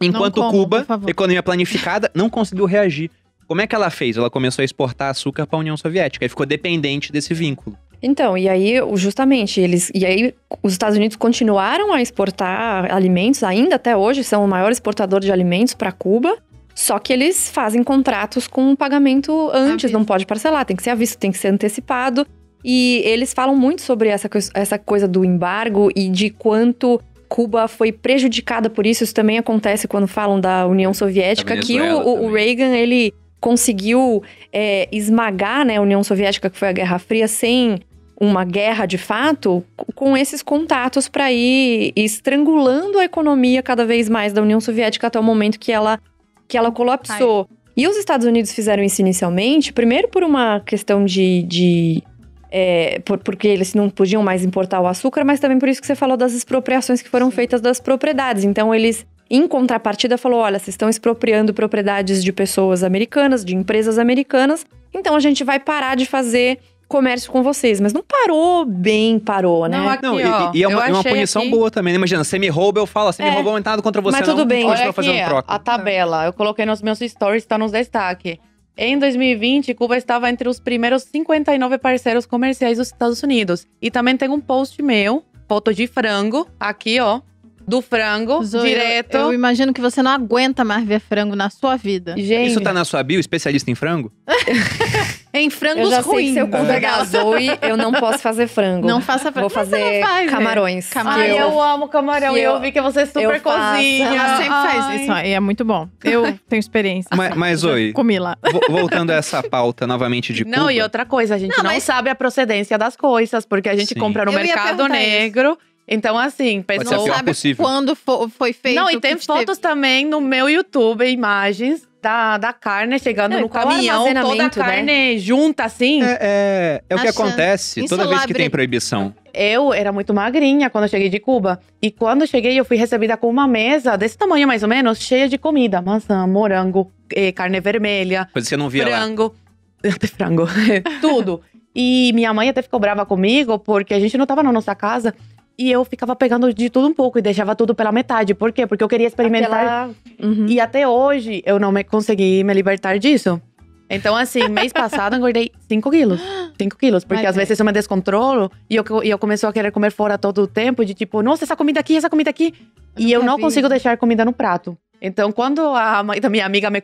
Enquanto 0.00 0.36
comam, 0.36 0.52
Cuba, 0.52 0.86
economia 1.06 1.42
planificada, 1.42 2.10
não 2.14 2.30
conseguiu 2.30 2.64
reagir. 2.64 3.10
Como 3.46 3.60
é 3.60 3.66
que 3.66 3.74
ela 3.74 3.90
fez? 3.90 4.16
Ela 4.16 4.30
começou 4.30 4.62
a 4.62 4.64
exportar 4.64 5.10
açúcar 5.10 5.46
para 5.46 5.58
a 5.58 5.60
União 5.60 5.76
Soviética 5.76 6.24
e 6.24 6.30
ficou 6.30 6.46
dependente 6.46 7.12
desse 7.12 7.34
vínculo. 7.34 7.76
Então, 8.06 8.38
e 8.38 8.48
aí, 8.48 8.74
justamente, 8.94 9.60
eles. 9.60 9.90
E 9.94 10.06
aí, 10.06 10.32
os 10.62 10.72
Estados 10.72 10.96
Unidos 10.96 11.16
continuaram 11.16 11.92
a 11.92 12.00
exportar 12.00 12.94
alimentos, 12.94 13.42
ainda 13.42 13.74
até 13.76 13.96
hoje, 13.96 14.22
são 14.22 14.44
o 14.44 14.48
maior 14.48 14.70
exportador 14.70 15.20
de 15.20 15.32
alimentos 15.32 15.74
para 15.74 15.90
Cuba. 15.90 16.36
Só 16.74 16.98
que 16.98 17.12
eles 17.12 17.50
fazem 17.50 17.82
contratos 17.82 18.46
com 18.46 18.76
pagamento 18.76 19.50
antes, 19.52 19.90
não 19.90 20.04
pode 20.04 20.26
parcelar, 20.26 20.64
tem 20.66 20.76
que 20.76 20.82
ser 20.82 20.90
à 20.90 20.94
vista, 20.94 21.18
tem 21.18 21.32
que 21.32 21.38
ser 21.38 21.48
antecipado. 21.48 22.26
E 22.62 23.00
eles 23.04 23.32
falam 23.32 23.56
muito 23.56 23.80
sobre 23.82 24.08
essa, 24.10 24.28
essa 24.54 24.78
coisa 24.78 25.08
do 25.08 25.24
embargo 25.24 25.90
e 25.96 26.08
de 26.10 26.28
quanto 26.30 27.00
Cuba 27.28 27.66
foi 27.66 27.90
prejudicada 27.92 28.68
por 28.68 28.86
isso. 28.86 29.02
Isso 29.04 29.14
também 29.14 29.38
acontece 29.38 29.88
quando 29.88 30.06
falam 30.06 30.38
da 30.38 30.66
União 30.66 30.92
Soviética, 30.92 31.54
que 31.56 31.80
o, 31.80 32.00
o- 32.08 32.26
o. 32.26 32.32
Reagan, 32.32 32.76
ele 32.76 33.12
conseguiu 33.40 34.22
é, 34.52 34.86
esmagar 34.92 35.64
né, 35.64 35.76
a 35.76 35.80
União 35.80 36.02
Soviética, 36.04 36.50
que 36.50 36.58
foi 36.58 36.68
a 36.68 36.72
Guerra 36.72 36.98
Fria, 36.98 37.26
sem 37.28 37.78
uma 38.18 38.44
guerra 38.44 38.86
de 38.86 38.96
fato, 38.98 39.62
com 39.94 40.16
esses 40.16 40.42
contatos 40.42 41.08
para 41.08 41.30
ir 41.32 41.92
estrangulando 41.94 42.98
a 42.98 43.04
economia 43.04 43.62
cada 43.62 43.84
vez 43.84 44.08
mais 44.08 44.32
da 44.32 44.42
União 44.42 44.60
Soviética 44.60 45.06
até 45.06 45.18
o 45.20 45.22
momento 45.22 45.58
que 45.58 45.70
ela, 45.70 46.00
que 46.48 46.56
ela 46.56 46.72
colapsou. 46.72 47.48
E 47.76 47.86
os 47.86 47.96
Estados 47.96 48.26
Unidos 48.26 48.52
fizeram 48.52 48.82
isso 48.82 49.00
inicialmente, 49.02 49.72
primeiro 49.72 50.08
por 50.08 50.22
uma 50.24 50.60
questão 50.60 51.04
de. 51.04 51.42
de 51.42 52.02
é, 52.50 53.00
por- 53.04 53.18
porque 53.18 53.46
eles 53.48 53.74
não 53.74 53.90
podiam 53.90 54.22
mais 54.22 54.42
importar 54.44 54.80
o 54.80 54.86
açúcar, 54.86 55.24
mas 55.24 55.38
também 55.40 55.58
por 55.58 55.68
isso 55.68 55.80
que 55.80 55.86
você 55.86 55.94
falou 55.94 56.16
das 56.16 56.32
expropriações 56.32 57.02
que 57.02 57.08
foram 57.10 57.30
feitas 57.30 57.60
das 57.60 57.78
propriedades. 57.80 58.44
Então, 58.44 58.74
eles, 58.74 59.04
em 59.28 59.46
contrapartida, 59.46 60.16
falou: 60.16 60.40
olha, 60.40 60.58
vocês 60.58 60.68
estão 60.68 60.88
expropriando 60.88 61.52
propriedades 61.52 62.24
de 62.24 62.32
pessoas 62.32 62.82
americanas, 62.82 63.44
de 63.44 63.54
empresas 63.54 63.98
americanas, 63.98 64.64
então 64.94 65.14
a 65.14 65.20
gente 65.20 65.44
vai 65.44 65.60
parar 65.60 65.96
de 65.96 66.06
fazer 66.06 66.58
comércio 66.88 67.30
com 67.30 67.42
vocês. 67.42 67.80
Mas 67.80 67.92
não 67.92 68.02
parou 68.02 68.64
bem, 68.64 69.18
parou, 69.18 69.66
né? 69.68 69.78
Não, 69.78 69.88
aqui, 69.88 70.02
Não, 70.02 70.20
e- 70.20 70.24
ó, 70.24 70.52
e, 70.54 70.58
e 70.58 70.62
é 70.62 70.68
uma, 70.68 70.86
é 70.86 70.90
uma 70.90 71.00
achei 71.00 71.12
punição 71.12 71.42
aqui- 71.42 71.50
boa 71.50 71.70
também. 71.70 71.92
né? 71.92 71.96
Imagina, 71.98 72.22
você 72.24 72.38
me 72.38 72.48
rouba, 72.48 72.80
eu 72.80 72.86
falo, 72.86 73.12
você 73.12 73.22
me 73.22 73.28
É. 73.28 73.32
roubou, 73.32 73.52
não 73.54 73.62
tem 73.62 73.70
nada 73.70 73.82
contra 73.82 74.00
você, 74.02 74.18
Mas 74.18 74.28
não. 74.28 74.34
tudo 74.36 74.46
bem. 74.46 74.58
Continua 74.64 74.74
Olha 74.80 74.84
aqui, 74.90 74.96
fazendo 74.96 75.24
troca. 75.26 75.52
a 75.52 75.58
tabela. 75.58 76.24
Eu 76.26 76.32
coloquei 76.32 76.64
nos 76.66 76.80
meus 76.82 76.98
stories, 76.98 77.44
tá 77.44 77.56
nos 77.58 77.72
destaque. 77.72 78.38
Em 78.78 78.98
2020, 78.98 79.72
Cuba 79.74 79.96
estava 79.96 80.28
entre 80.28 80.48
os 80.48 80.60
primeiros 80.60 81.02
59 81.04 81.78
parceiros 81.78 82.26
comerciais 82.26 82.76
dos 82.78 82.88
Estados 82.88 83.22
Unidos. 83.22 83.66
E 83.80 83.90
também 83.90 84.16
tem 84.16 84.28
um 84.28 84.38
post 84.40 84.82
meu, 84.82 85.24
foto 85.48 85.72
de 85.72 85.86
frango, 85.86 86.46
aqui, 86.60 87.00
ó. 87.00 87.20
Do 87.66 87.82
frango, 87.82 88.44
Zoe, 88.44 88.68
direto. 88.68 89.14
Eu, 89.16 89.20
eu 89.22 89.32
imagino 89.34 89.72
que 89.72 89.80
você 89.80 90.02
não 90.02 90.10
aguenta 90.12 90.64
mais 90.64 90.86
ver 90.86 91.00
frango 91.00 91.34
na 91.34 91.50
sua 91.50 91.76
vida. 91.76 92.14
Gente, 92.16 92.50
Isso 92.50 92.60
tá 92.60 92.72
na 92.72 92.84
sua 92.84 93.02
bio, 93.02 93.18
especialista 93.18 93.70
em 93.70 93.74
frango? 93.74 94.12
Em 95.34 95.46
Eu 95.46 95.50
frangos 95.50 95.90
já 95.90 95.96
sei 96.02 96.02
que 96.02 96.08
ruins. 96.08 96.32
se 96.32 96.38
eu 96.38 96.48
convidar 96.48 96.94
a 97.00 97.04
Zoe, 97.04 97.58
eu 97.60 97.76
não 97.76 97.92
posso 97.92 98.20
fazer 98.20 98.46
frango. 98.46 98.86
Não 98.86 99.02
faça 99.02 99.30
frango. 99.30 99.50
Vou 99.50 99.50
fazer 99.50 100.00
faz, 100.02 100.30
camarões. 100.30 100.88
Camarão. 100.88 101.20
Ai, 101.20 101.30
que 101.30 101.36
eu, 101.36 101.60
amo 101.62 101.88
camarão. 101.88 102.34
E 102.34 102.40
eu, 102.40 102.52
eu- 102.54 102.60
vi 102.60 102.72
que 102.72 102.80
você 102.80 103.04
super 103.04 103.20
eu 103.22 103.40
faço. 103.40 103.74
cozinha. 103.74 104.06
Ela 104.06 104.36
sempre 104.38 104.52
Ai. 104.54 104.68
faz 104.80 105.00
isso. 105.02 105.12
E 105.12 105.32
é 105.34 105.40
muito 105.40 105.62
bom. 105.62 105.86
Eu 106.02 106.38
tenho 106.48 106.58
experiência. 106.60 107.10
Mas, 107.14 107.34
mas 107.34 107.64
oi, 107.64 107.92
Comi 107.92 108.18
lá. 108.18 108.34
vo- 108.50 108.62
voltando 108.70 109.10
a 109.10 109.14
essa 109.16 109.42
pauta 109.42 109.86
novamente 109.86 110.32
de 110.32 110.42
Cuba. 110.42 110.56
Não, 110.56 110.70
e 110.70 110.80
outra 110.80 111.04
coisa, 111.04 111.34
a 111.34 111.38
gente 111.38 111.50
Não, 111.54 111.64
não, 111.64 111.70
mas- 111.72 111.82
sabe 111.82 112.08
a 112.08 112.14
procedência 112.14 112.78
das 112.78 112.96
coisas, 112.96 113.44
porque 113.44 113.68
a 113.68 113.76
gente 113.76 113.88
Sim. 113.92 114.00
compra 114.00 114.24
no 114.24 114.32
Eu 114.32 114.38
mercado 114.40 114.76
perguntar 114.78 115.02
isso. 115.02 115.58
Então, 115.88 116.18
assim, 116.18 116.62
pessoas. 116.62 117.04
pior 117.04 117.14
sabe 117.16 117.30
possível. 117.30 117.64
quando 117.64 117.94
fo- 117.94 118.28
foi 118.28 118.52
feito. 118.52 118.74
Não, 118.76 118.88
e 118.90 118.98
tem 119.00 119.16
que 119.16 119.24
teve- 119.24 119.38
fotos 119.38 119.58
também 119.58 120.04
no 120.04 120.20
meu 120.20 120.48
YouTube, 120.50 121.04
imagens 121.08 121.86
da, 122.02 122.38
da 122.38 122.52
carne 122.52 122.98
chegando 122.98 123.32
Não, 123.34 123.42
no 123.42 123.48
caminhão, 123.48 124.04
toda 124.14 124.42
a 124.42 124.44
né? 124.44 124.50
carne 124.50 125.18
junta 125.18 125.64
assim. 125.64 126.02
É, 126.02 126.18
é, 126.20 126.82
é 126.90 126.94
o 126.94 126.98
que 126.98 127.08
Achando. 127.08 127.26
acontece 127.28 127.80
Isso 127.80 127.88
toda 127.96 128.08
vez 128.08 128.26
que 128.26 128.34
tem 128.34 128.50
proibição. 128.50 129.14
Eu 129.32 129.72
era 129.72 129.92
muito 129.92 130.12
magrinha 130.14 130.70
quando 130.70 130.84
eu 130.84 130.88
cheguei 130.90 131.08
de 131.08 131.20
Cuba. 131.20 131.60
E 131.80 131.90
quando 131.90 132.22
eu 132.22 132.26
cheguei, 132.26 132.58
eu 132.58 132.64
fui 132.64 132.76
recebida 132.76 133.16
com 133.16 133.28
uma 133.28 133.46
mesa 133.46 133.96
desse 133.96 134.16
tamanho 134.18 134.46
mais 134.48 134.62
ou 134.62 134.68
menos, 134.68 134.98
cheia 134.98 135.28
de 135.28 135.36
comida: 135.38 135.80
maçã, 135.82 136.26
morango, 136.26 136.90
eh, 137.14 137.30
carne 137.32 137.60
vermelha, 137.60 138.28
Coisa 138.32 138.44
que 138.46 138.48
você 138.50 138.56
não 138.56 138.68
via 138.68 138.88
lá. 138.88 138.96
frango. 138.98 139.34
Até 139.84 140.06
frango. 140.08 140.48
Tudo. 141.00 141.42
E 141.78 142.10
minha 142.14 142.32
mãe 142.32 142.48
até 142.48 142.62
ficou 142.62 142.80
brava 142.80 143.04
comigo 143.04 143.58
porque 143.58 143.92
a 143.92 144.00
gente 144.00 144.16
não 144.16 144.24
tava 144.24 144.42
na 144.42 144.50
nossa 144.50 144.74
casa. 144.74 145.14
E 145.58 145.70
eu 145.72 145.84
ficava 145.84 146.14
pegando 146.14 146.52
de 146.52 146.68
tudo 146.68 146.86
um 146.88 146.92
pouco 146.94 147.18
e 147.18 147.22
deixava 147.22 147.54
tudo 147.56 147.74
pela 147.74 147.90
metade. 147.90 148.34
Por 148.34 148.52
quê? 148.52 148.66
Porque 148.66 148.84
eu 148.84 148.88
queria 148.88 149.06
experimentar. 149.06 149.52
Aquela- 149.52 149.90
Uhum. 150.22 150.46
E 150.48 150.58
até 150.60 150.86
hoje 150.88 151.42
eu 151.46 151.58
não 151.58 151.70
me 151.72 151.82
consegui 151.84 152.42
me 152.44 152.52
libertar 152.54 152.98
disso. 152.98 153.40
Então, 153.88 154.16
assim, 154.16 154.40
mês 154.48 154.72
passado 154.72 155.14
eu 155.14 155.18
engordei 155.18 155.50
5 155.68 155.90
quilos. 155.90 156.20
5 156.60 156.76
quilos. 156.76 157.04
Porque 157.04 157.22
Vai 157.22 157.26
às 157.30 157.36
ver. 157.36 157.42
vezes 157.46 157.58
eu 157.58 157.64
me 157.66 157.72
descontrolo 157.72 158.50
e 158.68 158.76
eu, 158.76 158.84
e 159.02 159.08
eu 159.10 159.18
começo 159.18 159.46
a 159.46 159.52
querer 159.52 159.70
comer 159.70 159.92
fora 159.92 160.18
todo 160.18 160.42
o 160.42 160.46
tempo, 160.46 160.84
de 160.84 160.92
tipo, 160.94 161.22
nossa, 161.22 161.44
essa 161.44 161.54
comida 161.56 161.80
aqui, 161.80 161.96
essa 161.96 162.10
comida 162.10 162.28
aqui. 162.30 162.52
e 162.98 163.12
eu 163.12 163.22
não 163.22 163.36
vi. 163.36 163.42
consigo 163.42 163.68
deixar 163.68 163.96
comida 163.98 164.24
no 164.24 164.32
prato. 164.32 164.76
Então, 165.00 165.30
quando 165.30 165.60
a 165.60 166.02
mãe 166.02 166.20
da 166.20 166.28
minha 166.30 166.46
amiga 166.46 166.70
me, 166.70 166.82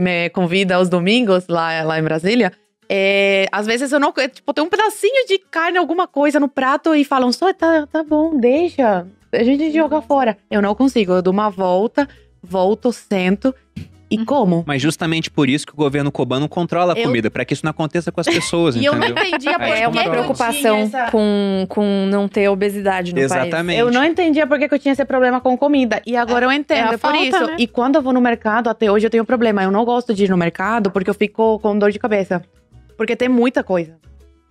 me 0.00 0.30
convida 0.30 0.76
aos 0.76 0.88
domingos 0.88 1.46
lá, 1.48 1.82
lá 1.82 1.98
em 1.98 2.02
Brasília, 2.02 2.52
é, 2.88 3.46
às 3.52 3.66
vezes 3.66 3.92
eu 3.92 4.00
não. 4.00 4.12
Tipo, 4.12 4.52
tem 4.54 4.64
um 4.64 4.68
pedacinho 4.68 5.26
de 5.26 5.38
carne, 5.38 5.78
alguma 5.78 6.06
coisa 6.06 6.40
no 6.40 6.48
prato 6.48 6.94
e 6.94 7.04
falam, 7.04 7.30
só 7.32 7.52
tá, 7.52 7.86
tá 7.86 8.02
bom, 8.02 8.38
deixa. 8.38 9.06
A 9.32 9.42
gente 9.42 9.70
joga 9.70 10.00
fora. 10.00 10.38
Eu 10.50 10.62
não 10.62 10.74
consigo. 10.74 11.12
Eu 11.12 11.22
dou 11.22 11.32
uma 11.32 11.50
volta, 11.50 12.08
volto, 12.42 12.90
sento 12.92 13.54
e 14.10 14.16
Uhum. 14.16 14.24
como. 14.24 14.64
Mas 14.66 14.80
justamente 14.80 15.30
por 15.30 15.50
isso 15.50 15.66
que 15.66 15.72
o 15.74 15.76
governo 15.76 16.10
cubano 16.10 16.48
controla 16.48 16.94
a 16.94 16.98
Eu- 16.98 17.04
comida, 17.04 17.30
pra 17.30 17.44
que 17.44 17.52
isso 17.52 17.62
não 17.62 17.72
aconteça 17.72 18.10
com 18.10 18.22
as 18.22 18.26
pessoas, 18.26 18.74
E 18.80 18.86
eu 18.86 18.94
não 18.94 19.04
entendeu? 19.06 19.22
entendia 19.26 19.52
por 19.58 19.62
Aí 19.64 19.72
que 19.74 19.82
É 19.82 19.86
uma 19.88 20.02
eu 20.02 20.10
preocupação 20.10 20.76
essa- 20.78 21.10
com, 21.10 21.66
com 21.68 22.06
não 22.10 22.26
ter 22.26 22.48
obesidade 22.48 23.10
no 23.12 23.16
país. 23.20 23.30
Exatamente. 23.30 23.78
Eu 23.78 23.90
não 23.90 24.02
entendia 24.02 24.46
por 24.46 24.58
que 24.58 24.72
eu 24.74 24.78
tinha 24.78 24.92
esse 24.92 25.04
problema 25.04 25.42
com 25.42 25.58
comida. 25.58 26.00
E 26.06 26.16
agora 26.16 26.46
eu 26.46 26.52
entendo, 26.52 26.78
é 26.78 26.82
a 26.84 26.86
é, 26.86 26.90
por 26.92 26.98
falta, 27.00 27.18
isso. 27.18 27.46
né? 27.48 27.56
E 27.58 27.66
quando 27.66 27.96
eu 27.96 28.02
vou 28.02 28.14
no 28.14 28.20
mercado, 28.22 28.70
até 28.70 28.90
hoje 28.90 29.04
eu 29.06 29.10
tenho 29.10 29.26
problema. 29.26 29.62
Eu 29.62 29.70
não 29.70 29.84
gosto 29.84 30.14
de 30.14 30.24
ir 30.24 30.30
no 30.30 30.38
mercado 30.38 30.90
porque 30.90 31.10
eu 31.10 31.14
fico 31.14 31.58
com 31.58 31.78
dor 31.78 31.90
de 31.92 31.98
cabeça. 31.98 32.42
Porque 32.98 33.16
tem 33.16 33.28
muita 33.28 33.64
coisa. 33.64 33.96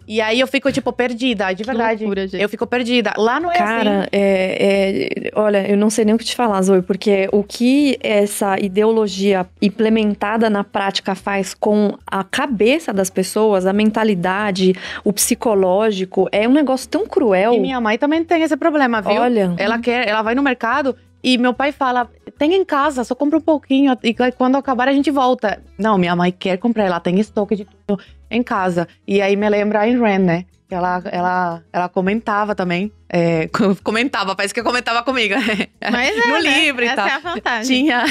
E 0.09 0.21
aí 0.21 0.39
eu 0.39 0.47
fico, 0.47 0.71
tipo, 0.71 0.93
perdida, 0.93 1.51
de 1.51 1.65
verdade. 1.65 2.05
loucura. 2.05 2.25
Eu 2.31 2.47
fico 2.47 2.65
perdida. 2.65 3.11
Lá 3.17 3.41
não 3.41 3.51
é 3.51 3.57
Cara, 3.57 3.99
assim. 3.99 4.07
é, 4.13 5.27
é- 5.27 5.31
olha, 5.35 5.69
eu 5.69 5.75
não 5.75 5.89
sei 5.89 6.05
nem 6.05 6.15
o 6.15 6.17
que 6.17 6.23
te 6.23 6.33
falar, 6.33 6.61
Zoe, 6.61 6.81
porque 6.81 7.27
o 7.33 7.43
que 7.43 7.97
essa 8.01 8.57
ideologia 8.57 9.45
implementada 9.61 10.49
na 10.49 10.63
prática 10.63 11.13
faz 11.13 11.53
com 11.53 11.97
a 12.09 12.23
cabeça 12.23 12.93
das 12.93 13.09
pessoas, 13.09 13.65
a 13.65 13.73
mentalidade, 13.73 14.73
o 15.03 15.11
psicológico, 15.11 16.29
é 16.31 16.47
um 16.47 16.53
negócio 16.53 16.87
tão 16.87 17.05
cruel. 17.05 17.53
E 17.55 17.59
minha 17.59 17.81
mãe 17.81 17.97
também 17.97 18.23
tem 18.23 18.43
esse 18.43 18.55
problema, 18.55 19.01
viu? 19.01 19.11
Olha, 19.19 19.53
Ela 19.57 19.77
quer, 19.77 20.07
ela 20.07 20.21
vai 20.21 20.33
no 20.35 20.41
mercado 20.41 20.95
e 21.33 21.37
meu 21.37 21.53
pai 21.53 21.73
fala: 21.73 22.09
tem 22.37 22.53
em 22.55 22.63
casa, 22.63 23.03
só 23.03 23.13
compra 23.13 23.37
um 23.37 23.41
pouquinho 23.41 23.97
e 24.01 24.15
quando 24.31 24.55
acabar 24.55 24.87
a 24.87 24.93
gente 24.93 25.11
volta. 25.11 25.61
Não, 25.77 25.97
minha 25.97 26.15
mãe 26.15 26.31
quer 26.31 26.57
comprar, 26.57 26.85
ela 26.85 27.01
tem 27.01 27.19
estoque 27.19 27.55
de 27.55 27.65
tudo 27.65 28.01
em 28.31 28.41
casa. 28.41 28.87
E 29.05 29.21
aí 29.21 29.35
me 29.35 29.49
lembra 29.49 29.79
a 29.79 29.81
Ayn 29.81 29.99
Rand, 29.99 30.19
né? 30.19 30.45
Que 30.69 30.75
Ela, 30.75 31.01
ela, 31.05 31.63
ela 31.71 31.89
comentava 31.89 32.55
também. 32.55 32.91
é, 33.09 33.49
comentava, 33.83 34.35
parece 34.35 34.53
que 34.53 34.63
comentava 34.63 35.03
comigo. 35.03 35.35
Mas 35.91 36.17
é, 36.17 36.27
no 36.27 36.41
né? 36.41 36.59
livro 36.61 36.83
e 36.83 36.87
Essa 36.87 36.95
tal. 36.95 37.07
é 37.07 37.11
a 37.11 37.19
vantagem. 37.19 37.77
Tinha, 37.83 38.05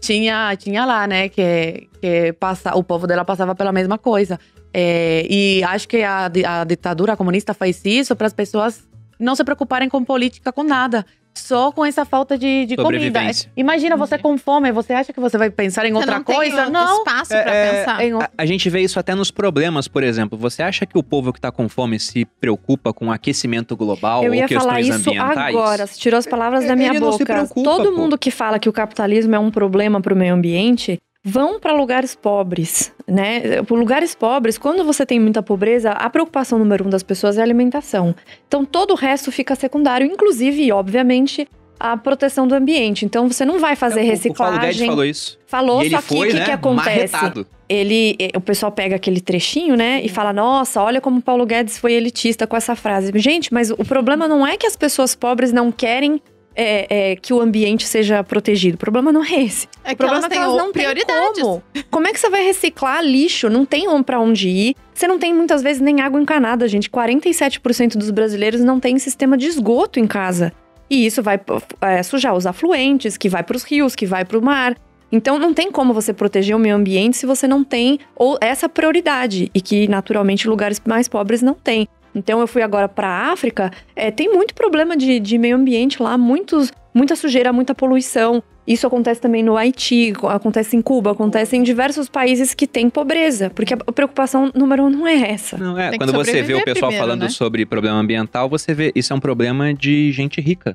tinha, 0.00 0.56
tinha 0.56 0.84
lá, 0.84 1.06
né? 1.08 1.28
Que, 1.28 1.88
que 2.00 2.32
passa, 2.34 2.76
o 2.76 2.84
povo 2.84 3.06
dela 3.06 3.24
passava 3.24 3.54
pela 3.54 3.72
mesma 3.72 3.98
coisa. 3.98 4.38
É, 4.72 5.26
e 5.28 5.62
acho 5.64 5.88
que 5.88 6.02
a, 6.02 6.26
a 6.26 6.64
ditadura 6.64 7.16
comunista 7.16 7.52
faz 7.54 7.84
isso 7.84 8.14
para 8.14 8.26
as 8.26 8.32
pessoas 8.32 8.86
não 9.18 9.34
se 9.34 9.44
preocuparem 9.44 9.88
com 9.88 10.04
política, 10.04 10.52
com 10.52 10.62
nada. 10.64 11.06
Só 11.36 11.72
com 11.72 11.84
essa 11.84 12.04
falta 12.04 12.38
de, 12.38 12.64
de 12.64 12.76
comida. 12.76 12.82
Sobrevivência. 12.82 13.50
Imagina 13.56 13.96
você 13.96 14.16
com 14.16 14.38
fome, 14.38 14.70
você 14.70 14.92
acha 14.92 15.12
que 15.12 15.18
você 15.20 15.36
vai 15.36 15.50
pensar 15.50 15.84
em 15.84 15.90
Você 15.92 15.98
outra 15.98 16.16
não 16.16 16.22
tem 16.24 16.36
coisa? 16.36 16.56
outro 16.58 16.72
Não. 16.72 16.98
espaço 16.98 17.28
pra 17.30 17.38
É, 17.54 17.66
é, 17.66 17.78
pensar. 17.80 18.04
Em 18.04 18.12
A, 18.14 18.30
a 18.38 18.46
gente 18.46 18.70
vê 18.70 18.80
isso 18.80 18.98
até 19.00 19.14
nos 19.14 19.30
problemas, 19.30 19.88
por 19.88 20.02
exemplo. 20.04 20.38
Você 20.38 20.62
acha 20.62 20.86
que 20.86 20.96
o 20.96 21.02
povo 21.02 21.32
que 21.32 21.40
tá 21.40 21.50
com 21.50 21.68
fome 21.68 21.98
se 21.98 22.24
preocupa 22.40 22.92
com 22.92 23.08
o 23.08 23.12
aquecimento 23.12 23.76
global 23.76 24.22
eu 24.22 24.30
ou 24.30 24.34
ia 24.34 24.48
falar 24.48 24.76
questões 24.76 25.00
isso 25.00 25.10
ambientais? 25.10 25.54
agora. 25.56 25.86
Você 25.86 25.98
tirou 25.98 26.18
as 26.18 26.26
palavras 26.26 26.66
da 26.66 26.76
minha 26.76 26.90
Ele 26.90 27.00
não 27.00 27.12
se 27.12 27.18
boca. 27.18 27.32
preocupa, 27.34 27.62
Todo 27.70 27.90
pô. 27.90 27.96
mundo 27.96 28.16
que 28.16 28.30
fala 28.30 28.58
que 28.58 28.68
o 28.68 28.72
capitalismo 28.72 29.34
é 29.34 29.38
um 29.38 29.50
problema 29.50 30.00
para 30.00 30.14
o 30.14 30.16
meio 30.16 30.34
ambiente 30.34 30.98
vão 31.24 31.58
para 31.58 31.72
lugares 31.72 32.14
pobres, 32.14 32.92
né? 33.08 33.62
Por 33.62 33.78
lugares 33.78 34.14
pobres, 34.14 34.58
quando 34.58 34.84
você 34.84 35.06
tem 35.06 35.18
muita 35.18 35.42
pobreza, 35.42 35.90
a 35.92 36.10
preocupação 36.10 36.58
número 36.58 36.86
um 36.86 36.90
das 36.90 37.02
pessoas 37.02 37.38
é 37.38 37.40
a 37.40 37.44
alimentação. 37.44 38.14
Então 38.46 38.64
todo 38.64 38.90
o 38.92 38.94
resto 38.94 39.32
fica 39.32 39.54
secundário, 39.54 40.06
inclusive, 40.06 40.70
obviamente, 40.70 41.48
a 41.80 41.96
proteção 41.96 42.46
do 42.46 42.54
ambiente. 42.54 43.04
Então 43.04 43.26
você 43.28 43.44
não 43.44 43.58
vai 43.58 43.74
fazer 43.74 44.00
É, 44.00 44.02
o- 44.02 44.06
O 44.06 44.34
Paulo 44.34 44.52
reciclagem. 44.52 44.60
Guedes 44.60 44.86
falou 44.86 45.04
isso. 45.04 45.38
Falou, 45.46 45.82
e 45.82 45.90
só 45.90 46.02
que 46.02 46.14
o 46.14 46.22
que, 46.26 46.32
né, 46.34 46.44
que 46.44 46.50
acontece? 46.50 47.12
marretado. 47.14 47.46
ele, 47.68 48.14
eh, 48.20 48.30
o 48.36 48.40
pessoal 48.42 48.70
pega 48.70 48.94
aquele 48.96 49.20
trechinho, 49.22 49.74
né, 49.76 50.02
e 50.04 50.08
fala: 50.10 50.32
"Nossa, 50.34 50.82
olha 50.82 51.00
como 51.00 51.18
o 51.18 51.22
Paulo 51.22 51.46
Guedes 51.46 51.78
foi 51.78 51.94
elitista 51.94 52.46
com 52.46 52.54
essa 52.56 52.76
frase". 52.76 53.10
Gente, 53.16 53.52
mas 53.52 53.70
o 53.70 53.84
problema 53.84 54.28
não 54.28 54.46
é 54.46 54.56
que 54.58 54.66
as 54.66 54.76
pessoas 54.76 55.14
pobres 55.14 55.50
não 55.52 55.72
querem 55.72 56.20
é, 56.54 57.12
é, 57.12 57.16
que 57.16 57.32
o 57.32 57.40
ambiente 57.40 57.86
seja 57.86 58.22
protegido. 58.22 58.76
O 58.76 58.78
problema 58.78 59.12
não 59.12 59.24
é 59.24 59.42
esse. 59.42 59.68
É 59.82 59.92
O 59.92 59.96
problema 59.96 60.26
é 60.26 60.28
que 60.28 60.36
elas 60.36 60.56
não 60.56 60.72
prioridades. 60.72 61.42
como. 61.42 61.62
Como 61.90 62.06
é 62.06 62.12
que 62.12 62.20
você 62.20 62.30
vai 62.30 62.44
reciclar 62.44 63.04
lixo? 63.04 63.48
Não 63.50 63.64
tem 63.64 63.88
um 63.88 64.02
pra 64.02 64.20
onde 64.20 64.48
ir. 64.48 64.76
Você 64.92 65.06
não 65.08 65.18
tem 65.18 65.34
muitas 65.34 65.62
vezes 65.62 65.80
nem 65.82 66.00
água 66.00 66.20
encanada, 66.20 66.68
gente. 66.68 66.88
47% 66.88 67.96
dos 67.96 68.10
brasileiros 68.10 68.60
não 68.60 68.78
tem 68.78 68.98
sistema 68.98 69.36
de 69.36 69.46
esgoto 69.46 69.98
em 69.98 70.06
casa. 70.06 70.52
E 70.88 71.06
isso 71.06 71.22
vai 71.22 71.40
é, 71.80 72.02
sujar 72.02 72.34
os 72.34 72.46
afluentes, 72.46 73.16
que 73.16 73.28
vai 73.28 73.42
para 73.42 73.56
os 73.56 73.64
rios, 73.64 73.96
que 73.96 74.06
vai 74.06 74.24
para 74.24 74.38
o 74.38 74.42
mar. 74.42 74.76
Então 75.10 75.38
não 75.38 75.54
tem 75.54 75.70
como 75.70 75.94
você 75.94 76.12
proteger 76.12 76.56
o 76.56 76.58
meio 76.58 76.74
ambiente 76.74 77.16
se 77.16 77.26
você 77.26 77.46
não 77.46 77.62
tem 77.62 78.00
ou 78.16 78.36
essa 78.40 78.68
prioridade 78.68 79.50
e 79.54 79.60
que 79.60 79.86
naturalmente 79.86 80.48
lugares 80.48 80.80
mais 80.84 81.08
pobres 81.08 81.40
não 81.40 81.54
têm. 81.54 81.88
Então 82.14 82.40
eu 82.40 82.46
fui 82.46 82.62
agora 82.62 82.88
para 82.88 83.08
a 83.08 83.32
África, 83.32 83.70
é, 83.96 84.10
tem 84.10 84.32
muito 84.32 84.54
problema 84.54 84.96
de, 84.96 85.18
de 85.18 85.36
meio 85.36 85.56
ambiente 85.56 86.02
lá, 86.02 86.16
muitos, 86.16 86.72
muita 86.94 87.16
sujeira, 87.16 87.52
muita 87.52 87.74
poluição. 87.74 88.42
Isso 88.66 88.86
acontece 88.86 89.20
também 89.20 89.42
no 89.42 89.58
Haiti, 89.58 90.14
acontece 90.22 90.74
em 90.74 90.80
Cuba, 90.80 91.10
acontece 91.10 91.54
em 91.54 91.62
diversos 91.62 92.08
países 92.08 92.54
que 92.54 92.66
têm 92.66 92.88
pobreza, 92.88 93.50
porque 93.50 93.74
a 93.74 93.92
preocupação 93.92 94.50
número 94.54 94.84
um 94.84 94.90
não 94.90 95.06
é 95.06 95.32
essa. 95.32 95.58
Não, 95.58 95.78
é, 95.78 95.98
quando 95.98 96.14
você 96.14 96.42
vê 96.42 96.54
o 96.54 96.64
pessoal 96.64 96.90
primeiro, 96.90 96.96
falando 96.96 97.22
né? 97.22 97.28
sobre 97.28 97.66
problema 97.66 97.98
ambiental, 97.98 98.48
você 98.48 98.72
vê 98.72 98.90
isso 98.94 99.12
é 99.12 99.16
um 99.16 99.20
problema 99.20 99.74
de 99.74 100.10
gente 100.12 100.40
rica. 100.40 100.74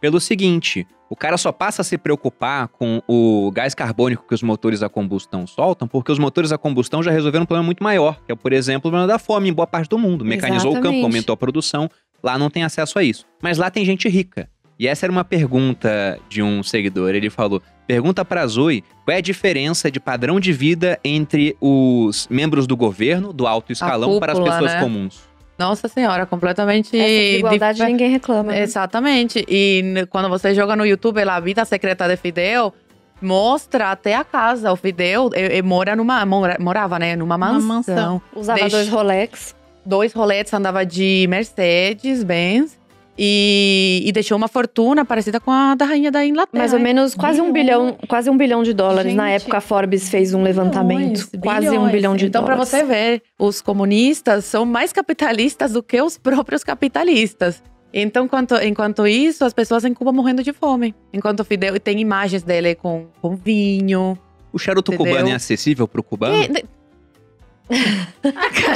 Pelo 0.00 0.20
seguinte, 0.20 0.86
o 1.10 1.16
cara 1.16 1.36
só 1.36 1.50
passa 1.50 1.82
a 1.82 1.84
se 1.84 1.98
preocupar 1.98 2.68
com 2.68 3.02
o 3.08 3.50
gás 3.50 3.74
carbônico 3.74 4.24
que 4.28 4.34
os 4.34 4.42
motores 4.42 4.82
a 4.82 4.88
combustão 4.88 5.46
soltam, 5.46 5.88
porque 5.88 6.12
os 6.12 6.18
motores 6.18 6.52
a 6.52 6.58
combustão 6.58 7.02
já 7.02 7.10
resolveram 7.10 7.44
um 7.44 7.46
problema 7.46 7.66
muito 7.66 7.82
maior, 7.82 8.20
que 8.24 8.32
é, 8.32 8.34
por 8.34 8.52
exemplo, 8.52 8.88
o 8.88 8.92
problema 8.92 9.06
da 9.06 9.18
fome 9.18 9.48
em 9.48 9.52
boa 9.52 9.66
parte 9.66 9.88
do 9.88 9.98
mundo. 9.98 10.24
Mecanizou 10.24 10.70
o 10.70 10.74
campo, 10.74 10.88
Exatamente. 10.88 11.04
aumentou 11.04 11.32
a 11.32 11.36
produção, 11.36 11.90
lá 12.22 12.38
não 12.38 12.50
tem 12.50 12.62
acesso 12.62 12.98
a 12.98 13.02
isso. 13.02 13.26
Mas 13.42 13.58
lá 13.58 13.70
tem 13.70 13.84
gente 13.84 14.08
rica. 14.08 14.48
E 14.78 14.86
essa 14.86 15.06
era 15.06 15.10
uma 15.10 15.24
pergunta 15.24 16.20
de 16.28 16.40
um 16.40 16.62
seguidor. 16.62 17.12
Ele 17.12 17.28
falou: 17.28 17.60
pergunta 17.86 18.24
pra 18.24 18.46
Zoe 18.46 18.84
qual 19.04 19.14
é 19.14 19.18
a 19.18 19.20
diferença 19.20 19.90
de 19.90 19.98
padrão 19.98 20.38
de 20.38 20.52
vida 20.52 21.00
entre 21.02 21.56
os 21.60 22.28
membros 22.30 22.66
do 22.66 22.76
governo, 22.76 23.32
do 23.32 23.46
alto 23.46 23.72
escalão, 23.72 24.20
para 24.20 24.32
as 24.32 24.38
cúpula, 24.38 24.54
pessoas 24.54 24.74
né? 24.74 24.80
comuns. 24.80 25.27
Nossa 25.58 25.88
senhora, 25.88 26.24
completamente. 26.24 26.96
Essa 26.96 27.06
desigualdade 27.08 27.78
difer- 27.78 27.90
ninguém 27.90 28.10
reclama. 28.10 28.52
né? 28.52 28.62
Exatamente. 28.62 29.44
E 29.48 30.06
quando 30.10 30.28
você 30.28 30.54
joga 30.54 30.76
no 30.76 30.86
YouTube 30.86 31.22
lá, 31.24 31.36
a 31.36 31.40
vida 31.40 31.64
secreta 31.64 32.06
de 32.06 32.16
Fidel, 32.16 32.72
mostra 33.20 33.90
até 33.90 34.14
a 34.14 34.22
casa. 34.24 34.72
O 34.72 34.76
Fidel 34.76 35.30
eh, 35.34 35.58
eh, 35.58 35.62
mora 35.62 35.96
numa. 35.96 36.24
mora- 36.24 36.56
morava, 36.60 36.98
né? 36.98 37.16
Numa 37.16 37.36
mansão. 37.36 37.60
mansão. 37.68 38.22
Usava 38.34 38.60
Deixa- 38.60 38.76
dois 38.76 38.88
Rolex. 38.88 39.56
Dois 39.84 40.12
roletes, 40.12 40.52
andava 40.52 40.84
de 40.84 41.26
Mercedes, 41.30 42.22
Benz. 42.22 42.78
E, 43.18 44.02
e 44.06 44.12
deixou 44.12 44.36
uma 44.36 44.46
fortuna 44.46 45.04
parecida 45.04 45.40
com 45.40 45.50
a 45.50 45.74
da 45.74 45.84
rainha 45.84 46.10
da 46.10 46.24
Inglaterra. 46.24 46.58
Mais 46.58 46.72
ou 46.72 46.78
menos 46.78 47.14
quase 47.14 47.40
um 47.40 47.52
bilhão, 47.52 47.98
quase 48.06 48.30
um 48.30 48.36
bilhão 48.36 48.62
de 48.62 48.72
dólares. 48.72 49.12
Na 49.14 49.28
Gente, 49.30 49.42
época, 49.42 49.56
a 49.58 49.60
Forbes 49.60 50.08
fez 50.08 50.32
um 50.32 50.42
levantamento. 50.42 51.28
Bilhões, 51.30 51.42
quase 51.42 51.66
um 51.66 51.70
bilhões. 51.72 51.92
bilhão 51.92 52.16
de 52.16 52.26
então, 52.26 52.42
dólares. 52.42 52.68
Então, 52.68 52.80
para 52.80 52.84
você 52.84 52.84
ver, 52.84 53.22
os 53.38 53.60
comunistas 53.60 54.44
são 54.44 54.64
mais 54.64 54.92
capitalistas 54.92 55.72
do 55.72 55.82
que 55.82 56.00
os 56.00 56.16
próprios 56.16 56.62
capitalistas. 56.62 57.60
Então, 57.92 58.26
enquanto, 58.26 58.54
enquanto 58.56 59.06
isso, 59.06 59.44
as 59.44 59.52
pessoas 59.52 59.84
em 59.84 59.94
Cuba 59.94 60.12
morrendo 60.12 60.42
de 60.42 60.52
fome. 60.52 60.94
Enquanto 61.12 61.40
o 61.40 61.44
Fidel 61.44 61.74
e 61.74 61.80
tem 61.80 61.98
imagens 62.00 62.42
dele 62.42 62.74
com, 62.74 63.06
com 63.20 63.34
vinho. 63.34 64.18
O 64.52 64.58
charuto 64.58 64.92
Entendeu? 64.92 65.14
cubano 65.14 65.30
é 65.30 65.34
acessível 65.34 65.88
pro 65.88 66.02
cubano? 66.02 66.36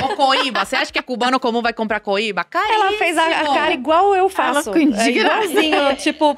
Ou 0.02 0.16
coíba. 0.16 0.64
Você 0.64 0.76
acha 0.76 0.92
que 0.92 0.98
é 0.98 1.02
cubano 1.02 1.38
comum 1.40 1.62
vai 1.62 1.72
comprar 1.72 2.00
coíba? 2.00 2.44
Caríssimo. 2.44 2.74
Ela 2.84 2.92
fez 2.98 3.18
a, 3.18 3.26
a 3.26 3.44
cara 3.54 3.72
igual 3.72 4.14
eu 4.14 4.28
faço. 4.28 4.64
ficou 4.72 4.80
indignada. 4.80 5.40
É 5.44 5.46
igualzinho, 5.46 5.96
tipo... 5.96 6.36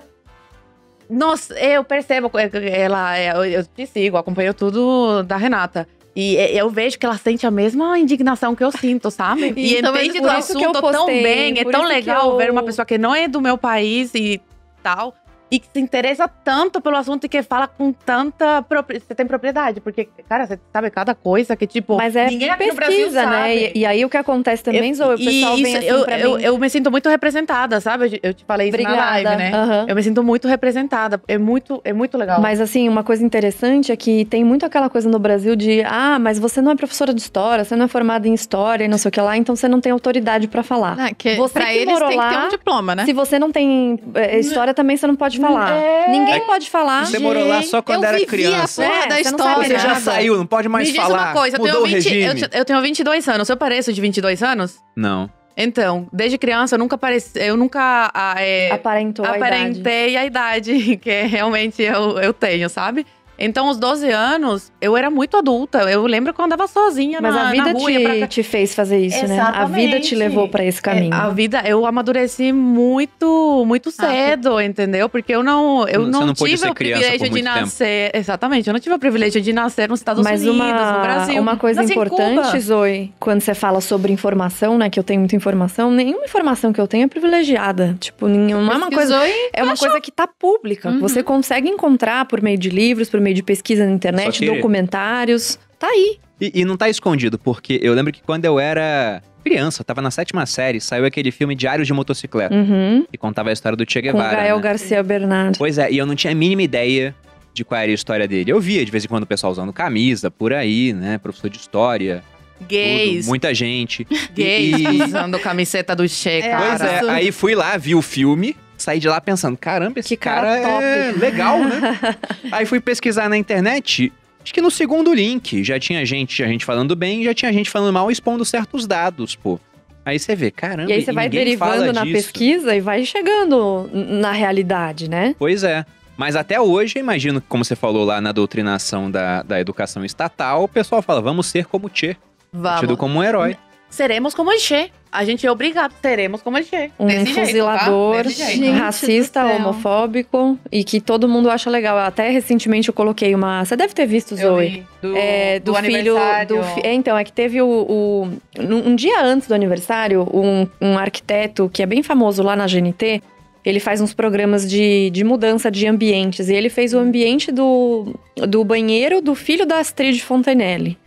Nossa, 1.09 1.53
eu 1.59 1.85
percebo, 1.85 2.31
é, 2.39 2.81
ela, 2.81 3.17
é, 3.19 3.31
eu, 3.37 3.45
eu 3.45 3.67
te 3.67 3.87
sigo, 3.87 4.17
acompanho 4.17 4.55
tudo 4.55 5.23
da 5.23 5.37
Renata. 5.37 5.87
E 6.17 6.37
é, 6.37 6.55
eu 6.55 6.71
vejo 6.71 6.99
que 6.99 7.05
ela 7.05 7.19
sente 7.19 7.47
a 7.47 7.51
mesma 7.51 7.99
indignação 7.99 8.55
que 8.55 8.65
eu 8.65 8.73
sinto, 8.73 9.11
sabe? 9.11 9.53
E 9.57 9.77
Então, 9.79 9.93
mas 9.93 10.05
entende 10.05 10.21
do 10.23 10.31
assunto 10.31 10.73
tão 10.73 10.81
postei, 10.81 11.23
bem. 11.23 11.59
É 11.59 11.65
tão 11.65 11.85
legal 11.85 12.31
eu- 12.31 12.37
ver 12.39 12.51
uma 12.51 12.63
pessoa 12.63 12.87
que 12.87 12.97
não 12.97 13.15
é 13.15 13.29
do 13.29 13.41
meu 13.41 13.59
país 13.59 14.15
e 14.15 14.41
tal. 14.83 15.15
E 15.55 15.59
que 15.61 15.67
se 15.73 15.81
interessa 15.81 16.27
tanto 16.27 16.81
pelo 16.81 16.97
assunto 16.97 17.25
e 17.25 17.29
que 17.29 17.43
fala 17.43 17.69
com 17.69 17.93
tanta. 17.93 18.63
propri- 18.63 19.01
Você 19.01 19.15
tem 19.15 19.27
propriedade. 19.27 19.81
Porque, 19.81 20.09
cara, 20.29 20.47
você 20.47 20.59
sabe 20.73 20.91
cada 20.91 21.15
coisa 21.15 21.55
que, 21.55 21.67
tipo. 21.67 21.97
Mas 21.97 22.17
é 22.17 22.27
ninguém 22.27 22.51
aqui 22.51 22.67
no 22.67 22.75
Brasil 22.75 22.97
pesquisa, 22.97 23.27
né? 23.27 23.37
sabe. 23.39 23.73
E, 23.75 23.79
e 23.81 23.87
aí 23.87 24.05
o 24.05 24.09
que 24.11 24.17
acontece 24.17 24.63
também, 24.65 24.93
Zoe, 24.95 25.15
o 25.15 25.19
pessoal 25.19 25.55
vem 25.57 25.63
isso, 25.63 25.77
assim 25.77 25.87
eu, 25.87 26.05
pra 26.05 26.19
eu, 26.19 26.37
mim. 26.37 26.43
eu 26.43 26.59
me 26.59 26.69
sinto 26.71 26.91
muito 26.91 27.09
representada, 27.09 27.81
sabe? 27.81 28.07
Eu, 28.23 28.31
eu 28.31 28.35
te 28.35 28.45
falei 28.45 28.69
isso 28.69 28.75
Obrigada. 28.75 28.97
na 28.97 29.11
live, 29.11 29.37
né? 29.37 29.51
Aham. 29.55 29.87
Eu 29.89 29.95
me 29.95 30.03
sinto 30.03 30.23
muito 30.25 30.49
representada. 30.49 31.21
É 31.29 31.39
muito, 31.39 31.81
é 31.85 31.93
muito 31.93 32.19
legal. 32.19 32.41
Mas 32.41 32.61
assim, 32.61 32.89
uma 32.89 33.05
coisa 33.05 33.25
interessante 33.25 33.93
é 33.93 33.97
que 33.97 34.25
tem 34.25 34.43
muito 34.43 34.67
aquela 34.67 34.91
coisa 34.91 35.09
no 35.09 35.19
Brasil 35.19 35.55
de 35.55 35.83
ah, 35.87 36.19
mas 36.19 36.39
você 36.39 36.61
não 36.61 36.73
é 36.73 36.75
professora 36.75 37.15
de 37.15 37.21
história, 37.21 37.65
você 37.65 37.77
não 37.77 37.85
é 37.85 37.89
formada 37.89 38.27
em 38.27 38.35
história 38.35 38.85
e 38.85 38.89
não 38.89 38.99
sei 38.99 39.09
o 39.09 39.13
que 39.13 39.21
lá, 39.21 39.37
então 39.37 39.55
você 39.55 39.69
não 39.69 39.81
tem 39.81 39.93
autoridade 39.93 40.49
pra 40.49 40.63
falar. 40.63 40.97
Ah, 40.99 41.15
que, 41.15 41.37
Você 41.37 41.53
pra 41.55 41.67
que 41.67 41.73
eles 41.79 41.87
morou 41.93 42.09
tem 42.09 42.19
que 42.19 42.29
ter 42.29 42.35
lá, 42.37 42.47
um 42.47 42.49
diploma, 42.49 42.95
né? 42.95 43.05
Se 43.05 43.13
você 43.13 43.39
não 43.39 43.53
tem 43.53 43.99
é, 44.15 44.39
história, 44.39 44.73
também 44.75 44.97
você 44.97 45.07
não 45.07 45.15
pode 45.17 45.39
falar. 45.49 45.71
É. 45.73 46.09
Ninguém 46.09 46.41
pode 46.47 46.71
falar. 46.71 47.07
Você 47.07 47.19
morou 47.19 47.47
lá 47.47 47.63
só 47.63 47.81
quando 47.83 48.03
eu 48.05 48.09
era 48.09 48.19
vivi 48.19 48.29
criança. 48.31 48.83
a 48.85 48.87
porra 48.89 48.99
É, 49.05 49.07
da 49.09 49.15
você 49.17 49.21
história. 49.23 49.65
Você 49.69 49.79
já 49.79 49.95
saiu, 49.97 50.37
não 50.37 50.47
pode 50.47 50.69
mais 50.69 50.87
Me 50.89 50.93
diz 50.95 51.03
falar. 51.03 51.19
uma 51.27 51.33
coisa, 51.33 51.57
eu 51.57 51.61
Mudou 51.61 51.83
tenho, 51.85 51.97
o 51.97 52.01
20, 52.01 52.07
eu, 52.07 52.29
regime. 52.33 52.49
te- 52.49 52.59
eu 52.59 52.65
tenho 52.65 52.81
22 52.81 53.29
anos. 53.29 53.49
Eu 53.49 53.57
pareço 53.57 53.93
de 53.93 54.01
22 54.01 54.43
anos? 54.43 54.77
Não. 54.97 55.31
Então, 55.57 56.09
desde 56.13 56.37
criança 56.37 56.75
eu 56.75 56.79
nunca 56.81 56.99
pareci, 56.99 57.31
eu 57.37 57.57
nunca 57.57 58.11
ah, 58.13 58.35
é, 58.39 58.73
Aparentou 58.73 59.25
a 59.25 59.37
idade. 59.37 59.45
aparentei 59.55 60.17
a 60.17 60.25
idade 60.27 60.97
que 61.01 61.23
realmente 61.23 61.81
eu, 61.81 62.19
eu 62.19 62.33
tenho, 62.33 62.69
sabe? 62.69 63.07
Então, 63.39 63.69
aos 63.69 63.77
12 63.79 64.11
anos, 64.11 64.73
eu 64.81 64.97
era 64.97 65.11
muito 65.11 65.37
adulta. 65.37 65.79
Eu 65.91 66.07
lembro 66.07 66.33
que 66.33 66.41
eu 66.41 66.45
andava 66.45 66.67
sozinha 66.67 67.21
Mas 67.21 67.35
na, 67.35 67.49
a 67.49 67.53
vida 67.53 67.73
rua. 67.73 67.91
ia 67.91 68.01
pra 68.01 68.29
te, 68.29 68.35
te 68.35 68.43
fez 68.43 68.75
fazer 68.75 68.99
isso, 68.99 69.27
né? 69.27 69.41
A 69.41 69.65
vida 69.65 70.01
te 70.01 70.15
Exatamente. 70.15 70.15
levou 70.15 70.49
pra 70.49 70.65
esse 70.65 70.81
caminho. 70.81 71.13
É, 71.15 71.17
a 71.17 71.29
vida, 71.29 71.63
eu 71.67 71.85
amadureci 71.87 72.53
muito, 72.53 73.65
muito 73.67 73.91
cedo, 73.91 74.61
entendeu? 74.61 75.09
Porque 75.09 75.35
eu 75.35 75.43
não, 75.43 75.87
eu 75.89 76.07
não, 76.07 76.27
não 76.27 76.35
tive 76.35 76.69
o 76.69 76.75
privilégio 76.75 77.25
de 77.25 77.31
muito 77.31 77.45
tempo. 77.45 77.61
nascer. 77.61 78.11
Exatamente, 78.15 78.69
eu 78.69 78.73
não 78.73 78.81
tive 78.81 78.95
o 78.95 78.99
privilégio 78.99 79.41
de 79.41 79.53
nascer 79.53 79.89
nos 79.89 80.01
Estados 80.01 80.23
Mas 80.23 80.43
Unidos, 80.43 80.57
uma, 80.57 80.93
no 80.93 81.01
Brasil. 81.01 81.43
uma 81.43 81.57
coisa 81.57 81.81
Nasci 81.83 81.93
em 81.93 81.97
importante, 81.97 82.47
Cuba. 82.47 82.61
Zoe, 82.61 83.13
quando 83.19 83.41
você 83.41 83.55
fala 83.55 83.81
sobre 83.81 84.13
informação, 84.13 84.79
né? 84.79 84.89
Que 84.89 84.99
eu 84.99 85.05
tenho 85.05 85.21
muita 85.21 85.37
informação, 85.37 85.91
nenhuma 85.91 86.25
informação 86.25 86.73
que 86.73 86.81
eu 86.81 86.87
tenho 86.87 87.05
é 87.05 87.09
privilegiada. 87.09 87.97
Tipo, 87.99 88.29
nenhuma, 88.29 88.75
é 88.75 88.77
uma 88.77 88.91
coisa. 88.91 89.21
É 89.53 89.63
uma 89.63 89.77
coisa 89.77 90.01
que 90.01 90.11
tá 90.11 90.27
pública. 90.27 90.89
Uhum. 90.91 91.01
Você 91.01 91.23
consegue 91.23 91.69
encontrar 91.69 92.25
por 92.27 92.41
meio 92.41 92.59
de 92.59 92.71
livros, 92.71 93.09
por 93.09 93.21
meio 93.25 93.35
de 93.35 93.43
pesquisa 93.43 93.85
na 93.85 93.91
internet, 93.93 94.39
querer. 94.39 94.55
documentários. 94.55 95.59
Tá 95.79 95.89
aí. 95.89 96.19
E, 96.41 96.61
e 96.61 96.65
não 96.65 96.77
tá 96.77 96.89
escondido, 96.89 97.39
porque 97.39 97.81
eu 97.83 97.93
lembro 97.95 98.13
que 98.13 98.23
quando 98.23 98.45
eu 98.45 98.61
era 98.61 99.23
criança, 99.45 99.81
eu 99.83 99.85
tava 99.85 100.01
na 100.01 100.11
sétima 100.11 100.47
série, 100.47 100.81
saiu 100.81 101.05
aquele 101.05 101.31
filme 101.31 101.55
Diário 101.55 101.85
de 101.85 101.93
Motocicleta, 101.93 102.55
Uhum. 102.55 103.05
que 103.11 103.19
contava 103.19 103.51
a 103.51 103.53
história 103.53 103.77
do 103.77 103.85
Che 103.91 104.01
Com 104.01 104.09
Guevara. 104.13 104.37
Gael 104.37 104.57
né? 104.57 104.63
Garcia 104.63 105.03
Bernard. 105.03 105.59
Pois 105.59 105.77
é, 105.79 105.91
e 105.93 105.99
eu 105.99 106.07
não 106.07 106.15
tinha 106.15 106.33
a 106.33 106.35
mínima 106.35 106.63
ideia 106.63 107.15
de 107.53 107.65
qual 107.65 107.81
era 107.81 107.91
a 107.91 107.95
história 107.95 108.27
dele. 108.27 108.51
Eu 108.51 108.61
via 108.61 108.85
de 108.85 108.91
vez 108.91 109.05
em 109.05 109.09
quando 109.09 109.23
o 109.25 109.27
pessoal 109.27 109.53
usando 109.53 109.73
camisa 109.73 110.31
por 110.31 110.53
aí, 110.53 110.93
né? 110.93 111.19
Professor 111.19 111.49
de 111.51 111.59
história. 111.59 112.23
tudo, 112.59 112.69
Gays, 112.69 113.27
muita 113.27 113.53
gente. 113.53 114.07
gays 114.35 114.77
E- 114.79 115.03
usando 115.05 115.39
camiseta 115.39 115.95
do 115.95 116.09
Che, 116.09 116.29
É, 116.31 116.41
cara. 116.49 116.67
Pois 116.67 116.81
é, 116.81 117.11
aí 117.11 117.31
fui 117.31 117.55
lá, 117.55 117.77
vi 117.77 117.95
o 117.95 118.01
filme, 118.03 118.57
saí 118.85 118.99
de 119.01 119.09
lá 119.09 119.21
pensando, 119.21 119.57
caramba, 119.57 119.99
esse 119.99 120.11
Que 120.11 120.17
cara 120.17 120.57
é 120.59 120.63
top. 121.11 121.19
legal, 121.21 121.59
né? 121.59 121.99
aí 122.53 122.67
fui 122.67 122.81
pesquisar 122.81 123.29
na 123.29 123.37
internet, 123.37 124.13
acho 124.43 124.53
que 124.53 124.61
no 124.61 124.71
segundo 124.71 125.13
link 125.13 125.65
já 125.65 125.79
tinha 125.81 126.05
gente, 126.05 126.35
tinha 126.37 126.49
gente 126.49 126.65
falando 126.65 126.95
bem, 126.95 127.25
já 127.25 127.33
tinha 127.35 127.53
gente 127.53 127.71
falando 127.71 127.93
mal, 127.93 128.11
expondo 128.11 128.45
certos 128.45 128.87
dados, 128.87 129.35
pô. 129.35 129.59
Aí 130.05 130.19
você 130.19 130.37
vê, 130.37 130.51
caramba, 130.51 130.91
E 130.91 130.93
aí 130.93 131.03
você 131.03 131.13
vai 131.13 131.31
derivando 131.31 131.91
na 131.93 132.03
disso. 132.03 132.13
pesquisa 132.13 132.77
e 132.77 132.81
vai 132.81 133.05
chegando 133.07 133.89
na 133.93 134.33
realidade, 134.33 135.09
né? 135.09 135.35
Pois 135.39 135.65
é. 135.65 135.87
Mas 136.15 136.37
até 136.37 136.61
hoje, 136.61 136.99
imagino 136.99 137.41
que, 137.41 137.47
como 137.49 137.65
você 137.65 137.75
falou 137.75 138.05
lá 138.05 138.21
na 138.21 138.31
doutrinação 138.31 139.11
da, 139.11 139.43
da 139.43 139.59
educação 139.59 140.05
estatal, 140.05 140.65
o 140.65 140.69
pessoal 140.69 141.01
fala, 141.01 141.23
vamos 141.23 141.47
ser 141.47 141.65
como 141.65 141.91
Che, 141.93 142.17
Vamos. 142.53 142.81
tido 142.81 142.97
como 142.99 143.19
um 143.19 143.23
herói. 143.25 143.57
Seremos 143.89 144.35
como 144.35 144.51
o 144.51 144.59
Che. 144.59 144.91
A 145.15 145.25
gente 145.25 145.47
é 145.47 145.51
obrigado, 145.53 145.93
seremos 146.03 146.43
como 146.43 146.59
o 146.59 146.63
Che. 146.63 146.91
Um 146.99 147.07
Desse 147.07 147.25
jeito, 147.27 147.35
tá? 147.37 147.47
fuzilador, 147.47 148.23
Desse 148.25 148.57
jeito. 148.59 148.77
Racista, 148.77 149.43
do 149.45 149.51
homofóbico 149.55 150.59
e 150.73 150.83
que 150.83 151.01
todo 151.01 151.29
mundo 151.29 151.49
acha 151.49 151.71
legal. 151.71 151.97
Até 151.99 152.29
recentemente 152.31 152.89
eu 152.89 152.95
coloquei 152.95 153.35
uma. 153.35 153.65
Você 153.65 153.77
deve 153.77 153.95
ter 153.95 154.07
visto, 154.07 154.35
Zoe. 154.37 154.85
Do, 155.01 155.17
É, 155.17 155.61
do, 155.61 155.75
filho 155.77 156.17
aniversário. 156.17 156.57
do 156.57 156.63
fi- 156.65 156.81
é, 156.85 156.93
então 156.95 157.17
é 157.17 157.25
que 157.25 157.33
teve 157.33 157.63
o, 157.63 157.67
o- 157.69 158.29
um 158.59 158.91
um 158.91 158.97
dia 158.97 159.23
antes 159.23 159.47
do 159.49 159.55
aniversário 159.55 160.27
um, 160.33 160.67
um 160.81 160.99
arquiteto 160.99 161.71
que 161.73 161.83
é 161.83 161.87
bem 161.87 162.03
famoso 162.03 162.43
lá 162.43 162.57
na 162.57 162.67
GNT 162.67 163.23
ele 163.65 163.81
faz 163.81 164.01
uns 164.01 164.13
programas 164.13 164.69
de, 164.69 165.09
de 165.11 165.25
mudança 165.25 165.71
de 165.71 165.87
ambientes 165.87 166.49
e 166.51 166.55
ele 166.55 166.69
fez 166.69 166.93
o 166.93 166.99
ambiente 166.99 167.51
do, 167.51 168.15
do 168.47 168.63
banheiro 168.65 169.23
do 169.23 169.35
filho 169.35 169.65
da 169.65 169.79
Astrid 169.79 170.21
Fontenelle 170.23 170.99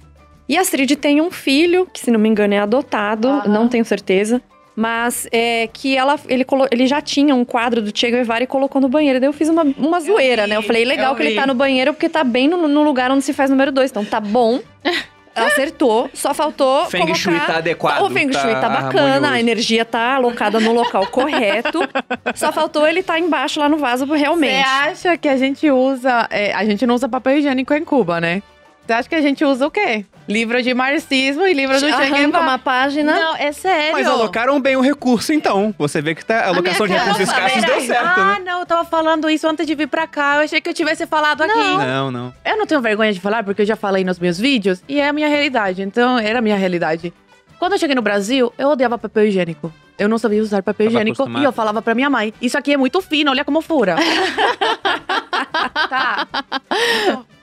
e 0.48 0.58
a 0.58 0.62
Astrid 0.62 0.95
tem 0.95 1.22
um 1.22 1.30
filho 1.32 1.88
que 1.91 2.00
se 2.00 2.12
não 2.12 2.20
me 2.20 2.30
engano 2.30 2.54
é 2.54 2.60
adotado 2.60 3.28
Aham. 3.28 3.48
não 3.50 3.68
tenho 3.68 3.84
certeza 3.86 4.41
mas 4.80 5.28
é 5.32 5.68
que 5.74 5.98
ela, 5.98 6.20
ele, 6.28 6.43
colo- 6.45 6.68
ele 6.70 6.86
já 6.86 7.02
tinha 7.02 7.34
um 7.34 7.43
quadro 7.43 7.82
do 7.82 7.91
Che 7.98 8.12
Guevara 8.12 8.43
e 8.43 8.48
colocou 8.48 8.80
no 8.80 8.88
banheiro. 8.88 9.20
Daí 9.20 9.28
eu 9.28 9.34
fiz 9.34 9.50
uma, 9.50 9.64
uma 9.76 10.00
zoeira, 10.00 10.43
vi, 10.43 10.50
né? 10.52 10.56
Eu 10.56 10.62
falei, 10.62 10.86
legal 10.86 11.14
eu 11.14 11.16
que 11.16 11.24
ele 11.24 11.30
vi. 11.32 11.36
tá 11.36 11.48
no 11.48 11.56
banheiro 11.56 11.95
porque 11.95 12.08
tá 12.08 12.24
bem 12.24 12.48
no, 12.48 12.68
no 12.68 12.84
lugar 12.84 13.10
onde 13.10 13.24
se 13.24 13.34
faz 13.34 13.50
número 13.50 13.72
dois. 13.72 13.89
Então 13.89 14.06
tá 14.06 14.20
bom. 14.20 14.60
Acertou, 15.36 16.10
só 16.14 16.32
faltou 16.34 16.86
Feng 16.86 17.02
colocar... 17.02 17.16
Shui 17.20 17.39
tá 17.39 17.58
adequado. 17.58 18.02
O 18.04 18.10
Feng 18.12 18.32
Shui 18.34 18.54
tá, 18.54 18.70
bacana, 18.70 19.04
a 19.04 19.14
harmonioso. 19.16 19.36
energia 19.36 19.84
tá 19.86 20.16
alocada 20.16 20.60
no 20.60 20.72
local 20.74 21.06
correto. 21.12 21.80
Só 22.36 22.52
faltou 22.52 22.88
ele 22.88 23.02
tá 23.04 23.20
embaixo 23.20 23.60
lá 23.60 23.68
no 23.70 23.78
vaso 23.78 24.06
Você 24.06 24.18
realmente. 24.18 24.64
acha 24.64 25.18
que 25.18 25.28
a 25.28 25.38
gente 25.38 25.70
usa. 25.72 26.28
é, 26.30 26.54
a 26.54 26.64
gente 26.66 26.86
não 26.86 26.95
usa 26.95 27.08
papel 27.10 27.38
higiênico 27.38 27.74
em 27.74 27.84
Cuba, 27.84 28.20
né? 28.22 28.41
Você 28.88 28.94
acha 28.94 29.10
que 29.10 29.16
a 29.16 29.22
gente 29.22 29.44
usa 29.44 29.68
o 29.68 29.70
quê? 29.70 30.06
Livro 30.30 30.64
de 30.64 30.74
marxismo 30.74 31.46
e 31.46 31.54
livro 31.54 31.78
do 31.78 31.80
Che 31.80 32.10
Guevara. 32.10 32.40
uma 32.40 32.58
página. 32.58 33.14
Não, 33.14 33.36
é 33.36 33.52
sério. 33.52 33.92
Mas 33.92 34.08
alocaram 34.08 34.62
bem 34.62 34.78
o 34.78 34.82
recurso, 34.82 35.34
então. 35.34 35.76
Você 35.78 36.02
vê 36.02 36.16
que 36.16 36.24
tá, 36.24 36.40
a 36.40 36.48
alocação 36.48 36.88
de 36.88 36.94
recursos 36.94 37.20
escassos 37.20 37.62
deu 37.64 37.82
certo, 37.82 38.20
ah, 38.20 38.40
né? 38.40 38.46
não, 38.46 38.62
eu 38.62 38.66
tava 38.66 38.86
falando 38.86 39.30
isso 39.30 39.46
antes 39.46 39.68
de 39.68 39.76
vir 39.76 39.90
pra 39.90 40.08
cá. 40.08 40.38
Eu 40.38 40.46
achei 40.46 40.62
que 40.62 40.70
eu 40.70 40.74
tivesse 40.74 41.06
falado 41.06 41.42
aqui. 41.42 41.54
Não, 41.54 42.10
não. 42.10 42.34
Eu 42.46 42.58
não 42.58 42.66
tenho 42.66 42.80
vergonha 42.80 43.12
de 43.12 43.20
falar, 43.20 43.44
porque 43.44 43.64
eu 43.64 43.66
já 43.66 43.76
falei 43.76 44.06
nos 44.06 44.20
meus 44.20 44.40
vídeos 44.40 44.82
e 44.88 45.02
é 45.02 45.10
a 45.10 45.14
minha 45.14 45.28
realidade. 45.28 45.82
Então, 45.82 46.18
era 46.18 46.40
a 46.40 46.42
minha 46.42 46.56
realidade. 46.56 47.14
Quando 47.60 47.74
eu 47.74 47.80
cheguei 47.80 47.96
no 47.96 48.02
Brasil, 48.02 48.54
eu 48.58 48.70
odiava 48.70 48.98
papel 48.98 49.26
higiênico. 49.26 49.74
Eu 50.00 50.08
não 50.08 50.18
sabia 50.18 50.42
usar 50.42 50.64
papel 50.64 50.88
Tava 50.88 51.00
higiênico 51.00 51.24
acostumado. 51.24 51.44
e 51.44 51.46
eu 51.46 51.52
falava 51.52 51.82
pra 51.82 51.94
minha 51.94 52.10
mãe: 52.10 52.34
Isso 52.42 52.58
aqui 52.58 52.72
é 52.72 52.78
muito 52.78 53.02
fino, 53.02 53.32
olha 53.32 53.44
como 53.44 53.62
fura. 53.62 53.98
tá. 55.90 56.26
Não 57.28 57.37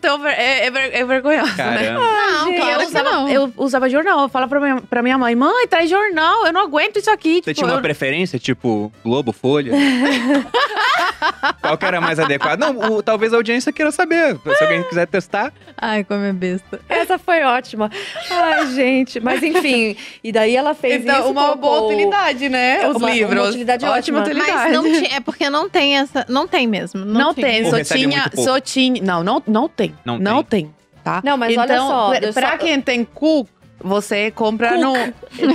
tenho 0.00 0.18
ver- 0.18 0.32
é, 0.38 0.66
é, 0.66 0.70
ver- 0.70 0.94
é 0.94 1.04
vergonhoso, 1.04 1.56
né? 1.56 1.56
Caramba. 1.56 2.00
Não, 2.00 2.44
gente, 2.46 2.56
claro 2.56 2.72
eu, 2.72 2.78
que 2.78 2.86
usava, 2.86 3.10
não. 3.10 3.28
eu 3.28 3.52
usava 3.56 3.88
jornal, 3.90 4.20
eu 4.22 4.28
falava 4.28 4.48
pra 4.50 4.60
minha, 4.60 4.80
pra 4.82 5.02
minha 5.02 5.16
mãe, 5.18 5.34
mãe, 5.34 5.66
traz 5.68 5.88
jornal, 5.88 6.46
eu 6.46 6.52
não 6.52 6.62
aguento 6.62 6.98
isso 6.98 7.10
aqui. 7.10 7.34
Você 7.36 7.52
tipo, 7.52 7.54
tinha 7.54 7.66
uma 7.68 7.78
eu- 7.78 7.82
preferência, 7.82 8.38
tipo 8.38 8.92
Globo, 9.04 9.32
Folha? 9.32 9.72
Qual 11.60 11.76
que 11.76 11.84
era 11.84 12.00
mais 12.00 12.18
adequado? 12.18 12.58
Não, 12.58 12.96
o- 12.96 13.02
talvez 13.02 13.32
a 13.32 13.36
audiência 13.36 13.72
queira 13.72 13.90
saber. 13.90 14.36
Se 14.56 14.64
alguém 14.64 14.82
quiser 14.84 15.06
testar. 15.06 15.52
Ai, 15.76 16.04
como 16.04 16.24
é 16.24 16.32
besta. 16.32 16.80
Essa 16.88 17.18
foi 17.18 17.42
ótima. 17.42 17.90
Ai, 18.30 18.66
gente. 18.74 19.20
Mas 19.20 19.42
enfim, 19.42 19.96
e 20.22 20.32
daí 20.32 20.56
ela 20.56 20.74
fez 20.74 21.02
Então, 21.02 21.20
isso. 21.20 21.30
uma 21.30 21.54
boa 21.56 21.86
utilidade, 21.86 22.48
né? 22.48 22.80
Os 22.88 22.96
Uma- 22.96 23.06
uma 23.08 23.10
livros. 23.10 23.48
utilidade 23.48 23.84
Ótima 23.84 23.98
ótima. 23.98 24.20
utilidade. 24.20 24.52
Mas 24.52 24.72
não 24.72 24.82
tinha, 24.84 25.16
é 25.16 25.20
porque 25.20 25.48
não 25.50 25.68
tem 25.68 25.96
essa. 25.98 26.24
Não 26.28 26.46
tem 26.48 26.66
mesmo. 26.66 27.04
Não, 27.04 27.20
Não, 27.20 27.34
tem, 27.34 27.64
Ou 27.64 27.70
só 27.70 27.94
tinha, 27.94 28.30
só 28.34 28.60
tinha. 28.60 29.02
Não, 29.02 29.22
não, 29.22 29.42
não 29.46 29.59
tem. 29.68 29.94
Não 30.04 30.18
Não 30.18 30.42
tem, 30.42 30.74
tá? 31.04 31.20
Não, 31.24 31.36
mas 31.36 31.56
olha 31.56 31.72
então, 31.72 31.88
só, 31.88 32.32
pra- 32.32 32.50
só- 32.50 32.58
quem 32.58 32.80
tem 32.80 33.04
cu, 33.04 33.46
você 33.82 34.30
compra 34.30 34.72
Cook. 34.74 34.80
no. 34.82 34.92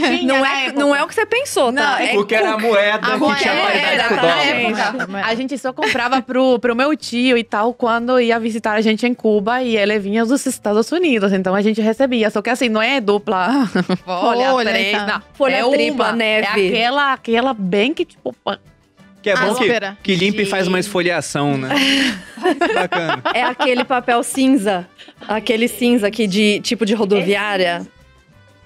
Tinha 0.08 0.24
Não 0.24 0.44
é, 0.44 0.66
época. 0.66 0.80
não 0.80 0.96
é 0.96 1.04
o 1.04 1.08
que 1.08 1.14
você 1.14 1.28
pensou, 1.28 1.72
tá? 1.72 1.82
Não, 1.92 1.98
é 1.98 2.08
Porque 2.14 2.34
era 2.34 2.54
a 2.54 2.58
moeda 2.58 3.08
A 3.08 3.12
que 3.12 3.18
moeda 3.18 3.36
tinha 3.40 3.54
era, 3.54 4.10
tá, 4.10 5.08
na. 5.08 5.26
A 5.28 5.36
gente 5.36 5.56
só 5.60 5.72
comprava 5.72 6.20
pro, 6.24 6.58
pro 6.58 6.76
meu 6.76 6.96
tio 6.98 7.38
e 7.38 7.44
tal 7.44 7.72
quando 7.72 8.20
ia 8.20 8.40
visitar 8.40 8.74
a 8.74 8.82
gente 8.82 9.06
em 9.06 9.14
Cuba 9.14 9.62
e 9.62 9.78
ele 9.78 10.00
vinha 10.00 10.26
dos 10.26 10.44
Estados 10.48 10.92
Unidos. 10.92 11.32
Então 11.34 11.54
a 11.54 11.62
gente 11.62 11.80
recebia. 11.82 12.32
Só 12.32 12.42
que 12.42 12.50
assim, 12.50 12.68
não 12.68 12.82
é 12.82 13.00
dupla 13.00 13.68
folha, 14.04 14.50
Folha 14.50 14.72
três, 14.72 14.98
tal. 14.98 15.08
não. 15.08 15.22
Folha 15.34 15.56
é 15.58 15.70
tripla, 15.70 16.06
uma. 16.08 16.12
neve. 16.14 16.48
É 16.48 16.78
aquela, 16.80 17.14
aquela 17.14 17.54
bem 17.54 17.94
que, 17.94 18.06
tipo, 18.06 18.34
Que 19.26 19.32
é 19.32 19.36
bom 19.36 19.56
que, 19.56 19.70
que 20.04 20.16
limpa 20.16 20.44
e 20.44 20.46
faz 20.46 20.68
uma 20.68 20.80
esfoliação, 20.80 21.58
né? 21.58 21.70
Bacana. 22.76 23.24
É 23.34 23.42
aquele 23.42 23.84
papel 23.84 24.22
cinza. 24.22 24.88
Aquele 25.28 25.68
cinza 25.68 26.06
aqui 26.06 26.28
de 26.28 26.60
tipo 26.62 26.86
de 26.86 26.94
rodoviária. 26.94 27.88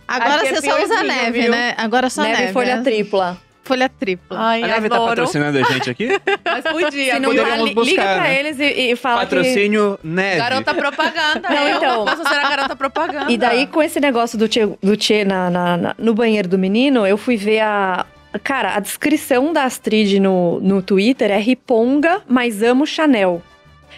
Agora 0.05 0.45
é 0.45 0.53
você 0.53 0.69
só 0.69 0.83
usa 0.83 1.01
neve, 1.01 1.43
viu? 1.43 1.51
né? 1.51 1.75
Agora 1.77 2.09
só 2.09 2.23
neve 2.23 2.35
neve. 2.39 2.49
e 2.49 2.53
folha 2.53 2.75
né? 2.75 2.83
tripla. 2.83 3.37
folha 3.63 3.87
tripla. 3.87 4.37
Ai, 4.37 4.63
A 4.63 4.67
Neve 4.67 4.89
tá 4.89 4.95
adoro. 4.95 5.09
patrocinando 5.11 5.57
a 5.59 5.63
gente 5.63 5.89
aqui? 5.89 6.09
Mas 6.43 6.63
podia. 6.65 7.13
Se 7.13 7.19
não 7.21 7.29
poderíamos 7.29 7.73
tá, 7.75 7.81
liga 7.81 8.01
pra 8.01 8.21
né? 8.23 8.39
eles 8.41 8.59
e, 8.59 8.91
e 8.91 8.95
fala 8.97 9.19
que... 9.25 9.33
Patrocínio 9.33 9.97
Neve. 10.03 10.39
Garota 10.39 10.73
propaganda. 10.73 11.49
Não, 11.49 11.67
eu 11.69 11.77
então. 11.77 12.03
posso 12.05 12.27
ser 12.27 12.35
a 12.35 12.49
garota 12.49 12.75
propaganda. 12.75 13.31
E 13.31 13.37
daí, 13.37 13.65
com 13.65 13.81
esse 13.81 14.01
negócio 14.01 14.37
do 14.37 14.49
Tchê, 14.49 14.65
do 14.83 14.97
tchê 14.97 15.23
na, 15.23 15.49
na- 15.49 15.77
na- 15.77 15.95
no 15.97 16.13
banheiro 16.13 16.49
do 16.49 16.57
menino, 16.57 17.07
eu 17.07 17.17
fui 17.17 17.37
ver 17.37 17.61
a. 17.61 18.05
Cara, 18.43 18.75
a 18.75 18.79
descrição 18.79 19.51
da 19.51 19.63
Astrid 19.63 20.19
no, 20.19 20.59
no 20.59 20.81
Twitter 20.81 21.31
é 21.31 21.39
riponga, 21.39 22.21
mas 22.27 22.61
amo 22.61 22.85
Chanel. 22.85 23.41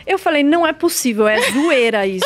Eu 0.08 0.18
falei, 0.18 0.41
não 0.44 0.66
é 0.66 0.72
possível, 0.74 1.28
é 1.28 1.40
zoeira 1.52 2.08
isso. 2.08 2.26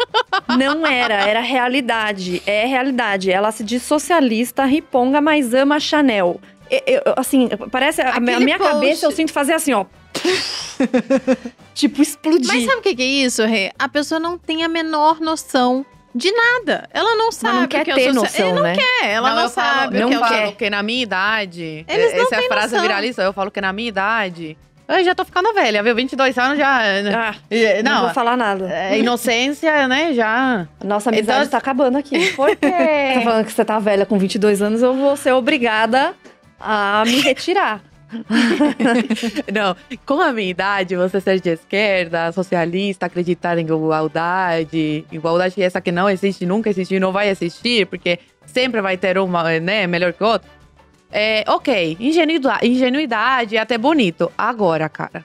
não 0.58 0.86
era, 0.86 1.14
era 1.26 1.40
realidade. 1.40 2.42
É 2.46 2.66
realidade. 2.66 3.30
Ela 3.30 3.50
se 3.50 3.64
diz 3.64 3.82
socialista, 3.82 4.64
riponga, 4.64 5.20
mas 5.20 5.54
ama 5.54 5.80
Chanel. 5.80 6.40
E- 6.70 6.82
eu- 6.86 7.14
assim, 7.16 7.48
parece. 7.70 8.02
A, 8.02 8.20
minha- 8.20 8.36
a 8.36 8.40
minha 8.40 8.58
post- 8.58 8.72
cabeça 8.72 9.06
eu 9.06 9.10
sinto 9.10 9.32
fazer 9.32 9.54
assim, 9.54 9.72
ó. 9.72 9.86
tipo, 11.74 12.02
explodir. 12.02 12.46
Mas 12.48 12.64
sabe 12.64 12.78
o 12.78 12.82
que 12.82 12.94
que 12.94 13.02
é 13.02 13.06
isso, 13.06 13.44
Rê? 13.44 13.70
A 13.78 13.88
pessoa 13.88 14.18
não 14.20 14.38
tem 14.38 14.62
a 14.62 14.68
menor 14.68 15.20
noção 15.20 15.84
de 16.16 16.32
nada. 16.32 16.88
Ela 16.92 17.14
não 17.16 17.30
sabe 17.30 17.56
não 17.58 17.64
o 17.64 17.68
quer 17.68 17.84
que 17.84 17.92
ter 17.94 18.12
social- 18.12 18.14
noção, 18.24 18.46
Ele 18.46 18.54
não 18.56 18.62
né? 18.62 18.74
quer, 18.76 19.08
ela 19.10 19.34
não, 19.34 19.42
eu 19.42 19.50
falo, 19.50 19.68
sabe. 19.80 19.98
não 20.00 20.06
o 20.06 20.10
que 20.10 20.14
é 20.14 20.18
o 20.18 20.22
quer. 20.28 20.28
falo 20.42 20.52
que 20.52 20.70
na 20.70 20.82
minha 20.82 21.02
idade. 21.02 21.84
Eles 21.88 22.14
não 22.14 22.22
essa 22.22 22.34
é 22.36 22.38
a 22.38 22.42
frase 22.48 22.72
noção. 22.74 22.80
viralista. 22.88 23.22
Eu 23.22 23.32
falo 23.32 23.50
que 23.50 23.60
na 23.60 23.72
minha 23.72 23.88
idade. 23.88 24.56
Eu 24.88 25.02
já 25.04 25.16
tô 25.16 25.24
ficando 25.24 25.52
velha, 25.52 25.82
viu? 25.82 25.96
22 25.96 26.38
anos 26.38 26.56
já. 26.58 26.78
Ah, 26.80 27.34
Eh, 27.50 27.82
não, 27.82 27.92
Não, 27.92 28.00
vou 28.02 28.10
falar 28.14 28.36
nada. 28.36 28.70
é, 28.72 28.96
inocência, 28.98 29.86
né? 29.88 30.12
Já. 30.14 30.68
Nossa 30.84 31.10
amizade 31.10 31.38
Então- 31.40 31.50
tá 31.50 31.58
acabando 31.58 31.98
aqui. 31.98 32.30
Por 32.34 32.50
Tá 32.56 32.68
quê? 32.70 33.20
falando 33.24 33.44
que 33.44 33.52
você 33.52 33.64
tá 33.64 33.78
velha 33.80 34.06
com 34.06 34.16
22 34.16 34.62
anos, 34.62 34.82
eu 34.82 34.94
vou 34.94 35.16
ser 35.16 35.32
obrigada 35.32 36.14
a 36.60 37.02
me 37.04 37.20
retirar. 37.20 37.80
Não, 39.52 39.76
com 40.04 40.20
a 40.20 40.32
minha 40.32 40.50
idade, 40.50 40.96
você 40.96 41.20
ser 41.20 41.40
de 41.40 41.50
esquerda, 41.50 42.30
socialista, 42.32 43.06
acreditar 43.06 43.58
em 43.58 43.62
igualdade, 43.62 45.04
igualdade 45.10 45.60
essa 45.62 45.80
que 45.80 45.92
não 45.92 46.08
existe, 46.08 46.46
nunca 46.46 46.70
existiu 46.70 46.96
e 46.96 47.00
não 47.00 47.12
vai 47.12 47.28
existir, 47.28 47.86
porque 47.86 48.18
sempre 48.46 48.80
vai 48.80 48.96
ter 48.96 49.18
uma, 49.18 49.58
né, 49.60 49.86
melhor 49.86 50.12
que 50.12 50.22
outra. 50.22 50.48
É, 51.10 51.44
ok, 51.48 51.96
ingenuidade, 52.00 52.66
ingenuidade 52.66 53.56
é 53.56 53.60
até 53.60 53.78
bonito. 53.78 54.30
Agora, 54.36 54.88
cara, 54.88 55.24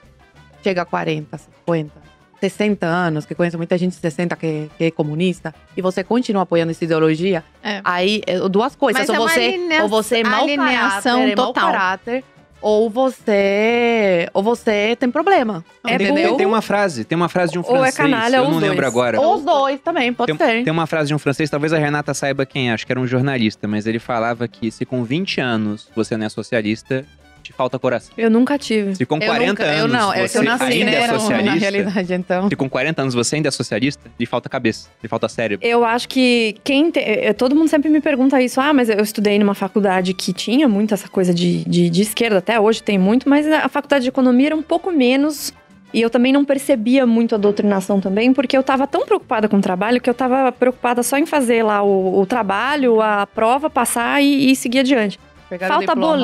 chega 0.62 0.82
a 0.82 0.84
40, 0.84 1.38
50, 1.38 2.02
60 2.40 2.86
anos, 2.86 3.24
que 3.24 3.34
conheço 3.34 3.56
muita 3.56 3.76
gente 3.78 3.92
de 3.92 3.98
60 4.00 4.34
que, 4.36 4.70
que 4.76 4.84
é 4.84 4.90
comunista, 4.90 5.54
e 5.76 5.82
você 5.82 6.02
continua 6.02 6.42
apoiando 6.42 6.70
essa 6.70 6.84
ideologia, 6.84 7.44
É. 7.62 7.80
aí 7.84 8.22
é, 8.26 8.38
duas 8.48 8.74
coisas. 8.74 9.06
Mas 9.06 9.08
ou 9.08 9.14
é 9.14 9.18
você, 9.28 9.58
ou 9.82 9.88
você 9.88 10.20
é 10.20 10.24
mau 10.24 10.46
caráter, 10.46 11.10
é 11.10 11.36
mau 11.36 11.46
total. 11.46 11.52
caráter, 11.52 12.24
ou 12.62 12.88
você, 12.88 14.28
ou 14.32 14.42
você 14.42 14.96
tem 14.98 15.10
problema. 15.10 15.64
É 15.84 15.98
tem, 15.98 16.06
entendeu? 16.06 16.28
tem- 16.30 16.36
tem 16.38 16.46
uma 16.46 16.62
frase, 16.62 17.04
tem 17.04 17.16
uma 17.16 17.28
frase 17.28 17.52
de 17.52 17.58
um 17.58 17.62
Ou 17.62 17.76
é 17.84 17.90
francês, 17.92 17.96
canalha, 17.96 18.36
eu 18.36 18.44
ou 18.44 18.48
não 18.50 18.56
os 18.56 18.62
lembro 18.62 18.76
dois. 18.76 18.88
agora. 18.88 19.20
Ou 19.20 19.34
os 19.36 19.42
dois 19.44 19.80
também, 19.80 20.12
pode 20.12 20.36
Tem, 20.36 20.46
ser. 20.46 20.64
tem 20.64 20.72
uma 20.72 20.86
frase 20.86 21.08
de 21.08 21.14
um 21.14 21.18
francês, 21.18 21.50
talvez 21.50 21.72
a 21.72 21.78
Renata 21.78 22.14
saiba 22.14 22.46
quem 22.46 22.70
é, 22.70 22.72
acho 22.72 22.86
que 22.86 22.92
era 22.92 23.00
um 23.00 23.06
jornalista, 23.06 23.66
mas 23.68 23.86
ele 23.86 23.98
falava 23.98 24.46
que 24.48 24.70
se 24.70 24.84
com 24.84 25.02
20 25.04 25.40
anos 25.40 25.88
você 25.94 26.16
não 26.16 26.26
é 26.26 26.28
socialista, 26.28 27.04
te 27.42 27.52
falta 27.52 27.78
coração. 27.78 28.12
Eu 28.16 28.30
nunca 28.30 28.56
tive. 28.58 28.94
Se 28.94 29.04
com 29.04 29.18
40 29.18 29.46
nunca- 29.46 29.64
anos 29.64 29.80
eu 29.80 29.88
não, 29.88 30.12
você 30.14 30.38
eu 30.38 30.42
nasci, 30.42 30.64
ainda 30.64 30.90
né, 30.90 30.94
é 30.96 31.06
na 31.06 31.18
socialista, 31.18 31.58
realidade, 31.58 32.14
então. 32.14 32.48
se 32.48 32.56
com 32.56 32.68
40 32.70 33.02
anos 33.02 33.14
você 33.14 33.36
ainda 33.36 33.48
é 33.48 33.50
socialista, 33.50 34.10
lhe 34.18 34.26
falta 34.26 34.48
cabeça, 34.48 34.88
lhe 35.02 35.08
falta 35.08 35.28
cérebro. 35.28 35.66
Eu 35.66 35.84
acho 35.84 36.08
que 36.08 36.56
quem. 36.64 36.90
te- 36.90 37.00
eh, 37.00 37.32
Todo 37.32 37.54
mundo 37.56 37.68
sempre 37.68 37.88
me 37.90 38.00
pergunta 38.00 38.40
isso. 38.40 38.60
Ah, 38.60 38.72
mas 38.72 38.88
eu 38.88 39.00
estudei 39.02 39.38
numa 39.38 39.54
faculdade 39.54 40.14
que 40.14 40.32
tinha 40.32 40.68
muito 40.68 40.94
essa 40.94 41.08
coisa 41.08 41.34
de, 41.34 41.64
de, 41.64 41.90
de 41.90 42.02
esquerda, 42.02 42.38
até 42.38 42.58
hoje 42.60 42.82
tem 42.82 42.98
muito, 42.98 43.28
mas 43.28 43.46
a 43.46 43.68
faculdade 43.68 44.02
de 44.04 44.08
economia 44.08 44.48
era 44.48 44.56
um 44.56 44.62
pouco 44.62 44.90
menos. 44.92 45.52
E 45.94 46.00
eu 46.00 46.08
também 46.08 46.32
não 46.32 46.42
percebia 46.42 47.04
muito 47.04 47.34
a 47.34 47.38
doutrinação 47.38 48.00
também, 48.00 48.32
porque 48.32 48.56
eu 48.56 48.62
tava 48.62 48.86
tão 48.86 49.04
preocupada 49.04 49.46
com 49.46 49.58
o 49.58 49.60
trabalho 49.60 50.00
que 50.00 50.08
eu 50.08 50.14
tava 50.14 50.50
preocupada 50.50 51.02
só 51.02 51.18
em 51.18 51.26
fazer 51.26 51.62
lá 51.62 51.82
o, 51.82 52.18
o 52.20 52.24
trabalho, 52.24 53.02
a 53.02 53.26
prova, 53.26 53.68
passar 53.68 54.22
e, 54.22 54.50
e 54.50 54.56
seguir 54.56 54.78
adiante. 54.78 55.20
Pegar 55.50 55.68
Falta 55.68 55.88
diploma, 55.94 56.16
né? 56.16 56.22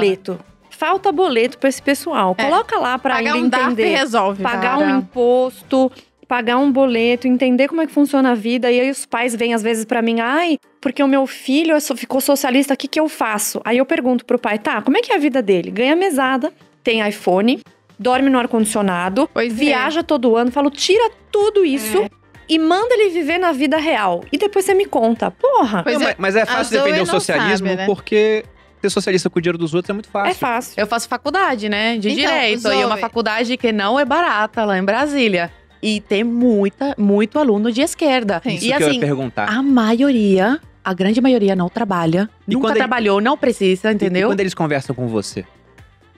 Falta 0.78 1.10
boleto 1.10 1.58
pra 1.58 1.68
esse 1.68 1.82
pessoal. 1.82 2.36
É. 2.38 2.44
Coloca 2.44 2.78
lá 2.78 2.96
pra 2.98 3.16
Pagar 3.16 3.34
ainda 3.34 3.58
um 3.58 3.60
entender. 3.72 3.88
resolve. 3.96 4.42
pagar 4.42 4.78
cara. 4.78 4.94
um 4.94 4.98
imposto, 5.00 5.90
pagar 6.28 6.56
um 6.58 6.70
boleto, 6.70 7.26
entender 7.26 7.66
como 7.66 7.80
é 7.82 7.86
que 7.86 7.92
funciona 7.92 8.30
a 8.30 8.34
vida. 8.34 8.70
E 8.70 8.78
aí 8.80 8.88
os 8.90 9.04
pais 9.04 9.34
vêm 9.34 9.54
às 9.54 9.62
vezes 9.62 9.84
pra 9.84 10.00
mim, 10.00 10.20
ai, 10.20 10.56
porque 10.80 11.02
o 11.02 11.08
meu 11.08 11.26
filho 11.26 11.74
é 11.74 11.80
ficou 11.80 12.20
socialista, 12.20 12.74
o 12.74 12.76
que, 12.76 12.86
que 12.86 13.00
eu 13.00 13.08
faço? 13.08 13.60
Aí 13.64 13.78
eu 13.78 13.84
pergunto 13.84 14.24
pro 14.24 14.38
pai, 14.38 14.58
tá, 14.58 14.80
como 14.80 14.96
é 14.96 15.00
que 15.00 15.10
é 15.12 15.16
a 15.16 15.18
vida 15.18 15.42
dele? 15.42 15.70
Ganha 15.72 15.96
mesada, 15.96 16.52
tem 16.84 17.06
iPhone, 17.08 17.60
dorme 17.98 18.30
no 18.30 18.38
ar-condicionado, 18.38 19.28
é. 19.34 19.48
viaja 19.48 20.04
todo 20.04 20.36
ano, 20.36 20.52
falo, 20.52 20.70
tira 20.70 21.10
tudo 21.32 21.64
isso. 21.64 22.04
E 22.48 22.58
manda 22.58 22.94
ele 22.94 23.10
viver 23.10 23.36
na 23.36 23.52
vida 23.52 23.76
real. 23.76 24.24
E 24.32 24.38
depois 24.38 24.64
você 24.64 24.72
me 24.72 24.86
conta. 24.86 25.30
Porra, 25.30 25.82
Pois 25.82 25.96
Não, 25.98 26.02
é, 26.02 26.06
mas- 26.06 26.16
mas 26.18 26.36
é 26.36 26.46
fácil 26.46 26.78
defender 26.78 27.02
o 27.02 27.06
socialismo 27.06 27.66
sabe, 27.68 27.76
né? 27.80 27.84
porque 27.86 28.42
ser 28.80 28.90
socialista 28.90 29.28
com 29.30 29.38
o 29.38 29.42
dinheiro 29.42 29.58
dos 29.58 29.74
outros 29.74 29.90
é 29.90 29.92
muito 29.92 30.08
fácil. 30.08 30.30
é 30.30 30.34
fácil. 30.34 30.74
Eu 30.76 30.86
faço 30.86 31.08
faculdade, 31.08 31.68
né? 31.68 31.96
De 31.98 32.10
Então, 32.10 32.22
direito. 32.32 32.68
E 32.68 32.80
é 32.82 32.86
uma 32.86 32.96
faculdade 32.96 33.56
que 33.56 33.72
não 33.72 33.98
é 33.98 34.04
barata 34.04 34.64
lá 34.64 34.78
em 34.78 34.84
Brasília. 34.84 35.50
E 35.82 36.00
tem 36.00 36.24
muita, 36.24 36.94
muito 36.98 37.38
aluno 37.38 37.70
de 37.70 37.80
esquerda. 37.82 38.40
Sim. 38.42 38.54
Isso 38.54 38.66
E 38.66 38.68
que 38.68 38.82
eu 38.82 38.86
assim, 38.88 38.94
ia 38.96 39.00
perguntar. 39.00 39.48
a 39.48 39.62
maioria, 39.62 40.60
a 40.84 40.92
grande 40.92 41.20
maioria 41.20 41.54
não 41.54 41.68
trabalha. 41.68 42.28
E 42.48 42.52
nunca 42.54 42.66
quando 42.66 42.72
ele- 42.72 42.78
trabalhou, 42.80 43.20
não 43.20 43.36
precisa, 43.38 43.90
E 43.90 43.94
entendeu? 43.94 44.28
quando 44.28 44.40
eles 44.40 44.54
conversam 44.54 44.94
com 44.94 45.06
você, 45.06 45.44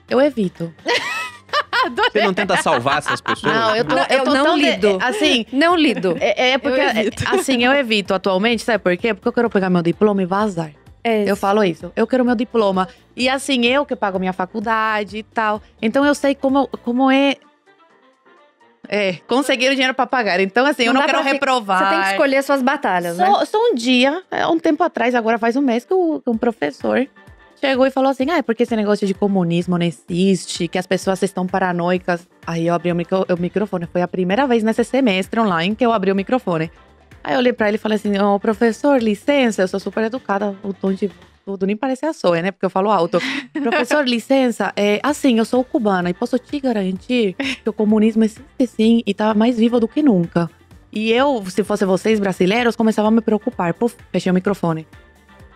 Eu 0.09 0.19
evito. 0.19 0.73
você 2.11 2.21
não 2.23 2.33
tenta 2.33 2.57
salvar 2.57 2.97
essas 2.99 3.21
pessoas? 3.21 3.53
Não, 3.53 3.75
eu 3.75 3.85
tô, 3.85 3.95
Não, 3.95 4.03
eu 4.09 4.17
eu 4.19 4.25
não 4.25 4.45
tão 4.45 4.57
de- 4.57 4.65
lido. 4.71 4.97
assim, 5.01 5.45
Não 5.51 5.75
lido. 5.75 6.15
É, 6.19 6.51
é 6.51 6.57
porque, 6.57 6.79
Eu 6.79 6.89
evito. 6.89 7.23
assim, 7.27 7.63
eu 7.63 7.71
evito 7.71 8.13
atualmente, 8.13 8.63
sabe 8.63 8.79
por 8.83 8.95
quê? 8.97 9.13
Porque 9.13 9.27
eu 9.27 9.33
quero 9.33 9.49
pegar 9.49 9.69
meu 9.69 9.81
diploma 9.81 10.21
e 10.21 10.25
vazar. 10.25 10.71
É, 11.03 11.29
Eu 11.29 11.35
falo 11.35 11.63
isso. 11.63 11.91
Eu 11.95 12.05
quero 12.05 12.23
meu 12.23 12.35
diploma. 12.35 12.87
E 13.15 13.27
assim, 13.27 13.65
eu 13.65 13.85
que 13.85 13.95
pago 13.95 14.19
minha 14.19 14.33
faculdade 14.33 15.17
e 15.17 15.23
tal. 15.23 15.61
Então 15.81 16.05
eu 16.05 16.13
sei 16.13 16.35
como, 16.35 16.67
como 16.83 17.09
é. 17.09 17.35
É, 18.87 19.13
conseguir 19.27 19.69
o 19.69 19.71
dinheiro 19.71 19.93
pra 19.93 20.05
pagar. 20.05 20.39
Então, 20.39 20.65
assim, 20.65 20.83
eu 20.83 20.93
Não 20.93 20.99
não 21.01 21.07
dá 21.07 21.13
quero 21.13 21.23
reprovar. 21.25 21.79
Você 21.83 21.89
tem 21.95 22.01
que 22.03 22.09
escolher 22.11 22.43
suas 22.43 22.61
batalhas, 22.61 23.17
né? 23.17 23.25
Só, 23.25 23.45
só 23.45 23.57
um 23.57 23.75
dia, 23.75 24.21
é, 24.29 24.45
um 24.47 24.59
tempo 24.59 24.83
atrás, 24.83 25.15
agora 25.15 25.37
faz 25.37 25.55
um 25.55 25.61
mês, 25.61 25.85
que 25.85 25.93
um 25.93 26.37
professor 26.37 27.07
chegou 27.59 27.85
e 27.85 27.91
falou 27.91 28.09
assim: 28.09 28.29
ah, 28.29 28.37
é 28.37 28.41
porque 28.41 28.63
esse 28.63 28.75
negócio 28.75 29.07
de 29.07 29.13
comunismo 29.13 29.77
não 29.77 29.85
existe, 29.85 30.67
que 30.67 30.77
as 30.77 30.85
pessoas 30.87 31.21
estão 31.21 31.47
paranoicas. 31.47 32.27
Aí 32.45 32.67
eu 32.67 32.73
abri 32.73 32.91
o, 32.91 32.95
micro- 32.95 33.25
o 33.29 33.39
microfone. 33.41 33.85
Foi 33.85 34.01
a 34.01 34.07
primeira 34.07 34.45
vez 34.47 34.61
nesse 34.63 34.83
semestre 34.83 35.39
online 35.39 35.75
que 35.75 35.85
eu 35.85 35.93
abri 35.93 36.11
o 36.11 36.15
microfone. 36.15 36.69
Aí 37.23 37.33
eu 37.33 37.39
olhei 37.39 37.53
pra 37.53 37.67
ele 37.67 37.75
e 37.75 37.79
falei 37.79 37.95
assim: 37.97 38.17
Ô, 38.19 38.39
professor, 38.39 39.01
licença, 39.01 39.61
eu 39.61 39.67
sou 39.67 39.79
super 39.79 40.03
educada, 40.03 40.55
o 40.63 40.73
tom 40.73 40.91
de 40.93 41.09
tudo 41.45 41.65
nem 41.65 41.75
parece 41.75 42.05
a 42.05 42.11
Zoe, 42.11 42.41
né? 42.41 42.51
Porque 42.51 42.65
eu 42.65 42.69
falo 42.69 42.91
alto. 42.91 43.19
professor, 43.61 44.07
licença, 44.07 44.71
é, 44.75 44.99
assim, 45.03 45.37
eu 45.39 45.45
sou 45.45 45.63
cubana 45.63 46.09
e 46.09 46.13
posso 46.13 46.37
te 46.37 46.59
garantir 46.59 47.33
que 47.35 47.69
o 47.69 47.73
comunismo 47.73 48.23
existe 48.23 48.67
sim 48.67 49.01
e 49.05 49.13
tá 49.13 49.33
mais 49.33 49.57
vivo 49.57 49.79
do 49.79 49.87
que 49.87 50.01
nunca. 50.03 50.49
E 50.91 51.11
eu, 51.11 51.43
se 51.49 51.63
fosse 51.63 51.85
vocês 51.85 52.19
brasileiros, 52.19 52.75
começava 52.75 53.07
a 53.07 53.11
me 53.11 53.21
preocupar. 53.21 53.73
Puf, 53.73 53.95
fechei 54.11 54.29
o 54.31 54.35
microfone. 54.35 54.85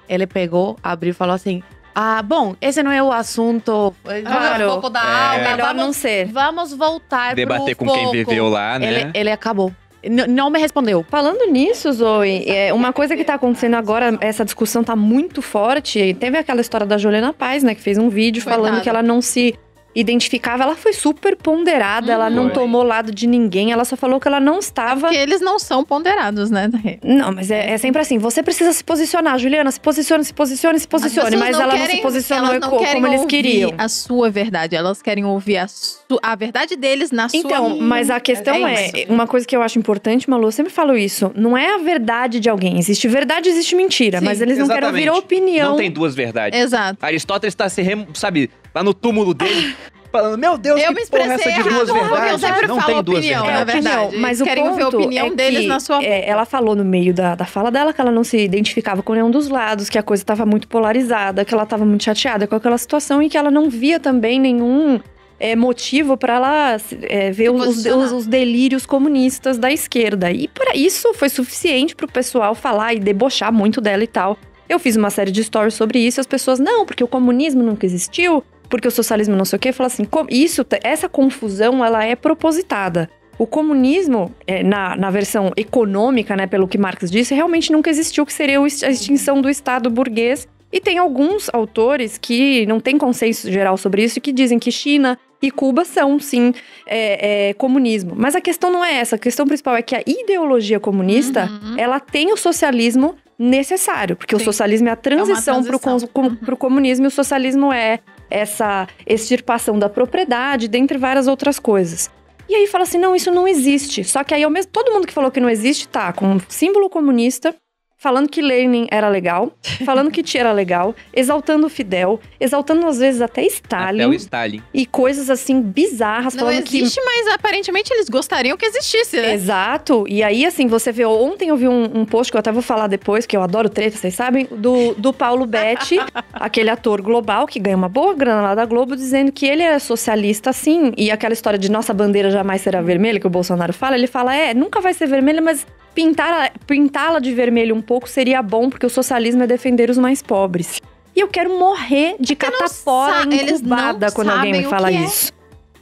Ele 0.08 0.26
pegou, 0.26 0.78
abriu 0.84 1.12
e 1.12 1.14
falou 1.14 1.36
assim: 1.36 1.62
Ah, 1.94 2.22
bom, 2.22 2.56
esse 2.62 2.82
não 2.82 2.92
é 2.92 3.02
o 3.04 3.12
assunto. 3.12 3.94
Claro. 4.04 4.68
o 4.68 4.70
foco 4.76 4.90
da 4.90 5.02
É. 5.02 5.04
aula. 5.40 5.50
Melhor 5.52 5.68
vamos, 5.68 5.84
não 5.86 5.94
ser. 5.94 6.26
vamos 6.28 6.74
voltar 6.74 7.36
Debater 7.36 7.76
pro 7.76 7.86
com 7.86 7.94
quem 7.94 8.04
foco." 8.06 8.12
viveu 8.16 8.48
lá, 8.50 8.80
né? 8.80 9.02
Ele, 9.02 9.12
ele 9.14 9.32
acabou. 9.32 9.74
N- 10.06 10.28
não 10.28 10.50
me 10.50 10.60
respondeu. 10.60 11.06
Falando 11.10 11.52
nisso, 11.52 11.92
Zoe, 11.92 12.44
é, 12.48 12.74
uma 12.74 12.94
coisa 12.94 13.16
que 13.16 13.24
tá 13.24 13.34
acontecendo 13.36 13.76
agora, 13.76 14.18
essa 14.22 14.46
discussão 14.46 14.84
tá 14.84 14.96
muito 14.96 15.42
forte. 15.42 16.14
Teve 16.20 16.38
aquela 16.38 16.62
história 16.62 16.86
da 16.86 16.98
Juliana 16.98 17.34
Paz, 17.34 17.64
né, 17.64 17.74
que 17.76 17.82
fez 17.82 17.98
um 17.98 18.10
vídeo 18.10 18.44
Coitada. 18.44 18.64
falando 18.64 18.82
que 18.84 18.90
ela 18.90 19.02
não 19.04 19.22
se 19.22 19.56
identificava. 19.96 20.64
Ela 20.64 20.76
foi 20.76 20.94
super 20.94 21.36
ponderada, 21.38 22.12
ela 22.12 22.30
não 22.30 22.46
Foi. 22.46 22.54
tomou 22.54 22.84
lado 22.84 23.12
de 23.14 23.26
ninguém, 23.26 23.72
ela 23.72 23.86
só 23.86 23.96
falou 23.96 24.20
que 24.20 24.28
ela 24.28 24.40
não 24.40 24.60
estava. 24.60 25.02
Porque 25.08 25.16
eles 25.18 25.40
não 25.42 25.58
são 25.58 25.84
ponderados, 25.86 26.52
né? 26.52 26.70
Não, 27.04 27.32
mas 27.32 27.50
é, 27.50 27.72
é 27.72 27.78
sempre 27.78 28.02
assim. 28.02 28.18
Você 28.18 28.44
precisa 28.44 28.74
se 28.74 28.84
posicionar, 28.84 29.40
Juliana. 29.40 29.72
Se 29.72 29.80
posicione, 29.80 30.24
se 30.26 30.34
posicione, 30.34 30.80
se 30.80 30.88
posicione. 30.88 31.36
As 31.36 31.40
Mas, 31.42 31.56
ela 31.60 31.72
não 31.74 31.80
querem- 31.80 31.96
se 31.98 32.02
posicionou 32.02 32.50
elas 32.54 32.60
não 32.62 32.70
como 32.70 33.08
eles 33.08 33.22
ouvir 33.22 33.28
queriam. 33.28 33.74
a 33.78 33.88
sua 33.88 34.30
verdade. 34.30 34.76
Elas 34.76 35.02
querem 35.02 35.24
ouvir 35.26 35.58
a, 35.58 35.68
su- 35.68 35.98
a 36.22 36.36
verdade 36.36 36.76
deles 36.76 37.12
na 37.12 37.30
sua 37.30 37.40
Então, 37.40 37.78
mas 37.80 38.10
a 38.10 38.20
questão 38.20 38.56
É 38.68 38.92
é, 39.04 39.06
uma 39.10 39.26
coisa 39.28 39.46
que 39.48 39.56
eu 39.56 39.62
acho 39.62 39.80
importante, 39.80 40.30
Malu, 40.30 40.48
eu 40.48 40.52
sempre 40.52 40.72
falo 40.74 40.98
isso, 40.98 41.32
não 41.36 41.58
é 41.58 41.76
a 41.76 41.78
verdade 41.78 42.40
de 42.40 42.50
alguém. 42.50 42.78
Existe 42.78 43.08
verdade, 43.08 43.48
existe 43.50 43.76
mentira, 43.76 44.20
Sim, 44.20 44.26
mas 44.26 44.42
eles 44.42 44.58
não 44.58 44.68
querem 44.68 44.86
ouvir 44.88 45.00
a 45.00 45.02
exatamente. 45.04 45.24
opinião. 45.26 45.70
Não 45.72 45.78
tem 45.78 45.92
duas 45.92 46.16
verdades. 46.16 46.60
Exato. 46.60 46.98
Aristóteles 47.06 47.54
está 47.54 47.70
se, 47.70 47.82
rem- 47.82 48.08
sabe, 48.14 48.50
lá 48.76 48.84
no 48.84 48.94
túmulo 48.94 49.34
dele, 49.34 49.74
falando, 50.12 50.38
meu 50.38 50.58
Deus, 50.58 50.80
Eu 50.82 50.90
que 50.90 50.94
me 50.94 51.06
porra 51.08 51.24
é 51.24 51.26
expressei 51.36 51.52
essa 51.54 51.64
de 51.64 51.70
duas 51.70 51.90
errado, 51.90 52.08
porque 52.08 52.12
eu 52.12 52.38
verdades? 52.38 52.42
sempre 52.42 52.68
Não 52.68 52.76
falo 52.80 52.94
tem 52.94 53.04
duas 53.04 53.18
opinião, 53.20 53.46
verdades. 53.46 53.84
na 53.84 53.92
verdade. 53.92 54.18
mas 54.18 54.42
o 54.42 54.44
querem 54.44 54.64
ver 54.64 54.70
a 54.70 54.86
ponto 54.86 54.98
opinião 54.98 55.28
é 55.28 55.32
deles 55.32 55.66
na 55.66 55.80
sua 55.80 56.04
é, 56.04 56.30
ela 56.30 56.46
falou 56.46 56.76
no 56.76 56.86
meio 56.86 57.14
da, 57.14 57.36
da 57.36 57.46
fala 57.46 57.72
dela 57.72 57.92
que 57.94 58.00
ela 58.02 58.12
não 58.12 58.24
se 58.24 58.38
identificava 58.38 59.02
com 59.02 59.14
nenhum 59.14 59.32
dos 59.32 59.48
lados, 59.50 59.90
que 59.90 59.98
a 59.98 60.04
coisa 60.04 60.24
estava 60.24 60.46
muito 60.46 60.68
polarizada, 60.68 61.44
que 61.46 61.54
ela 61.54 61.64
estava 61.64 61.86
muito 61.86 62.04
chateada 62.04 62.46
com 62.48 62.56
aquela 62.56 62.78
situação 62.78 63.22
e 63.22 63.30
que 63.30 63.38
ela 63.38 63.50
não 63.52 63.70
via 63.70 64.00
também 64.00 64.40
nenhum 64.40 65.00
é, 65.38 65.54
motivo 65.54 66.16
para 66.16 66.36
ela 66.36 66.78
é, 67.04 67.30
ver 67.32 67.50
os, 67.52 67.86
os- 67.86 68.12
os 68.14 68.26
delírios 68.26 68.86
comunistas 68.86 69.58
da 69.58 69.70
esquerda. 69.70 70.32
E 70.32 70.48
para 70.48 70.78
isso 70.78 71.14
foi 71.14 71.28
suficiente 71.28 71.94
para 71.94 72.06
o 72.06 72.10
pessoal 72.12 72.56
falar 72.56 72.94
e 72.94 73.00
debochar 73.00 73.52
muito 73.52 73.82
dela 73.82 74.02
e 74.04 74.08
tal. 74.08 74.38
Eu 74.70 74.80
fiz 74.80 74.96
uma 74.96 75.10
série 75.10 75.32
de 75.32 75.44
stories 75.44 75.74
sobre 75.74 76.00
isso 76.00 76.20
e 76.20 76.22
as 76.22 76.26
pessoas, 76.26 76.58
não, 76.58 76.86
porque 76.86 77.04
o 77.04 77.08
comunismo 77.08 77.62
nunca 77.62 77.86
existiu, 77.86 78.42
porque 78.70 78.88
o 78.88 78.92
socialismo 78.92 79.36
não 79.36 79.46
sei 79.46 79.58
o 79.58 79.60
quê. 79.60 79.72
Fala 79.72 79.88
assim, 79.88 80.08
isso, 80.30 80.66
essa 80.84 81.08
confusão, 81.10 81.84
ela 81.84 82.04
é 82.04 82.16
propositada. 82.16 83.10
O 83.38 83.46
comunismo, 83.46 84.34
é, 84.48 84.64
na, 84.64 84.96
na 84.96 85.10
versão 85.10 85.52
econômica, 85.58 86.36
né, 86.36 86.48
pelo 86.48 86.68
que 86.68 86.78
Marx 86.78 87.12
disse, 87.12 87.34
realmente 87.36 87.72
nunca 87.72 87.90
existiu, 87.90 88.26
que 88.26 88.32
seria 88.32 88.62
o 88.62 88.64
a 88.64 88.68
extinção 88.68 89.42
do 89.42 89.50
Estado 89.50 89.90
burguês. 89.90 90.48
E 90.72 90.80
tem 90.80 90.98
alguns 90.98 91.50
autores 91.54 92.18
que 92.18 92.66
não 92.66 92.80
têm 92.80 92.98
consenso 92.98 93.50
geral 93.52 93.78
sobre 93.78 94.04
isso 94.04 94.20
e 94.20 94.22
que 94.22 94.32
dizem 94.34 94.58
que 94.60 94.72
China 94.72 95.18
e 95.42 95.52
Cuba 95.52 95.86
são, 95.86 96.20
sim, 96.20 96.54
é, 96.88 97.50
é, 97.50 97.54
comunismo. 97.54 98.14
Mas 98.16 98.36
a 98.36 98.42
questão 98.42 98.72
não 98.72 98.84
é 98.84 98.96
essa. 98.96 99.16
A 99.16 99.20
questão 99.20 99.46
principal 99.46 99.76
é 99.76 99.82
que 99.82 99.96
a 99.96 100.02
ideologia 100.06 100.80
comunista, 100.80 101.50
Uhum. 101.50 101.76
ela 101.78 102.00
tem 102.00 102.32
o 102.34 102.38
socialismo 102.38 103.16
necessário. 103.38 104.16
Porque 104.16 104.36
o 104.36 104.40
Sim. 104.40 104.46
socialismo 104.46 104.90
é 104.90 104.92
a 104.92 104.96
transição 104.96 105.64
para 105.64 105.76
o 105.76 105.80
Uhum. 106.16 106.56
comunismo 106.58 107.06
e 107.06 107.08
o 107.08 107.12
socialismo 107.12 107.72
é 107.72 108.00
essa 108.30 108.88
extirpação 109.06 109.78
da 109.78 109.90
propriedade, 109.90 110.68
dentre 110.68 110.98
várias 110.98 111.28
outras 111.28 111.60
coisas. 111.60 112.10
E 112.48 112.54
aí 112.54 112.68
fala 112.68 112.84
assim, 112.84 112.98
não, 112.98 113.16
isso 113.16 113.32
não 113.32 113.48
existe. 113.48 114.04
Só 114.04 114.24
que 114.24 114.34
aí 114.34 114.44
ao 114.44 114.52
mesmo 114.52 114.72
todo 114.72 114.92
mundo 114.92 115.08
que 115.08 115.14
falou 115.14 115.32
que 115.32 115.40
não 115.40 115.50
existe 115.50 115.88
tá 115.88 116.14
com 116.14 116.26
um 116.28 116.40
símbolo 116.48 116.90
comunista, 116.90 117.56
falando 117.98 118.30
que 118.30 118.42
Lenin 118.42 118.88
era 118.92 119.10
legal, 119.10 119.52
falando 119.86 120.12
que 120.12 120.22
Tia 120.22 120.42
era 120.42 120.52
legal, 120.52 120.96
exaltando 121.14 121.68
o 121.68 121.70
Fidel, 121.70 122.20
exaltando 122.40 122.86
às 122.86 123.00
vezes 123.00 123.22
até 123.22 123.42
Até 123.42 123.48
Stalin 123.48 124.06
o 124.06 124.14
Stalin. 124.14 124.62
e 124.74 124.86
coisas 124.86 125.30
assim 125.30 125.62
bizarras 125.62 126.34
Não 126.36 126.46
falando 126.46 126.64
que 126.64 126.78
existe, 126.78 127.02
mas 127.04 127.28
aparentemente 127.34 127.94
eles 127.94 128.10
gostariam 128.10 128.58
que 128.58 128.66
existisse, 128.66 129.18
né? 129.18 129.34
Exato. 129.34 130.06
E 130.08 130.24
aí, 130.24 130.46
assim, 130.46 130.68
você 130.68 130.92
vê. 130.92 131.06
Ontem 131.06 131.50
eu 131.50 131.58
vi 131.58 131.68
um, 131.68 132.00
um 132.00 132.06
post 132.06 132.32
que 132.32 132.38
eu 132.38 132.40
até 132.40 132.52
vou 132.52 132.62
falar 132.62 132.88
depois, 132.88 133.26
que 133.26 133.36
eu 133.36 133.42
adoro 133.42 133.70
treta, 133.70 133.98
vocês 133.98 134.14
sabem, 134.14 134.48
do, 134.50 134.94
do 134.96 135.12
Paulo 135.12 135.46
Betti, 135.46 135.98
aquele 136.34 136.70
ator 136.70 137.02
global 137.02 137.46
que 137.46 137.60
ganha 137.60 137.76
uma 137.76 137.90
boa 137.90 138.14
grana 138.14 138.42
lá 138.42 138.56
da 138.56 138.66
Globo, 138.66 138.96
dizendo 138.96 139.32
que 139.32 139.46
ele 139.46 139.64
é 139.64 139.78
socialista, 139.80 140.54
sim. 140.54 140.94
E 140.98 141.12
aquela 141.12 141.34
história 141.34 141.60
de 141.60 141.70
nossa 141.70 141.94
bandeira 141.94 142.32
jamais 142.32 142.62
será 142.62 142.82
vermelha, 142.82 143.20
que 143.20 143.28
o 143.28 143.30
Bolsonaro 143.30 143.74
fala, 143.74 143.96
ele 143.96 144.08
fala: 144.08 144.36
é, 144.36 144.54
nunca 144.54 144.80
vai 144.80 144.94
ser 144.94 145.08
vermelha, 145.08 145.42
mas 145.42 145.66
pintar- 145.96 146.52
pintá-la 146.68 147.20
de 147.20 147.34
vermelho 147.34 147.74
um 147.74 147.82
pouco 147.82 148.08
seria 148.08 148.42
bom, 148.44 148.70
porque 148.70 148.86
o 148.86 148.90
socialismo 148.90 149.42
é 149.44 149.48
defender 149.48 149.90
os 149.90 149.98
mais 149.98 150.22
pobres. 150.22 150.82
E 151.16 151.20
eu 151.22 151.28
quero 151.30 151.58
morrer 151.58 152.18
de 152.20 152.36
catapora 152.36 153.24
eles 153.34 153.62
incubada 153.62 154.12
quando 154.12 154.30
alguém 154.32 154.52
me 154.52 154.64
fala 154.66 154.92
que 154.92 154.98
é. 154.98 155.00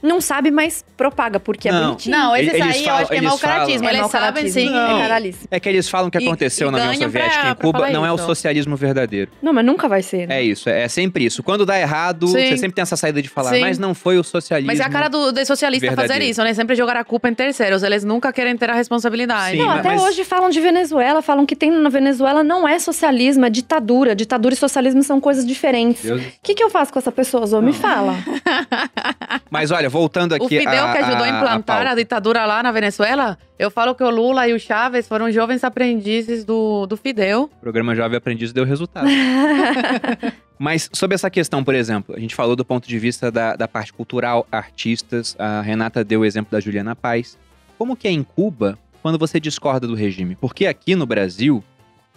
Isso. 0.04 0.14
Não 0.14 0.20
sabe, 0.20 0.50
mas 0.50 0.84
propaga, 0.96 1.40
porque 1.40 1.68
é 1.68 1.72
Não. 1.72 1.86
bonitinho. 1.88 2.16
Não, 2.16 2.36
esses 2.36 2.54
Eles 2.54 2.62
aí 2.62 2.78
eu 2.78 2.84
falam- 2.84 3.00
acho 3.00 3.08
que 3.08 3.14
é 3.14 3.16
eles 3.18 3.28
mau 3.28 3.38
falam- 3.38 3.56
caratismo. 3.56 3.86
É 3.86 3.90
Eles 3.90 4.00
mau 4.00 4.10
sabem 4.10 4.48
sim. 4.48 4.70
É. 4.74 5.56
É 5.56 5.60
que 5.60 5.68
eles 5.68 5.88
falam 5.88 6.10
que 6.10 6.18
aconteceu 6.18 6.68
e 6.68 6.70
na 6.70 6.78
União 6.78 6.94
Soviética 6.94 7.40
pra- 7.40 7.50
em 7.50 7.54
Cuba 7.54 7.90
não 7.90 8.04
é 8.06 8.12
o 8.12 8.16
isso. 8.16 8.26
socialismo 8.26 8.76
verdadeiro. 8.76 9.30
Não, 9.42 9.52
mas 9.52 9.64
nunca 9.64 9.88
vai 9.88 10.02
ser. 10.02 10.28
né? 10.28 10.38
É 10.40 10.42
isso, 10.42 10.68
é, 10.68 10.82
é 10.82 10.88
sempre 10.88 11.24
isso. 11.24 11.42
Quando 11.42 11.64
dá 11.66 11.78
errado, 11.78 12.26
Sim. 12.26 12.32
você 12.34 12.56
sempre 12.56 12.74
tem 12.74 12.82
essa 12.82 12.96
saída 12.96 13.20
de 13.22 13.28
falar, 13.28 13.50
Sim. 13.54 13.60
mas 13.60 13.78
não 13.78 13.94
foi 13.94 14.18
o 14.18 14.24
socialismo. 14.24 14.66
Mas 14.70 14.80
é 14.80 14.84
a 14.84 14.88
cara 14.88 15.08
do, 15.08 15.32
do 15.32 15.46
socialista 15.46 15.86
fazer 15.86 15.96
verdadeiro. 15.96 16.30
isso, 16.30 16.42
né? 16.42 16.54
Sempre 16.54 16.74
jogar 16.76 16.96
a 16.96 17.04
culpa 17.04 17.28
em 17.28 17.34
terceiros. 17.34 17.82
Eles 17.82 18.04
nunca 18.04 18.32
querem 18.32 18.56
ter 18.56 18.70
a 18.70 18.74
responsabilidade. 18.74 19.52
Sim, 19.52 19.58
Não, 19.58 19.66
mas- 19.66 19.80
até 19.80 19.88
mas- 19.90 20.02
hoje 20.02 20.24
falam 20.24 20.50
de 20.50 20.60
Venezuela, 20.60 21.22
falam 21.22 21.44
que 21.46 21.56
tem 21.56 21.70
na 21.70 21.88
Venezuela 21.88 22.42
não 22.44 22.66
é 22.66 22.78
socialismo, 22.78 23.44
é 23.46 23.50
ditadura. 23.50 24.14
Ditadura 24.14 24.54
e 24.54 24.56
socialismo 24.56 25.02
são 25.02 25.20
coisas 25.20 25.46
diferentes. 25.46 26.04
O 26.10 26.20
que, 26.42 26.54
que 26.54 26.62
eu 26.62 26.70
faço 26.70 26.92
com 26.92 26.98
essa 26.98 27.12
pessoa, 27.12 27.46
Zô? 27.46 27.60
Me 27.60 27.72
fala. 27.72 28.14
Mas 29.50 29.70
olha, 29.70 29.88
voltando 29.94 30.34
aqui 30.34 30.44
O 30.44 30.48
Fidel 30.48 30.86
a, 30.86 30.92
que 30.92 30.98
ajudou 30.98 31.22
a, 31.22 31.28
implantar 31.28 31.76
a, 31.76 31.84
pauta. 31.84 31.96
ditadura 31.96 32.44
lá 32.44 32.64
na 32.64 32.72
Venezuela, 32.72 33.38
eu 33.56 33.70
falo 33.70 33.94
que 33.94 34.02
o 34.02 34.10
Lula 34.10 34.48
e 34.48 34.52
o 34.52 34.58
Chávez 34.58 35.06
foram 35.06 35.30
jovens 35.30 35.62
aprendizes 35.62 36.44
do, 36.44 36.84
do 36.84 36.96
Fidel. 36.96 37.44
O 37.44 37.60
programa 37.60 37.94
Jovem 37.94 38.18
Aprendiz 38.18 38.52
deu 38.52 38.64
resultado. 38.64 39.06
Mas 40.58 40.90
sobre 40.92 41.14
essa 41.14 41.30
questão, 41.30 41.62
por 41.62 41.76
exemplo, 41.76 42.12
a 42.16 42.18
gente 42.18 42.34
falou 42.34 42.56
do 42.56 42.64
ponto 42.64 42.88
de 42.88 42.98
vista 42.98 43.30
da, 43.30 43.54
da 43.54 43.68
parte 43.68 43.92
cultural, 43.92 44.44
artistas, 44.50 45.36
a 45.38 45.60
Renata 45.60 46.02
deu 46.02 46.20
o 46.20 46.24
exemplo 46.24 46.50
da 46.50 46.58
Juliana 46.58 46.96
Paz. 46.96 47.38
Como 47.78 47.96
que 47.96 48.08
é 48.08 48.10
em 48.10 48.24
Cuba 48.24 48.76
quando 49.00 49.16
você 49.16 49.38
discorda 49.38 49.86
do 49.86 49.94
regime? 49.94 50.34
Porque 50.34 50.66
aqui 50.66 50.96
no 50.96 51.06
Brasil, 51.06 51.62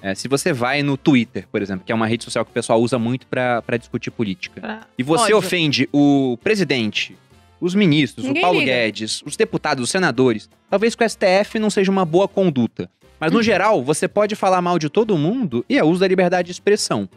é, 0.02 0.16
se 0.16 0.28
você 0.28 0.52
vai 0.52 0.82
no 0.82 0.98
Twitter, 0.98 1.48
por 1.52 1.62
exemplo, 1.62 1.86
que 1.86 1.92
é 1.92 1.96
uma 1.96 2.08
rede 2.08 2.24
social 2.24 2.44
que 2.44 2.50
o 2.50 2.54
pessoal 2.54 2.82
usa 2.82 2.98
muito 2.98 3.28
pra 3.28 3.62
pra 3.62 3.78
discutir 3.78 4.10
política, 4.10 4.82
e 4.98 5.04
você 5.04 5.26
Ódio. 5.26 5.38
ofende 5.38 5.90
o 5.94 6.38
presidente, 6.44 7.16
os 7.60 7.74
ministros, 7.76 8.26
Ninguém 8.26 8.42
o 8.42 8.46
Paulo 8.46 8.60
liga. 8.60 8.72
Guedes, 8.72 9.22
os 9.26 9.36
deputados, 9.36 9.84
os 9.84 9.90
senadores, 9.90 10.50
talvez 10.70 10.96
com 10.96 11.04
o 11.04 11.10
STF 11.10 11.58
não 11.60 11.70
seja 11.70 11.92
uma 11.92 12.06
boa 12.06 12.28
conduta. 12.28 12.90
Mas 13.20 13.32
Uhum. 13.32 13.38
no 13.38 13.44
geral, 13.44 13.84
você 13.84 14.08
pode 14.08 14.36
falar 14.36 14.62
mal 14.62 14.78
de 14.78 14.90
todo 14.90 15.18
mundo 15.18 15.66
e 15.68 15.78
é 15.78 15.84
uso 15.84 16.00
da 16.02 16.08
liberdade 16.08 16.46
de 16.48 16.52
expressão. 16.52 17.10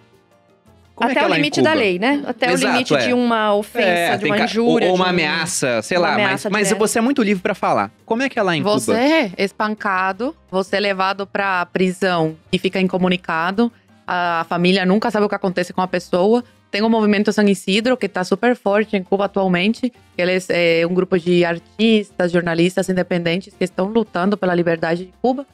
Como 0.94 1.08
é 1.08 1.12
Até 1.12 1.22
é 1.22 1.26
o 1.26 1.34
limite 1.34 1.62
da 1.62 1.72
lei, 1.72 1.98
né? 1.98 2.22
Até 2.26 2.52
Exato, 2.52 2.66
o 2.66 2.72
limite 2.72 2.94
é. 2.94 3.06
de 3.06 3.12
uma 3.14 3.54
ofensa, 3.54 3.88
É, 3.88 4.16
de 4.18 4.26
uma 4.26 4.36
ca- 4.36 4.44
injúria. 4.44 4.88
Ou, 4.88 4.96
uma 4.96 5.06
um- 5.06 5.08
ameaça, 5.08 5.80
sei 5.80 5.96
uma 5.96 6.08
lá. 6.08 6.12
ameaça 6.14 6.50
mas 6.50 6.68
mas 6.70 6.78
você 6.78 6.98
é 6.98 7.02
muito 7.02 7.22
livre 7.22 7.42
pra 7.42 7.54
falar. 7.54 7.90
Como 8.04 8.22
é 8.22 8.28
que 8.28 8.38
é 8.38 8.42
lá 8.42 8.54
em 8.54 8.62
você 8.62 8.92
Cuba? 8.92 8.98
é 9.02 9.32
espancado, 9.38 10.36
você 10.50 10.76
é 10.76 10.80
levado 10.80 11.26
pra 11.26 11.64
prisão 11.66 12.36
e 12.52 12.58
fica 12.58 12.78
incomunicado. 12.80 13.72
A 14.06 14.44
família 14.48 14.84
nunca 14.84 15.10
sabe 15.10 15.24
o 15.24 15.28
que 15.28 15.34
acontece 15.34 15.72
com 15.72 15.80
a 15.80 15.88
pessoa. 15.88 16.44
Tem 16.70 16.82
o 16.82 16.88
movimento 16.88 17.32
San 17.32 17.44
Isidro, 17.48 17.96
que 17.96 18.08
tá 18.08 18.22
super 18.22 18.54
forte 18.54 18.96
em 18.96 19.02
Cuba 19.02 19.24
atualmente. 19.24 19.92
Eles 20.16 20.46
é 20.50 20.86
um 20.88 20.94
grupo 20.94 21.18
de 21.18 21.44
artistas, 21.44 22.30
jornalistas 22.30 22.88
independentes 22.88 23.52
que 23.58 23.64
estão 23.64 23.86
lutando 23.86 24.36
pela 24.36 24.54
liberdade 24.54 25.06
de 25.06 25.12
Cuba. 25.20 25.44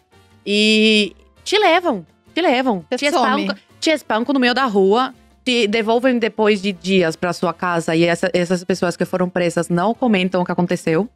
E 0.44 1.14
te 1.42 1.58
levam, 1.58 2.04
te 2.34 2.40
levam. 2.42 2.84
Te 2.90 3.10
some. 3.10 3.42
espancam, 3.42 3.56
te 3.80 3.90
espancam 3.90 4.32
no 4.34 4.40
meio 4.40 4.54
da 4.54 4.64
rua. 4.66 5.14
Te 5.44 5.66
devolvem 5.68 6.18
depois 6.18 6.60
de 6.60 6.72
dias 6.72 7.14
pra 7.16 7.32
sua 7.32 7.54
casa. 7.54 7.94
E 7.94 8.04
essa- 8.04 8.30
essas 8.34 8.62
pessoas 8.64 8.96
que 8.96 9.04
foram 9.04 9.28
presas 9.30 9.68
não 9.68 9.94
comentam 9.94 10.42
o 10.42 10.44
que 10.44 10.50
aconteceu. 10.52 11.08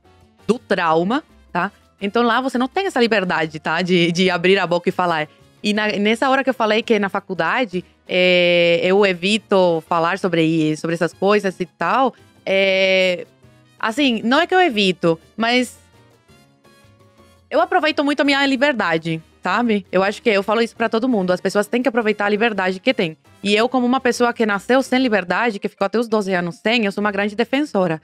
Do 0.47 0.59
trauma, 0.59 1.22
tá? 1.52 1.70
Então 2.01 2.22
lá 2.22 2.40
você 2.40 2.56
não 2.56 2.68
tem 2.68 2.86
essa 2.86 3.01
liberdade, 3.01 3.59
tá? 3.59 3.82
De, 3.82 4.10
de 4.12 4.31
abrir 4.31 4.59
a 4.59 4.66
boca 4.66 4.89
e 4.89 4.93
falar. 4.93 5.28
E 5.62 5.72
na- 5.74 5.88
nessa 5.88 6.28
hora 6.28 6.42
que 6.42 6.50
eu 6.50 6.54
falei 6.54 6.82
que 6.82 6.98
na 6.98 7.08
faculdade 7.08 7.84
é, 8.08 8.80
eu 8.82 9.04
evito 9.06 9.82
falar 9.88 10.18
sobre, 10.18 10.76
sobre 10.76 10.94
essas 10.94 11.12
coisas 11.12 11.58
e 11.60 11.66
tal, 11.66 12.14
é, 12.46 13.26
assim, 13.78 14.20
não 14.24 14.40
é 14.40 14.46
que 14.46 14.54
eu 14.54 14.60
evito, 14.60 15.18
mas 15.36 15.78
eu 17.50 17.60
aproveito 17.60 18.04
muito 18.04 18.20
a 18.20 18.24
minha 18.24 18.44
liberdade, 18.46 19.20
sabe? 19.42 19.84
Eu 19.90 20.02
acho 20.02 20.22
que 20.22 20.30
eu 20.30 20.42
falo 20.42 20.62
isso 20.62 20.76
pra 20.76 20.88
todo 20.88 21.08
mundo. 21.08 21.32
As 21.32 21.40
pessoas 21.40 21.66
têm 21.66 21.82
que 21.82 21.88
aproveitar 21.88 22.26
a 22.26 22.28
liberdade 22.28 22.78
que 22.80 22.94
tem. 22.94 23.16
E 23.42 23.54
eu, 23.54 23.68
como 23.68 23.86
uma 23.86 24.00
pessoa 24.00 24.32
que 24.32 24.46
nasceu 24.46 24.82
sem 24.82 24.98
liberdade, 25.00 25.58
que 25.58 25.68
ficou 25.68 25.84
até 25.84 25.98
os 25.98 26.08
12 26.08 26.32
anos 26.32 26.56
sem, 26.56 26.84
eu 26.84 26.92
sou 26.92 27.02
uma 27.02 27.10
grande 27.10 27.34
defensora. 27.34 28.00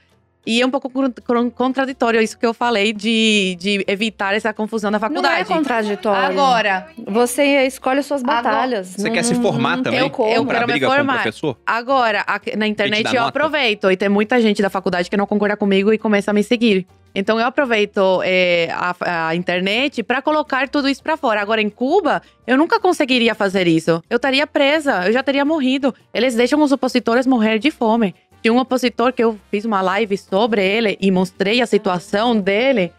E 0.49 0.61
é 0.61 0.65
um 0.65 0.71
pouco 0.71 0.89
con- 0.89 1.11
con- 1.25 1.51
contraditório 1.51 2.21
isso 2.21 2.39
que 2.39 2.45
eu 2.45 2.53
falei 2.53 2.93
de, 2.93 3.57
de 3.59 3.83
evitar 3.85 4.33
essa 4.33 4.53
confusão 4.53 4.89
na 4.89 4.97
Não 4.97 5.05
é 5.05 5.09
faculdade. 5.09 5.45
contraditório. 5.49 6.25
Agora, 6.39 6.87
Você 7.05 7.65
escolhe 7.67 8.01
suas 8.01 8.23
Agora- 8.23 8.41
batalhas. 8.43 8.87
Você 8.87 9.07
Não- 9.09 9.13
quer 9.13 9.23
se 9.23 9.35
formar 9.35 9.75
não 9.75 9.83
também? 9.83 9.99
eu 9.99 10.09
pra 10.09 10.25
quero 10.29 10.67
me 10.67 10.73
briga 10.73 10.87
com 10.87 10.93
o 10.93 10.95
formar. 10.95 11.25
Agora, 11.65 12.23
a- 12.25 12.39
na 12.55 12.65
internet 12.65 13.07
eu 13.07 13.13
nota? 13.23 13.27
aproveito 13.27 13.91
e 13.91 13.97
tem 13.97 14.07
muita 14.07 14.39
gente 14.41 14.61
da 14.61 14.69
faculdade 14.69 15.09
que 15.09 15.17
não 15.17 15.27
concorda 15.27 15.57
comigo 15.57 15.91
e 15.91 15.97
começa 15.97 16.31
a 16.31 16.33
me 16.33 16.43
seguir. 16.43 16.87
Então 17.15 17.39
eu 17.39 17.47
aproveito 17.47 18.21
é, 18.23 18.69
a, 18.73 19.27
a 19.29 19.35
internet 19.35 20.03
pra 20.03 20.21
colocar 20.21 20.69
tudo 20.69 20.87
isso 20.87 21.01
pra 21.01 21.17
fora. 21.17 21.41
Agora 21.41 21.61
em 21.61 21.69
Cuba, 21.69 22.21
eu 22.45 22.55
nunca 22.57 22.79
conseguiria 22.79 23.33
fazer 23.33 23.67
isso. 23.67 24.01
Eu 24.09 24.17
estaria 24.17 24.45
presa, 24.45 25.07
eu 25.07 25.11
já 25.11 25.23
teria 25.23 25.43
morrido. 25.43 25.93
Eles 26.13 26.35
deixam 26.35 26.61
os 26.61 26.71
opositores 26.71 27.25
morrer 27.25 27.57
de 27.59 27.71
fome. 27.71 28.13
Tinha 28.41 28.53
um 28.53 28.59
opositor 28.59 29.11
que 29.13 29.23
eu 29.23 29.37
fiz 29.51 29.65
uma 29.65 29.81
live 29.81 30.17
sobre 30.17 30.65
ele 30.65 30.97
e 31.01 31.11
mostrei 31.11 31.61
a 31.61 31.65
situação 31.65 32.39
dele, 32.39 32.91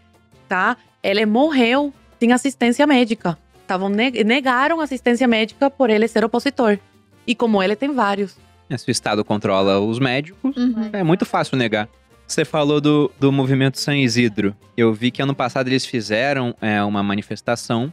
tá? 0.49 0.77
Ele 1.03 1.25
morreu 1.25 1.93
sem 2.19 2.33
assistência 2.33 2.87
médica. 2.87 3.39
Tavam 3.67 3.89
neg- 3.89 4.25
negaram 4.25 4.81
assistência 4.81 5.27
médica 5.29 5.71
por 5.71 5.91
ele 5.91 6.09
ser 6.09 6.25
opositor. 6.25 6.79
E 7.27 7.35
como 7.35 7.63
ele 7.63 7.77
tem 7.77 7.93
vários. 7.95 8.37
É, 8.69 8.77
Se 8.77 8.89
o 8.89 8.91
Estado 8.91 9.25
controla 9.25 9.79
os 9.81 9.99
médicos, 9.99 10.57
Uhum. 10.57 10.91
é 10.93 11.03
muito 11.03 11.25
fácil 11.25 11.57
negar. 11.57 11.89
Você 12.27 12.45
falou 12.45 12.81
do, 12.81 13.11
do 13.19 13.33
movimento 13.33 13.79
San 13.79 13.97
Isidro. 13.97 14.55
Eu 14.77 14.93
vi 14.93 15.11
que 15.11 15.23
ano 15.23 15.35
passado 15.35 15.69
eles 15.69 15.87
fizeram 15.87 16.55
é, 16.61 16.83
uma 16.83 17.03
manifestação 17.03 17.91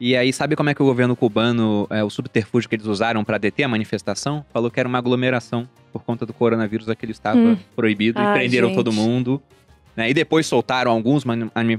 E 0.00 0.16
aí, 0.16 0.32
sabe 0.32 0.54
como 0.54 0.70
é 0.70 0.74
que 0.74 0.82
o 0.82 0.86
governo 0.86 1.16
cubano, 1.16 1.86
é, 1.90 2.04
o 2.04 2.10
subterfúgio 2.10 2.68
que 2.68 2.76
eles 2.76 2.86
usaram 2.86 3.24
pra 3.24 3.36
deter 3.36 3.64
a 3.64 3.68
manifestação? 3.68 4.44
Falou 4.52 4.70
que 4.70 4.78
era 4.78 4.88
uma 4.88 4.98
aglomeração 4.98 5.68
por 5.92 6.02
conta 6.04 6.24
do 6.24 6.32
coronavírus, 6.32 6.88
aquele 6.88 7.10
estava 7.12 7.36
Hum. 7.38 7.56
proibido 7.74 8.20
e 8.20 8.24
Ai, 8.24 8.34
prenderam 8.38 8.68
gente. 8.68 8.76
todo 8.76 8.92
mundo. 8.92 9.42
né? 9.96 10.08
E 10.08 10.14
depois 10.14 10.46
soltaram 10.46 10.92
alguns, 10.92 11.24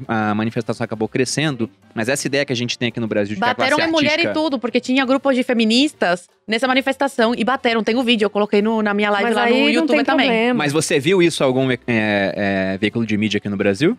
a, 0.06 0.36
manifestação 0.36 0.84
acabou 0.84 1.08
crescendo. 1.08 1.70
Mas 1.96 2.10
essa 2.10 2.28
ideia 2.28 2.44
que 2.44 2.52
a 2.52 2.56
gente 2.56 2.78
tem 2.78 2.90
aqui 2.90 3.00
no 3.00 3.08
Brasil 3.08 3.36
de 3.36 3.40
que 3.40 3.46
a 3.46 3.54
Bateram 3.54 3.78
classe 3.78 3.90
em 3.90 3.94
mulher 3.94 4.10
artística- 4.10 4.32
e 4.32 4.34
tudo, 4.34 4.60
porque 4.60 4.82
tinha 4.82 5.06
grupos 5.06 5.38
de 5.38 5.42
feministas 5.44 6.28
nessa 6.46 6.68
manifestação 6.68 7.34
e 7.34 7.46
bateram. 7.46 7.82
Tem 7.82 7.96
o 7.96 8.04
vídeo, 8.04 8.26
eu 8.26 8.30
coloquei 8.30 8.62
no- 8.62 8.82
na 8.82 8.94
minha 8.94 9.10
live 9.10 9.24
Mas 9.30 9.36
lá 9.38 9.44
aí 9.44 9.54
no 9.54 9.60
não 9.62 9.70
YouTube 9.70 9.96
tem 9.96 10.04
também. 10.04 10.28
problema. 10.28 10.54
Mas 10.58 10.74
você 10.74 11.00
viu 11.00 11.22
isso 11.24 11.42
em 11.42 11.46
algum 11.46 11.72
é, 11.72 11.78
é, 11.88 12.78
veículo 12.78 13.06
de 13.06 13.16
mídia 13.16 13.38
aqui 13.38 13.48
no 13.48 13.56
Brasil? 13.56 13.98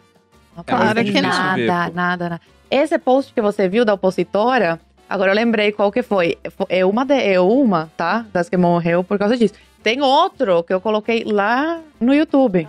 É 0.58 0.62
Claro 0.64 1.02
que 1.02 1.10
ver, 1.12 1.22
Nada, 1.22 1.90
nada, 1.94 2.28
nada. 2.28 2.40
Esse 2.70 2.98
post 2.98 3.32
que 3.34 3.40
você 3.42 3.68
viu 3.68 3.84
da 3.84 3.94
opositora, 3.94 4.78
agora 5.08 5.30
eu 5.32 5.34
lembrei 5.34 5.72
qual 5.72 5.90
que 5.90 6.02
foi. 6.02 6.38
Fo- 6.56 6.66
É 6.68 6.84
uma, 6.84 7.04
de- 7.04 7.14
é 7.14 7.40
uma, 7.40 7.90
tá? 7.96 8.24
Das 8.32 8.48
que 8.48 8.56
morreu 8.56 9.02
por 9.02 9.18
causa 9.18 9.36
disso. 9.36 9.54
Tem 9.82 10.00
outro 10.02 10.62
que 10.62 10.72
eu 10.72 10.80
coloquei 10.80 11.24
lá 11.24 11.80
no 12.00 12.14
YouTube. 12.14 12.68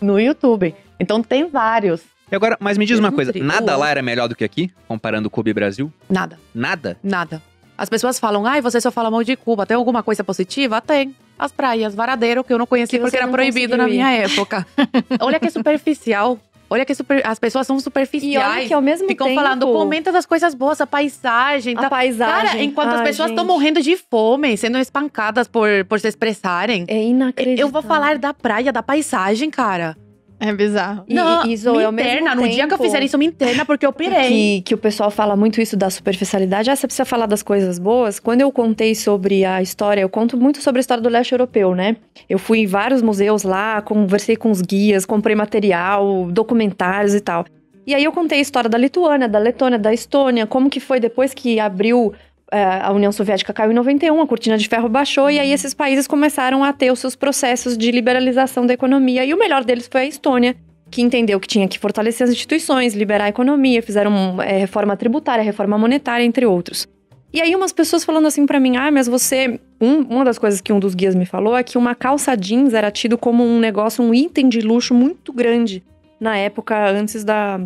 No 0.00 0.18
YouTube. 0.18 0.74
Então 0.98 1.22
tem 1.22 1.46
vários. 1.48 2.00
E 2.30 2.34
agora, 2.34 2.56
mas 2.58 2.76
me 2.76 2.84
diz 2.84 2.98
uma 2.98 3.12
coisa, 3.12 3.32
nada 3.36 3.76
lá 3.76 3.88
era 3.90 4.02
melhor 4.02 4.26
do 4.28 4.34
que 4.34 4.42
aqui, 4.42 4.72
comparando 4.88 5.30
Cuba 5.30 5.48
e 5.50 5.54
Brasil? 5.54 5.92
Nada, 6.10 6.38
Nada? 6.52 6.96
nada. 7.02 7.40
As 7.78 7.88
pessoas 7.88 8.18
falam, 8.18 8.46
ai, 8.46 8.60
você 8.62 8.80
só 8.80 8.90
fala 8.90 9.10
mal 9.10 9.22
de 9.22 9.36
Cuba. 9.36 9.66
Tem 9.66 9.76
alguma 9.76 10.02
coisa 10.02 10.24
positiva? 10.24 10.80
Tem. 10.80 11.14
As 11.38 11.52
praias, 11.52 11.94
Varadeiro, 11.94 12.42
que 12.42 12.50
eu 12.52 12.58
não 12.58 12.66
conheci 12.66 12.92
Que 12.96 12.98
porque 12.98 13.16
era 13.18 13.28
proibido 13.28 13.76
na 13.76 13.86
minha 13.86 14.10
época. 14.10 14.66
Olha 15.20 15.38
que 15.38 15.50
superficial. 15.50 16.38
Olha 16.68 16.84
que 16.84 16.94
super... 16.94 17.20
as 17.24 17.38
pessoas 17.38 17.66
são 17.66 17.76
E 17.76 17.78
olha 17.78 17.82
superficiais. 17.82 18.68
que 18.68 18.74
ao 18.74 18.82
mesmo 18.82 19.06
Ficam 19.06 19.28
tempo... 19.28 19.40
falando, 19.40 19.66
comenta 19.66 20.10
das 20.10 20.26
coisas 20.26 20.54
boas, 20.54 20.80
a 20.80 20.86
paisagem. 20.86 21.76
a 21.76 21.82
Tá... 21.82 21.90
paisagem. 21.90 22.46
Cara, 22.48 22.62
enquanto 22.62 22.88
as 22.88 23.00
Ai, 23.00 23.04
pessoas 23.06 23.30
estão 23.30 23.44
morrendo 23.44 23.80
de 23.80 23.96
fome, 23.96 24.56
sendo 24.56 24.78
espancadas 24.78 25.46
por, 25.46 25.68
por 25.88 26.00
se 26.00 26.08
expressarem. 26.08 26.84
É 26.88 27.02
inacreditável. 27.02 27.66
Eu 27.66 27.72
vou 27.72 27.82
falar 27.82 28.18
da 28.18 28.34
praia, 28.34 28.72
da 28.72 28.82
paisagem, 28.82 29.50
cara. 29.50 29.96
É 30.38 30.52
bizarro. 30.52 31.04
E- 31.08 31.14
não, 31.14 31.46
e, 31.46 31.56
Zoe, 31.56 31.90
me 31.90 32.02
interna. 32.02 32.34
No 32.34 32.42
dia 32.42 32.56
que 32.56 32.62
eu 32.64 32.68
tempo- 32.78 32.82
fizer 32.84 33.02
isso, 33.02 33.16
me 33.16 33.26
interna, 33.26 33.64
porque 33.64 33.86
eu 33.86 33.92
pirei. 33.92 34.28
que, 34.28 34.62
que 34.66 34.74
o 34.74 34.78
pessoal 34.78 35.10
fala 35.10 35.34
muito 35.34 35.60
isso 35.60 35.76
da 35.76 35.88
superficialidade. 35.88 36.70
Ah, 36.70 36.76
você 36.76 36.86
precisa 36.86 37.04
falar 37.06 37.24
das 37.26 37.42
coisas 37.42 37.78
boas. 37.78 38.18
Quando 38.20 38.42
eu 38.42 38.52
contei 38.52 38.94
sobre 38.94 39.44
a 39.44 39.62
história, 39.62 40.02
eu 40.02 40.08
conto 40.08 40.36
muito 40.36 40.60
sobre 40.62 40.78
a 40.78 40.82
história 40.82 41.02
do 41.02 41.08
leste 41.08 41.32
europeu, 41.32 41.74
né? 41.74 41.96
Eu 42.28 42.38
fui 42.38 42.58
em 42.60 42.66
vários 42.66 43.00
museus 43.00 43.42
lá, 43.44 43.80
conversei 43.80 44.36
com 44.36 44.50
os 44.50 44.60
guias, 44.60 45.06
comprei 45.06 45.34
material, 45.34 46.28
documentários 46.30 47.14
e 47.14 47.20
tal. 47.20 47.44
E 47.86 47.94
aí 47.94 48.04
eu 48.04 48.12
contei 48.12 48.38
a 48.38 48.42
história 48.42 48.68
da 48.68 48.76
Lituânia, 48.76 49.28
da 49.28 49.38
Letônia, 49.38 49.78
da 49.78 49.94
Estônia, 49.94 50.46
como 50.46 50.68
que 50.68 50.80
foi 50.80 50.98
depois 51.00 51.32
que 51.32 51.58
abriu 51.60 52.12
a 52.50 52.92
União 52.92 53.10
Soviética 53.10 53.52
caiu 53.52 53.72
em 53.72 53.74
91, 53.74 54.20
a 54.20 54.26
cortina 54.26 54.56
de 54.56 54.68
ferro 54.68 54.88
baixou 54.88 55.28
e 55.30 55.38
aí 55.38 55.52
esses 55.52 55.74
países 55.74 56.06
começaram 56.06 56.62
a 56.62 56.72
ter 56.72 56.92
os 56.92 56.98
seus 57.00 57.16
processos 57.16 57.76
de 57.76 57.90
liberalização 57.90 58.64
da 58.66 58.72
economia. 58.74 59.24
E 59.24 59.34
o 59.34 59.38
melhor 59.38 59.64
deles 59.64 59.88
foi 59.90 60.02
a 60.02 60.06
Estônia, 60.06 60.54
que 60.90 61.02
entendeu 61.02 61.40
que 61.40 61.48
tinha 61.48 61.66
que 61.66 61.78
fortalecer 61.78 62.24
as 62.24 62.30
instituições, 62.30 62.94
liberar 62.94 63.24
a 63.24 63.28
economia, 63.28 63.82
fizeram 63.82 64.40
é, 64.40 64.58
reforma 64.58 64.96
tributária, 64.96 65.42
reforma 65.42 65.76
monetária, 65.76 66.24
entre 66.24 66.46
outros. 66.46 66.86
E 67.32 67.40
aí 67.40 67.54
umas 67.56 67.72
pessoas 67.72 68.04
falando 68.04 68.26
assim 68.26 68.46
pra 68.46 68.60
mim, 68.60 68.76
ah, 68.76 68.90
mas 68.90 69.08
você... 69.08 69.58
Um- 69.80 70.02
uma 70.02 70.24
das 70.24 70.38
coisas 70.38 70.60
que 70.60 70.72
um 70.72 70.78
dos 70.78 70.94
guias 70.94 71.14
me 71.14 71.26
falou 71.26 71.54
é 71.56 71.62
que 71.62 71.76
uma 71.76 71.94
calça 71.94 72.34
jeans 72.36 72.72
era 72.72 72.90
tido 72.90 73.18
como 73.18 73.44
um 73.44 73.58
negócio, 73.58 74.02
um 74.02 74.14
item 74.14 74.48
de 74.48 74.60
luxo 74.60 74.94
muito 74.94 75.32
grande 75.34 75.82
na 76.18 76.34
época 76.38 76.88
antes 76.90 77.24
da, 77.24 77.60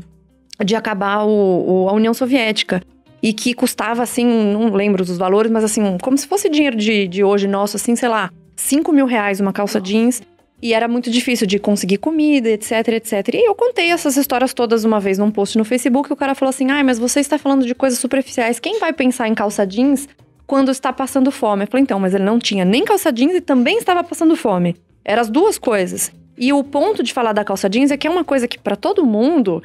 de 0.64 0.74
acabar 0.74 1.24
o- 1.24 1.84
o- 1.84 1.88
a 1.88 1.92
União 1.92 2.12
Soviética. 2.12 2.82
E 3.22 3.32
que 3.32 3.52
custava, 3.52 4.02
assim, 4.02 4.24
não 4.24 4.72
lembro 4.72 5.04
dos 5.04 5.18
valores, 5.18 5.50
mas 5.50 5.64
assim, 5.64 5.98
como 5.98 6.16
se 6.16 6.26
fosse 6.26 6.48
dinheiro 6.48 6.76
de, 6.76 7.06
de 7.06 7.22
hoje 7.22 7.46
nosso, 7.46 7.76
assim, 7.76 7.94
sei 7.94 8.08
lá, 8.08 8.30
5 8.56 8.92
mil 8.92 9.06
reais 9.06 9.40
uma 9.40 9.52
calça 9.52 9.80
jeans. 9.80 10.22
E 10.62 10.74
era 10.74 10.86
muito 10.86 11.10
difícil 11.10 11.46
de 11.46 11.58
conseguir 11.58 11.96
comida, 11.96 12.50
etc, 12.50 12.88
etc. 12.88 13.34
E 13.34 13.48
eu 13.48 13.54
contei 13.54 13.90
essas 13.90 14.16
histórias 14.16 14.52
todas 14.52 14.84
uma 14.84 15.00
vez 15.00 15.16
num 15.16 15.30
post 15.30 15.56
no 15.56 15.64
Facebook. 15.64 16.10
E 16.10 16.12
o 16.12 16.16
cara 16.16 16.34
falou 16.34 16.50
assim: 16.50 16.70
ai, 16.70 16.82
mas 16.82 16.98
você 16.98 17.20
está 17.20 17.38
falando 17.38 17.64
de 17.64 17.74
coisas 17.74 17.98
superficiais. 17.98 18.60
Quem 18.60 18.78
vai 18.78 18.92
pensar 18.92 19.26
em 19.26 19.34
calça 19.34 19.66
jeans 19.66 20.06
quando 20.46 20.70
está 20.70 20.92
passando 20.92 21.30
fome? 21.30 21.64
Eu 21.64 21.66
falei: 21.66 21.82
então, 21.82 21.98
mas 21.98 22.14
ele 22.14 22.24
não 22.24 22.38
tinha 22.38 22.62
nem 22.62 22.84
calça 22.84 23.10
jeans 23.10 23.34
e 23.34 23.40
também 23.40 23.78
estava 23.78 24.04
passando 24.04 24.36
fome. 24.36 24.76
Eram 25.02 25.22
as 25.22 25.30
duas 25.30 25.56
coisas. 25.56 26.12
E 26.36 26.52
o 26.52 26.62
ponto 26.62 27.02
de 27.02 27.12
falar 27.12 27.32
da 27.32 27.44
calça 27.44 27.68
jeans 27.68 27.90
é 27.90 27.96
que 27.96 28.06
é 28.06 28.10
uma 28.10 28.24
coisa 28.24 28.46
que 28.46 28.58
para 28.58 28.76
todo 28.76 29.04
mundo 29.06 29.62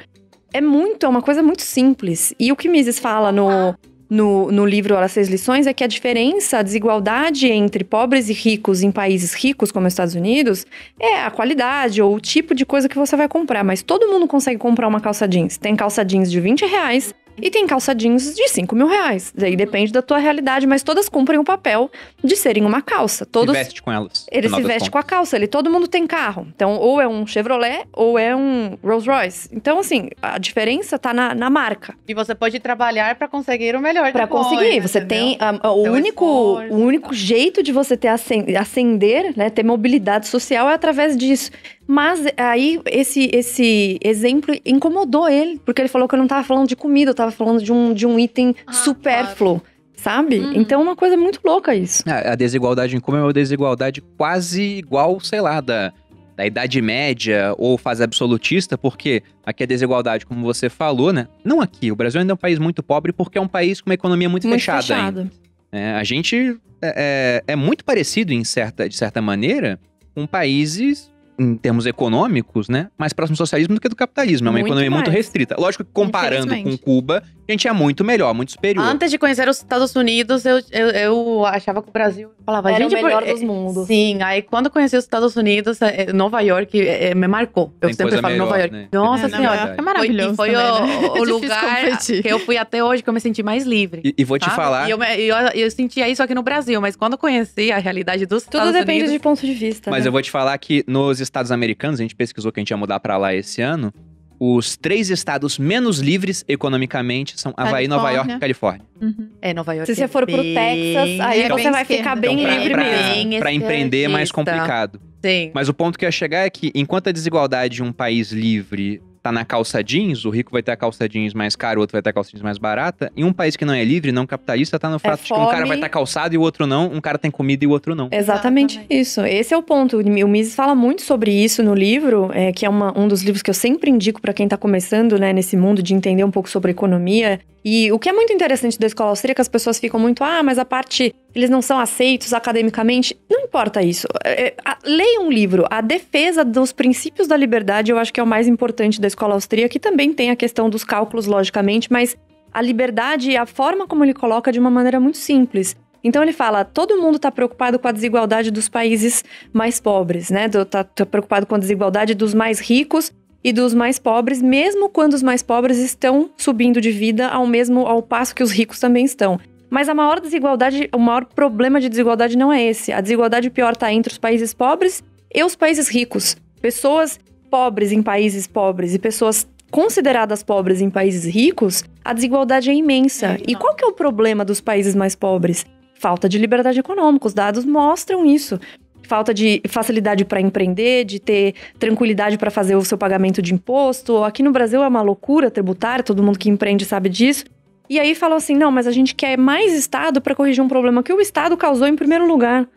é 0.56 0.60
muito, 0.60 1.04
é 1.04 1.08
uma 1.08 1.20
coisa 1.20 1.42
muito 1.42 1.62
simples. 1.62 2.32
E 2.40 2.50
o 2.50 2.56
que 2.56 2.66
Mises 2.68 2.98
fala 2.98 3.30
no, 3.30 3.74
no, 4.08 4.50
no 4.50 4.64
livro 4.64 4.96
As 4.96 5.12
Seis 5.12 5.28
Lições 5.28 5.66
é 5.66 5.74
que 5.74 5.84
a 5.84 5.86
diferença, 5.86 6.58
a 6.58 6.62
desigualdade 6.62 7.46
entre 7.46 7.84
pobres 7.84 8.30
e 8.30 8.32
ricos 8.32 8.82
em 8.82 8.90
países 8.90 9.34
ricos 9.34 9.70
como 9.70 9.86
os 9.86 9.92
Estados 9.92 10.14
Unidos 10.14 10.64
é 10.98 11.20
a 11.20 11.30
qualidade 11.30 12.00
ou 12.00 12.14
o 12.14 12.20
tipo 12.20 12.54
de 12.54 12.64
coisa 12.64 12.88
que 12.88 12.96
você 12.96 13.14
vai 13.16 13.28
comprar. 13.28 13.62
Mas 13.62 13.82
todo 13.82 14.08
mundo 14.08 14.26
consegue 14.26 14.58
comprar 14.58 14.88
uma 14.88 15.00
calça 15.00 15.28
jeans. 15.28 15.58
Tem 15.58 15.76
calça 15.76 16.02
jeans 16.02 16.30
de 16.30 16.40
20 16.40 16.64
reais 16.64 17.14
e 17.40 17.50
tem 17.50 17.66
calça 17.66 17.94
jeans 17.94 18.34
de 18.34 18.48
5 18.48 18.74
mil 18.74 18.86
reais. 18.86 19.32
Daí 19.36 19.56
depende 19.56 19.92
da 19.92 20.02
tua 20.02 20.18
realidade, 20.18 20.66
mas 20.66 20.82
todas 20.82 21.08
cumprem 21.08 21.38
o 21.38 21.44
papel 21.44 21.90
de 22.22 22.36
serem 22.36 22.64
uma 22.64 22.80
calça. 22.82 23.24
Todos 23.26 23.54
Se 23.56 23.62
veste 23.64 23.82
com 23.82 23.92
elas. 23.92 24.26
ele 24.30 24.48
se 24.48 24.62
veste 24.62 24.90
com 24.90 24.98
a 24.98 25.02
calça, 25.02 25.36
ele 25.36 25.46
todo 25.46 25.70
mundo 25.70 25.86
tem 25.88 26.06
carro. 26.06 26.46
Então, 26.54 26.76
ou 26.76 27.00
é 27.00 27.06
um 27.08 27.26
Chevrolet 27.26 27.84
ou 27.92 28.18
é 28.18 28.34
um 28.34 28.76
Rolls 28.82 29.08
Royce. 29.08 29.48
Então, 29.52 29.78
assim, 29.78 30.08
a 30.22 30.38
diferença 30.38 30.98
tá 30.98 31.12
na, 31.12 31.34
na 31.34 31.50
marca. 31.50 31.94
E 32.08 32.14
você 32.14 32.34
pode 32.34 32.58
trabalhar 32.60 33.14
pra 33.16 33.28
conseguir 33.28 33.74
o 33.76 33.80
melhor 33.80 34.12
depois, 34.12 34.46
conseguir, 34.46 34.80
você 34.80 34.98
entendeu? 34.98 35.08
tem 35.26 35.36
a- 35.40 35.68
a- 35.68 35.72
o 35.72 35.82
único 35.82 36.24
esforço. 36.60 36.74
o 36.74 36.78
único 36.84 37.14
jeito 37.14 37.62
de 37.62 37.72
você 37.72 37.96
ter 37.96 38.08
ascen- 38.08 38.56
ascender, 38.56 39.32
né, 39.36 39.50
ter 39.50 39.62
mobilidade 39.64 40.26
social 40.26 40.68
é 40.68 40.74
através 40.74 41.16
disso. 41.16 41.50
Mas 41.86 42.24
aí 42.36 42.80
esse 42.86 43.30
esse 43.32 43.98
exemplo 44.02 44.54
incomodou 44.64 45.28
ele, 45.28 45.60
porque 45.64 45.80
ele 45.80 45.88
falou 45.88 46.08
que 46.08 46.14
eu 46.14 46.18
não 46.18 46.26
tava 46.26 46.42
falando 46.44 46.68
de 46.68 46.74
comida, 46.76 47.10
eu 47.10 47.14
tava 47.14 47.30
falando 47.30 47.62
de 47.62 47.72
um, 47.72 47.94
de 47.94 48.06
um 48.06 48.18
item 48.18 48.54
Ah, 48.66 48.72
supérfluo, 48.72 49.62
sabe? 49.96 50.38
Uhum. 50.40 50.52
Então 50.54 50.80
é 50.80 50.82
uma 50.82 50.96
coisa 50.96 51.16
muito 51.16 51.40
louca 51.44 51.74
isso. 51.74 52.02
A, 52.08 52.32
a 52.32 52.34
desigualdade 52.34 52.96
em 52.96 53.00
Cuba 53.00 53.18
é 53.18 53.22
uma 53.22 53.32
desigualdade 53.32 54.00
quase 54.16 54.62
igual, 54.62 55.20
sei 55.20 55.40
lá, 55.40 55.60
da, 55.60 55.92
da 56.36 56.44
Idade 56.44 56.82
Média 56.82 57.54
ou 57.56 57.78
fase 57.78 58.02
absolutista, 58.02 58.76
porque 58.76 59.22
aqui 59.44 59.62
a 59.62 59.66
desigualdade, 59.66 60.26
como 60.26 60.42
você 60.44 60.68
falou, 60.68 61.12
né? 61.12 61.28
Não 61.44 61.60
aqui, 61.60 61.92
o 61.92 61.96
Brasil 61.96 62.20
ainda 62.20 62.32
é 62.32 62.34
um 62.34 62.38
país 62.38 62.58
muito 62.58 62.82
pobre 62.82 63.12
porque 63.12 63.38
é 63.38 63.40
um 63.40 63.46
país 63.48 63.80
com 63.80 63.88
uma 63.90 63.94
economia 63.94 64.28
muito, 64.28 64.48
Muito 64.48 64.58
fechada. 64.60 64.82
fechada. 64.82 65.30
É, 65.70 65.92
a 65.92 66.02
gente 66.02 66.56
é, 66.82 67.42
é- 67.46 67.52
é 67.52 67.56
muito 67.56 67.84
parecido, 67.84 68.32
em 68.32 68.42
certa, 68.44 68.88
de 68.88 68.96
certa 68.96 69.22
maneira, 69.22 69.78
com 70.14 70.26
países, 70.26 71.10
em 71.38 71.56
termos 71.56 71.86
econômicos, 71.86 72.68
né? 72.68 72.88
Mais 72.98 73.12
próximo 73.12 73.34
do 73.34 73.38
socialismo 73.38 73.74
do 73.74 73.80
que 73.80 73.88
do 73.88 73.96
capitalismo. 73.96 74.48
É 74.48 74.50
uma 74.50 74.58
Muito 74.58 74.66
economia 74.68 74.90
muito 74.90 75.06
mais. 75.06 75.16
restrita. 75.16 75.56
Lógico 75.58 75.84
que 75.84 75.90
comparando 75.92 76.54
com. 76.62 76.76
Cuba, 76.78 77.22
a 77.48 77.52
gente 77.52 77.68
é 77.68 77.72
muito 77.72 78.04
melhor, 78.04 78.34
muito 78.34 78.52
superior. 78.52 78.84
Antes 78.84 79.10
de 79.10 79.18
conhecer 79.18 79.48
os 79.48 79.58
Estados 79.58 79.94
Unidos, 79.94 80.44
eu, 80.44 80.60
eu, 80.72 80.88
eu 80.90 81.46
achava 81.46 81.82
que 81.82 81.88
o 81.88 81.92
Brasil 81.92 82.30
falava, 82.44 82.70
Era 82.72 82.86
o 82.86 82.90
gente, 82.90 83.02
melhor 83.02 83.22
por- 83.22 83.32
dos 83.32 83.42
mundos. 83.42 83.86
Sim, 83.86 84.22
aí 84.22 84.42
quando 84.42 84.66
eu 84.66 84.70
conheci 84.70 84.96
os 84.96 85.04
Estados 85.04 85.36
Unidos, 85.36 85.80
eh, 85.82 86.12
Nova 86.12 86.40
York 86.40 86.78
eh, 86.80 87.14
me 87.14 87.26
marcou. 87.28 87.72
Eu 87.80 87.88
Tem 87.88 87.94
sempre 87.96 88.16
falo 88.18 88.32
melhor, 88.32 88.44
Nova 88.46 88.58
York. 88.58 88.72
né? 88.74 88.88
Nossa 88.92 89.26
É, 89.26 89.28
senhora. 89.30 89.60
York 89.60 89.74
é 89.78 89.82
maravilhoso 89.82 90.32
E 90.32 90.36
foi 90.36 90.50
também, 90.52 90.70
o, 90.70 90.86
né? 90.86 91.08
o 91.08 91.16
É 91.16 91.20
lugar 91.20 91.84
competir. 91.84 92.22
que 92.22 92.28
eu 92.28 92.38
fui 92.38 92.56
até 92.56 92.82
hoje 92.82 93.02
que 93.02 93.08
eu 93.08 93.14
me 93.14 93.20
senti 93.20 93.42
mais 93.42 93.64
livre. 93.64 94.00
E, 94.04 94.14
e 94.18 94.24
vou 94.24 94.38
te 94.38 94.44
sabe? 94.44 94.56
falar. 94.56 94.88
E 94.88 94.90
eu, 94.90 95.02
eu, 95.02 95.36
eu 95.54 95.70
sentia 95.70 96.08
isso 96.08 96.22
aqui 96.22 96.34
no 96.34 96.42
Brasil, 96.42 96.80
mas 96.80 96.96
quando 96.96 97.12
eu 97.12 97.18
conheci 97.18 97.70
a 97.72 97.78
realidade 97.78 98.26
dos 98.26 98.42
Tudo 98.44 98.54
Estados 98.54 98.72
depende 98.72 98.98
Unidos... 99.00 99.12
de 99.12 99.18
ponto 99.18 99.40
de 99.46 99.52
vista. 99.54 99.90
Mas 99.90 100.02
né? 100.04 100.08
eu 100.08 100.12
vou 100.12 100.22
te 100.22 100.30
falar 100.30 100.56
que 100.58 100.84
nos 100.86 101.20
Estados 101.20 101.50
Americanos, 101.52 102.00
a 102.00 102.02
gente 102.02 102.14
pesquisou 102.16 102.50
que 102.52 102.60
a 102.60 102.62
gente 102.62 102.70
ia 102.70 102.76
mudar 102.76 102.98
pra 103.00 103.16
lá 103.16 103.34
esse 103.34 103.62
ano. 103.62 103.92
Os 104.38 104.76
três 104.76 105.08
estados 105.10 105.58
menos 105.58 105.98
livres 105.98 106.44
economicamente 106.46 107.40
são 107.40 107.54
Havaí, 107.56 107.88
Nova 107.88 108.10
York 108.10 108.32
e 108.32 108.38
Califórnia. 108.38 108.82
Uhum. 109.00 109.28
É, 109.40 109.54
Nova 109.54 109.72
York 109.74 109.86
Se 109.90 109.96
você 109.96 110.04
é 110.04 110.08
for 110.08 110.26
pro 110.26 110.36
bem- 110.36 110.54
Texas, 110.54 111.20
aí 111.20 111.42
é 111.42 111.48
você 111.48 111.70
vai 111.70 111.82
esquerda. 111.82 112.02
ficar 112.02 112.16
bem 112.16 112.32
Então, 112.34 112.44
pra- 112.44 112.54
livre 112.56 112.70
pra- 112.74 112.84
mesmo. 112.84 113.38
Pra 113.38 113.52
empreender 113.52 114.02
é 114.02 114.08
mais 114.08 114.30
complicado. 114.30 115.00
Sim. 115.24 115.50
Mas 115.54 115.68
o 115.68 115.74
ponto 115.74 115.98
que 115.98 116.04
eu 116.04 116.08
ia 116.08 116.12
chegar 116.12 116.40
é 116.46 116.50
que, 116.50 116.70
enquanto 116.74 117.08
a 117.08 117.12
desigualdade 117.12 117.76
de 117.76 117.82
um 117.82 117.92
país 117.92 118.30
livre 118.30 119.00
tá 119.26 119.32
na 119.32 119.44
calça 119.44 119.82
jeans, 119.82 120.24
o 120.24 120.30
rico 120.30 120.52
vai 120.52 120.62
ter 120.62 120.70
a 120.70 120.76
calça 120.76 121.08
jeans 121.08 121.34
mais 121.34 121.56
cara, 121.56 121.78
o 121.78 121.80
outro 121.80 121.92
vai 121.94 122.00
ter 122.02 122.10
a 122.10 122.12
calça 122.12 122.30
jeans 122.30 122.42
mais 122.42 122.58
barata. 122.58 123.10
Em 123.16 123.24
um 123.24 123.32
país 123.32 123.56
que 123.56 123.64
não 123.64 123.74
é 123.74 123.82
livre, 123.84 124.12
não 124.12 124.24
capitalista, 124.24 124.78
tá 124.78 124.88
no 124.88 125.00
fato 125.00 125.22
de 125.22 125.26
que 125.26 125.32
um 125.34 125.46
cara 125.46 125.64
É 125.64 125.66
vai 125.66 125.76
estar 125.76 125.88
calçado 125.88 126.32
e 126.34 126.38
o 126.38 126.40
outro 126.40 126.64
não, 126.64 126.86
um 126.92 127.00
cara 127.00 127.18
tem 127.18 127.30
comida 127.30 127.64
e 127.64 127.66
o 127.66 127.70
outro 127.70 127.94
não. 127.96 128.08
Exatamente 128.12 128.76
Exatamente. 128.76 128.86
isso. 128.88 129.20
Esse 129.22 129.52
é 129.52 129.56
o 129.56 129.62
ponto. 129.62 129.98
O 129.98 130.28
Mises 130.28 130.54
fala 130.54 130.74
muito 130.74 131.02
sobre 131.02 131.32
isso 131.32 131.62
no 131.62 131.74
livro, 131.74 132.30
é, 132.32 132.52
que 132.52 132.64
é 132.64 132.68
uma- 132.68 132.96
um 132.96 133.08
dos 133.08 133.22
livros 133.22 133.42
que 133.42 133.50
eu 133.50 133.54
sempre 133.54 133.90
indico 133.90 134.20
para 134.20 134.32
quem 134.32 134.46
tá 134.46 134.56
começando 134.56 135.18
né, 135.18 135.32
nesse 135.32 135.56
mundo 135.56 135.82
de 135.82 135.92
entender 135.94 136.22
um 136.22 136.30
pouco 136.30 136.48
sobre 136.48 136.70
economia. 136.70 137.40
E 137.68 137.90
o 137.90 137.98
que 137.98 138.08
é 138.08 138.12
muito 138.12 138.32
interessante 138.32 138.78
da 138.78 138.86
escola 138.86 139.10
austríaca, 139.10 139.42
as 139.42 139.48
pessoas 139.48 139.80
ficam 139.80 139.98
muito, 139.98 140.22
ah, 140.22 140.40
mas 140.40 140.56
a 140.56 140.64
parte, 140.64 141.12
eles 141.34 141.50
não 141.50 141.60
são 141.60 141.80
aceitos 141.80 142.32
academicamente. 142.32 143.18
Não 143.28 143.40
importa 143.40 143.82
isso. 143.82 144.06
É, 144.24 144.46
é, 144.46 144.54
a- 144.64 144.78
leia 144.84 145.20
um 145.20 145.32
livro. 145.32 145.64
A 145.68 145.80
defesa 145.80 146.44
dos 146.44 146.70
princípios 146.70 147.26
da 147.26 147.36
liberdade, 147.36 147.90
eu 147.90 147.98
acho 147.98 148.12
que 148.12 148.20
é 148.20 148.22
o 148.22 148.26
mais 148.26 148.46
importante 148.46 149.00
da 149.00 149.08
escola 149.08 149.34
austríaca, 149.34 149.68
que 149.68 149.80
também 149.80 150.12
tem 150.12 150.30
a 150.30 150.36
questão 150.36 150.70
dos 150.70 150.84
cálculos, 150.84 151.26
logicamente, 151.26 151.90
mas 151.90 152.16
a 152.54 152.62
liberdade 152.62 153.32
e 153.32 153.36
a 153.36 153.46
forma 153.46 153.84
como 153.84 154.04
ele 154.04 154.14
coloca 154.14 154.52
de 154.52 154.60
uma 154.60 154.70
maneira 154.70 155.00
muito 155.00 155.18
simples. 155.18 155.74
Então 156.04 156.22
ele 156.22 156.32
fala, 156.32 156.64
todo 156.64 156.96
mundo 157.02 157.16
está 157.16 157.32
preocupado 157.32 157.80
com 157.80 157.88
a 157.88 157.92
desigualdade 157.92 158.52
dos 158.52 158.68
países 158.68 159.24
mais 159.52 159.80
pobres, 159.80 160.30
né? 160.30 160.46
Está 160.46 160.84
tá 160.84 161.04
preocupado 161.04 161.44
com 161.46 161.56
a 161.56 161.58
desigualdade 161.58 162.14
dos 162.14 162.32
mais 162.32 162.60
ricos 162.60 163.12
e 163.46 163.52
dos 163.52 163.72
mais 163.72 163.96
pobres, 163.96 164.42
mesmo 164.42 164.88
quando 164.88 165.14
os 165.14 165.22
mais 165.22 165.40
pobres 165.40 165.78
estão 165.78 166.28
subindo 166.36 166.80
de 166.80 166.90
vida 166.90 167.28
ao 167.28 167.46
mesmo 167.46 167.86
ao 167.86 168.02
passo 168.02 168.34
que 168.34 168.42
os 168.42 168.50
ricos 168.50 168.80
também 168.80 169.04
estão. 169.04 169.38
Mas 169.70 169.88
a 169.88 169.94
maior 169.94 170.18
desigualdade, 170.18 170.88
o 170.92 170.98
maior 170.98 171.24
problema 171.26 171.80
de 171.80 171.88
desigualdade 171.88 172.36
não 172.36 172.52
é 172.52 172.60
esse. 172.64 172.90
A 172.90 173.00
desigualdade 173.00 173.48
pior 173.48 173.74
está 173.74 173.92
entre 173.92 174.10
os 174.10 174.18
países 174.18 174.52
pobres 174.52 175.00
e 175.32 175.44
os 175.44 175.54
países 175.54 175.86
ricos. 175.86 176.36
Pessoas 176.60 177.20
pobres 177.48 177.92
em 177.92 178.02
países 178.02 178.48
pobres 178.48 178.94
e 178.94 178.98
pessoas 178.98 179.46
consideradas 179.70 180.42
pobres 180.42 180.80
em 180.80 180.90
países 180.90 181.24
ricos, 181.24 181.84
a 182.04 182.12
desigualdade 182.12 182.68
é 182.68 182.74
imensa. 182.74 183.26
É, 183.26 183.42
e 183.46 183.54
qual 183.54 183.76
que 183.76 183.84
é 183.84 183.86
o 183.86 183.92
problema 183.92 184.44
dos 184.44 184.60
países 184.60 184.96
mais 184.96 185.14
pobres? 185.14 185.64
Falta 185.94 186.28
de 186.28 186.36
liberdade 186.36 186.80
econômica. 186.80 187.28
Os 187.28 187.34
dados 187.34 187.64
mostram 187.64 188.26
isso. 188.26 188.58
Falta 189.06 189.32
de 189.32 189.62
facilidade 189.68 190.24
para 190.24 190.40
empreender, 190.40 191.04
de 191.04 191.20
ter 191.20 191.54
tranquilidade 191.78 192.36
para 192.36 192.50
fazer 192.50 192.74
o 192.74 192.84
seu 192.84 192.98
pagamento 192.98 193.40
de 193.40 193.54
imposto. 193.54 194.24
Aqui 194.24 194.42
no 194.42 194.50
Brasil 194.50 194.82
é 194.82 194.88
uma 194.88 195.02
loucura 195.02 195.50
tributária, 195.50 196.02
todo 196.02 196.22
mundo 196.22 196.38
que 196.38 196.50
empreende 196.50 196.84
sabe 196.84 197.08
disso. 197.08 197.44
E 197.88 198.00
aí 198.00 198.14
falou 198.14 198.36
assim: 198.36 198.56
não, 198.56 198.70
mas 198.70 198.86
a 198.86 198.90
gente 198.90 199.14
quer 199.14 199.38
mais 199.38 199.72
Estado 199.72 200.20
para 200.20 200.34
corrigir 200.34 200.62
um 200.62 200.68
problema 200.68 201.02
que 201.02 201.12
o 201.12 201.20
Estado 201.20 201.56
causou 201.56 201.86
em 201.86 201.94
primeiro 201.94 202.26
lugar. 202.26 202.68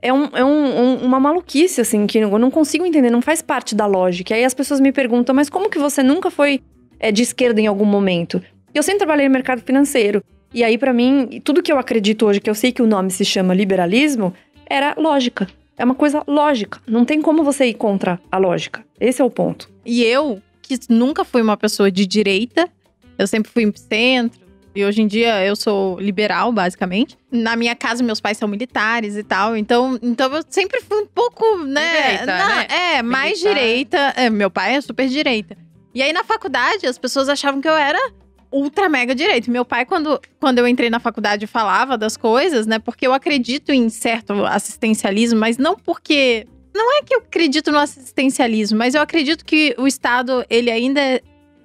É, 0.00 0.12
um, 0.12 0.24
é 0.34 0.44
um, 0.44 0.48
um, 0.48 0.96
uma 1.04 1.18
maluquice, 1.18 1.80
assim, 1.80 2.06
que 2.06 2.18
eu 2.18 2.38
não 2.38 2.50
consigo 2.50 2.84
entender, 2.84 3.10
não 3.10 3.22
faz 3.22 3.40
parte 3.40 3.74
da 3.74 3.86
lógica. 3.86 4.34
E 4.34 4.36
aí 4.36 4.44
as 4.44 4.52
pessoas 4.52 4.78
me 4.80 4.92
perguntam, 4.92 5.34
mas 5.34 5.48
como 5.48 5.70
que 5.70 5.78
você 5.78 6.02
nunca 6.02 6.30
foi 6.30 6.60
é, 7.00 7.10
de 7.10 7.22
esquerda 7.22 7.60
em 7.60 7.66
algum 7.66 7.86
momento? 7.86 8.42
Eu 8.74 8.82
sempre 8.82 8.98
trabalhei 8.98 9.26
no 9.26 9.32
mercado 9.32 9.62
financeiro. 9.62 10.22
E 10.52 10.62
aí, 10.62 10.76
para 10.76 10.92
mim, 10.92 11.40
tudo 11.42 11.62
que 11.62 11.72
eu 11.72 11.78
acredito 11.78 12.26
hoje, 12.26 12.40
que 12.40 12.50
eu 12.50 12.54
sei 12.54 12.70
que 12.70 12.82
o 12.82 12.86
nome 12.86 13.10
se 13.10 13.24
chama 13.24 13.54
liberalismo, 13.54 14.32
era 14.66 14.94
lógica. 14.96 15.48
É 15.76 15.84
uma 15.84 15.94
coisa 15.94 16.22
lógica. 16.26 16.80
Não 16.86 17.04
tem 17.04 17.20
como 17.20 17.42
você 17.42 17.66
ir 17.66 17.74
contra 17.74 18.20
a 18.30 18.38
lógica. 18.38 18.84
Esse 19.00 19.20
é 19.20 19.24
o 19.24 19.30
ponto. 19.30 19.68
E 19.84 20.02
eu, 20.04 20.40
que 20.62 20.78
nunca 20.88 21.24
fui 21.24 21.42
uma 21.42 21.56
pessoa 21.56 21.90
de 21.90 22.06
direita, 22.06 22.68
eu 23.18 23.26
sempre 23.26 23.50
fui 23.50 23.72
centro, 23.76 24.40
e 24.74 24.84
hoje 24.84 25.02
em 25.02 25.06
dia 25.06 25.44
eu 25.44 25.54
sou 25.54 25.98
liberal, 26.00 26.50
basicamente. 26.52 27.16
Na 27.30 27.54
minha 27.54 27.76
casa, 27.76 28.02
meus 28.02 28.20
pais 28.20 28.36
são 28.38 28.48
militares 28.48 29.16
e 29.16 29.22
tal. 29.22 29.56
Então, 29.56 29.98
então 30.02 30.32
eu 30.34 30.42
sempre 30.48 30.80
fui 30.80 31.02
um 31.02 31.06
pouco, 31.06 31.58
né? 31.64 32.02
Direita, 32.02 32.26
na- 32.26 32.48
né? 32.56 32.66
É, 32.96 33.02
mais 33.02 33.40
Militar. 33.42 33.54
direita. 33.54 33.98
É, 34.16 34.30
meu 34.30 34.50
pai 34.50 34.74
é 34.76 34.80
super 34.80 35.08
direita. 35.08 35.56
E 35.94 36.02
aí, 36.02 36.12
na 36.12 36.24
faculdade, 36.24 36.86
as 36.88 36.98
pessoas 36.98 37.28
achavam 37.28 37.60
que 37.60 37.68
eu 37.68 37.76
era 37.76 37.98
ultra 38.54 38.88
mega 38.88 39.14
direita. 39.14 39.50
Meu 39.50 39.64
pai, 39.64 39.84
quando, 39.84 40.20
quando 40.38 40.60
eu 40.60 40.68
entrei 40.68 40.88
na 40.88 41.00
faculdade, 41.00 41.46
falava 41.46 41.98
das 41.98 42.16
coisas, 42.16 42.66
né? 42.66 42.78
Porque 42.78 43.06
eu 43.06 43.12
acredito 43.12 43.72
em 43.72 43.88
certo 43.88 44.32
assistencialismo, 44.44 45.38
mas 45.38 45.58
não 45.58 45.76
porque. 45.76 46.46
Não 46.72 46.98
é 46.98 47.02
que 47.02 47.14
eu 47.14 47.18
acredito 47.18 47.70
no 47.70 47.78
assistencialismo, 47.78 48.76
mas 48.76 48.94
eu 48.94 49.02
acredito 49.02 49.44
que 49.44 49.74
o 49.78 49.86
Estado, 49.86 50.44
ele 50.50 50.72
ainda 50.72 51.00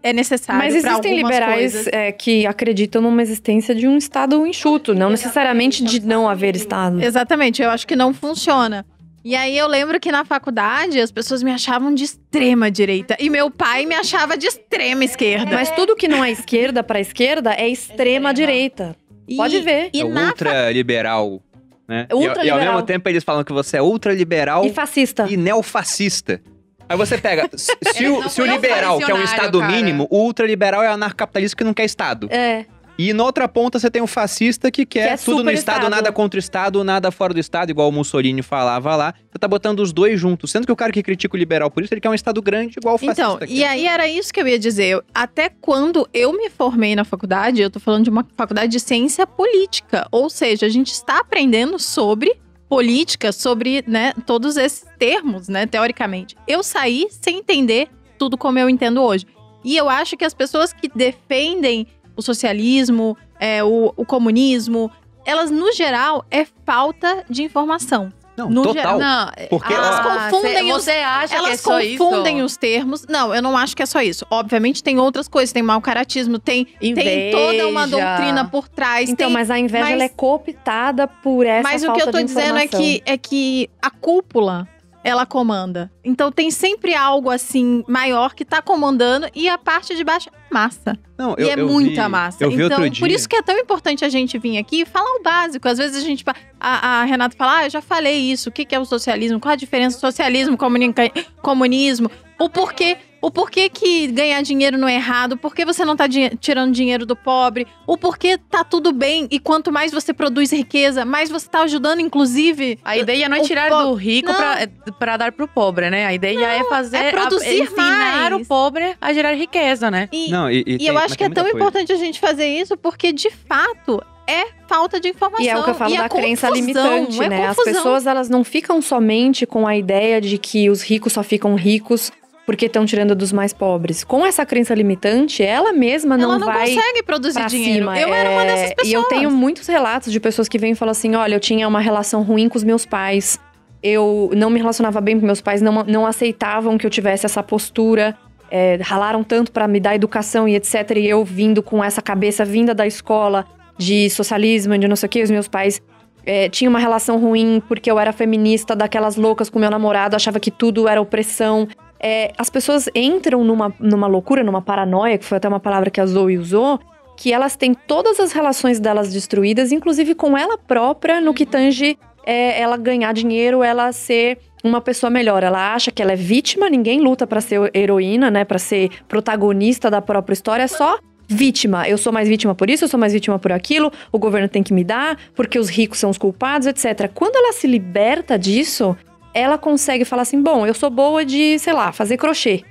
é 0.03 0.13
necessário 0.13 0.61
Mas 0.61 0.75
existem 0.75 0.93
algumas 0.93 1.15
liberais 1.15 1.87
é, 1.87 2.11
que 2.11 2.45
acreditam 2.45 3.01
numa 3.01 3.21
existência 3.21 3.73
de 3.73 3.87
um 3.87 3.97
Estado 3.97 4.45
enxuto, 4.45 4.93
não 4.93 5.09
necessariamente 5.09 5.83
de 5.83 5.99
não 6.01 6.29
haver 6.29 6.55
Estado. 6.55 7.01
Exatamente, 7.03 7.61
eu 7.61 7.71
acho 7.71 7.87
que 7.87 7.95
não 7.95 8.13
funciona. 8.13 8.85
E 9.23 9.35
aí 9.35 9.57
eu 9.57 9.67
lembro 9.67 9.99
que 9.99 10.11
na 10.11 10.23
faculdade 10.23 10.99
as 10.99 11.11
pessoas 11.11 11.43
me 11.43 11.51
achavam 11.51 11.93
de 11.93 12.03
extrema 12.05 12.71
direita 12.71 13.17
e 13.19 13.29
meu 13.29 13.51
pai 13.51 13.85
me 13.85 13.93
achava 13.95 14.37
de 14.37 14.47
extrema 14.47 15.03
esquerda. 15.03 15.51
Mas 15.55 15.69
tudo 15.71 15.95
que 15.95 16.07
não 16.07 16.23
é 16.23 16.31
esquerda 16.31 16.81
para 16.83 16.99
esquerda 16.99 17.53
é 17.53 17.67
extrema 17.67 18.33
direita. 18.33 18.95
E- 19.27 19.35
Pode 19.35 19.59
ver. 19.61 19.89
E 19.93 20.01
é 20.01 20.03
na 20.05 20.27
ultraliberal, 20.27 21.41
né? 21.87 22.07
E- 22.11 22.45
E, 22.45 22.49
ao 22.49 22.57
mesmo 22.59 22.81
tempo 22.83 23.09
eles 23.09 23.23
falam 23.23 23.43
que 23.43 23.51
você 23.51 23.77
é 23.77 23.81
ultraliberal 23.81 24.65
E 24.65 24.71
fascista. 24.71 25.27
e 25.29 25.35
neofascista. 25.37 26.41
Aí 26.87 26.97
você 26.97 27.17
pega, 27.19 27.47
se, 27.55 28.07
o, 28.07 28.27
se 28.29 28.41
o 28.41 28.45
liberal 28.45 28.97
quer 28.97 29.05
um 29.13 29.17
revolucionário, 29.17 29.25
Estado 29.25 29.59
cara. 29.59 29.71
mínimo, 29.71 30.07
o 30.09 30.23
ultraliberal 30.23 30.81
é 30.81 30.87
anarcocapitalista 30.87 31.55
que 31.57 31.63
não 31.63 31.73
quer 31.73 31.83
Estado. 31.85 32.27
É. 32.31 32.65
E 33.01 33.13
na 33.13 33.23
outra 33.23 33.47
ponta 33.47 33.79
você 33.79 33.89
tem 33.89 34.01
o 34.01 34.07
fascista 34.07 34.69
que 34.69 34.85
quer 34.85 35.07
Que 35.07 35.13
é 35.13 35.17
tudo 35.17 35.41
no 35.41 35.51
Estado, 35.51 35.77
Estado. 35.77 35.89
nada 35.89 36.11
contra 36.11 36.37
o 36.37 36.39
Estado, 36.39 36.83
nada 36.83 37.09
fora 37.11 37.33
do 37.33 37.39
Estado, 37.39 37.69
igual 37.69 37.87
o 37.87 37.91
Mussolini 37.93 38.41
falava 38.41 38.93
lá. 38.93 39.13
Você 39.31 39.39
tá 39.39 39.47
botando 39.47 39.79
os 39.79 39.93
dois 39.93 40.19
juntos. 40.19 40.51
Sendo 40.51 40.65
que 40.65 40.71
o 40.73 40.75
cara 40.75 40.91
que 40.91 41.01
critica 41.01 41.33
o 41.33 41.39
liberal 41.39 41.71
por 41.71 41.81
isso, 41.81 41.93
ele 41.93 42.01
quer 42.01 42.09
um 42.09 42.13
Estado 42.13 42.41
grande 42.41 42.75
igual 42.77 42.95
o 42.95 42.97
fascista. 42.97 43.21
Então, 43.21 43.39
e 43.47 43.63
aí 43.63 43.87
era 43.87 44.05
isso 44.05 44.33
que 44.33 44.41
eu 44.41 44.47
ia 44.49 44.59
dizer. 44.59 44.87
Eu- 44.87 45.03
Até 45.13 45.47
quando 45.49 46.09
eu 46.13 46.33
me 46.33 46.49
formei 46.49 46.93
na 46.93 47.05
faculdade, 47.05 47.61
eu 47.61 47.69
tô 47.69 47.79
falando 47.79 48.03
de 48.03 48.09
uma 48.09 48.27
faculdade 48.35 48.69
de 48.73 48.81
ciência 48.81 49.25
política. 49.25 50.05
Ou 50.11 50.29
seja, 50.29 50.65
a 50.65 50.69
gente 50.69 50.91
está 50.91 51.19
aprendendo 51.19 51.79
sobre 51.79 52.35
política, 52.67 53.31
sobre, 53.31 53.81
né, 53.87 54.11
todos 54.25 54.57
esses 54.57 54.85
termos, 54.99 55.47
né, 55.47 55.65
teoricamente. 55.65 56.35
Eu 56.45 56.61
saí 56.61 57.07
sem 57.09 57.37
entender 57.37 57.87
tudo 58.17 58.37
como 58.37 58.59
eu 58.59 58.69
entendo 58.69 59.01
hoje. 59.01 59.25
E 59.63 59.75
eu 59.77 59.89
acho 59.89 60.15
que 60.17 60.23
as 60.25 60.33
pessoas 60.33 60.71
que 60.73 60.89
defendem 60.93 61.87
o 62.19 62.21
socialismo, 62.21 63.17
é, 63.39 63.63
o, 63.63 63.93
o 63.95 64.05
comunismo, 64.05 64.91
elas, 65.25 65.49
no 65.49 65.71
geral, 65.73 66.25
é 66.29 66.45
falta 66.65 67.23
de 67.29 67.43
informação. 67.43 68.11
Não, 68.37 68.49
no 68.49 68.61
total. 68.63 68.73
geral- 68.73 68.99
Não, 68.99 69.31
Porque, 69.49 69.73
Elas 69.73 69.99
ó, 69.99 70.29
confundem 70.29 70.67
cê- 70.67 70.73
os- 70.73 70.83
Você 70.85 70.91
acha 70.91 71.27
que 71.27 71.33
é 71.35 71.37
Elas 71.39 71.59
só 71.59 71.79
isso? 71.81 71.97
confundem 71.97 72.41
os 72.41 72.55
termos. 72.55 73.05
Não, 73.09 73.35
eu 73.35 73.41
não 73.41 73.57
acho 73.57 73.75
que 73.75 73.83
é 73.83 73.85
só 73.85 74.01
isso. 74.01 74.25
Obviamente 74.31 74.81
tem 74.81 74.97
outras 74.97 75.27
coisas, 75.27 75.51
tem 75.51 75.61
mau 75.61 75.81
caratismo, 75.81 76.39
tem, 76.39 76.63
tem 76.79 77.31
toda 77.31 77.67
uma 77.67 77.85
doutrina 77.85 78.45
por 78.49 78.69
trás. 78.69 79.09
Então, 79.09 79.27
tem- 79.27 79.33
mas 79.33 79.51
a 79.51 79.59
inveja 79.59 79.83
mas- 79.83 79.93
ela 79.93 80.03
é 80.05 80.09
cooptada 80.09 81.05
por 81.05 81.45
essa 81.45 81.63
mas 81.67 81.83
o 81.83 81.87
falta 81.87 82.01
que 82.01 82.07
eu 82.07 82.11
tô 82.13 82.23
dizendo 82.23 82.57
é 82.57 82.65
que, 82.67 83.03
é 83.05 83.17
que 83.17 83.69
a 83.81 83.89
cúpula, 83.91 84.65
ela 85.03 85.25
comanda. 85.25 85.91
Então 86.03 86.31
tem 86.31 86.51
sempre 86.51 86.93
algo 86.93 87.29
assim 87.29 87.83
maior 87.87 88.33
que 88.35 88.43
tá 88.43 88.61
comandando 88.61 89.27
e 89.33 89.47
a 89.47 89.57
parte 89.57 89.95
de 89.95 90.03
baixo 90.03 90.29
é 90.29 90.53
massa. 90.53 90.97
não, 91.17 91.35
e 91.37 91.41
eu, 91.43 91.49
é 91.49 91.53
eu 91.59 91.67
muita 91.67 92.03
vi- 92.03 92.09
massa. 92.09 92.43
Eu 92.43 92.49
vi 92.49 92.55
então, 92.63 92.77
outro 92.77 92.89
dia. 92.89 92.99
por 92.99 93.09
isso 93.09 93.27
que 93.29 93.35
é 93.35 93.41
tão 93.41 93.57
importante 93.57 94.03
a 94.03 94.09
gente 94.09 94.37
vir 94.37 94.57
aqui 94.57 94.81
e 94.81 94.85
falar 94.85 95.09
o 95.19 95.23
básico. 95.23 95.67
Às 95.67 95.77
vezes 95.77 95.97
a 96.03 96.05
gente. 96.05 96.23
A, 96.59 97.01
a 97.01 97.03
Renata 97.05 97.35
fala, 97.37 97.57
ah, 97.59 97.65
eu 97.65 97.69
já 97.69 97.81
falei 97.81 98.17
isso. 98.31 98.49
O 98.49 98.51
que, 98.51 98.65
que 98.65 98.75
é 98.75 98.79
o 98.79 98.85
socialismo? 98.85 99.39
Qual 99.39 99.51
a 99.53 99.55
diferença 99.55 99.97
do 99.97 100.01
socialismo, 100.01 100.57
comuni- 100.57 100.93
comunismo? 101.41 102.09
O 102.39 102.49
porquê. 102.49 102.97
O 103.21 103.29
porquê 103.29 103.67
que 103.69 104.07
ganhar 104.07 104.41
dinheiro 104.41 104.77
não 104.77 104.87
é 104.87 104.95
errado, 104.95 105.35
por 105.37 105.53
que 105.53 105.65
você 105.65 105.83
não 105.83 105.95
tá 105.95 106.07
di- 106.07 106.29
tirando 106.39 106.71
dinheiro 106.73 107.05
do 107.05 107.15
pobre, 107.15 107.67
o 107.85 107.97
porquê 107.97 108.37
tá 108.37 108.63
tudo 108.63 108.91
bem 108.93 109.27
e 109.29 109.39
quanto 109.39 109.71
mais 109.71 109.91
você 109.91 110.13
produz 110.13 110.51
riqueza, 110.51 111.03
mais 111.03 111.29
você 111.29 111.47
tá 111.49 111.61
ajudando, 111.63 111.99
inclusive. 111.99 112.79
A 112.83 112.97
ideia 112.97 113.27
não 113.27 113.37
é 113.37 113.41
tirar 113.41 113.69
do 113.69 113.93
rico 113.93 114.29
Não. 114.31 114.35
pra, 114.35 114.67
pra 114.97 115.17
dar 115.17 115.31
pro 115.31 115.47
pobre, 115.47 115.89
né? 115.89 116.05
A 116.05 116.13
ideia 116.13 116.45
é 116.45 116.63
fazer. 116.65 116.97
é 116.97 117.11
produzir 117.11 117.47
a, 117.61 117.63
ensinar 117.63 118.29
mais. 118.31 118.41
o 118.41 118.45
pobre 118.47 118.95
a 119.01 119.11
gerar 119.13 119.33
riqueza, 119.33 119.91
né? 119.91 120.07
E, 120.11 120.29
Não, 120.31 120.49
e, 120.49 120.59
e 120.65 120.77
tem- 120.77 120.87
eu 120.87 120.97
acho 120.97 121.17
que 121.17 121.23
é 121.23 121.29
tão 121.29 121.43
coisa. 121.43 121.57
importante 121.57 121.91
a 121.91 121.97
gente 121.97 122.19
fazer 122.19 122.47
isso 122.47 122.77
porque, 122.77 123.11
de 123.11 123.29
fato, 123.29 124.01
é 124.27 124.45
falta 124.67 124.99
de 124.99 125.09
informação. 125.09 125.43
E 125.45 125.49
é 125.49 125.57
o 125.57 125.63
que 125.63 125.69
eu 125.71 125.75
falo 125.75 125.93
a 125.95 126.01
da 126.03 126.09
crença 126.09 126.47
confusão, 126.47 126.53
limitante, 126.67 127.23
é 127.23 127.29
né? 127.29 127.47
As 127.47 127.55
confusão. 127.57 127.73
pessoas, 127.73 128.07
elas 128.07 128.29
não 128.29 128.43
ficam 128.43 128.81
somente 128.81 129.45
com 129.45 129.67
a 129.67 129.75
ideia 129.75 130.21
de 130.21 130.37
que 130.37 130.69
os 130.69 130.81
ricos 130.81 131.13
só 131.13 131.23
ficam 131.23 131.55
ricos 131.55 132.11
porque 132.49 132.65
estão 132.65 132.83
tirando 132.83 133.13
dos 133.13 133.31
mais 133.31 133.53
pobres. 133.53 134.03
Com 134.03 134.25
essa 134.25 134.43
crença 134.43 134.73
limitante, 134.73 135.43
ela 135.43 135.71
mesma 135.71 136.17
não, 136.17 136.23
Ela 136.31 136.39
não 136.39 136.47
vai 136.47 136.73
consegue 136.73 137.03
produzir 137.03 137.45
dinheiro. 137.45 137.77
cima. 137.81 137.99
Eu 137.99 138.11
era 138.11 138.31
uma 138.31 138.41
É, 138.41 138.45
dessas 138.47 138.73
pessoas. 138.73 138.89
E 138.91 138.93
eu 138.93 139.03
tenho 139.03 139.29
muitos 139.29 139.67
relatos 139.67 140.11
de 140.11 140.19
pessoas 140.19 140.49
que 140.49 140.57
vêm 140.57 140.71
e 140.71 140.75
falam 140.75 140.89
assim: 140.89 141.13
olha, 141.13 141.35
eu 141.35 141.39
tinha 141.39 141.67
uma 141.67 141.79
relação 141.79 142.23
ruim 142.23 142.49
com 142.49 142.57
os 142.57 142.63
meus 142.63 142.87
pais. 142.87 143.39
Eu 143.83 144.31
não 144.35 144.49
me 144.49 144.57
relacionava 144.57 144.99
bem 144.99 145.19
com 145.19 145.27
meus 145.27 145.41
pais, 145.41 145.61
não, 145.61 145.83
não 145.83 146.07
aceitavam 146.07 146.75
que 146.75 146.87
eu 146.87 146.89
tivesse 146.89 147.23
essa 147.27 147.43
postura. 147.43 148.17
é, 148.49 148.79
ralaram 148.81 149.23
tanto 149.23 149.51
pra 149.51 149.67
me 149.67 149.79
dar 149.79 149.93
educação 149.93 150.47
e 150.49 150.55
etc. 150.55 150.73
E 150.97 151.07
eu 151.07 151.23
vindo 151.23 151.61
com 151.61 151.83
essa 151.83 152.01
cabeça 152.01 152.43
vinda 152.43 152.73
da 152.73 152.87
escola 152.87 153.45
de 153.77 154.09
socialismo, 154.09 154.75
de 154.75 154.87
não 154.87 154.95
sei 154.95 155.05
o 155.05 155.09
que, 155.11 155.21
os 155.21 155.29
meus 155.29 155.47
pais 155.47 155.79
é, 156.25 156.49
tinham 156.49 156.71
uma 156.71 156.79
relação 156.79 157.19
ruim 157.19 157.61
porque 157.67 157.91
eu 157.91 157.99
era 157.99 158.11
feminista, 158.11 158.75
daquelas 158.75 159.15
loucas 159.17 159.51
com 159.51 159.59
meu 159.59 159.69
namorado, 159.69 160.15
achava 160.15 160.39
que 160.39 160.49
tudo 160.49 160.87
era 160.87 160.99
opressão. 160.99 161.67
É, 161.99 162.31
as 162.37 162.49
pessoas 162.49 162.89
entram 162.95 163.43
numa, 163.43 163.73
numa 163.79 164.07
loucura, 164.07 164.43
numa 164.43 164.61
paranoia, 164.61 165.17
que 165.17 165.25
foi 165.25 165.37
até 165.37 165.47
uma 165.47 165.59
palavra 165.59 165.89
que 165.89 165.99
a 165.99 166.05
Zoe 166.05 166.37
usou, 166.37 166.79
que 167.17 167.33
elas 167.33 167.55
têm 167.55 167.73
todas 167.73 168.19
as 168.19 168.31
relações 168.31 168.79
delas 168.79 169.11
destruídas, 169.11 169.71
inclusive 169.71 170.15
com 170.15 170.37
ela 170.37 170.57
própria, 170.57 171.19
no 171.19 171.33
que 171.33 171.45
tange 171.45 171.97
é, 172.25 172.61
ela 172.61 172.77
ganhar 172.77 173.13
dinheiro, 173.13 173.61
ela 173.61 173.91
ser 173.91 174.37
uma 174.63 174.79
pessoa 174.79 175.09
melhor. 175.09 175.43
Ela 175.43 175.73
acha 175.73 175.91
que 175.91 176.01
ela 176.01 176.13
é 176.13 176.15
vítima, 176.15 176.69
ninguém 176.69 177.01
luta 177.01 177.27
pra 177.27 177.41
ser 177.41 177.69
heroína, 177.73 178.31
né, 178.31 178.45
Pra 178.45 178.59
ser 178.59 178.89
protagonista 179.07 179.89
da 179.89 180.01
própria 180.01 180.33
história, 180.33 180.63
é 180.63 180.67
só 180.67 180.99
vítima. 181.27 181.87
Eu 181.87 181.97
sou 181.97 182.11
mais 182.11 182.27
vítima 182.27 182.55
por 182.55 182.69
isso, 182.69 182.85
eu 182.85 182.87
sou 182.87 182.99
mais 182.99 183.13
vítima 183.13 183.37
por 183.37 183.51
aquilo, 183.51 183.91
o 184.11 184.17
governo 184.17 184.47
tem 184.49 184.63
que 184.63 184.73
me 184.73 184.83
dar, 184.83 185.17
porque 185.35 185.59
os 185.59 185.69
ricos 185.69 185.99
são 185.99 186.09
os 186.09 186.17
culpados, 186.17 186.67
etc. 186.67 187.09
Quando 187.13 187.35
ela 187.35 187.53
se 187.53 187.67
liberta 187.67 188.37
disso, 188.37 188.97
ela 189.33 189.57
consegue 189.57 190.05
falar 190.05 190.23
assim: 190.23 190.41
bom, 190.41 190.65
eu 190.65 190.73
sou 190.73 190.89
boa 190.89 191.23
de, 191.25 191.57
sei 191.59 191.73
lá, 191.73 191.91
fazer 191.91 192.17
crochê. 192.17 192.63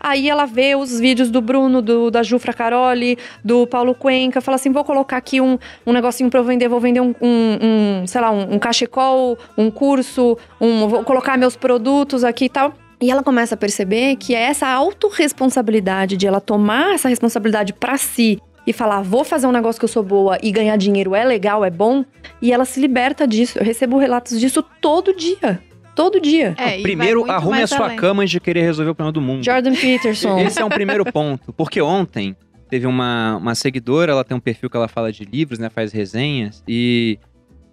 Aí 0.00 0.28
ela 0.28 0.46
vê 0.46 0.76
os 0.76 1.00
vídeos 1.00 1.30
do 1.30 1.40
Bruno, 1.40 1.82
do, 1.82 2.10
da 2.10 2.22
Jufra 2.22 2.52
Caroli, 2.52 3.18
do 3.44 3.66
Paulo 3.66 3.94
Cuenca, 3.94 4.40
fala 4.40 4.56
assim: 4.56 4.70
vou 4.70 4.84
colocar 4.84 5.16
aqui 5.16 5.40
um, 5.40 5.58
um 5.86 5.92
negocinho 5.92 6.30
pra 6.30 6.40
eu 6.40 6.44
vender, 6.44 6.68
vou 6.68 6.80
vender 6.80 7.00
um, 7.00 7.14
um, 7.20 7.58
um 8.02 8.06
sei 8.06 8.20
lá, 8.20 8.30
um, 8.30 8.54
um 8.54 8.58
cachecol, 8.58 9.36
um 9.56 9.70
curso, 9.70 10.38
um, 10.60 10.86
vou 10.86 11.04
colocar 11.04 11.36
meus 11.36 11.56
produtos 11.56 12.22
aqui 12.24 12.44
e 12.44 12.48
tal. 12.48 12.72
E 13.00 13.10
ela 13.10 13.22
começa 13.22 13.54
a 13.54 13.58
perceber 13.58 14.16
que 14.16 14.34
é 14.34 14.42
essa 14.42 14.66
autorresponsabilidade 14.68 16.16
de 16.16 16.26
ela 16.26 16.40
tomar 16.40 16.94
essa 16.94 17.08
responsabilidade 17.08 17.72
para 17.72 17.96
si 17.96 18.40
e 18.66 18.72
falar, 18.72 19.02
vou 19.02 19.24
fazer 19.24 19.46
um 19.46 19.52
negócio 19.52 19.78
que 19.80 19.84
eu 19.84 19.88
sou 19.88 20.02
boa 20.02 20.36
e 20.42 20.50
ganhar 20.50 20.76
dinheiro 20.76 21.14
é 21.14 21.24
legal, 21.24 21.64
é 21.64 21.70
bom, 21.70 22.04
e 22.42 22.52
ela 22.52 22.64
se 22.64 22.78
liberta 22.80 23.26
disso. 23.26 23.58
Eu 23.58 23.64
recebo 23.64 23.98
relatos 23.98 24.38
disso 24.38 24.62
todo 24.80 25.16
dia. 25.16 25.62
Todo 25.98 26.20
dia. 26.20 26.54
É, 26.56 26.80
Primeiro, 26.80 27.28
arrume 27.28 27.60
a 27.60 27.66
sua 27.66 27.86
além. 27.86 27.96
cama 27.96 28.22
antes 28.22 28.30
de 28.30 28.38
querer 28.38 28.62
resolver 28.62 28.92
o 28.92 28.94
problema 28.94 29.12
do 29.12 29.20
mundo. 29.20 29.44
Jordan 29.44 29.74
Peterson. 29.74 30.38
Esse 30.38 30.60
é 30.60 30.64
um 30.64 30.68
primeiro 30.68 31.04
ponto. 31.12 31.52
Porque 31.52 31.82
ontem 31.82 32.36
teve 32.70 32.86
uma, 32.86 33.36
uma 33.36 33.54
seguidora, 33.56 34.12
ela 34.12 34.22
tem 34.22 34.36
um 34.36 34.40
perfil 34.40 34.70
que 34.70 34.76
ela 34.76 34.86
fala 34.86 35.10
de 35.10 35.24
livros, 35.24 35.58
né? 35.58 35.68
Faz 35.68 35.90
resenhas. 35.92 36.62
E 36.68 37.18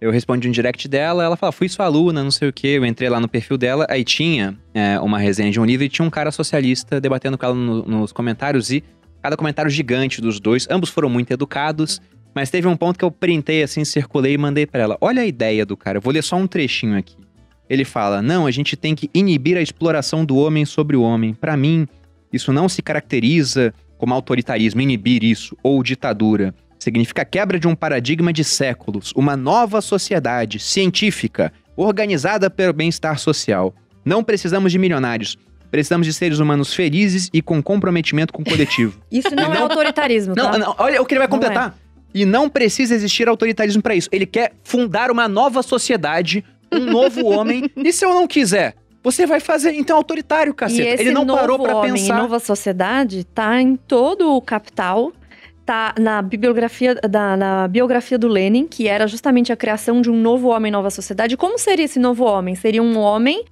eu 0.02 0.10
respondi 0.10 0.48
um 0.48 0.52
direct 0.52 0.88
dela, 0.88 1.24
ela 1.24 1.38
fala, 1.38 1.52
fui 1.52 1.70
sua 1.70 1.86
aluna, 1.86 2.24
não 2.24 2.32
sei 2.32 2.50
o 2.50 2.54
quê. 2.54 2.70
Eu 2.70 2.86
entrei 2.86 3.10
lá 3.10 3.20
no 3.20 3.28
perfil 3.28 3.58
dela, 3.60 3.86
aí 3.90 4.04
tinha 4.04 4.58
é, 4.74 5.00
uma 5.00 5.20
resenha 5.20 5.52
de 5.52 5.60
um 5.60 5.66
livro 5.66 5.86
e 5.86 5.90
tinha 5.90 6.06
um 6.06 6.10
cara 6.10 6.32
socialista 6.32 7.00
debatendo 7.00 7.38
com 7.38 7.46
ela 7.46 7.54
no- 7.56 7.84
nos 7.86 8.12
comentários 8.12 8.72
e 8.72 8.84
cada 9.22 9.38
comentário 9.38 9.70
gigante 9.70 10.20
dos 10.20 10.40
dois. 10.40 10.68
Ambos 10.70 10.90
foram 10.90 11.10
muito 11.10 11.32
educados. 11.32 12.02
Mas 12.34 12.50
teve 12.50 12.68
um 12.68 12.76
ponto 12.76 13.00
que 13.00 13.06
eu 13.06 13.10
printei 13.12 13.64
assim, 13.64 13.86
circulei 13.86 14.34
e 14.34 14.38
mandei 14.38 14.66
pra 14.66 14.82
ela. 14.82 14.98
Olha 15.00 15.22
a 15.22 15.26
ideia 15.26 15.66
do 15.66 15.78
cara, 15.78 16.00
eu 16.00 16.02
vou 16.02 16.12
ler 16.12 16.22
só 16.22 16.36
um 16.36 16.46
trechinho 16.46 16.98
aqui. 16.98 17.16
Ele 17.70 17.84
fala: 17.86 18.22
"Não, 18.22 18.46
a 18.46 18.52
gente 18.52 18.76
tem 18.76 18.94
que 18.96 19.10
inibir 19.14 19.58
a 19.58 19.62
exploração 19.62 20.24
do 20.24 20.36
homem 20.38 20.66
sobre 20.66 20.96
o 20.96 21.02
homem. 21.02 21.34
Pra 21.34 21.56
mim, 21.58 21.88
isso 22.32 22.52
não 22.54 22.68
se 22.70 22.82
caracteriza 22.82 23.74
como 23.98 24.14
autoritarismo, 24.14 24.82
inibir 24.82 25.24
isso 25.24 25.58
ou 25.64 25.82
ditadura. 25.82 26.54
Significa 26.78 27.24
quebra 27.26 27.58
de 27.58 27.68
um 27.68 27.74
paradigma 27.76 28.32
de 28.34 28.44
séculos, 28.44 29.12
uma 29.16 29.36
nova 29.36 29.82
sociedade 29.82 30.60
científica, 30.60 31.52
organizada 31.76 32.50
pelo 32.50 32.74
bem-estar 32.74 33.18
social. 33.18 33.74
Não 34.04 34.24
precisamos 34.24 34.72
de 34.72 34.78
milionários, 34.78 35.38
precisamos 35.72 36.06
de 36.06 36.14
seres 36.14 36.40
humanos 36.40 36.74
felizes 36.74 37.30
e 37.34 37.42
com 37.42 37.64
comprometimento 37.64 38.32
com 38.34 38.42
o 38.42 38.46
coletivo. 38.46 39.00
Isso 39.10 39.34
não, 39.36 39.54
é 39.54 39.58
autoritarismo, 39.58 40.36
tá? 40.36 40.52
Não, 40.52 40.60
não, 40.60 40.76
olha 40.78 41.02
o 41.02 41.06
que 41.06 41.14
ele 41.16 41.20
vai 41.20 41.28
Não 41.28 41.38
é. 41.38 41.40
completar. 41.42 41.78
E 42.14 42.24
não 42.24 42.50
precisa 42.50 42.96
existir 42.96 43.28
autoritarismo 43.28 43.82
pra 43.82 43.94
isso. 43.94 44.08
Ele 44.10 44.26
quer 44.26 44.54
fundar 44.64 45.12
uma 45.12 45.28
nova 45.28 45.62
sociedade, 45.62 46.46
um 46.76 46.86
novo 46.86 47.26
homem. 47.26 47.70
E 47.76 47.92
se 47.94 48.06
eu 48.06 48.14
não 48.14 48.28
quiser? 48.28 48.76
Você 49.04 49.26
vai 49.28 49.40
fazer, 49.40 49.74
então, 49.76 49.98
autoritário, 49.98 50.52
E 50.52 50.56
caceta. 50.56 50.82
esse 50.82 51.04
Ele 51.04 51.12
não 51.12 51.26
novo 51.26 51.40
parou 51.40 51.60
pra 51.60 51.76
homem 51.78 51.94
pensar. 51.94 52.16
e 52.18 52.22
nova 52.22 52.40
sociedade 52.40 53.24
tá 53.24 53.62
em 53.62 53.76
todo 53.76 54.34
o 54.36 54.42
capital, 54.42 55.12
tá 55.66 55.96
na 56.00 56.22
bibliografia 56.22 56.96
da 56.96 57.36
na 57.36 57.68
biografia 57.68 58.18
do 58.18 58.28
Lenin, 58.28 58.68
que 58.68 58.88
era 58.88 59.08
justamente 59.08 59.52
a 59.52 59.56
criação 59.56 60.02
de 60.02 60.12
um 60.12 60.16
novo 60.16 60.50
homem, 60.50 60.72
nova 60.72 60.90
sociedade. 60.90 61.36
Como 61.36 61.58
seria 61.58 61.86
esse 61.86 61.98
novo 61.98 62.24
homem? 62.24 62.54
Seria 62.54 62.84
um 62.84 62.98
homem 62.98 63.44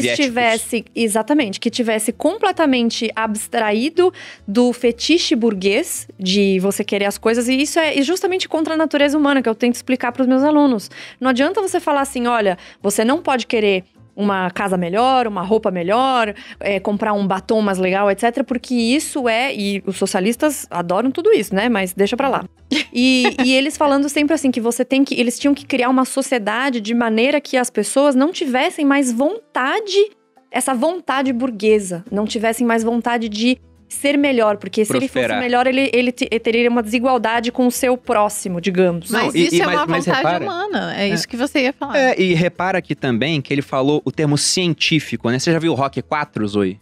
que 0.00 0.08
estivesse 0.22 0.84
exatamente, 0.94 1.58
que 1.58 1.68
tivesse 1.68 2.12
completamente 2.12 3.10
abstraído 3.16 4.12
do 4.46 4.72
fetiche 4.72 5.34
burguês 5.34 6.06
de 6.18 6.60
você 6.60 6.84
querer 6.84 7.06
as 7.06 7.18
coisas 7.18 7.48
e 7.48 7.54
isso 7.54 7.78
é 7.78 8.00
justamente 8.02 8.48
contra 8.48 8.74
a 8.74 8.76
natureza 8.76 9.18
humana 9.18 9.42
que 9.42 9.48
eu 9.48 9.54
tento 9.54 9.74
explicar 9.74 10.12
para 10.12 10.22
os 10.22 10.28
meus 10.28 10.42
alunos. 10.42 10.90
Não 11.20 11.30
adianta 11.30 11.60
você 11.60 11.80
falar 11.80 12.02
assim, 12.02 12.26
olha, 12.26 12.56
você 12.80 13.04
não 13.04 13.20
pode 13.20 13.46
querer 13.46 13.84
uma 14.16 14.50
casa 14.50 14.76
melhor, 14.78 15.26
uma 15.26 15.42
roupa 15.42 15.70
melhor, 15.70 16.34
é, 16.58 16.80
comprar 16.80 17.12
um 17.12 17.26
batom 17.26 17.60
mais 17.60 17.78
legal, 17.78 18.10
etc. 18.10 18.42
Porque 18.44 18.74
isso 18.74 19.28
é. 19.28 19.54
E 19.54 19.82
os 19.86 19.96
socialistas 19.96 20.66
adoram 20.70 21.10
tudo 21.10 21.32
isso, 21.32 21.54
né? 21.54 21.68
Mas 21.68 21.92
deixa 21.92 22.16
pra 22.16 22.28
lá. 22.28 22.44
E, 22.92 23.36
e 23.44 23.52
eles 23.52 23.76
falando 23.76 24.08
sempre 24.08 24.34
assim 24.34 24.50
que 24.50 24.60
você 24.60 24.84
tem 24.84 25.04
que. 25.04 25.14
Eles 25.14 25.38
tinham 25.38 25.54
que 25.54 25.66
criar 25.66 25.90
uma 25.90 26.04
sociedade 26.04 26.80
de 26.80 26.94
maneira 26.94 27.40
que 27.40 27.56
as 27.56 27.68
pessoas 27.68 28.14
não 28.14 28.32
tivessem 28.32 28.84
mais 28.84 29.12
vontade, 29.12 30.10
essa 30.50 30.74
vontade 30.74 31.32
burguesa, 31.32 32.04
não 32.10 32.24
tivessem 32.24 32.66
mais 32.66 32.82
vontade 32.82 33.28
de 33.28 33.58
ser 33.88 34.16
melhor, 34.18 34.56
porque 34.56 34.84
se 34.84 34.92
ele 34.92 35.00
Prosperar. 35.00 35.30
fosse 35.38 35.40
melhor, 35.40 35.66
ele, 35.66 35.90
ele, 35.92 36.12
te- 36.12 36.28
ele 36.30 36.40
teria 36.40 36.68
uma 36.68 36.82
desigualdade 36.82 37.52
com 37.52 37.66
o 37.66 37.70
seu 37.70 37.96
próximo, 37.96 38.60
digamos. 38.60 39.10
Não, 39.10 39.26
Mas 39.26 39.34
isso 39.34 39.54
e- 39.54 39.60
é 39.60 39.66
mas- 39.66 39.74
uma 39.76 39.86
mas 39.86 40.04
vontade 40.06 40.24
repara- 40.24 40.44
humana. 40.44 40.96
É, 41.00 41.08
isso 41.08 41.28
que 41.28 41.36
você 41.36 41.60
ia 41.62 41.72
falar. 41.72 41.96
É, 41.98 42.20
e 42.20 42.34
repara 42.34 42.78
aqui 42.78 42.94
também 42.94 43.40
que 43.40 43.52
ele 43.54 43.62
falou 43.62 44.02
o 44.04 44.10
termo 44.12 44.36
científico, 44.36 45.30
né? 45.30 45.38
Você 45.38 45.52
já 45.52 45.58
viu 45.58 45.72
o 45.72 45.74
Rock 45.74 46.02
4, 46.02 46.46
Zoe? 46.48 46.80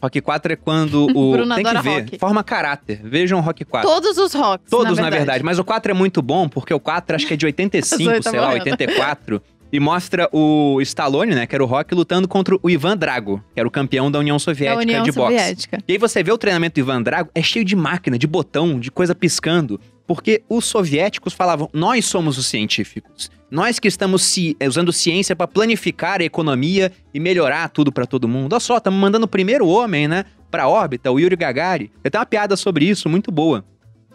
Rock 0.00 0.20
4 0.20 0.52
é 0.52 0.56
quando 0.56 1.06
o. 1.14 1.32
Bruno 1.32 1.54
tem 1.56 1.64
que 1.64 1.78
ver. 1.82 1.88
rock. 2.02 2.18
Forma 2.18 2.44
caráter. 2.44 3.00
Vejam 3.02 3.38
o 3.40 3.42
Rock 3.42 3.64
4. 3.64 3.90
Todos 3.90 4.16
os 4.16 4.32
rocks. 4.32 4.70
Todos, 4.70 4.96
na 4.96 5.02
na 5.02 5.10
verdade. 5.10 5.16
verdade. 5.18 5.44
Mas 5.44 5.58
o 5.58 5.64
4 5.64 5.90
é 5.90 5.94
muito 5.94 6.22
bom, 6.22 6.48
porque 6.48 6.72
o 6.72 6.78
4 6.80 7.16
acho 7.16 7.26
que 7.26 7.34
é 7.34 7.36
de 7.36 7.44
85, 7.46 8.02
Zoe 8.04 8.20
tá 8.22 8.30
sei 8.30 8.38
lá, 8.40 8.46
morrendo. 8.46 8.62
84. 8.70 9.42
E 9.72 9.78
mostra 9.78 10.28
o 10.32 10.80
Stallone, 10.80 11.34
né, 11.34 11.46
que 11.46 11.54
era 11.54 11.62
o 11.62 11.66
Rock, 11.66 11.94
lutando 11.94 12.26
contra 12.26 12.56
o 12.62 12.70
Ivan 12.70 12.96
Drago, 12.96 13.42
que 13.52 13.60
era 13.60 13.68
o 13.68 13.70
campeão 13.70 14.10
da 14.10 14.18
União 14.18 14.36
Da 14.36 14.40
Soviética 14.40 14.80
União 14.80 15.02
de 15.02 15.12
boxe. 15.12 15.36
Soviética. 15.36 15.78
E 15.86 15.92
aí 15.92 15.98
você 15.98 16.22
vê 16.22 16.32
o 16.32 16.38
treinamento 16.38 16.74
do 16.74 16.80
Ivan 16.80 17.02
Drago, 17.02 17.30
é 17.34 17.42
cheio 17.42 17.64
de 17.64 17.76
máquina, 17.76 18.18
de 18.18 18.26
botão, 18.26 18.80
de 18.80 18.90
coisa 18.90 19.14
piscando. 19.14 19.78
Porque 20.06 20.42
os 20.48 20.64
soviéticos 20.64 21.34
falavam, 21.34 21.68
nós 21.70 22.06
somos 22.06 22.38
os 22.38 22.46
científicos. 22.46 23.30
Nós 23.50 23.78
que 23.78 23.86
estamos 23.88 24.22
ci- 24.22 24.56
eh, 24.58 24.66
usando 24.66 24.90
ciência 24.90 25.36
para 25.36 25.46
planificar 25.46 26.22
a 26.22 26.24
economia 26.24 26.90
e 27.12 27.20
melhorar 27.20 27.68
tudo 27.68 27.92
para 27.92 28.06
todo 28.06 28.26
mundo. 28.26 28.54
Olha 28.54 28.60
só, 28.60 28.78
estamos 28.78 28.98
mandando 28.98 29.26
o 29.26 29.28
primeiro 29.28 29.66
homem, 29.68 30.08
né, 30.08 30.24
pra 30.50 30.66
órbita, 30.66 31.10
o 31.12 31.20
Yuri 31.20 31.36
Gagarin. 31.36 31.90
Tem 32.02 32.18
uma 32.18 32.24
piada 32.24 32.56
sobre 32.56 32.86
isso, 32.86 33.06
muito 33.06 33.30
boa. 33.30 33.62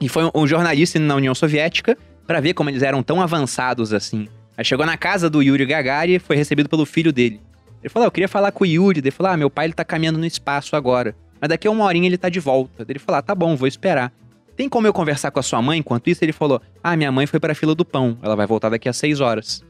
E 0.01 0.09
foi 0.09 0.23
um, 0.25 0.31
um 0.33 0.47
jornalista 0.47 0.97
na 0.99 1.13
União 1.15 1.35
Soviética 1.35 1.95
para 2.25 2.39
ver 2.39 2.55
como 2.55 2.71
eles 2.71 2.81
eram 2.81 3.03
tão 3.03 3.21
avançados 3.21 3.93
assim. 3.93 4.27
Aí 4.57 4.63
chegou 4.63 4.85
na 4.85 4.97
casa 4.97 5.29
do 5.29 5.41
Yuri 5.41 5.65
Gagarin 5.65 6.13
e 6.13 6.19
foi 6.19 6.35
recebido 6.35 6.69
pelo 6.69 6.85
filho 6.85 7.11
dele. 7.11 7.41
Ele 7.81 7.89
falou, 7.89 8.05
ah, 8.05 8.07
eu 8.07 8.11
queria 8.11 8.27
falar 8.27 8.51
com 8.51 8.63
o 8.63 8.67
Yuri. 8.67 8.99
Ele 8.99 9.11
falou, 9.11 9.31
ah, 9.31 9.37
meu 9.37 9.49
pai 9.49 9.65
ele 9.65 9.73
tá 9.73 9.83
caminhando 9.83 10.19
no 10.19 10.25
espaço 10.25 10.75
agora. 10.75 11.15
Mas 11.41 11.49
daqui 11.49 11.67
a 11.67 11.71
uma 11.71 11.83
horinha 11.83 12.07
ele 12.07 12.17
tá 12.17 12.29
de 12.29 12.39
volta. 12.39 12.85
Ele 12.87 12.99
falou, 12.99 13.19
ah, 13.19 13.21
tá 13.21 13.35
bom, 13.35 13.55
vou 13.55 13.67
esperar. 13.67 14.13
Tem 14.55 14.69
como 14.69 14.85
eu 14.87 14.93
conversar 14.93 15.31
com 15.31 15.39
a 15.39 15.43
sua 15.43 15.61
mãe 15.61 15.79
enquanto 15.79 16.09
isso? 16.09 16.23
Ele 16.23 16.31
falou, 16.31 16.61
ah, 16.83 16.95
minha 16.95 17.11
mãe 17.11 17.25
foi 17.25 17.39
pra 17.39 17.55
fila 17.55 17.73
do 17.73 17.83
pão. 17.83 18.17
Ela 18.21 18.35
vai 18.35 18.45
voltar 18.45 18.69
daqui 18.69 18.87
a 18.87 18.93
seis 18.93 19.19
horas. 19.19 19.63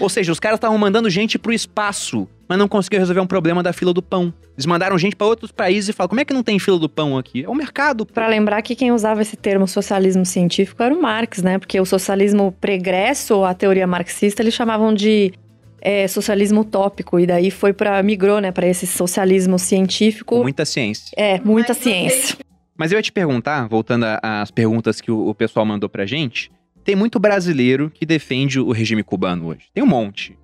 Ou 0.00 0.08
seja, 0.08 0.32
os 0.32 0.40
caras 0.40 0.56
estavam 0.56 0.78
mandando 0.78 1.10
gente 1.10 1.38
pro 1.38 1.52
espaço, 1.52 2.28
mas 2.48 2.58
não 2.58 2.68
conseguiram 2.68 3.02
resolver 3.02 3.20
um 3.20 3.26
problema 3.26 3.62
da 3.62 3.72
fila 3.72 3.92
do 3.92 4.02
pão. 4.02 4.32
Eles 4.54 4.66
mandaram 4.66 4.96
gente 4.98 5.16
pra 5.16 5.26
outros 5.26 5.50
países 5.50 5.88
e 5.88 5.92
falaram, 5.92 6.10
como 6.10 6.20
é 6.20 6.24
que 6.24 6.32
não 6.32 6.42
tem 6.42 6.58
fila 6.58 6.78
do 6.78 6.88
pão 6.88 7.18
aqui? 7.18 7.44
É 7.44 7.48
o 7.48 7.54
mercado. 7.54 8.06
pô. 8.06 8.12
Pra 8.12 8.26
lembrar 8.26 8.62
que 8.62 8.74
quem 8.74 8.92
usava 8.92 9.22
esse 9.22 9.36
termo 9.36 9.66
socialismo 9.66 10.24
científico 10.24 10.82
era 10.82 10.94
o 10.94 11.00
Marx, 11.00 11.42
né? 11.42 11.58
Porque 11.58 11.80
o 11.80 11.84
socialismo 11.84 12.54
pregresso, 12.60 13.44
a 13.44 13.54
teoria 13.54 13.86
marxista, 13.86 14.42
eles 14.42 14.54
chamavam 14.54 14.94
de 14.94 15.32
é, 15.80 16.06
socialismo 16.06 16.60
utópico. 16.60 17.18
E 17.18 17.26
daí 17.26 17.50
foi 17.50 17.72
para 17.72 18.02
migrou, 18.02 18.40
né, 18.40 18.52
para 18.52 18.66
esse 18.66 18.86
socialismo 18.86 19.58
científico. 19.58 20.36
Com 20.36 20.42
muita 20.42 20.64
ciência. 20.64 21.12
É, 21.16 21.40
muita 21.40 21.74
Mas 21.74 21.82
ciência. 21.82 22.36
Mas 22.76 22.92
eu 22.92 22.98
ia 22.98 23.02
te 23.02 23.12
perguntar, 23.12 23.68
voltando 23.68 24.06
às 24.22 24.50
perguntas 24.50 25.00
que 25.00 25.10
o, 25.10 25.28
o 25.28 25.34
pessoal 25.34 25.66
mandou 25.66 25.88
pra 25.88 26.06
gente, 26.06 26.50
tem 26.84 26.94
muito 26.96 27.18
brasileiro 27.18 27.90
que 27.90 28.04
defende 28.04 28.60
o 28.60 28.72
regime 28.72 29.02
cubano 29.02 29.48
hoje. 29.48 29.66
Tem 29.72 29.82
um 29.82 29.86
monte. 29.86 30.36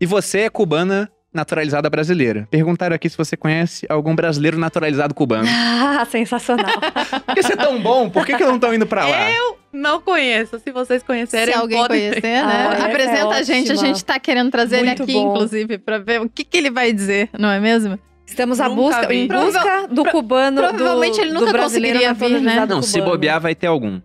E 0.00 0.06
você 0.06 0.40
é 0.40 0.50
cubana 0.50 1.10
naturalizada 1.32 1.88
brasileira. 1.88 2.48
Perguntaram 2.50 2.94
aqui 2.94 3.08
se 3.08 3.16
você 3.16 3.36
conhece 3.36 3.86
algum 3.88 4.14
brasileiro 4.14 4.58
naturalizado 4.58 5.14
cubano. 5.14 5.48
Ah, 6.00 6.04
sensacional. 6.06 6.80
Por 7.26 7.34
que 7.34 7.42
você 7.42 7.52
é 7.52 7.56
tão 7.56 7.78
bom? 7.78 8.08
Por 8.08 8.24
que, 8.24 8.34
que 8.34 8.42
não 8.44 8.54
estão 8.54 8.72
indo 8.72 8.86
pra 8.86 9.06
lá? 9.06 9.28
Não 9.70 10.00
conheço. 10.00 10.58
Se 10.58 10.70
vocês 10.70 11.02
conhecerem, 11.02 11.52
Se 11.52 11.60
alguém 11.60 11.78
podem... 11.78 12.08
conhecer, 12.08 12.22
né? 12.22 12.42
Ah, 12.42 12.72
essa 12.74 12.86
Apresenta 12.86 13.34
é 13.34 13.38
a 13.38 13.42
gente. 13.42 13.72
A 13.72 13.74
gente 13.74 14.02
tá 14.02 14.18
querendo 14.18 14.50
trazer 14.50 14.78
ele 14.78 14.86
Muito 14.86 15.02
aqui, 15.02 15.12
bom. 15.12 15.30
inclusive, 15.30 15.76
pra 15.78 15.98
ver 15.98 16.22
o 16.22 16.28
que, 16.28 16.42
que 16.42 16.56
ele 16.56 16.70
vai 16.70 16.90
dizer, 16.92 17.28
não 17.38 17.50
é 17.50 17.60
mesmo? 17.60 17.98
Estamos 18.26 18.60
à 18.60 18.68
busca, 18.68 19.06
vi. 19.08 19.24
em 19.24 19.28
busca 19.28 19.88
do 19.88 20.04
cubano. 20.06 20.62
provavelmente 20.62 21.16
do, 21.16 21.22
ele 21.22 21.32
nunca 21.32 21.52
brasileiro 21.52 21.98
conseguiria 21.98 22.14
vir, 22.14 22.40
né? 22.40 22.54
naturalizado 22.54 22.74
Não, 22.74 22.82
se 22.82 23.00
bobear 23.02 23.40
vai 23.40 23.54
ter 23.54 23.66
algum. 23.66 24.00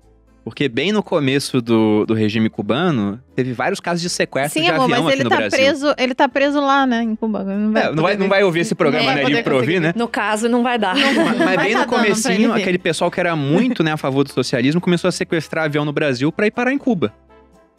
Porque 0.45 0.69
bem 0.69 0.91
no 0.91 1.01
começo 1.01 1.59
do, 1.59 2.05
do 2.05 2.13
regime 2.13 2.51
cubano, 2.51 3.19
teve 3.35 3.51
vários 3.51 3.79
casos 3.79 3.99
de 3.99 4.09
sequestro 4.11 4.59
Sim, 4.61 4.67
de 4.67 4.71
amor, 4.71 4.83
avião 4.83 5.03
mas 5.03 5.07
aqui 5.13 5.15
ele 5.17 5.23
no 5.23 5.29
tá 5.31 5.35
Brasil. 5.37 5.57
preso, 5.59 5.95
ele 5.97 6.13
tá 6.13 6.29
preso 6.29 6.61
lá, 6.61 6.85
né, 6.85 7.01
em 7.01 7.15
Cuba. 7.15 7.43
Não 7.43 7.73
vai, 7.73 7.81
É, 7.83 7.91
não, 7.91 8.03
vai, 8.03 8.15
não 8.15 8.29
vai 8.29 8.43
ouvir 8.43 8.59
esse 8.59 8.75
programa, 8.75 9.07
Não 9.07 9.13
vai 9.15 9.23
né? 9.23 9.29
Livre 9.29 9.43
pra 9.43 9.55
ouvir, 9.55 9.81
né? 9.81 9.91
No 9.95 10.07
caso, 10.07 10.47
não 10.47 10.61
vai 10.61 10.77
dar. 10.77 10.95
Mas, 10.95 11.37
mas 11.39 11.63
bem 11.63 11.73
tá 11.73 11.79
no 11.79 11.87
comecinho, 11.87 12.53
aquele 12.53 12.77
pessoal 12.77 13.09
que 13.09 13.19
era 13.19 13.35
muito 13.35 13.83
né, 13.83 13.93
a 13.93 13.97
favor 13.97 14.23
do 14.23 14.31
socialismo 14.31 14.79
começou 14.79 15.07
a 15.07 15.11
sequestrar 15.11 15.65
avião 15.65 15.83
no 15.83 15.91
Brasil 15.91 16.31
pra 16.31 16.45
ir 16.45 16.51
parar 16.51 16.71
em 16.71 16.77
Cuba. 16.77 17.11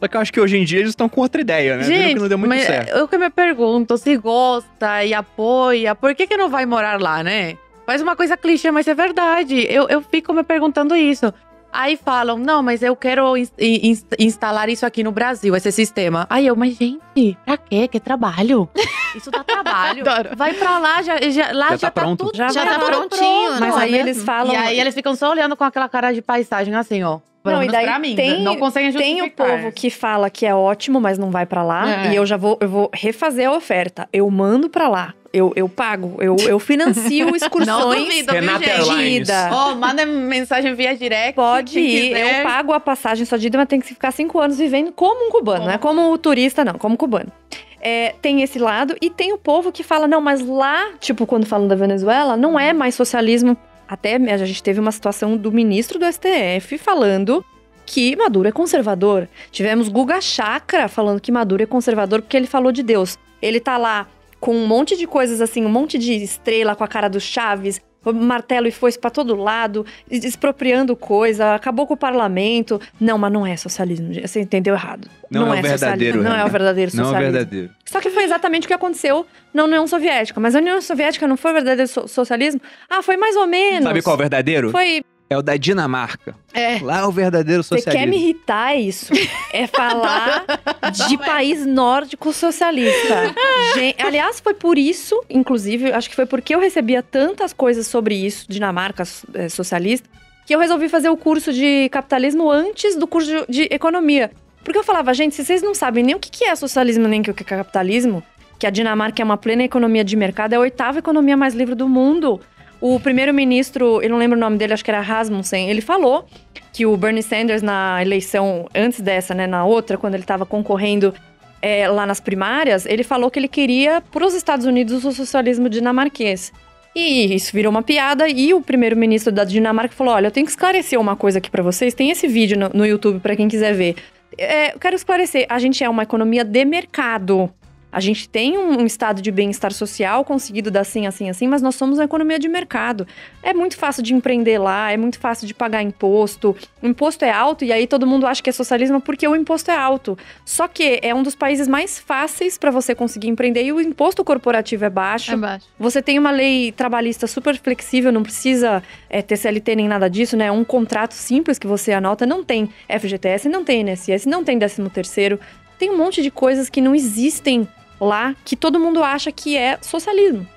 Só 0.01 0.07
que 0.09 0.17
eu 0.17 0.21
acho 0.21 0.33
que 0.33 0.41
hoje 0.41 0.57
em 0.57 0.65
dia 0.65 0.79
eles 0.79 0.89
estão 0.89 1.07
com 1.07 1.21
outra 1.21 1.39
ideia, 1.39 1.77
né? 1.77 1.83
Viram 1.83 1.97
Gente, 2.01 2.13
que 2.15 2.19
não 2.19 2.27
deu 2.27 2.37
muito 2.37 2.49
mas 2.49 2.65
certo. 2.65 2.89
eu 2.89 3.07
que 3.07 3.17
me 3.17 3.29
pergunto, 3.29 3.97
se 3.97 4.15
gosta 4.17 5.05
e 5.05 5.13
apoia, 5.13 5.95
por 5.95 6.13
que 6.13 6.27
que 6.27 6.35
não 6.35 6.49
vai 6.49 6.65
morar 6.65 7.01
lá, 7.01 7.23
né? 7.23 7.57
Faz 7.85 8.01
uma 8.01 8.17
coisa 8.17 8.35
clichê, 8.35 8.69
mas 8.69 8.85
é 8.89 8.93
verdade. 8.93 9.65
Eu, 9.69 9.87
eu 9.87 10.01
fico 10.01 10.33
me 10.33 10.43
perguntando 10.43 10.93
isso. 10.93 11.33
Aí 11.71 11.95
falam, 11.97 12.37
não, 12.37 12.63
mas 12.63 12.81
eu 12.81 12.95
quero 12.95 13.35
ins- 13.37 13.51
ins- 13.59 14.05
instalar 14.17 14.69
isso 14.69 14.85
aqui 14.85 15.03
no 15.03 15.11
Brasil, 15.11 15.55
esse 15.55 15.71
sistema. 15.71 16.25
Aí 16.29 16.47
eu, 16.47 16.55
mas 16.55 16.75
gente, 16.75 17.37
pra 17.45 17.57
quê? 17.57 17.87
Que 17.87 17.99
trabalho? 17.99 18.67
Isso 19.15 19.29
dá 19.29 19.43
trabalho. 19.43 20.01
Adoro. 20.09 20.35
Vai 20.35 20.53
pra 20.53 20.79
lá, 20.79 21.01
já, 21.01 21.19
já- 21.29 21.51
lá 21.51 21.69
Já 21.71 21.77
já, 21.77 21.77
tá 21.77 21.91
tá, 21.91 22.01
pronto. 22.01 22.25
tudo. 22.25 22.37
Já 22.37 22.47
Já 22.49 22.65
tá 22.65 22.77
lá. 22.77 22.85
prontinho, 22.85 23.51
Mas 23.51 23.59
não 23.59 23.79
é 23.79 23.83
aí 23.83 23.91
mesmo? 23.91 24.07
eles 24.09 24.23
falam. 24.23 24.53
E 24.53 24.55
aí 24.55 24.79
eles 24.79 24.93
ficam 24.95 25.15
só 25.15 25.29
olhando 25.31 25.55
com 25.55 25.63
aquela 25.63 25.87
cara 25.89 26.11
de 26.13 26.21
paisagem, 26.21 26.73
assim, 26.75 27.03
ó. 27.03 27.19
Não, 27.43 27.63
e 27.63 27.67
daí 27.69 27.85
pra 27.85 27.97
mim. 27.97 28.13
tem- 28.13 28.41
não 28.43 28.57
conseguem 28.57 28.91
Tem 28.91 29.21
o 29.21 29.31
povo 29.31 29.71
que 29.71 29.89
fala 29.89 30.29
que 30.29 30.45
é 30.45 30.53
ótimo, 30.53 30.99
mas 30.99 31.17
não 31.17 31.31
vai 31.31 31.45
pra 31.45 31.63
lá. 31.63 32.05
É. 32.07 32.11
E 32.11 32.15
eu 32.15 32.25
já 32.25 32.35
vou, 32.35 32.57
eu 32.59 32.67
vou 32.67 32.89
refazer 32.93 33.47
a 33.47 33.53
oferta. 33.53 34.09
Eu 34.11 34.29
mando 34.29 34.69
pra 34.69 34.89
lá. 34.89 35.13
Eu, 35.37 35.53
eu 35.55 35.69
pago. 35.69 36.17
Eu, 36.19 36.35
eu 36.47 36.57
financio 36.57 37.27
Não 37.29 37.35
excursões 37.35 38.03
duvido, 38.03 38.33
Renata 38.33 38.65
viu, 38.65 38.85
gente? 38.97 39.31
Ó, 39.51 39.75
manda 39.75 40.03
mensagem 40.03 40.73
via 40.73 40.95
direct. 40.95 41.35
Pode 41.35 41.79
ir. 41.79 42.09
quiser. 42.09 42.39
Eu 42.39 42.43
pago 42.43 42.73
a 42.73 42.79
passagem 42.79 43.23
só 43.23 43.37
de 43.37 43.45
ida, 43.45 43.57
mas 43.59 43.67
tem 43.67 43.79
que 43.79 43.85
ficar 43.85 44.11
cinco 44.11 44.39
anos 44.39 44.57
vivendo 44.57 44.91
como 44.91 45.27
um 45.27 45.31
cubano. 45.31 45.65
Não 45.65 45.71
é 45.71 45.77
como 45.77 46.11
o 46.11 46.17
turista, 46.17 46.65
não. 46.65 46.73
Como 46.73 46.97
cubano. 46.97 47.31
É, 47.79 48.15
tem 48.19 48.41
esse 48.41 48.57
lado. 48.57 48.95
E 48.99 49.11
tem 49.11 49.31
o 49.31 49.37
povo 49.37 49.71
que 49.71 49.83
fala, 49.83 50.07
não, 50.07 50.19
mas 50.19 50.43
lá, 50.43 50.93
tipo, 50.99 51.27
quando 51.27 51.45
falam 51.45 51.67
da 51.67 51.75
Venezuela, 51.75 52.35
não 52.35 52.59
é 52.59 52.73
mais 52.73 52.95
socialismo. 52.95 53.55
Até 53.87 54.15
a 54.15 54.37
gente 54.37 54.63
teve 54.63 54.79
uma 54.79 54.91
situação 54.91 55.37
do 55.37 55.51
ministro 55.51 55.99
do 55.99 56.05
STF 56.11 56.79
falando 56.79 57.45
que 57.85 58.15
Maduro 58.15 58.49
é 58.49 58.51
conservador. 58.51 59.29
Tivemos 59.51 59.87
Guga 59.87 60.19
Chakra 60.19 60.87
falando 60.87 61.21
que 61.21 61.31
Maduro 61.31 61.61
é 61.61 61.67
conservador 61.67 62.23
porque 62.23 62.35
ele 62.35 62.47
falou 62.47 62.71
de 62.71 62.81
Deus. 62.81 63.17
Ele 63.39 63.59
tá 63.59 63.77
lá 63.77 64.07
com 64.39 64.55
um 64.55 64.67
monte 64.67 64.95
de 64.97 65.07
coisas 65.07 65.41
assim, 65.41 65.65
um 65.65 65.69
monte 65.69 65.97
de 65.97 66.13
estrela 66.13 66.75
com 66.75 66.83
a 66.83 66.87
cara 66.87 67.07
do 67.07 67.19
Chaves, 67.19 67.81
martelo 68.13 68.67
e 68.67 68.71
foice 68.71 68.97
pra 68.97 69.09
todo 69.09 69.35
lado, 69.35 69.85
expropriando 70.09 70.95
coisa, 70.95 71.55
acabou 71.55 71.85
com 71.85 71.93
o 71.93 71.97
parlamento. 71.97 72.79
Não, 72.99 73.17
mas 73.17 73.31
não 73.33 73.45
é 73.45 73.57
socialismo. 73.57 74.13
Você 74.13 74.39
entendeu 74.39 74.73
errado. 74.75 75.09
Não 75.29 75.41
é 75.41 75.43
o 75.43 75.47
socialismo, 75.55 75.77
verdadeiro, 75.79 76.23
Não 76.23 76.35
é 76.35 76.45
o 76.45 76.47
verdadeiro 76.49 76.91
Não 76.95 77.03
é 77.03 77.05
socialismo. 77.07 77.33
verdadeiro. 77.33 77.69
Só 77.85 77.99
que 77.99 78.09
foi 78.09 78.23
exatamente 78.23 78.63
o 78.63 78.67
que 78.67 78.73
aconteceu 78.73 79.25
na 79.53 79.65
União 79.65 79.85
Soviética. 79.87 80.39
Mas 80.39 80.55
a 80.55 80.59
União 80.59 80.79
Soviética 80.81 81.27
não 81.27 81.35
foi 81.35 81.51
o 81.51 81.53
verdadeiro 81.55 81.87
so- 81.89 82.07
socialismo? 82.07 82.61
Ah, 82.89 83.01
foi 83.01 83.17
mais 83.17 83.35
ou 83.35 83.45
menos. 83.47 83.83
Sabe 83.83 84.01
qual 84.01 84.13
é 84.13 84.15
o 84.15 84.19
verdadeiro? 84.19 84.71
Foi. 84.71 85.01
É 85.29 85.37
o 85.37 85.41
da 85.41 85.57
Dinamarca. 85.57 86.35
É. 86.53 86.79
Lá 86.81 86.99
é 86.99 87.03
o 87.03 87.11
verdadeiro 87.11 87.61
Você 87.61 87.75
socialismo. 87.79 87.91
quer 87.99 88.07
me 88.07 88.17
irritar 88.17 88.71
é 88.73 88.79
isso? 88.79 89.11
É 89.51 89.67
falar 89.67 90.45
de 91.07 91.17
país 91.17 91.65
nórdico 91.65 92.31
socialista. 92.31 93.33
Gen- 93.75 93.95
aliás, 93.99 94.39
foi 94.39 94.53
por 94.53 94.77
isso, 94.77 95.21
inclusive, 95.29 95.91
acho 95.91 96.09
que 96.09 96.15
foi 96.15 96.25
porque 96.25 96.55
eu 96.55 96.59
recebia 96.59 97.03
tantas 97.03 97.51
coisas 97.51 97.87
sobre 97.87 98.15
isso, 98.15 98.45
Dinamarca 98.47 99.03
eh, 99.33 99.49
socialista, 99.49 100.07
que 100.45 100.55
eu 100.55 100.59
resolvi 100.59 100.87
fazer 100.87 101.09
o 101.09 101.17
curso 101.17 101.51
de 101.51 101.89
capitalismo 101.89 102.49
antes 102.49 102.95
do 102.95 103.05
curso 103.05 103.45
de, 103.49 103.63
economia. 103.69 104.31
Porque 104.63 104.79
eu 104.79 104.83
falava, 104.83 105.13
gente, 105.13 105.35
se 105.35 105.43
vocês 105.43 105.61
não 105.61 105.75
sabem 105.75 106.03
nem 106.05 106.15
o 106.15 106.19
que 106.19 106.31
que 106.31 106.45
é 106.45 106.55
socialismo, 106.55 107.05
nem 107.07 107.19
o 107.19 107.23
que 107.23 107.33
que 107.43 107.53
é 107.53 107.57
capitalismo, 107.57 108.23
que 108.57 108.65
a 108.65 108.69
Dinamarca 108.69 109.21
é 109.21 109.25
uma 109.25 109.37
plena 109.37 109.63
economia 109.63 110.03
de 110.05 110.15
mercado, 110.15 110.53
é 110.53 110.55
a 110.55 110.59
oitava 110.59 110.99
economia 110.99 111.35
mais 111.35 111.53
livre 111.53 111.75
do 111.75 111.87
mundo. 111.89 112.39
O 112.79 112.99
primeiro-ministro, 112.99 114.01
eu 114.01 114.09
não 114.09 114.17
lembro 114.17 114.37
o 114.37 114.39
nome 114.39 114.57
dele, 114.57 114.73
acho 114.73 114.85
que 114.85 114.91
era 114.91 115.01
Rasmussen, 115.01 115.69
ele 115.69 115.81
falou 115.81 116.25
que 116.71 116.85
o 116.85 116.95
Bernie 116.95 117.23
Sanders, 117.23 117.63
na 117.63 117.99
eleição 118.01 118.67
antes 118.75 119.01
dessa, 119.01 119.33
né, 119.33 119.47
na 119.47 119.65
outra, 119.65 119.97
quando 119.97 120.13
ele 120.13 120.23
estava 120.23 120.45
concorrendo 120.45 121.13
é, 121.59 121.87
lá 121.87 122.05
nas 122.05 122.19
primárias, 122.19 122.85
ele 122.85 123.03
falou 123.03 123.31
que 123.31 123.39
ele 123.39 123.47
queria 123.47 123.99
para 123.99 124.25
os 124.25 124.35
Estados 124.35 124.65
Unidos 124.65 125.03
o 125.03 125.11
socialismo 125.11 125.69
dinamarquês. 125.69 126.53
E 126.95 127.33
isso 127.33 127.51
virou 127.51 127.71
uma 127.71 127.83
piada 127.83 128.27
e 128.27 128.53
o 128.53 128.61
primeiro-ministro 128.61 129.31
da 129.31 129.43
Dinamarca 129.43 129.93
falou: 129.95 130.13
"Olha, 130.15 130.27
eu 130.27 130.31
tenho 130.31 130.45
que 130.45 130.51
esclarecer 130.51 130.99
uma 130.99 131.15
coisa 131.15 131.37
aqui 131.37 131.49
para 131.49 131.61
vocês. 131.61 131.93
Tem 131.93 132.09
esse 132.09 132.27
vídeo 132.27 132.57
no, 132.57 132.69
no 132.69 132.85
YouTube 132.85 133.19
para 133.19 133.35
quem 133.35 133.47
quiser 133.47 133.73
ver. 133.73 133.95
É, 134.35 134.73
eu 134.73 134.79
quero 134.79 134.95
esclarecer. 134.95 135.45
A 135.47 135.59
gente 135.59 135.83
é 135.83 135.89
uma 135.89 136.03
economia 136.03 136.43
de 136.43 136.65
mercado. 136.65 137.51
A 137.91 137.99
gente 137.99 138.27
tem 138.27 138.57
um, 138.57 138.85
estado 138.85 139.21
de 139.21 139.31
bem-estar 139.31 139.73
social 139.73 140.23
conseguido 140.25 140.69
dar 140.69 140.81
assim, 140.81 141.07
assim, 141.07 141.29
assim, 141.29 141.47
mas 141.47 141.61
nós 141.61 141.75
somos 141.75 141.97
uma 141.97 142.03
economia 142.03 142.37
de 142.37 142.47
mercado. 142.47 143.07
É 143.41 143.53
muito 143.53 143.77
fácil 143.77 144.03
de 144.03 144.13
empreender 144.13 144.57
lá, 144.57 144.91
é 144.91 144.97
muito 144.97 145.17
fácil 145.17 145.47
de 145.47 145.53
pagar 145.53 145.81
imposto. 145.81 146.55
O 146.81 146.87
imposto 146.87 147.23
é 147.23 147.31
alto 147.31 147.63
e 147.63 147.71
aí 147.71 147.87
todo 147.87 148.05
mundo 148.05 148.27
acha 148.27 148.43
que 148.43 148.49
é 148.49 148.53
socialismo 148.53 148.99
porque 148.99 149.27
o 149.27 149.35
imposto 149.35 149.71
é 149.71 149.77
alto. 149.77 150.17
Só 150.43 150.67
que 150.67 150.99
é 151.01 151.15
um 151.15 151.23
dos 151.23 151.33
países 151.33 151.67
mais 151.67 151.97
fáceis 151.97 152.57
para 152.57 152.71
você 152.71 152.93
conseguir 152.93 153.29
empreender 153.29 153.63
e 153.63 153.71
o 153.71 153.79
imposto 153.79 154.23
corporativo 154.23 154.83
é 154.83 154.89
baixo. 154.89 155.31
É 155.31 155.37
baixo. 155.37 155.65
Você 155.79 156.01
tem 156.01 156.19
uma 156.19 156.31
lei 156.31 156.73
trabalhista 156.73 157.25
super 157.25 157.57
flexível, 157.57 158.11
não 158.11 158.23
precisa 158.23 158.83
é, 159.09 159.21
ter 159.21 159.37
CLT 159.37 159.75
nem 159.75 159.87
nada 159.87 160.09
disso, 160.09 160.35
né? 160.35 160.51
Um 160.51 160.63
contrato 160.63 161.13
simples 161.13 161.57
que 161.57 161.65
você 161.67 161.93
anota, 161.93 162.25
não 162.25 162.43
tem 162.43 162.69
FGTS, 162.89 163.47
não 163.47 163.63
tem 163.63 163.81
INSS, 163.81 164.25
não 164.25 164.43
tem 164.43 164.59
13 164.59 164.89
terceiro. 164.89 165.39
Tem 165.77 165.89
um 165.89 165.97
monte 165.97 166.21
de 166.21 166.31
coisas 166.31 166.69
que 166.69 166.81
não 166.81 166.95
existem 166.95 167.67
lá 167.99 168.35
que 168.45 168.55
todo 168.55 168.79
mundo 168.79 169.03
acha 169.03 169.31
que 169.31 169.57
é 169.57 169.77
socialismo. 169.81 170.47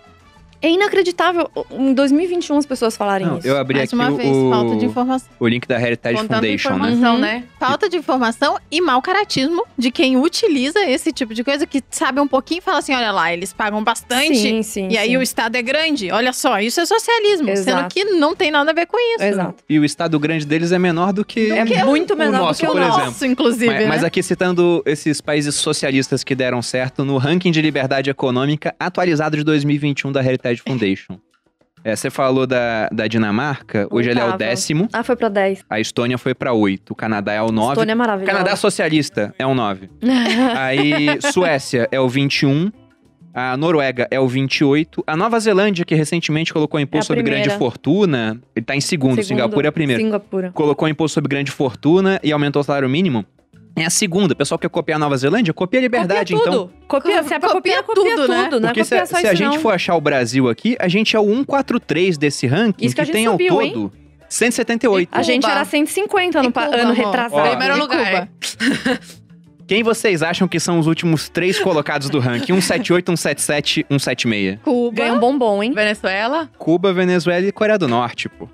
É 0.63 0.69
inacreditável 0.71 1.51
em 1.71 1.95
2021 1.95 2.57
as 2.59 2.67
pessoas 2.67 2.97
falarem 2.97 3.27
Não, 3.27 3.39
isso. 3.39 3.47
eu 3.49 3.57
abri 3.57 3.77
Mais 3.79 3.89
aqui 3.89 3.95
uma 3.95 4.11
o, 4.11 4.17
vez, 4.17 4.29
falta 4.51 4.77
de 4.77 4.85
informação. 4.87 5.29
o 5.41 5.49
link 5.49 5.67
da 5.67 5.81
Heritage 5.81 6.17
Com 6.17 6.23
tanta 6.23 6.35
Foundation, 6.35 6.69
né? 6.71 6.77
informação, 6.77 7.15
Uhum. 7.15 7.21
né? 7.21 7.45
Falta 7.59 7.89
de 7.89 7.97
informação 7.97 8.59
e 8.71 8.81
mau 8.81 9.01
caratismo 9.01 9.65
de 9.79 9.91
quem 9.91 10.17
utiliza 10.17 10.81
esse 10.87 11.13
tipo 11.13 11.35
de 11.35 11.43
coisa, 11.43 11.67
que 11.67 11.83
sabe 11.91 12.21
um 12.21 12.29
pouquinho 12.29 12.59
e 12.59 12.63
fala 12.63 12.79
assim: 12.79 12.95
olha 12.95 13.11
lá, 13.11 13.33
eles 13.33 13.53
pagam 13.53 13.83
bastante. 13.83 14.37
Sim, 14.37 14.63
sim. 14.63 14.89
E 14.91 14.99
aí 14.99 15.11
sim. 15.11 15.17
o 15.17 15.23
Estado 15.23 15.57
é 15.57 15.63
grande. 15.63 16.11
Olha 16.11 16.33
só, 16.33 16.61
isso 16.61 16.81
é 16.81 16.87
socialismo. 16.87 17.47
Sendo 17.57 17.79
Exato. 17.81 17.95
que 17.95 18.05
não 18.05 18.35
tem 18.37 18.51
nada 18.51 18.71
a 18.71 18.75
ver 18.75 18.87
com 18.87 18.99
isso. 19.17 19.25
Exato. 19.25 19.55
E 19.69 19.79
o 19.79 19.85
estado 19.85 20.19
grande 20.19 20.45
deles 20.47 20.73
é 20.73 20.79
menor 20.79 21.13
do 21.13 21.25
que... 21.25 21.51
É 21.53 21.85
muito 21.85 22.17
menor 22.17 22.39
nosso, 22.41 22.61
do 22.61 22.67
que 22.67 22.71
o 22.71 22.73
por 22.73 22.81
nosso. 22.81 23.01
exemplo. 23.01 23.27
Inclusive. 23.27 23.67
Mas, 23.75 23.87
mas 23.89 24.01
né? 24.03 24.07
aqui 24.09 24.23
citando 24.23 24.83
esses 24.85 25.21
países 25.21 25.55
socialistas 25.55 26.23
que 26.25 26.35
deram 26.35 26.61
certo 26.61 27.05
no 27.05 27.17
ranking 27.19 27.51
de 27.51 27.61
liberdade 27.63 28.11
econômica 28.11 28.75
atualizado 28.79 29.37
de 29.37 29.45
2021 29.45 30.13
da 30.13 30.23
Heritage 30.25 30.50
Foundation. 30.59 31.19
É, 31.83 31.97
você 31.97 32.11
falou 32.11 32.47
da, 32.47 32.89
da 32.93 33.07
Dinamarca, 33.07 33.89
hoje 33.91 34.11
ele 34.11 34.21
é 34.21 34.25
o 34.25 34.37
décimo, 34.37 34.87
Ah, 34.93 35.03
foi 35.03 35.17
pra 35.17 35.31
10. 35.31 35.65
a 35.71 35.81
Estônia 35.81 36.19
foi 36.19 36.35
pra 36.35 36.53
oito, 36.53 36.91
o 36.91 36.95
Canadá 36.95 37.33
é 37.33 37.41
o 37.41 37.51
nove, 37.51 37.73
Estônia 37.73 37.93
é 37.93 37.95
maravilhosa. 37.95 38.33
Canadá 38.33 38.55
socialista 38.55 39.35
é 39.39 39.47
o 39.47 39.55
nove. 39.55 39.89
Aí 40.59 41.19
Suécia 41.33 41.89
é 41.91 41.99
o 41.99 42.07
21, 42.07 42.71
a 43.33 43.57
Noruega 43.57 44.07
é 44.11 44.21
o 44.21 44.29
28, 44.29 45.03
a 45.07 45.17
Nova 45.17 45.41
Zelândia, 45.41 45.85
que 45.85 45.95
recentemente 45.95 46.53
colocou 46.53 46.79
imposto 46.79 47.13
É 47.13 47.17
sobre 47.17 47.23
grande 47.23 47.49
fortuna, 47.51 48.39
ele 48.55 48.67
tá 48.67 48.77
em 48.77 48.81
segundo, 48.83 49.13
Segundo, 49.15 49.25
Singapura 49.29 49.69
é 49.69 49.71
a 49.71 49.73
primeira. 49.73 50.03
Singapura. 50.03 50.51
Colocou 50.53 50.87
imposto 50.87 51.15
sobre 51.15 51.29
grande 51.29 51.51
fortuna 51.51 52.21
e 52.23 52.31
aumentou 52.31 52.61
o 52.61 52.63
salário 52.65 52.91
mínimo. 52.91 53.25
É 53.77 53.85
a 53.85 53.91
segunda. 53.91 54.35
O 54.35 54.37
pessoal 54.37 54.59
quer 54.59 54.69
copiar 54.69 54.97
a 54.97 54.99
Nova 54.99 55.17
Zelândia? 55.17 55.55
Copia 55.55 55.81
a 55.81 55.83
liberdade, 55.83 56.35
copia 56.35 56.49
então. 56.49 56.67
tudo. 56.67 56.75
Copia, 56.87 57.23
se 57.23 57.35
é 57.35 57.39
pra 57.39 57.49
Copia 57.51 57.83
copiar, 57.83 57.83
copia 57.85 58.15
tudo, 58.15 58.27
tudo, 58.27 58.33
né? 58.33 58.49
Não 58.51 58.59
é 58.59 58.73
Porque 58.73 58.85
se, 58.85 59.07
só 59.07 59.19
se 59.19 59.27
a 59.27 59.35
gente 59.35 59.55
não. 59.57 59.61
for 59.61 59.73
achar 59.73 59.95
o 59.95 60.01
Brasil 60.01 60.49
aqui, 60.49 60.77
a 60.79 60.89
gente 60.89 61.17
é 61.17 61.21
o 61.21 61.25
143 61.25 62.19
desse 62.19 62.47
ranking, 62.47 62.85
Isso 62.85 62.95
que 62.95 63.01
a 63.01 63.05
gente 63.05 63.13
tem 63.15 63.27
subiu, 63.27 63.55
ao 63.55 63.63
hein? 63.63 63.73
todo 63.73 63.93
178. 64.29 65.09
A 65.13 65.23
gente 65.23 65.47
era 65.47 65.65
150 65.65 66.39
ano, 66.39 66.53
Cuba, 66.53 66.65
ano 66.77 66.93
retrasado. 66.93 67.43
Ó. 67.43 67.49
Primeiro 67.49 67.79
lugar. 67.79 68.29
Cuba. 68.29 69.01
Quem 69.67 69.85
vocês 69.85 70.21
acham 70.21 70.49
que 70.49 70.59
são 70.59 70.81
os 70.81 70.89
últimos 70.89 71.29
três 71.29 71.59
colocados 71.61 72.11
do 72.11 72.19
ranking? 72.19 72.61
178, 72.61 73.17
177, 73.17 73.87
176. 73.89 74.59
Cuba. 74.65 74.97
Ganha 74.97 75.15
um 75.15 75.21
bombom, 75.21 75.63
hein? 75.63 75.73
Venezuela? 75.73 76.51
Cuba, 76.59 76.93
Venezuela 76.93 77.47
e 77.47 77.53
Coreia 77.53 77.79
do 77.79 77.87
Norte, 77.87 78.29
pô. 78.29 78.49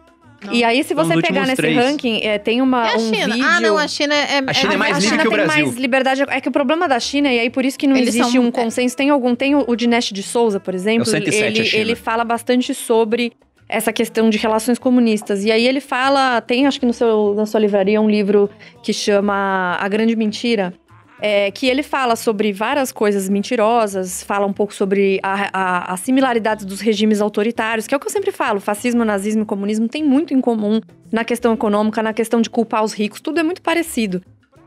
E 0.52 0.64
aí, 0.64 0.82
se 0.84 0.94
você 0.94 1.20
pegar 1.20 1.42
nesse 1.46 1.56
três. 1.56 1.76
ranking, 1.76 2.20
é, 2.22 2.38
tem 2.38 2.60
uma, 2.62 2.86
E 2.86 2.90
a 2.90 2.96
um 2.96 2.98
China? 3.14 3.34
vídeo... 3.34 3.46
Ah, 3.48 3.60
não, 3.60 3.78
a 3.78 3.88
China 3.88 4.14
é. 4.14 4.42
A 4.46 4.52
China 4.52 4.74
é 4.74 4.76
mais 4.76 4.96
a 4.96 4.98
livre 5.00 5.08
China 5.10 5.22
que 5.22 5.28
o 5.28 5.30
tem 5.30 5.44
Brasil. 5.46 5.66
mais 5.66 5.76
liberdade. 5.78 6.22
É 6.28 6.40
que 6.40 6.48
o 6.48 6.52
problema 6.52 6.88
da 6.88 6.98
China, 7.00 7.32
e 7.32 7.38
aí 7.40 7.50
por 7.50 7.64
isso 7.64 7.78
que 7.78 7.86
não 7.86 7.96
Eles 7.96 8.10
existe 8.14 8.32
são- 8.32 8.42
um 8.44 8.50
consenso, 8.50 8.96
tem 8.96 9.10
algum. 9.10 9.34
Tem 9.34 9.54
o, 9.54 9.64
o 9.66 9.76
Dinesh 9.76 10.10
de 10.12 10.22
Souza, 10.22 10.58
por 10.60 10.74
exemplo. 10.74 11.00
É 11.00 11.02
o 11.02 11.10
107 11.10 11.42
a 11.42 11.46
ele, 11.46 11.64
China. 11.64 11.80
ele 11.82 11.94
fala 11.94 12.24
bastante 12.24 12.72
sobre 12.74 13.32
essa 13.68 13.92
questão 13.92 14.30
de 14.30 14.38
relações 14.38 14.78
comunistas. 14.78 15.44
E 15.44 15.50
aí 15.50 15.66
ele 15.66 15.80
fala. 15.80 16.40
Tem, 16.40 16.66
acho 16.66 16.78
que 16.78 16.86
no 16.86 16.92
seu, 16.92 17.34
na 17.34 17.46
sua 17.46 17.58
livraria, 17.60 18.00
um 18.00 18.08
livro 18.08 18.48
que 18.82 18.92
chama 18.92 19.76
A 19.80 19.88
Grande 19.88 20.14
Mentira. 20.16 20.72
É, 21.20 21.50
que 21.50 21.66
ele 21.66 21.82
fala 21.82 22.16
sobre 22.16 22.52
várias 22.52 22.92
coisas 22.92 23.28
mentirosas, 23.28 24.22
fala 24.22 24.46
um 24.46 24.52
pouco 24.52 24.74
sobre 24.74 25.18
a, 25.22 25.50
a, 25.52 25.92
as 25.94 26.00
similaridades 26.00 26.64
dos 26.64 26.80
regimes 26.80 27.20
autoritários, 27.20 27.86
que 27.86 27.94
é 27.94 27.96
o 27.96 28.00
que 28.00 28.06
eu 28.06 28.12
sempre 28.12 28.32
falo: 28.32 28.60
fascismo, 28.60 29.04
nazismo 29.04 29.42
e 29.42 29.46
comunismo 29.46 29.88
têm 29.88 30.04
muito 30.04 30.34
em 30.34 30.40
comum 30.40 30.80
na 31.10 31.24
questão 31.24 31.54
econômica, 31.54 32.02
na 32.02 32.12
questão 32.12 32.40
de 32.40 32.50
culpar 32.50 32.84
os 32.84 32.92
ricos, 32.92 33.20
tudo 33.20 33.40
é 33.40 33.42
muito 33.42 33.62
parecido. 33.62 34.22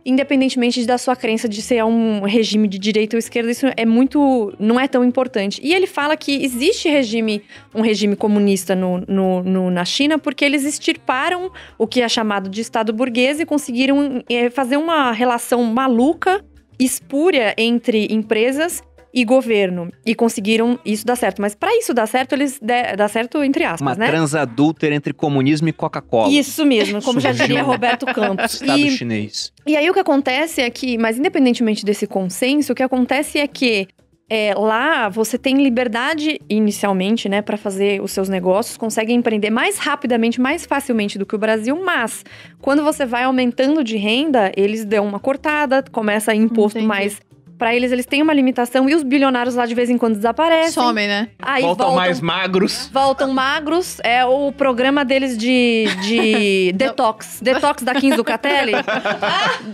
Independentemente 0.06 0.86
da 0.86 0.98
sua 0.98 1.16
crença 1.16 1.48
de 1.48 1.62
ser 1.62 1.84
um 1.84 2.22
regime 2.22 2.68
de 2.68 2.80
direita 2.80 3.16
ou 3.16 3.20
esquerda, 3.20 3.52
isso 3.52 3.66
é 3.76 3.86
muito. 3.86 4.54
não 4.60 4.80
é 4.80 4.88
tão 4.88 5.04
importante. 5.04 5.60
E 5.64 5.74
ele 5.74 5.88
fala 5.88 6.16
que 6.18 6.44
existe 6.44 6.90
regime, 6.90 7.42
um 7.76 7.82
regime 7.82 8.16
comunista 8.16 8.76
no, 8.76 9.00
no- 9.08 9.44
no- 9.44 9.72
na 9.72 9.86
China, 9.86 10.18
porque 10.18 10.44
eles 10.46 10.64
extirparam 10.66 11.52
o 11.78 11.86
que 11.86 12.02
é 12.02 12.10
chamado 12.10 12.50
de 12.50 12.62
Estado 12.62 12.94
burguês 12.94 13.40
e 13.40 13.46
conseguiram 13.46 14.24
eh, 14.30 14.50
fazer 14.50 14.78
uma 14.78 15.12
relação 15.12 15.64
maluca, 15.64 16.44
espúria 16.80 17.54
entre 17.58 18.08
empresas 18.10 18.82
e 19.14 19.26
governo. 19.26 19.92
E 20.06 20.14
conseguiram 20.14 20.80
isso 20.86 21.06
dar 21.06 21.16
certo. 21.16 21.42
Mas 21.42 21.56
para 21.56 21.76
isso 21.78 21.94
dar 21.94 22.08
certo, 22.08 22.34
eles 22.34 22.60
de, 22.60 22.96
dar 22.96 23.08
certo 23.08 23.44
entre 23.44 23.64
aspas, 23.64 23.82
Uma 23.82 23.96
né? 23.96 24.08
transadúltera 24.08 24.94
entre 24.96 25.14
comunismo 25.14 25.68
e 25.68 25.74
Coca-Cola. 25.74 26.32
Isso 26.32 26.66
mesmo, 26.66 27.02
como 27.02 27.20
já 27.20 27.32
diria 27.32 27.64
Roberto 27.64 28.06
Campos. 28.08 28.54
Estado 28.60 28.80
E, 28.80 28.92
chinês. 28.92 29.52
e 29.66 29.76
aí 29.76 29.90
o 29.90 29.94
que 29.94 30.00
acontece 30.00 30.62
é 30.62 30.70
que, 30.70 30.98
mas 30.98 31.18
independentemente 31.18 31.86
desse 31.86 32.06
consenso, 32.06 32.74
o 32.74 32.76
que 32.76 32.84
acontece 32.84 33.40
é 33.40 33.48
que 33.48 33.88
é, 34.30 34.54
lá 34.54 35.10
você 35.10 35.38
tem 35.40 35.58
liberdade 35.62 36.40
inicialmente, 36.48 37.28
né, 37.28 37.42
para 37.42 37.58
fazer 37.58 38.00
os 38.02 38.12
seus 38.12 38.30
negócios, 38.30 38.78
consegue 38.78 39.12
empreender 39.12 39.50
mais 39.50 39.80
rapidamente, 39.80 40.40
mais 40.40 40.66
facilmente 40.66 41.18
do 41.18 41.26
que 41.26 41.34
o 41.36 41.40
Brasil, 41.40 41.76
mas 41.84 42.24
quando 42.62 42.84
você 42.84 43.06
vai 43.08 43.24
aumentando 43.24 43.84
de 43.84 43.98
renda, 43.98 44.52
eles 44.56 44.86
dão 44.86 45.08
uma 45.08 45.20
cortada, 45.20 45.84
começa 45.92 46.32
a 46.32 46.36
imposto 46.36 46.78
Entendi. 46.78 46.88
mais. 46.88 47.20
Pra 47.60 47.76
eles, 47.76 47.92
eles 47.92 48.06
têm 48.06 48.22
uma 48.24 48.34
limitação 48.34 48.90
e 48.90 48.96
os 48.96 49.04
bilionários 49.04 49.54
lá 49.54 49.66
de 49.66 49.76
vez 49.76 49.90
em 49.90 49.98
quando 49.98 50.16
desaparecem. 50.16 50.72
Somem, 50.72 51.08
né? 51.10 51.28
Aí 51.42 51.62
Voltam 51.62 51.94
mais 51.94 52.22
magros. 52.22 52.90
Voltam 52.92 53.34
magros, 53.34 54.00
é 54.02 54.24
o 54.26 54.52
programa 54.54 55.04
deles 55.06 55.38
de, 55.38 55.84
de 56.02 56.72
detox. 56.78 57.40
Detox 57.42 57.84
da 57.84 57.94
15 57.94 58.16
do 58.16 58.24
Catelli 58.24 58.72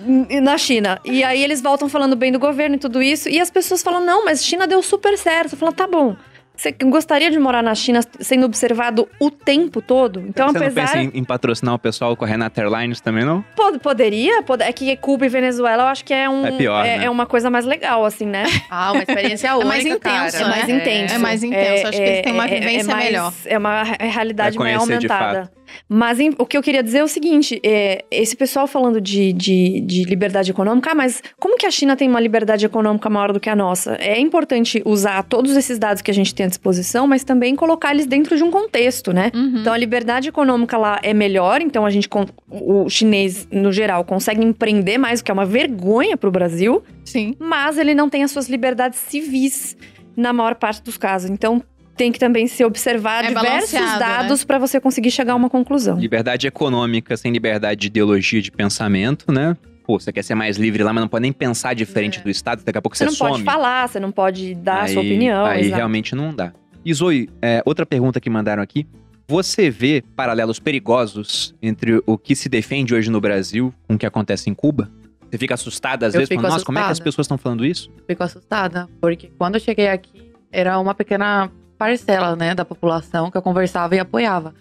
n- 0.06 0.42
na 0.42 0.58
China. 0.58 1.00
E 1.06 1.24
aí 1.24 1.44
eles 1.44 1.62
voltam 1.62 1.88
falando 1.88 2.16
bem 2.16 2.32
do 2.32 2.40
governo 2.40 2.76
e 2.76 2.80
tudo 2.80 3.02
isso. 3.02 3.30
E 3.30 3.40
as 3.40 3.50
pessoas 3.50 3.82
falam: 3.84 4.04
não, 4.04 4.26
mas 4.26 4.44
China 4.44 4.66
deu 4.68 4.82
super 4.82 5.18
certo. 5.18 5.52
Você 5.52 5.56
fala: 5.56 5.72
tá 5.72 5.88
bom. 5.88 6.16
Você 6.56 6.72
gostaria 6.72 7.30
de 7.30 7.38
morar 7.40 7.62
na 7.62 7.76
China 7.76 8.00
sendo 8.20 8.46
observado 8.46 9.08
o 9.20 9.30
tempo 9.30 9.82
todo? 9.82 10.22
Então, 10.28 10.48
Você 10.48 10.60
não 10.60 10.66
apesar. 10.68 10.82
pensa 10.82 10.98
em, 11.00 11.12
em 11.20 11.24
patrocinar 11.24 11.74
o 11.76 11.80
pessoal 11.80 12.16
com 12.16 12.24
a 12.24 12.28
Renata 12.28 12.62
Airlines 12.62 13.02
também, 13.02 13.24
não? 13.26 13.44
Pod- 13.56 13.80
poderia, 13.80 14.42
pod- 14.44 14.62
é 14.64 14.72
que 14.72 14.96
Cuba 14.98 15.26
e 15.26 15.30
Venezuela 15.30 15.84
eu 15.84 15.88
acho 15.88 16.06
que 16.06 16.14
é 16.14 16.30
um. 16.30 16.46
É 16.46 16.52
pior, 16.52 16.86
é, 16.86 16.98
né? 17.00 17.06
é 17.06 17.10
uma 17.10 17.26
coisa 17.26 17.50
mais 17.50 17.66
legal, 17.66 18.06
assim, 18.06 18.26
né? 18.26 18.46
Ah, 18.70 18.92
uma 18.92 19.04
experiência 19.04 19.48
É 19.50 19.54
única, 19.56 19.68
mais 19.68 19.86
intenso, 19.86 20.38
cara. 20.38 20.46
É 20.46 20.48
mais 20.50 20.68
né? 20.68 20.76
intenso. 20.76 21.14
É 21.14 21.18
mais 21.18 21.44
intenso. 21.44 21.88
Acho 21.88 21.98
que 21.98 22.04
eles 22.04 22.22
têm 22.24 22.34
uma 22.34 22.48
vivência 22.48 22.94
mais- 22.94 23.06
melhor. 23.06 23.34
É 23.46 23.58
uma 23.58 23.84
re- 23.84 23.98
realidade 24.00 24.58
mais 24.58 24.78
conhecer 24.78 25.00
de 25.00 25.12
aumentada. 25.12 25.52
Mas 25.88 26.20
em- 26.20 26.34
o 26.38 26.46
que 26.46 26.58
eu 26.58 26.62
queria 26.64 26.82
dizer 26.84 27.00
é 27.00 27.04
o 27.04 27.08
seguinte: 27.08 27.60
é, 27.64 28.04
esse 28.12 28.36
pessoal 28.36 28.68
falando 28.68 29.00
de, 29.02 29.34
de, 29.34 29.82
de 29.82 30.04
liberdade 30.04 30.52
econômica, 30.52 30.92
ah, 30.92 30.96
mas 30.96 31.22
como 31.40 31.58
que 31.58 31.66
a 31.66 31.72
China 31.72 31.96
tem 31.96 32.08
uma 32.10 32.20
liberdade 32.20 32.66
econômica 32.66 33.10
maior 33.10 33.32
do 33.34 33.40
que 33.40 33.50
a 33.50 33.56
nossa? 33.56 33.96
É 33.96 34.20
importante 34.20 34.82
usar 34.86 35.24
todos 35.24 35.56
esses 35.56 35.78
dados 35.80 36.02
que 36.02 36.12
a 36.12 36.14
gente 36.14 36.34
tem 36.34 36.46
à 36.46 36.50
disposição, 36.50 37.08
mas 37.08 37.24
também 37.24 37.56
colocar 37.56 37.92
eles 37.92 38.06
dentro 38.06 38.36
de 38.38 38.44
um 38.44 38.52
contexto, 38.52 39.12
né? 39.14 39.32
Uhum. 39.34 39.60
Então 39.62 39.74
a 39.74 39.78
liberdade 39.78 40.30
econômica 40.30 40.78
lá 40.78 41.00
é 41.02 41.14
melhor, 41.14 41.62
então 41.62 41.86
a 41.86 41.90
gente, 41.90 42.08
o 42.50 42.90
chinês, 42.90 43.48
no 43.52 43.72
geral, 43.72 44.04
consegue 44.04 44.44
empreender 44.44 44.98
mais, 44.98 45.20
o 45.20 45.24
que 45.24 45.32
é 45.32 45.34
uma 45.34 45.46
vergonha 45.46 46.18
para 46.18 46.30
o 46.30 46.32
Brasil 46.32 46.84
Sim. 47.04 47.36
mas 47.40 47.78
ele 47.78 47.94
não 47.94 48.10
tem 48.10 48.24
as 48.24 48.32
suas 48.32 48.48
liberdades 48.50 49.00
civis 49.00 49.78
na 50.16 50.32
maior 50.32 50.56
parte 50.56 50.82
dos 50.82 50.98
casos. 50.98 51.30
Então 51.30 51.62
tem 51.96 52.12
que 52.12 52.20
também 52.20 52.48
se 52.48 52.64
observar 52.64 53.24
É 53.24 53.28
diversos 53.30 53.72
balanceado, 53.72 54.00
dados 54.00 54.44
para 54.44 54.58
você 54.60 54.80
conseguir 54.80 55.12
chegar 55.12 55.34
a 55.34 55.36
uma 55.36 55.50
conclusão. 55.50 55.98
Liberdade 55.98 56.48
econômica 56.48 57.16
sem 57.18 57.32
liberdade 57.32 57.82
de 57.82 57.88
ideologia 57.88 58.42
de 58.42 58.52
pensamento, 58.52 59.32
né? 59.32 59.56
Pô, 59.86 60.00
você 60.00 60.12
quer 60.12 60.24
ser 60.24 60.34
mais 60.36 60.58
livre 60.58 60.82
lá, 60.84 60.92
mas 60.92 61.02
não 61.02 61.08
pode 61.08 61.22
nem 61.22 61.32
pensar 61.32 61.74
diferente 61.76 62.20
É. 62.20 62.22
do 62.24 62.30
Estado, 62.30 62.64
daqui 62.64 62.78
a 62.78 62.82
pouco 62.82 62.98
Você 62.98 63.04
você, 63.06 63.10
não 63.12 63.16
some. 63.16 63.32
pode 63.32 63.44
falar, 63.44 63.88
você 63.88 64.00
não 64.00 64.12
pode 64.12 64.56
dar 64.56 64.84
a 64.84 64.88
sua 64.88 65.02
Aí- 65.02 65.08
opinião. 65.08 65.46
Aí 65.46 65.62
exato. 65.62 65.76
realmente 65.76 66.16
não 66.16 66.34
dá. 66.34 66.52
E 66.84 66.94
Zoe, 66.94 67.30
é, 67.42 67.62
outra 67.66 67.86
pergunta 67.86 68.20
que 68.20 68.30
mandaram 68.30 68.62
aqui. 68.64 68.88
Você 69.28 69.70
vê 69.72 70.04
paralelos 70.16 70.60
perigosos 70.60 71.56
entre 71.62 72.00
o 72.06 72.16
que 72.18 72.36
se 72.36 72.48
defende 72.48 72.94
hoje 72.94 73.10
no 73.10 73.20
Brasil 73.20 73.74
com 73.88 73.96
o 73.96 73.98
que 73.98 74.06
acontece 74.06 74.50
em 74.50 74.54
Cuba? 74.54 74.90
Você 75.32 75.38
fica 75.40 75.56
assustada 75.56 76.06
às 76.06 76.14
Eu 76.14 76.20
vezes? 76.20 76.30
fico 76.30 76.42
Falando, 76.42 76.54
Nossa, 76.54 76.66
como 76.66 76.78
é 76.78 76.84
que 76.84 76.92
as 76.92 77.00
pessoas 77.00 77.26
estão 77.26 77.38
falando 77.38 77.66
isso? 77.66 77.90
Fico 78.08 78.22
assustada, 78.24 78.88
porque 79.02 79.32
quando 79.38 79.56
eu 79.56 79.60
cheguei 79.62 79.88
aqui, 79.88 80.32
era 80.52 80.80
uma 80.80 80.94
pequena 80.94 81.50
parcela, 81.78 82.36
né, 82.36 82.56
da 82.56 82.66
população 82.66 83.30
que 83.30 83.38
eu 83.38 83.42
conversava 83.42 83.96
e 83.96 84.00
apoiava. 84.00 84.54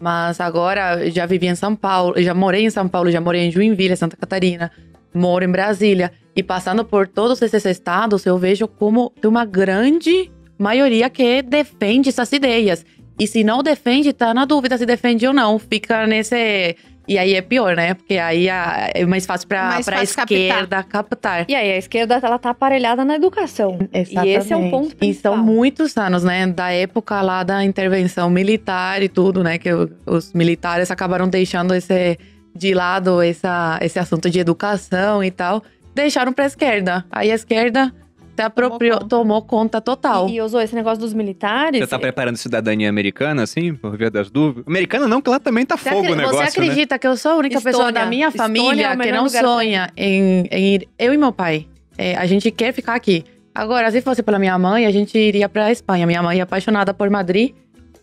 Mas 0.00 0.40
agora, 0.40 1.08
já 1.10 1.26
vivi 1.26 1.46
em 1.46 1.54
São 1.54 1.76
Paulo, 1.76 2.20
já 2.20 2.34
morei 2.34 2.64
em 2.64 2.70
São 2.70 2.88
Paulo, 2.88 3.10
já 3.10 3.20
morei 3.20 3.42
em 3.42 3.50
Joinville, 3.50 3.96
Santa 3.96 4.16
Catarina, 4.16 4.70
moro 5.14 5.44
em 5.44 5.50
Brasília. 5.50 6.12
E 6.34 6.42
passando 6.42 6.84
por 6.84 7.06
todos 7.06 7.40
esses 7.40 7.64
estados, 7.64 8.26
eu 8.26 8.36
vejo 8.36 8.66
como 8.66 9.10
tem 9.20 9.30
uma 9.30 9.44
grande 9.44 10.30
maioria 10.58 11.08
que 11.08 11.42
defende 11.42 12.08
essas 12.08 12.32
ideias. 12.32 12.84
E 13.22 13.26
se 13.26 13.44
não 13.44 13.62
defende, 13.62 14.12
tá 14.12 14.34
na 14.34 14.44
dúvida 14.44 14.76
se 14.76 14.84
defende 14.84 15.26
ou 15.26 15.32
não. 15.32 15.58
Fica 15.58 16.06
nesse... 16.06 16.76
E 17.06 17.18
aí 17.18 17.34
é 17.34 17.42
pior, 17.42 17.74
né? 17.74 17.94
Porque 17.94 18.16
aí 18.16 18.48
é 18.48 19.04
mais 19.04 19.26
fácil 19.26 19.48
pra, 19.48 19.64
Mais 19.70 19.84
pra 19.84 19.98
fácil 19.98 20.16
captar. 20.16 20.38
esquerda 20.38 20.82
captar. 20.84 21.44
E 21.48 21.54
aí 21.54 21.72
a 21.72 21.76
esquerda 21.76 22.20
ela 22.22 22.38
tá 22.38 22.50
aparelhada 22.50 23.04
na 23.04 23.16
educação. 23.16 23.76
E 23.92 23.98
esse 23.98 24.16
é 24.16 24.36
Exatamente. 24.36 24.70
ponto 24.70 24.92
E 24.92 24.94
principal. 24.96 25.34
são 25.34 25.42
muitos 25.44 25.96
anos, 25.96 26.22
né? 26.22 26.46
Da 26.46 26.70
época 26.70 27.20
lá 27.20 27.42
da 27.42 27.64
intervenção 27.64 28.30
militar 28.30 29.02
e 29.02 29.08
tudo, 29.08 29.42
né? 29.42 29.58
Que 29.58 29.70
os 30.06 30.32
militares 30.32 30.90
acabaram 30.92 31.28
deixando 31.28 31.74
esse 31.74 32.16
de 32.54 32.72
lado 32.72 33.20
essa, 33.20 33.78
esse 33.82 33.98
assunto 33.98 34.30
de 34.30 34.38
educação 34.38 35.24
e 35.24 35.30
tal. 35.30 35.62
Deixaram 35.94 36.32
pra 36.32 36.46
esquerda. 36.46 37.04
Aí 37.10 37.32
a 37.32 37.34
esquerda 37.34 37.92
se 38.36 38.42
apropriou, 38.42 38.98
conta. 38.98 39.08
tomou 39.08 39.42
conta 39.42 39.80
total. 39.80 40.28
E, 40.28 40.34
e 40.36 40.40
usou 40.42 40.60
esse 40.60 40.74
negócio 40.74 40.98
dos 41.00 41.12
militares. 41.14 41.80
Você 41.80 41.86
tá 41.86 41.98
preparando 41.98 42.36
cidadania 42.36 42.88
americana, 42.88 43.42
assim, 43.42 43.74
por 43.74 43.96
via 43.96 44.10
das 44.10 44.30
dúvidas? 44.30 44.64
Americana 44.66 45.06
não, 45.06 45.20
que 45.20 45.28
lá 45.30 45.38
também 45.38 45.64
tá 45.66 45.76
Você 45.76 45.90
fogo 45.90 46.02
o 46.02 46.04
acre- 46.04 46.16
negócio, 46.16 46.36
Você 46.38 46.42
né? 46.42 46.48
acredita 46.66 46.98
que 46.98 47.06
eu 47.06 47.16
sou 47.16 47.32
a 47.32 47.36
única 47.36 47.60
pessoa 47.60 47.84
Estônia. 47.88 48.00
da 48.00 48.06
minha 48.06 48.26
é 48.28 48.30
família 48.30 48.92
o 48.94 48.98
que 48.98 49.12
não 49.12 49.26
pra 49.28 49.40
sonha 49.40 49.90
em, 49.96 50.46
em 50.50 50.74
ir? 50.74 50.88
Eu 50.98 51.12
e 51.14 51.16
meu 51.18 51.32
pai. 51.32 51.66
É, 51.98 52.16
a 52.16 52.24
gente 52.26 52.50
quer 52.50 52.72
ficar 52.72 52.94
aqui. 52.94 53.24
Agora, 53.54 53.90
se 53.90 54.00
fosse 54.00 54.22
pela 54.22 54.38
minha 54.38 54.58
mãe, 54.58 54.86
a 54.86 54.90
gente 54.90 55.16
iria 55.18 55.46
pra 55.48 55.70
Espanha. 55.70 56.06
Minha 56.06 56.22
mãe 56.22 56.38
é 56.38 56.42
apaixonada 56.42 56.94
por 56.94 57.10
Madrid. 57.10 57.52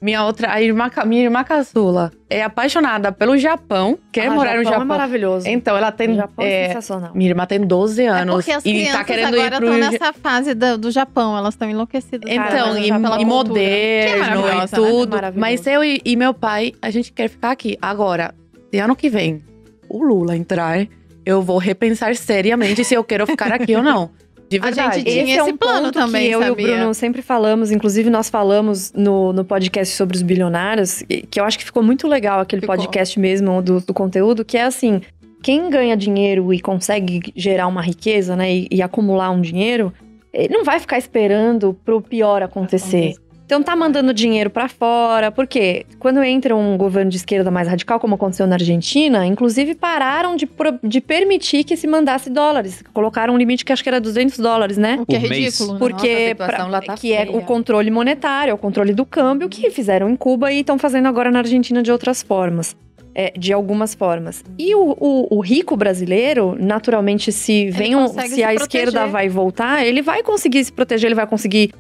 Minha 0.02 0.24
outra, 0.24 0.54
a 0.54 0.62
irmã, 0.62 0.90
minha 1.06 1.24
irmã 1.24 1.44
caçula 1.44 2.10
é 2.30 2.42
apaixonada 2.42 3.12
pelo 3.12 3.38
Japão, 3.38 4.00
quer 4.14 4.28
Ah, 4.28 4.32
morar 4.32 4.56
no 4.56 4.64
Japão 4.64 4.80
Japão. 4.80 4.82
é 4.82 4.86
maravilhoso. 4.88 5.48
Então, 5.48 5.76
ela 5.76 5.90
O 5.90 5.92
tem. 5.92 6.16
Japão 6.16 6.46
é, 6.46 6.52
é, 6.52 6.68
sensacional. 6.68 7.12
minha 7.14 7.30
irmã 7.30 7.46
tem 7.46 7.60
12 7.60 8.04
É 8.04 8.08
anos 8.08 8.36
porque 8.36 8.52
as 8.52 8.66
e 8.66 8.70
crianças 8.72 8.94
tá 8.94 9.04
querendo 9.04 9.34
agora 9.34 9.56
ir 9.56 9.58
pro. 9.60 9.74
estão 9.74 9.92
nessa 9.92 10.14
fase 10.14 10.54
do, 10.54 10.78
do 10.78 10.90
Japão, 10.92 11.38
elas 11.38 11.54
estão 11.54 11.70
enlouquecidas. 11.70 12.32
Então, 12.32 12.78
e, 12.78 12.88
e 12.88 12.92
cultura. 12.92 13.00
Que 13.20 13.20
é 13.20 13.26
moderno 13.26 14.48
e 14.48 14.56
né? 14.56 14.68
tudo. 14.74 15.16
Maravilhoso. 15.16 15.40
Mas 15.42 15.68
eu 15.68 15.84
e, 15.84 16.02
e 16.06 16.16
meu 16.16 16.34
pai, 16.34 16.72
a 16.82 16.90
gente 16.90 17.12
quer 17.12 17.28
ficar 17.28 17.52
aqui. 17.52 17.78
Agora, 17.82 18.34
se 18.72 18.80
ano 18.80 18.96
que 18.96 19.10
vem 19.10 19.44
o 19.90 20.02
Lula 20.02 20.38
entrar, 20.38 20.88
eu 21.26 21.42
vou 21.42 21.58
repensar 21.58 22.16
seriamente 22.16 22.86
se 22.86 22.94
eu 22.94 23.04
quero 23.04 23.28
ficar 23.28 23.52
aqui 23.52 23.76
ou 23.76 23.84
não. 23.84 24.10
De 24.50 24.58
A 24.58 24.62
verdade. 24.62 24.96
gente 24.96 25.12
tinha 25.12 25.24
Esse 25.24 25.32
é 25.32 25.36
esse 25.42 25.52
um 25.52 25.58
plano 25.58 25.86
ponto 25.88 25.94
também, 25.94 26.28
que 26.28 26.36
eu 26.36 26.42
sabia? 26.42 26.68
e 26.68 26.72
o 26.72 26.76
Bruno 26.78 26.94
sempre 26.94 27.22
falamos, 27.22 27.72
inclusive 27.72 28.10
nós 28.10 28.30
falamos 28.30 28.92
no, 28.94 29.32
no 29.32 29.46
podcast 29.46 29.96
sobre 29.96 30.16
os 30.18 30.24
bilionários, 30.24 31.04
que 31.30 31.40
eu 31.40 31.44
acho 31.46 31.58
que 31.60 31.64
ficou 31.66 31.84
muito 31.84 32.08
legal 32.08 32.40
aquele 32.40 32.62
Ficou. 32.62 32.76
podcast 32.76 33.20
mesmo 33.20 33.62
do, 33.62 33.80
do 33.80 33.94
conteúdo, 33.94 34.44
que 34.44 34.58
é 34.58 34.64
assim, 34.64 35.02
quem 35.44 35.70
ganha 35.70 35.96
dinheiro 35.96 36.52
e 36.52 36.60
consegue 36.60 37.32
gerar 37.36 37.68
uma 37.68 37.82
riqueza, 37.82 38.36
né, 38.36 38.52
e, 38.52 38.68
e 38.72 38.82
acumular 38.82 39.30
um 39.30 39.40
dinheiro, 39.42 39.94
ele 40.34 40.54
não 40.54 40.64
vai 40.64 40.80
ficar 40.80 40.98
esperando 40.98 41.78
pro 41.86 42.02
pior 42.02 42.42
acontecer. 42.42 43.14
Então 43.50 43.64
tá 43.64 43.76
mandando 43.76 44.14
dinheiro 44.14 44.48
pra 44.52 44.70
fora, 44.70 45.32
porque 45.32 45.84
quando 45.98 46.22
entra 46.24 46.56
um 46.56 46.78
governo 46.78 47.10
de 47.10 47.18
esquerda 47.18 47.50
mais 47.50 47.68
radical, 47.68 48.00
como 48.00 48.14
aconteceu 48.14 48.46
na 48.46 48.54
Argentina, 48.54 49.26
inclusive 49.26 49.74
pararam 49.74 50.36
de, 50.36 50.46
pro- 50.46 50.78
de 50.84 51.02
permitir 51.02 51.64
que 51.64 51.76
se 51.76 51.88
mandasse 51.88 52.30
dólares. 52.30 52.84
Colocaram 52.94 53.34
um 53.34 53.38
limite 53.40 53.66
que 53.66 53.74
acho 53.74 53.82
que 53.82 53.90
era 53.90 54.00
200 54.00 54.38
dólares, 54.38 54.78
né? 54.78 55.00
O 55.02 55.06
que 55.08 55.16
é 55.16 55.18
ridículo. 55.18 55.74
né? 55.74 55.80
Porque 55.80 56.36
Nossa, 56.38 56.52
pra- 56.52 56.68
lá 56.68 56.80
tá 56.80 56.94
que 56.94 57.12
é 57.12 57.26
feia. 57.26 57.36
o 57.36 57.42
controle 57.42 57.90
monetário, 57.90 58.52
é 58.52 58.54
o 58.54 58.58
controle 58.58 58.94
do 58.94 59.04
câmbio 59.04 59.50
que 59.50 59.72
fizeram 59.72 60.12
em 60.12 60.16
Cuba 60.16 60.52
e 60.52 60.60
estão 60.60 60.78
fazendo 60.78 61.08
agora 61.08 61.32
na 61.32 61.40
Argentina 61.40 61.82
de 61.82 61.92
outras 61.92 62.22
formas. 62.22 62.78
É, 63.16 63.34
de 63.36 63.52
algumas 63.52 63.96
formas. 63.96 64.44
E 64.60 64.76
o, 64.76 64.96
o- 65.00 65.38
o 65.38 65.40
rico 65.42 65.76
brasileiro, 65.76 66.56
naturalmente, 66.60 67.32
se 67.32 67.72
vem 67.72 67.96
um- 67.96 68.08
se 68.10 68.28
se 68.28 68.44
a 68.44 68.54
esquerda 68.54 68.92
proteger. 68.92 69.10
vai 69.12 69.28
voltar, 69.28 69.84
ele 69.84 70.04
vai 70.04 70.22
conseguir 70.22 70.64
se 70.64 70.72
proteger, 70.72 71.08
ele 71.08 71.16
vai 71.16 71.26
conseguir. 71.26 71.74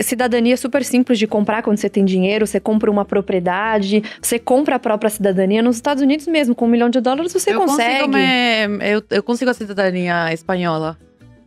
Cidadania 0.00 0.54
é 0.54 0.56
super 0.56 0.84
simples 0.84 1.18
de 1.18 1.26
comprar 1.26 1.62
quando 1.62 1.76
você 1.76 1.88
tem 1.90 2.04
dinheiro, 2.04 2.46
você 2.46 2.58
compra 2.58 2.90
uma 2.90 3.04
propriedade, 3.04 4.02
você 4.20 4.38
compra 4.38 4.76
a 4.76 4.78
própria 4.78 5.10
cidadania. 5.10 5.62
Nos 5.62 5.76
Estados 5.76 6.02
Unidos 6.02 6.26
mesmo, 6.26 6.54
com 6.54 6.64
um 6.64 6.68
milhão 6.68 6.88
de 6.88 7.00
dólares, 7.00 7.32
você 7.32 7.52
eu 7.52 7.60
consegue. 7.60 8.06
Consigo 8.06 8.08
me- 8.12 8.90
eu, 8.90 9.02
eu 9.10 9.22
consigo 9.22 9.50
a 9.50 9.54
cidadania 9.54 10.32
espanhola. 10.32 10.98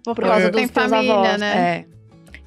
Por 0.03 0.15
causa 0.19 0.49
dos 0.51 0.69
família, 0.71 1.13
avós, 1.13 1.39
né? 1.39 1.57
É. 1.57 1.85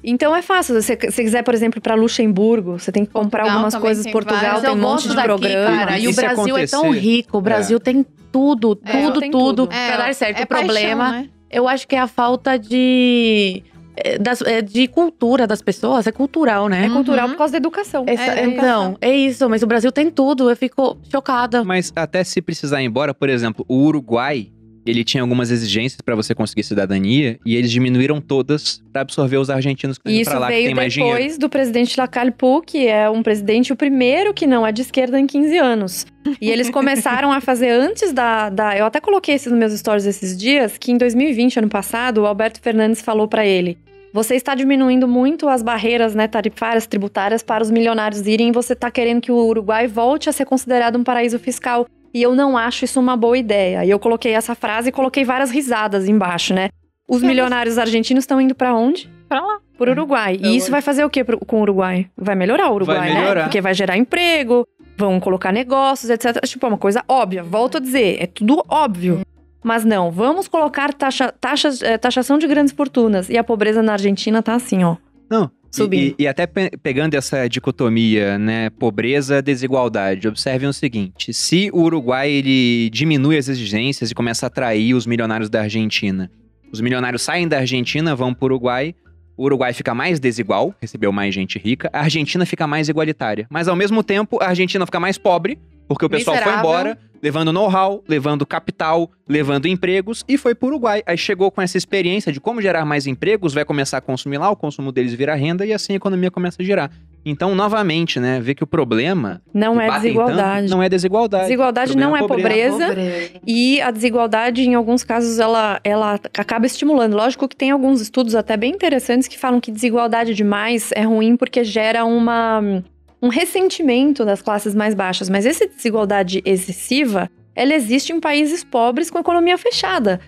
Então 0.03 0.35
é 0.35 0.41
fácil. 0.41 0.81
Se 0.81 0.95
você 0.95 1.23
quiser, 1.23 1.43
por 1.43 1.53
exemplo, 1.53 1.79
para 1.79 1.93
Luxemburgo, 1.93 2.79
você 2.79 2.91
tem 2.91 3.05
que 3.05 3.11
comprar 3.11 3.41
Portugal 3.43 3.65
algumas 3.65 3.75
coisas. 3.75 4.03
tem 4.03 4.11
Portugal 4.11 4.59
tem 4.61 4.69
um 4.71 4.75
monte 4.75 5.07
de 5.07 5.15
daqui, 5.15 5.27
programa. 5.27 5.77
cara. 5.77 5.99
E 5.99 6.05
E 6.05 6.07
o 6.07 6.15
Brasil 6.15 6.57
é 6.57 6.65
tão 6.65 6.79
acontecer? 6.81 6.99
rico. 6.99 7.37
O 7.37 7.41
Brasil 7.41 7.79
tem 7.79 8.03
tudo, 8.31 8.79
É, 8.83 8.91
tudo, 9.03 9.19
tem 9.19 9.29
tudo. 9.29 9.67
tudo. 9.67 9.67
Pra 9.67 9.97
dar 9.97 10.15
certo. 10.15 10.39
é 10.39 10.43
o 10.43 10.47
problema 10.47 11.03
paixão, 11.03 11.21
né? 11.23 11.29
Eu 11.51 11.67
acho 11.67 11.87
que 11.87 11.95
é 11.95 11.99
a 11.99 12.07
falta 12.07 12.57
de. 12.57 13.61
É, 13.95 14.17
das- 14.17 14.41
é, 14.41 14.61
de 14.61 14.87
cultura 14.87 15.45
das 15.45 15.61
pessoas, 15.61 16.07
é 16.07 16.11
cultural, 16.11 16.67
né? 16.67 16.85
É 16.85 16.89
cultural 16.89 17.25
Uhum. 17.25 17.31
por 17.33 17.37
causa 17.39 17.51
da 17.51 17.57
educação. 17.57 18.03
Essa- 18.07 18.39
é 18.39 18.45
então, 18.45 18.97
é 19.01 19.11
isso, 19.15 19.49
mas 19.49 19.61
o 19.63 19.67
Brasil 19.67 19.91
tem 19.91 20.09
tudo, 20.09 20.49
eu 20.49 20.55
fico 20.55 20.97
chocada. 21.11 21.63
Mas 21.63 21.91
até 21.95 22.23
se 22.23 22.41
precisar 22.41 22.81
ir 22.81 22.85
embora, 22.85 23.13
por 23.13 23.29
exemplo, 23.29 23.65
o 23.67 23.75
Uruguai 23.83 24.51
ele 24.85 25.03
tinha 25.03 25.21
algumas 25.21 25.51
exigências 25.51 26.01
para 26.01 26.15
você 26.15 26.33
conseguir 26.33 26.63
cidadania 26.63 27.39
e 27.45 27.55
eles 27.55 27.71
diminuíram 27.71 28.19
todas 28.19 28.81
para 28.91 29.01
absorver 29.01 29.37
os 29.37 29.49
argentinos 29.49 29.97
que 29.97 30.09
E 30.09 30.21
isso 30.21 30.31
pra 30.31 30.39
lá 30.39 30.47
que 30.47 30.53
tem 30.53 30.75
mais 30.75 30.93
dinheiro. 30.93 31.17
depois 31.17 31.37
do 31.37 31.49
presidente 31.49 31.99
Lacalpu, 31.99 32.61
que 32.61 32.87
é 32.87 33.09
um 33.09 33.21
presidente, 33.21 33.71
o 33.71 33.75
primeiro 33.75 34.33
que 34.33 34.47
não 34.47 34.65
é 34.65 34.71
de 34.71 34.81
esquerda 34.81 35.19
em 35.19 35.27
15 35.27 35.57
anos. 35.57 36.05
E 36.39 36.49
eles 36.49 36.69
começaram 36.71 37.31
a 37.31 37.39
fazer 37.39 37.69
antes 37.69 38.11
da, 38.11 38.49
da. 38.49 38.77
Eu 38.77 38.85
até 38.85 38.99
coloquei 38.99 39.35
isso 39.35 39.49
nos 39.49 39.57
meus 39.57 39.73
stories 39.73 40.05
esses 40.05 40.37
dias, 40.37 40.77
que 40.77 40.91
em 40.91 40.97
2020, 40.97 41.59
ano 41.59 41.69
passado, 41.69 42.19
o 42.21 42.25
Alberto 42.25 42.59
Fernandes 42.61 43.01
falou 43.01 43.27
para 43.27 43.45
ele. 43.45 43.77
Você 44.13 44.35
está 44.35 44.53
diminuindo 44.53 45.07
muito 45.07 45.47
as 45.47 45.63
barreiras 45.63 46.13
né, 46.13 46.27
tarifárias, 46.27 46.85
tributárias 46.85 47.41
para 47.41 47.63
os 47.63 47.71
milionários 47.71 48.27
irem 48.27 48.51
você 48.51 48.73
está 48.73 48.91
querendo 48.91 49.21
que 49.21 49.31
o 49.31 49.35
Uruguai 49.35 49.87
volte 49.87 50.29
a 50.29 50.33
ser 50.33 50.43
considerado 50.43 50.97
um 50.97 51.03
paraíso 51.03 51.39
fiscal. 51.39 51.87
E 52.13 52.21
eu 52.21 52.35
não 52.35 52.57
acho 52.57 52.85
isso 52.85 52.99
uma 52.99 53.15
boa 53.15 53.37
ideia. 53.37 53.85
E 53.85 53.89
eu 53.89 53.99
coloquei 53.99 54.33
essa 54.33 54.53
frase 54.55 54.89
e 54.89 54.91
coloquei 54.91 55.23
várias 55.23 55.51
risadas 55.51 56.07
embaixo, 56.07 56.53
né? 56.53 56.69
Os 57.07 57.21
milionários 57.21 57.77
argentinos 57.77 58.23
estão 58.23 58.39
indo 58.39 58.55
para 58.55 58.73
onde? 58.73 59.09
Pra 59.27 59.41
lá. 59.41 59.59
Por 59.77 59.89
Uruguai. 59.89 60.37
E 60.41 60.55
isso 60.55 60.69
vai 60.69 60.81
fazer 60.81 61.03
o 61.03 61.09
quê 61.09 61.23
com 61.23 61.57
o 61.57 61.61
Uruguai? 61.61 62.07
Vai 62.15 62.35
melhorar 62.35 62.69
o 62.69 62.75
Uruguai, 62.75 62.97
Vai 62.99 63.13
né? 63.13 63.19
melhorar. 63.21 63.43
Porque 63.43 63.59
vai 63.61 63.73
gerar 63.73 63.97
emprego, 63.97 64.65
vão 64.97 65.19
colocar 65.19 65.51
negócios, 65.51 66.09
etc. 66.09 66.39
Tipo, 66.45 66.65
é 66.65 66.69
uma 66.69 66.77
coisa 66.77 67.03
óbvia. 67.07 67.43
Volto 67.43 67.77
a 67.77 67.79
dizer, 67.79 68.17
é 68.21 68.27
tudo 68.27 68.63
óbvio. 68.69 69.21
Mas 69.63 69.83
não, 69.85 70.09
vamos 70.11 70.47
colocar 70.47 70.93
taxa, 70.93 71.31
taxas, 71.39 71.81
eh, 71.81 71.97
taxação 71.97 72.37
de 72.37 72.47
grandes 72.47 72.73
fortunas. 72.73 73.29
E 73.29 73.37
a 73.37 73.43
pobreza 73.43 73.81
na 73.81 73.93
Argentina 73.93 74.41
tá 74.41 74.55
assim, 74.55 74.83
ó. 74.83 74.95
Não. 75.29 75.51
E- 75.71 75.75
Subindo. 75.75 76.15
E, 76.19 76.23
e 76.23 76.27
até 76.27 76.45
pe- 76.45 76.71
pegando 76.83 77.13
essa 77.15 77.47
dicotomia, 77.47 78.37
né, 78.37 78.69
pobreza, 78.71 79.41
desigualdade, 79.41 80.27
observem 80.27 80.67
o 80.67 80.73
seguinte: 80.73 81.33
se 81.33 81.69
o 81.73 81.81
Uruguai 81.81 82.29
ele 82.29 82.89
diminui 82.89 83.37
as 83.37 83.47
exigências 83.47 84.11
e 84.11 84.15
começa 84.15 84.45
a 84.45 84.47
atrair 84.47 84.93
os 84.93 85.05
milionários 85.05 85.49
da 85.49 85.61
Argentina, 85.61 86.29
os 86.71 86.81
milionários 86.81 87.21
saem 87.21 87.47
da 87.47 87.57
Argentina, 87.59 88.15
vão 88.15 88.33
para 88.33 88.43
o 88.43 88.47
Uruguai, 88.47 88.93
o 89.37 89.43
Uruguai 89.45 89.73
fica 89.73 89.95
mais 89.95 90.19
desigual, 90.19 90.75
recebeu 90.81 91.11
mais 91.11 91.33
gente 91.33 91.57
rica, 91.57 91.89
a 91.93 92.01
Argentina 92.01 92.45
fica 92.45 92.67
mais 92.67 92.89
igualitária. 92.89 93.47
Mas 93.49 93.67
ao 93.67 93.75
mesmo 93.75 94.03
tempo, 94.03 94.37
a 94.41 94.47
Argentina 94.49 94.85
fica 94.85 94.99
mais 94.99 95.17
pobre, 95.17 95.57
porque 95.87 96.05
o 96.05 96.09
pessoal 96.09 96.35
foi 96.37 96.45
Miserável. 96.45 96.69
embora, 96.69 96.97
levando 97.21 97.53
know-how, 97.53 98.03
levando 98.07 98.45
capital, 98.45 99.09
levando 99.27 99.67
empregos 99.67 100.23
e 100.27 100.37
foi 100.37 100.55
para 100.55 100.65
o 100.65 100.69
Uruguai. 100.69 101.03
Aí 101.05 101.17
chegou 101.17 101.51
com 101.51 101.61
essa 101.61 101.77
experiência 101.77 102.31
de 102.31 102.39
como 102.39 102.61
gerar 102.61 102.85
mais 102.85 103.07
empregos, 103.07 103.53
vai 103.53 103.63
começar 103.63 103.97
a 103.97 104.01
consumir 104.01 104.37
lá, 104.37 104.49
o 104.49 104.55
consumo 104.55 104.91
deles 104.91 105.13
vira 105.13 105.35
renda 105.35 105.65
e 105.65 105.73
assim 105.73 105.93
a 105.93 105.95
economia 105.97 106.31
começa 106.31 106.61
a 106.61 106.65
girar. 106.65 106.91
Então, 107.23 107.53
novamente, 107.53 108.19
né, 108.19 108.39
ver 108.39 108.55
que 108.55 108.63
o 108.63 108.67
problema 108.67 109.41
Não 109.53 109.79
é 109.79 109.91
desigualdade. 109.91 110.61
tanto, 110.61 110.71
não 110.71 110.81
é 110.81 110.89
desigualdade. 110.89 111.43
Desigualdade 111.43 111.95
não 111.95 112.17
é 112.17 112.21
é 112.21 112.27
pobreza. 112.27 112.87
pobreza. 112.87 113.31
E 113.45 113.79
a 113.79 113.91
desigualdade, 113.91 114.63
em 114.67 114.73
alguns 114.73 115.03
casos, 115.03 115.37
ela, 115.37 115.79
ela 115.83 116.19
acaba 116.35 116.65
estimulando. 116.65 117.13
Lógico 117.15 117.47
que 117.47 117.55
tem 117.55 117.69
alguns 117.69 118.01
estudos 118.01 118.33
até 118.33 118.57
bem 118.57 118.71
interessantes 118.71 119.27
que 119.27 119.37
falam 119.37 119.59
que 119.61 119.71
desigualdade 119.71 120.33
demais 120.33 120.89
é 120.93 121.03
ruim 121.03 121.37
porque 121.37 121.63
gera 121.63 122.05
uma, 122.05 122.83
um 123.21 123.27
ressentimento 123.27 124.25
das 124.25 124.41
classes 124.41 124.73
mais 124.73 124.95
baixas. 124.95 125.29
Mas 125.29 125.45
essa 125.45 125.67
desigualdade 125.67 126.41
excessiva, 126.43 127.29
ela 127.55 127.73
existe 127.73 128.11
em 128.11 128.19
países 128.19 128.63
pobres 128.63 129.09
com 129.11 129.19
economia 129.19 129.57
fechada. 129.57 130.19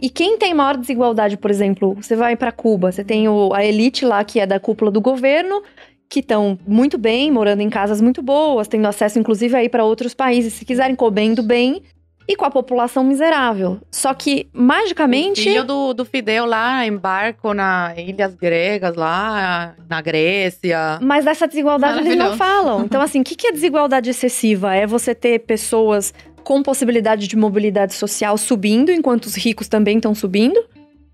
E 0.00 0.10
quem 0.10 0.36
tem 0.36 0.52
maior 0.52 0.76
desigualdade, 0.76 1.36
por 1.36 1.50
exemplo, 1.50 1.94
você 1.94 2.16
vai 2.16 2.36
para 2.36 2.50
Cuba, 2.50 2.90
você 2.90 3.04
tem 3.04 3.28
o- 3.28 3.54
a 3.54 3.64
elite 3.64 4.04
lá 4.04 4.24
que 4.24 4.40
é 4.40 4.46
da 4.46 4.58
cúpula 4.58 4.90
do 4.90 5.00
governo, 5.00 5.62
que 6.10 6.20
estão 6.20 6.58
muito 6.66 6.98
bem, 6.98 7.30
morando 7.30 7.62
em 7.62 7.70
casas 7.70 8.00
muito 8.00 8.20
boas, 8.20 8.68
tendo 8.68 8.86
acesso 8.86 9.18
inclusive 9.18 9.56
aí 9.56 9.68
para 9.68 9.84
outros 9.84 10.12
países, 10.12 10.52
se 10.54 10.64
quiserem 10.64 10.94
comendo 10.94 11.42
bem, 11.42 11.82
e 12.28 12.36
com 12.36 12.44
a 12.44 12.50
população 12.50 13.04
miserável. 13.04 13.80
Só 13.90 14.14
que 14.14 14.48
O 14.54 14.62
magicamente 14.62 15.42
filho 15.42 15.64
do, 15.64 15.92
do 15.92 16.04
Fidel 16.04 16.46
lá 16.46 16.86
em 16.86 16.96
barco 16.96 17.52
nas 17.52 17.96
ilhas 17.98 18.34
gregas, 18.34 18.94
lá 18.96 19.74
na 19.88 20.00
Grécia. 20.00 20.98
Mas 21.02 21.24
dessa 21.24 21.46
desigualdade 21.46 21.98
eles 22.00 22.16
não 22.16 22.36
falam. 22.36 22.84
Então, 22.84 23.00
assim, 23.00 23.20
o 23.20 23.24
que, 23.24 23.34
que 23.34 23.46
é 23.48 23.52
desigualdade 23.52 24.10
excessiva? 24.10 24.74
É 24.74 24.86
você 24.86 25.14
ter 25.14 25.40
pessoas 25.40 26.12
com 26.42 26.62
possibilidade 26.62 27.28
de 27.28 27.36
mobilidade 27.36 27.94
social 27.94 28.36
subindo, 28.36 28.90
enquanto 28.90 29.26
os 29.26 29.34
ricos 29.34 29.68
também 29.68 29.96
estão 29.96 30.14
subindo? 30.14 30.62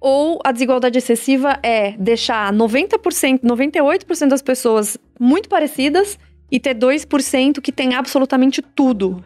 Ou 0.01 0.39
a 0.45 0.53
desigualdade 0.53 0.99
excessiva 0.99 1.59
é 1.63 1.93
deixar 1.93 2.53
90%, 2.53 3.41
98% 3.43 4.29
das 4.29 4.43
pessoas 4.43 4.97
muito 5.19 5.49
parecidas 5.49 6.19
e 6.51 6.61
ter 6.61 6.75
2% 6.75 7.61
que 7.61 7.73
tem 7.73 7.95
absolutamente 7.95 8.63
tudo? 8.63 9.23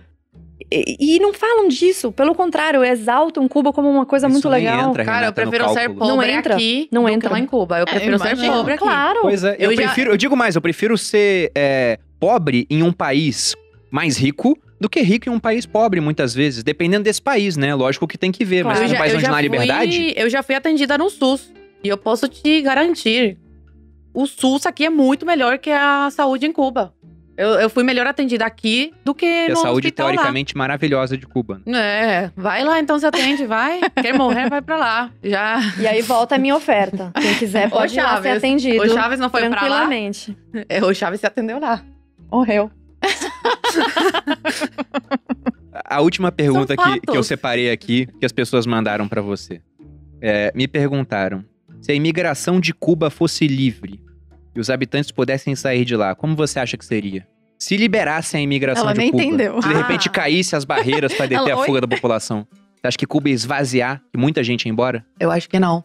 E, 0.75 1.17
e 1.17 1.19
não 1.19 1.35
falam 1.35 1.69
disso, 1.69 2.11
pelo 2.13 2.35
contrário, 2.35 2.83
exaltam 2.85 3.47
Cuba 3.47 3.73
como 3.73 3.91
uma 3.91 4.07
coisa 4.07 4.27
Isso 4.27 4.33
muito 4.33 4.49
nem 4.51 4.65
legal. 4.65 4.91
entra, 4.91 5.05
Cara, 5.05 5.17
eu 5.17 5.21
Renata, 5.21 5.45
no 5.45 5.51
prefiro 5.51 5.69
ser 5.75 5.81
cálculo. 5.89 6.07
Não 6.09 6.15
pobre 6.17 6.31
entra, 6.33 6.55
aqui 6.55 6.89
não 6.91 7.09
entra. 7.09 7.31
lá 7.31 7.39
em 7.39 7.47
Cuba. 7.47 7.79
Eu 7.81 7.85
prefiro 7.87 8.19
ser 8.19 8.29
imagino. 8.33 8.53
pobre 8.55 8.73
aqui. 8.75 8.83
Claro. 8.85 9.19
Pois 9.23 9.45
é, 9.45 9.57
eu, 9.59 9.71
Eu 9.71 9.77
já- 9.77 9.83
prefiro, 9.83 10.11
eu 10.13 10.17
digo 10.17 10.37
mais, 10.37 10.55
eu 10.57 10.63
prefiro 10.63 10.97
ser 10.97 11.53
é, 11.55 11.99
pobre 12.19 12.67
em 12.71 12.83
um 12.83 12.93
país 12.93 13.55
mais 13.91 14.17
rico 14.17 14.57
do 14.81 14.89
que 14.89 15.01
rico 15.01 15.29
em 15.29 15.33
um 15.33 15.39
país 15.39 15.67
pobre, 15.67 16.01
muitas 16.01 16.35
vezes. 16.35 16.63
Dependendo 16.65 17.05
desse 17.05 17.21
país, 17.23 17.57
né? 17.57 17.75
Lógico 17.75 18.09
que 18.09 18.17
tem 18.17 18.33
que 18.33 18.45
ver, 18.45 18.65
mas 18.65 18.79
Claro. 18.79 18.89
se 18.89 18.95
é 18.95 18.97
um 18.97 19.01
país 19.01 19.15
onde 19.15 19.29
não 19.29 19.35
há 19.35 19.41
liberdade. 19.41 19.93
Fui, 19.97 20.15
eu 20.17 20.31
já 20.31 20.43
fui 20.43 20.55
atendida 20.55 20.97
no 20.99 21.09
SUS. 21.11 21.53
E 21.85 21.89
eu 21.89 21.97
posso 21.99 22.27
te 22.29 22.61
garantir. 22.63 23.37
O 24.15 24.27
SUS 24.27 24.67
aqui 24.67 24.85
é 24.85 24.91
muito 24.91 25.25
melhor 25.27 25.59
que 25.59 25.71
a 25.71 26.09
saúde 26.11 26.47
em 26.47 26.53
Cuba. 26.53 26.95
Eu, 27.43 27.49
eu 27.61 27.69
fui 27.71 27.83
melhor 27.83 28.07
atendida 28.07 28.45
aqui 28.47 28.93
do 29.05 29.15
que 29.15 29.27
E 29.27 29.47
a 29.47 29.51
no 29.51 29.57
saúde 29.57 29.89
hospital 29.89 30.07
lá. 30.07 30.13
teoricamente 30.13 30.57
maravilhosa 30.57 31.17
de 31.17 31.27
Cuba. 31.27 31.61
É, 31.67 32.31
vai 32.37 32.63
lá 32.65 32.79
então 32.79 32.99
se 32.99 33.05
atende, 33.07 33.45
vai. 33.47 33.81
Quer 34.01 34.15
morrer, 34.17 34.49
vai 34.49 34.63
pra 34.63 34.77
lá. 34.77 35.11
Já. 35.23 35.59
E 35.79 35.87
aí 35.87 36.03
volta 36.03 36.37
a 36.37 36.39
minha 36.39 36.55
oferta. 36.55 37.11
Quem 37.21 37.35
quiser 37.35 37.69
pode 37.69 37.95
ir 37.99 38.03
lá 38.03 38.17
ser 38.23 38.29
Chaves, 38.29 38.37
atendido. 38.39 38.83
O 38.85 38.89
Chaves 38.89 39.19
não 39.19 39.29
foi 39.29 39.41
pra 39.41 39.49
lá. 39.51 39.57
tranquilamente. 39.57 40.37
É, 40.69 40.85
O 40.85 40.95
Chaves 40.95 41.21
se 41.21 41.27
atendeu 41.27 41.59
lá. 41.59 41.83
Morreu. 42.31 42.71
A 45.85 46.01
última 46.01 46.31
pergunta 46.31 46.77
que, 46.77 47.01
que 47.01 47.17
eu 47.17 47.23
separei 47.23 47.71
aqui, 47.71 48.07
que 48.19 48.27
as 48.27 48.33
pessoas 48.33 48.67
mandaram 48.67 49.09
pra 49.09 49.21
você. 49.21 49.61
É, 50.21 50.53
me 50.55 50.69
perguntaram: 50.69 51.45
se 51.81 51.91
a 51.91 51.95
imigração 51.95 52.61
de 52.61 52.73
Cuba 52.73 53.11
fosse 53.11 53.47
livre 53.47 54.01
e 54.55 54.61
os 54.61 54.71
habitantes 54.71 55.11
pudessem 55.11 55.55
sair 55.57 55.85
de 55.85 55.97
lá, 55.97 56.15
como 56.15 56.35
você 56.37 56.59
acha 56.61 56.77
que 56.77 56.85
seria? 56.85 57.27
Se 57.59 57.77
liberassem 57.77 58.41
a 58.41 58.43
imigração 58.43 58.85
Ela 58.85 58.93
de 58.93 58.99
nem 58.99 59.11
Cuba. 59.11 59.23
entendeu. 59.23 59.63
Se 59.63 59.69
de 59.69 59.75
Ah. 59.75 59.79
repente 59.79 60.11
caísse 60.11 60.57
as 60.57 60.65
barreiras 60.65 61.13
pra 61.15 61.27
deter 61.27 61.39
Ela, 61.51 61.53
a 61.55 61.59
oi? 61.61 61.67
fuga 61.67 61.81
da 61.81 61.89
população. 61.89 62.47
Você 62.81 62.87
acha 62.89 62.99
que 62.99 63.07
Cuba 63.07 63.29
ia 63.29 63.35
esvaziar 63.35 64.03
e 64.13 64.19
muita 64.19 64.43
gente 64.43 64.67
ia 64.67 64.71
embora? 64.73 65.05
Eu 65.21 65.31
acho 65.31 65.49
que 65.49 65.61
não. 65.61 65.83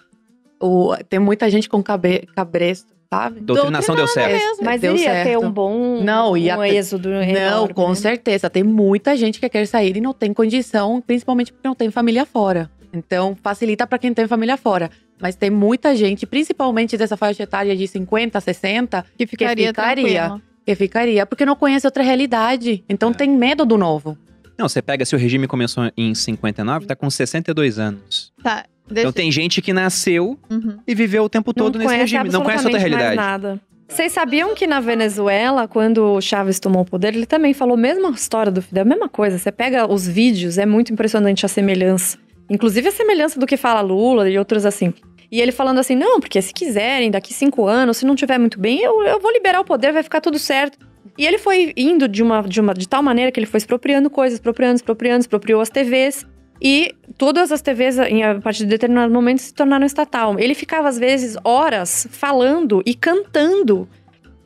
O, 0.59 0.95
tem 1.07 1.19
muita 1.19 1.47
gente 1.51 1.69
com 1.69 1.83
cabe, 1.83 2.27
cabresto, 2.35 2.91
sabe? 3.13 3.39
Doutrinação 3.41 3.95
deu 3.95 4.07
certo. 4.07 4.31
mesmo. 4.31 4.63
Mas 4.65 4.81
Deu 4.81 4.95
iria 4.95 5.11
ter 5.11 5.23
certo. 5.25 5.45
um 5.45 5.51
bom 5.51 6.01
Não, 6.03 6.35
ia 6.35 6.57
um 6.57 6.61
ter- 6.61 6.75
êxodo 6.75 7.09
Não, 7.09 7.21
enorme, 7.21 7.73
com 7.75 7.89
né? 7.89 7.95
certeza. 7.95 8.49
Tem 8.49 8.63
muita 8.63 9.15
gente 9.15 9.39
que 9.39 9.47
quer 9.47 9.67
sair 9.67 9.95
e 9.95 10.01
não 10.01 10.13
tem 10.15 10.33
condição, 10.33 10.99
principalmente 10.99 11.53
porque 11.53 11.67
não 11.67 11.75
tem 11.75 11.91
família 11.91 12.25
fora. 12.25 12.71
Então, 12.91 13.37
facilita 13.43 13.85
para 13.85 13.99
quem 13.99 14.11
tem 14.15 14.27
família 14.27 14.57
fora. 14.57 14.89
Mas 15.21 15.35
tem 15.35 15.49
muita 15.49 15.95
gente, 15.95 16.25
principalmente 16.25 16.95
dessa 16.97 17.17
faixa 17.17 17.43
etária 17.43 17.75
de 17.75 17.87
50, 17.87 18.39
60, 18.39 19.05
Que 19.17 19.25
ficaria, 19.27 19.67
ficaria. 19.67 20.03
tranquilo. 20.27 20.41
que 20.65 20.75
ficaria 20.75 21.25
porque 21.25 21.45
não 21.45 21.55
conhece 21.55 21.87
outra 21.87 22.03
realidade. 22.03 22.83
Então 22.89 23.09
É. 23.11 23.13
tem 23.13 23.29
medo 23.29 23.65
do 23.65 23.77
novo. 23.77 24.17
Não, 24.57 24.67
você 24.67 24.81
pega, 24.81 25.05
se 25.05 25.15
o 25.15 25.19
regime 25.19 25.47
começou 25.47 25.89
em 25.95 26.13
59, 26.15 26.85
tá 26.85 26.95
com 26.95 27.09
62 27.09 27.77
anos. 27.79 28.33
Tá, 28.43 28.65
deixa... 28.87 29.01
Então 29.01 29.11
tem 29.13 29.31
gente 29.31 29.61
que 29.61 29.71
nasceu 29.71 30.37
Uhum. 30.49 30.77
e 30.87 30.93
viveu 30.95 31.23
o 31.23 31.29
tempo 31.29 31.53
todo 31.53 31.77
não 31.79 31.85
nesse 31.85 31.95
regime, 31.95 32.29
não 32.29 32.41
conhece 32.41 32.65
outra 32.65 32.77
absolutamente 32.79 32.91
mais 32.91 33.15
realidade. 33.15 33.15
nada. 33.51 33.61
Vocês 33.89 34.11
sabiam 34.11 34.53
que 34.53 34.67
na 34.67 34.81
Venezuela, 34.81 35.65
quando 35.67 35.99
o 36.15 36.19
Chávez 36.21 36.59
tomou 36.59 36.81
o 36.81 36.85
poder, 36.85 37.15
ele 37.15 37.25
também 37.25 37.53
falou 37.53 37.75
a 37.75 37.77
mesma 37.77 38.09
história 38.09 38.51
do 38.51 38.61
Fidel, 38.61 38.81
a 38.81 38.85
mesma 38.85 39.07
coisa. 39.07 39.37
Você 39.37 39.49
pega 39.51 39.89
os 39.89 40.05
vídeos, 40.05 40.57
é 40.57 40.65
muito 40.65 40.91
impressionante 40.91 41.45
a 41.45 41.49
semelhança. 41.49 42.17
Inclusive 42.49 42.87
a 42.89 42.91
semelhança 42.91 43.39
do 43.39 43.45
que 43.45 43.57
fala 43.57 43.81
Lula 43.81 44.29
e 44.29 44.37
outros 44.37 44.65
assim. 44.65 44.93
E 45.31 45.41
ele 45.41 45.51
falando 45.51 45.79
assim, 45.79 45.95
não, 45.95 46.19
porque 46.19 46.41
se 46.41 46.53
quiserem, 46.53 47.11
daqui 47.11 47.33
cinco 47.33 47.65
anos, 47.67 47.97
se 47.97 48.05
não 48.05 48.15
tiver 48.15 48.37
muito 48.37 48.59
bem, 48.59 48.81
eu, 48.81 49.03
eu 49.03 49.19
vou 49.19 49.31
liberar 49.31 49.59
o 49.59 49.65
poder, 49.65 49.91
vai 49.91 50.01
ficar 50.03 50.21
tudo 50.21 50.39
certo. 50.39 50.79
E 51.17 51.25
ele 51.25 51.37
foi 51.37 51.73
indo 51.75 52.07
de 52.07 52.23
uma, 52.23 52.41
de 52.43 52.61
uma 52.61 52.73
de 52.73 52.87
tal 52.87 53.03
maneira 53.03 53.31
que 53.31 53.39
ele 53.39 53.47
foi 53.47 53.57
expropriando 53.57 54.09
coisas, 54.09 54.37
expropriando, 54.37 54.75
expropriando, 54.75 55.19
expropriou 55.21 55.59
as 55.59 55.69
TVs. 55.69 56.25
E 56.61 56.95
todas 57.17 57.51
as 57.51 57.61
TVs, 57.61 57.99
em- 57.99 58.23
a 58.23 58.39
partir 58.39 58.59
de 58.59 58.67
determinado 58.67 59.13
momento, 59.13 59.39
se 59.39 59.53
tornaram 59.53 59.85
estatal. 59.85 60.39
Ele 60.39 60.55
ficava, 60.55 60.87
às 60.87 60.97
vezes, 60.97 61.35
horas 61.43 62.07
falando 62.11 62.81
e 62.85 62.93
cantando 62.95 63.87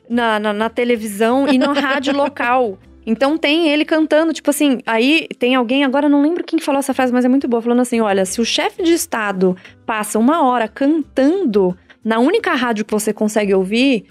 na, 0.09 0.39
na, 0.39 0.51
na 0.53 0.69
televisão 0.69 1.47
e 1.47 1.57
na 1.57 1.73
rádio 1.73 2.15
local. 2.15 2.77
Então 3.05 3.37
tem 3.37 3.69
ele 3.69 3.83
cantando, 3.83 4.31
tipo 4.31 4.49
assim, 4.49 4.79
aí 4.85 5.27
tem 5.39 5.55
alguém, 5.55 5.83
agora 5.83 6.07
não 6.07 6.21
lembro 6.21 6.43
quem 6.43 6.59
falou 6.59 6.79
essa 6.79 6.93
frase, 6.93 7.11
mas 7.11 7.25
é 7.25 7.27
muito 7.27 7.47
boa, 7.47 7.61
falando 7.61 7.81
assim: 7.81 7.99
olha, 7.99 8.25
se 8.25 8.39
o 8.39 8.45
chefe 8.45 8.83
de 8.83 8.93
Estado 8.93 9.55
passa 9.85 10.19
uma 10.19 10.43
hora 10.43 10.67
cantando 10.67 11.75
na 12.03 12.19
única 12.19 12.53
rádio 12.53 12.85
que 12.85 12.91
você 12.91 13.11
consegue 13.11 13.53
ouvir, 13.53 14.05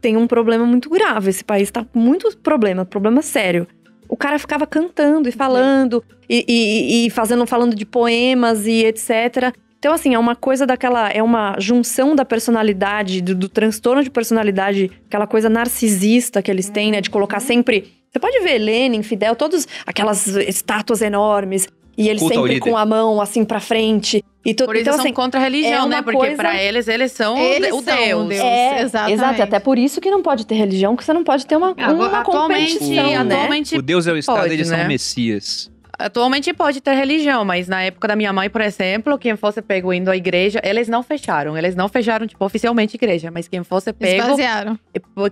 tem 0.00 0.16
um 0.16 0.26
problema 0.26 0.64
muito 0.64 0.88
grave. 0.88 1.30
Esse 1.30 1.44
país 1.44 1.70
tá 1.70 1.84
com 1.84 1.98
muitos 1.98 2.34
problemas, 2.34 2.86
problema 2.86 3.22
sério. 3.22 3.66
o 4.08 4.16
cara 4.16 4.38
ficava 4.38 4.66
cantando 4.66 5.28
e 5.28 5.32
falando 5.32 6.04
e, 6.28 6.44
e, 6.46 7.06
e 7.06 7.10
fazendo, 7.10 7.44
falando 7.46 7.74
de 7.74 7.84
poemas 7.84 8.66
e 8.66 8.84
etc. 8.84 9.52
Então, 9.78 9.92
assim, 9.92 10.14
é 10.14 10.18
uma 10.18 10.34
coisa 10.34 10.66
daquela. 10.66 11.10
É 11.10 11.22
uma 11.22 11.56
junção 11.58 12.16
da 12.16 12.24
personalidade, 12.24 13.20
do, 13.20 13.34
do 13.34 13.48
transtorno 13.48 14.02
de 14.02 14.10
personalidade, 14.10 14.90
aquela 15.06 15.26
coisa 15.26 15.48
narcisista 15.48 16.42
que 16.42 16.50
eles 16.50 16.68
têm, 16.68 16.90
né? 16.90 17.00
De 17.00 17.10
colocar 17.10 17.40
sempre. 17.40 17.95
Você 18.16 18.20
pode 18.20 18.40
ver 18.40 18.56
Lenin, 18.58 19.02
Fidel, 19.02 19.36
todos 19.36 19.68
aquelas 19.86 20.26
estátuas 20.26 21.02
enormes. 21.02 21.68
E 21.98 22.08
eles 22.08 22.20
Culto 22.20 22.34
sempre 22.42 22.60
com 22.60 22.76
a 22.76 22.84
mão 22.86 23.20
assim 23.20 23.44
pra 23.44 23.58
frente. 23.60 24.22
E 24.44 24.54
tu, 24.54 24.64
Por 24.64 24.74
isso 24.74 24.82
então, 24.82 24.94
são 24.94 25.04
assim, 25.04 25.12
contra 25.12 25.38
a 25.40 25.42
religião, 25.42 25.86
é 25.86 25.88
né? 25.88 26.02
Porque 26.02 26.18
coisa- 26.18 26.36
pra 26.36 26.62
eles, 26.62 26.88
eles 26.88 27.12
são 27.12 27.36
Eles 27.38 27.72
o 27.72 27.82
são 27.82 27.96
Deus. 27.96 28.28
Deus. 28.28 28.40
é, 28.42 28.82
exatamente. 28.82 29.14
exato. 29.14 29.42
Até 29.42 29.58
por 29.60 29.78
isso 29.78 30.00
que 30.00 30.10
não 30.10 30.22
pode 30.22 30.46
ter 30.46 30.54
religião, 30.54 30.94
que 30.96 31.04
você 31.04 31.12
não 31.12 31.24
pode 31.24 31.46
ter 31.46 31.56
uma, 31.56 31.72
uma 31.72 32.20
atualmente, 32.20 32.74
competição, 32.78 33.24
né? 33.24 33.34
atualmente 33.34 33.76
O 33.78 33.82
Deus 33.82 34.06
é 34.06 34.12
o 34.12 34.16
Estado, 34.16 34.40
pode, 34.40 34.54
eles 34.54 34.70
né? 34.70 34.78
são 34.78 34.86
Messias. 34.88 35.70
Atualmente 35.98 36.52
pode 36.52 36.82
ter 36.82 36.92
religião, 36.92 37.42
mas 37.46 37.66
na 37.68 37.82
época 37.82 38.06
da 38.08 38.14
minha 38.14 38.30
mãe, 38.30 38.50
por 38.50 38.60
exemplo, 38.60 39.16
quem 39.16 39.34
fosse 39.34 39.62
pego 39.62 39.90
indo 39.94 40.10
à 40.10 40.16
igreja, 40.16 40.60
eles 40.62 40.88
não 40.88 41.02
fecharam. 41.02 41.56
Eles 41.56 41.74
não 41.74 41.88
fecharam, 41.88 42.26
tipo, 42.26 42.44
oficialmente 42.44 42.96
igreja, 42.96 43.30
mas 43.30 43.48
quem 43.48 43.64
fosse 43.64 43.90
pego, 43.94 44.22
Esvaziaram. 44.24 44.78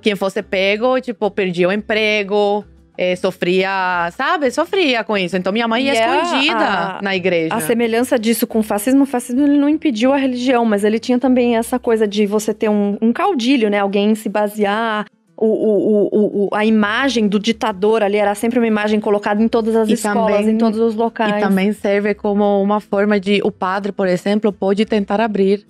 quem 0.00 0.16
fosse 0.16 0.42
pego, 0.42 0.98
tipo, 1.02 1.30
perdia 1.30 1.68
o 1.68 1.72
emprego, 1.72 2.64
eh, 2.96 3.16
sofria, 3.16 4.10
sabe? 4.16 4.50
Sofria 4.50 5.02
com 5.04 5.16
isso. 5.16 5.36
Então 5.36 5.52
minha 5.52 5.66
mãe 5.68 5.84
ia 5.84 5.94
E 5.94 5.96
é 5.96 6.22
escondida 6.22 6.58
a- 6.58 6.98
na 7.02 7.14
igreja. 7.16 7.54
A 7.54 7.60
semelhança 7.60 8.18
disso 8.18 8.46
com 8.46 8.60
o 8.60 8.62
fascismo, 8.62 9.02
o 9.02 9.06
fascismo 9.06 9.42
ele 9.46 9.58
não 9.58 9.68
impediu 9.68 10.12
a 10.12 10.16
religião, 10.16 10.64
mas 10.64 10.84
ele 10.84 10.98
tinha 10.98 11.18
também 11.18 11.56
essa 11.56 11.78
coisa 11.78 12.06
de 12.06 12.26
você 12.26 12.52
ter 12.54 12.68
um, 12.68 12.96
um 13.00 13.12
caudilho, 13.12 13.68
né? 13.68 13.78
Alguém 13.80 14.14
se 14.14 14.28
basear. 14.28 15.06
O, 15.36 15.46
o, 15.46 16.44
o, 16.44 16.48
a 16.54 16.64
imagem 16.64 17.26
do 17.26 17.40
ditador 17.40 18.04
ali 18.04 18.16
era 18.18 18.36
sempre 18.36 18.60
uma 18.60 18.68
imagem 18.68 19.00
colocada 19.00 19.42
em 19.42 19.48
todas 19.48 19.74
as 19.74 19.88
E 19.88 19.94
escolas, 19.94 20.36
também- 20.36 20.54
em 20.54 20.58
todos 20.58 20.78
os 20.78 20.94
locais. 20.94 21.34
E 21.36 21.40
também 21.40 21.72
serve 21.72 22.14
como 22.14 22.62
uma 22.62 22.78
forma 22.80 23.18
de. 23.18 23.40
O 23.42 23.50
padre, 23.50 23.90
por 23.90 24.06
exemplo, 24.06 24.52
pode 24.52 24.84
tentar 24.84 25.20
abrir 25.20 25.66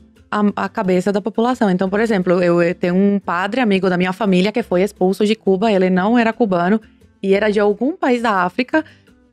a, 0.57 0.69
cabeça 0.69 1.11
da 1.13 1.21
população. 1.21 1.71
Então, 1.71 1.89
por 1.89 1.99
exemplo, 2.01 2.43
eu 2.43 2.75
tenho 2.75 2.95
um 2.95 3.19
padre 3.19 3.61
amigo 3.61 3.89
da 3.89 3.97
minha 3.97 4.13
família 4.13 4.51
que 4.53 4.63
foi 4.63 4.83
expulso 4.83 5.25
de 5.25 5.35
Cuba. 5.35 5.73
Ele 5.73 5.89
não 5.89 6.19
era 6.19 6.33
cubano 6.33 6.79
e 7.25 7.35
era 7.35 7.51
de 7.51 7.59
algum 7.61 7.97
país 7.97 8.23
da 8.23 8.43
África. 8.43 8.85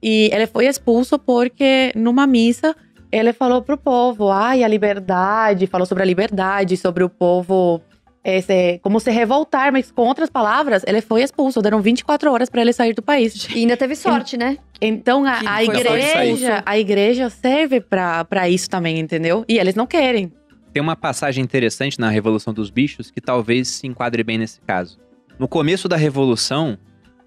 E 0.01 0.29
ele 0.33 0.47
foi 0.47 0.65
expulso 0.65 1.19
porque 1.19 1.91
numa 1.95 2.25
missa 2.25 2.75
ele 3.11 3.33
falou 3.33 3.61
pro 3.61 3.77
povo: 3.77 4.29
ai, 4.31 4.63
a 4.63 4.67
liberdade, 4.67 5.67
falou 5.67 5.85
sobre 5.85 6.03
a 6.03 6.05
liberdade, 6.05 6.77
sobre 6.77 7.03
o 7.03 7.09
povo. 7.09 7.81
eh, 8.23 8.39
se- 8.41 8.79
como 8.83 8.99
se 8.99 9.09
revoltar, 9.09 9.71
mas 9.71 9.91
com 9.91 10.03
outras 10.03 10.29
palavras, 10.29 10.83
ele 10.85 11.01
foi 11.01 11.23
expulso. 11.23 11.59
Deram 11.59 11.81
24 11.81 12.31
horas 12.31 12.49
para 12.51 12.61
ele 12.61 12.71
sair 12.71 12.93
do 12.93 13.01
país. 13.01 13.47
E 13.53 13.59
ainda 13.61 13.75
teve 13.75 13.95
sorte, 13.97 14.37
né? 14.37 14.57
Então 14.79 15.25
a, 15.25 15.39
a 15.45 15.63
igreja, 15.63 16.63
a 16.65 16.77
igreja 16.77 17.29
serve 17.31 17.81
pra 17.81 18.47
isso 18.47 18.69
também, 18.69 18.99
entendeu? 18.99 19.43
E 19.49 19.57
eles 19.57 19.73
não 19.75 19.87
querem. 19.87 20.31
Tem 20.73 20.81
uma 20.81 20.95
passagem 20.95 21.43
interessante 21.43 21.99
na 21.99 22.09
Revolução 22.09 22.53
dos 22.53 22.69
Bichos 22.69 23.09
que 23.11 23.19
talvez 23.19 23.67
se 23.67 23.87
enquadre 23.87 24.23
bem 24.23 24.37
nesse 24.37 24.61
caso. 24.61 24.99
No 25.39 25.47
começo 25.47 25.89
da 25.89 25.97
Revolução, 25.97 26.77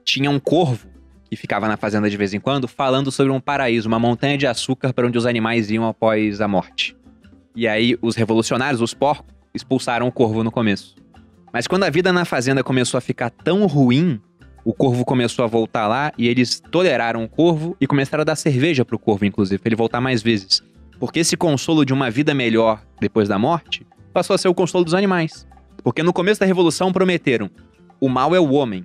tinha 0.05 0.31
um 0.31 0.39
corvo 0.39 0.89
que 1.28 1.36
ficava 1.36 1.66
na 1.66 1.76
fazenda 1.76 2.09
de 2.09 2.16
vez 2.16 2.35
em 2.35 2.40
quando 2.40 2.68
falando 2.68 3.10
sobre 3.10 3.32
um 3.32 3.40
paraíso, 3.40 3.89
uma 3.89 3.98
montanha 3.98 4.39
de 4.39 4.47
açúcar 4.47 4.93
para 4.93 5.06
onde 5.06 5.18
os 5.18 5.26
animais 5.26 5.70
iam 5.70 5.86
após 5.86 6.40
a 6.40 6.47
morte. 6.47 6.97
E 7.56 7.66
aí 7.66 7.97
os 8.02 8.14
revolucionários, 8.14 8.81
os 8.81 8.94
porcos, 8.94 9.32
expulsaram 9.55 10.06
o 10.06 10.12
corvo 10.12 10.44
no 10.44 10.51
começo. 10.51 10.94
Mas 11.52 11.66
quando 11.66 11.85
a 11.85 11.90
vida 11.90 12.12
na 12.12 12.24
fazenda 12.24 12.64
começou 12.64 12.98
a 12.98 13.01
ficar 13.01 13.31
tão 13.31 13.66
ruim, 13.66 14.20
o 14.64 14.72
corvo 14.72 15.05
começou 15.05 15.44
a 15.44 15.48
voltar 15.48 15.86
lá 15.86 16.12
e 16.18 16.26
eles 16.26 16.60
toleraram 16.70 17.22
o 17.22 17.28
corvo 17.28 17.76
e 17.81 17.86
começaram 17.86 18.22
a 18.22 18.24
dar 18.24 18.35
cerveja 18.35 18.85
pro 18.85 18.98
corvo, 18.98 19.24
inclusive, 19.24 19.59
pra 19.59 19.68
ele 19.68 19.76
voltar 19.76 20.01
mais 20.01 20.22
vezes. 20.22 20.62
Porque 20.98 21.20
esse 21.20 21.36
consolo 21.36 21.85
de 21.85 21.93
uma 21.93 22.10
vida 22.10 22.35
melhor 22.35 22.82
depois 23.01 23.28
da 23.28 23.39
morte 23.39 23.86
passou 24.12 24.35
a 24.35 24.39
ser 24.39 24.48
o 24.48 24.55
consolo 24.55 24.85
dos 24.85 24.94
animais. 24.94 25.47
Porque 25.82 26.02
no 26.02 26.12
começo 26.12 26.40
da 26.40 26.47
revolução 26.47 26.93
prometeram: 26.93 27.51
o 28.01 28.09
mal 28.09 28.35
é 28.35 28.40
o 28.40 28.52
homem. 28.52 28.85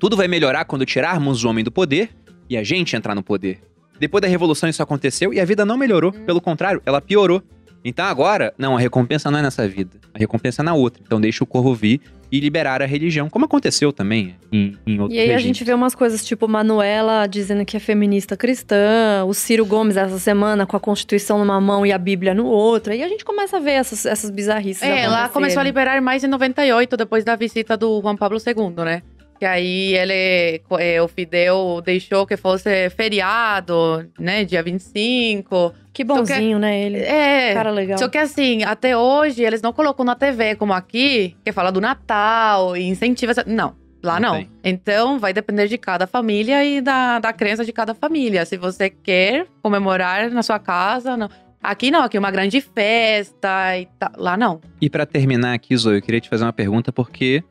Tudo 0.00 0.16
vai 0.16 0.26
melhorar 0.26 0.64
quando 0.64 0.86
tirarmos 0.86 1.44
o 1.44 1.48
homem 1.50 1.62
do 1.62 1.70
poder 1.70 2.08
e 2.48 2.56
a 2.56 2.64
gente 2.64 2.96
entrar 2.96 3.14
no 3.14 3.22
poder. 3.22 3.58
Depois 3.98 4.22
da 4.22 4.28
revolução 4.28 4.66
isso 4.66 4.82
aconteceu 4.82 5.34
e 5.34 5.38
a 5.38 5.44
vida 5.44 5.62
não 5.66 5.76
melhorou, 5.76 6.10
pelo 6.10 6.40
contrário, 6.40 6.80
ela 6.86 7.02
piorou. 7.02 7.42
Então 7.84 8.06
agora, 8.06 8.54
não, 8.56 8.78
a 8.78 8.80
recompensa 8.80 9.30
não 9.30 9.38
é 9.38 9.42
nessa 9.42 9.68
vida, 9.68 9.98
a 10.14 10.18
recompensa 10.18 10.62
é 10.62 10.64
na 10.64 10.72
outra. 10.72 11.02
Então 11.06 11.20
deixa 11.20 11.44
o 11.44 11.46
corvo 11.46 11.74
vir 11.74 12.00
e 12.32 12.40
liberar 12.40 12.80
a 12.80 12.86
religião, 12.86 13.28
como 13.28 13.44
aconteceu 13.44 13.92
também 13.92 14.36
em, 14.50 14.74
em 14.86 14.98
outros 15.00 15.18
E 15.18 15.20
aí 15.20 15.28
a 15.28 15.32
regimes. 15.34 15.58
gente 15.58 15.64
vê 15.64 15.74
umas 15.74 15.94
coisas 15.94 16.24
tipo 16.24 16.48
Manuela 16.48 17.26
dizendo 17.26 17.62
que 17.66 17.76
é 17.76 17.80
feminista 17.80 18.38
cristã, 18.38 19.22
o 19.26 19.34
Ciro 19.34 19.66
Gomes 19.66 19.98
essa 19.98 20.18
semana 20.18 20.64
com 20.64 20.78
a 20.78 20.80
Constituição 20.80 21.38
numa 21.38 21.60
mão 21.60 21.84
e 21.84 21.92
a 21.92 21.98
Bíblia 21.98 22.32
no 22.32 22.46
outro. 22.46 22.94
Aí 22.94 23.02
a 23.02 23.08
gente 23.08 23.22
começa 23.22 23.58
a 23.58 23.60
ver 23.60 23.72
essas, 23.72 24.06
essas 24.06 24.30
bizarrices. 24.30 24.82
É, 24.82 25.02
ela 25.02 25.28
começou 25.28 25.60
a 25.60 25.62
liberar 25.62 26.00
mais 26.00 26.24
em 26.24 26.26
98, 26.26 26.96
depois 26.96 27.22
da 27.22 27.36
visita 27.36 27.76
do 27.76 28.00
Juan 28.00 28.16
Pablo 28.16 28.38
II, 28.38 28.82
né? 28.82 29.02
Que 29.40 29.46
aí 29.46 29.94
ele, 29.96 30.60
é, 30.78 31.00
o 31.02 31.08
Fidel 31.08 31.80
deixou 31.82 32.26
que 32.26 32.36
fosse 32.36 32.90
feriado, 32.90 34.06
né? 34.18 34.44
Dia 34.44 34.62
25. 34.62 35.72
Que 35.94 36.04
bonzinho, 36.04 36.58
né, 36.58 36.78
ele? 36.82 36.98
É. 36.98 37.54
Cara 37.54 37.70
legal. 37.70 37.96
Só 37.96 38.06
que 38.06 38.18
assim, 38.18 38.62
até 38.64 38.94
hoje, 38.94 39.42
eles 39.42 39.62
não 39.62 39.72
colocam 39.72 40.04
na 40.04 40.14
TV 40.14 40.56
como 40.56 40.74
aqui, 40.74 41.34
que 41.42 41.52
fala 41.52 41.72
do 41.72 41.80
Natal 41.80 42.76
e 42.76 42.82
incentiva. 42.86 43.32
essa- 43.32 43.44
Não, 43.46 43.74
lá 44.02 44.20
Não 44.20 44.34
não. 44.40 44.46
Então, 44.62 45.18
vai 45.18 45.32
depender 45.32 45.68
de 45.68 45.78
cada 45.78 46.06
família 46.06 46.62
e 46.62 46.82
da, 46.82 47.18
da 47.18 47.32
crença 47.32 47.64
de 47.64 47.72
cada 47.72 47.94
família. 47.94 48.44
Se 48.44 48.58
você 48.58 48.90
quer 48.90 49.46
comemorar 49.62 50.30
na 50.30 50.42
sua 50.42 50.58
casa, 50.58 51.16
não. 51.16 51.30
Aqui 51.62 51.90
não, 51.90 52.02
aqui 52.02 52.18
é 52.18 52.20
uma 52.20 52.30
grande 52.30 52.60
festa 52.60 53.78
e 53.78 53.86
tal. 53.98 54.10
Lá 54.18 54.36
não. 54.36 54.60
E 54.80 54.90
pra 54.90 55.06
terminar 55.06 55.54
aqui, 55.54 55.74
Zoe, 55.76 55.96
eu 55.96 56.02
queria 56.02 56.20
te 56.20 56.28
fazer 56.28 56.44
uma 56.44 56.52
pergunta 56.52 56.92
porque 56.92 57.42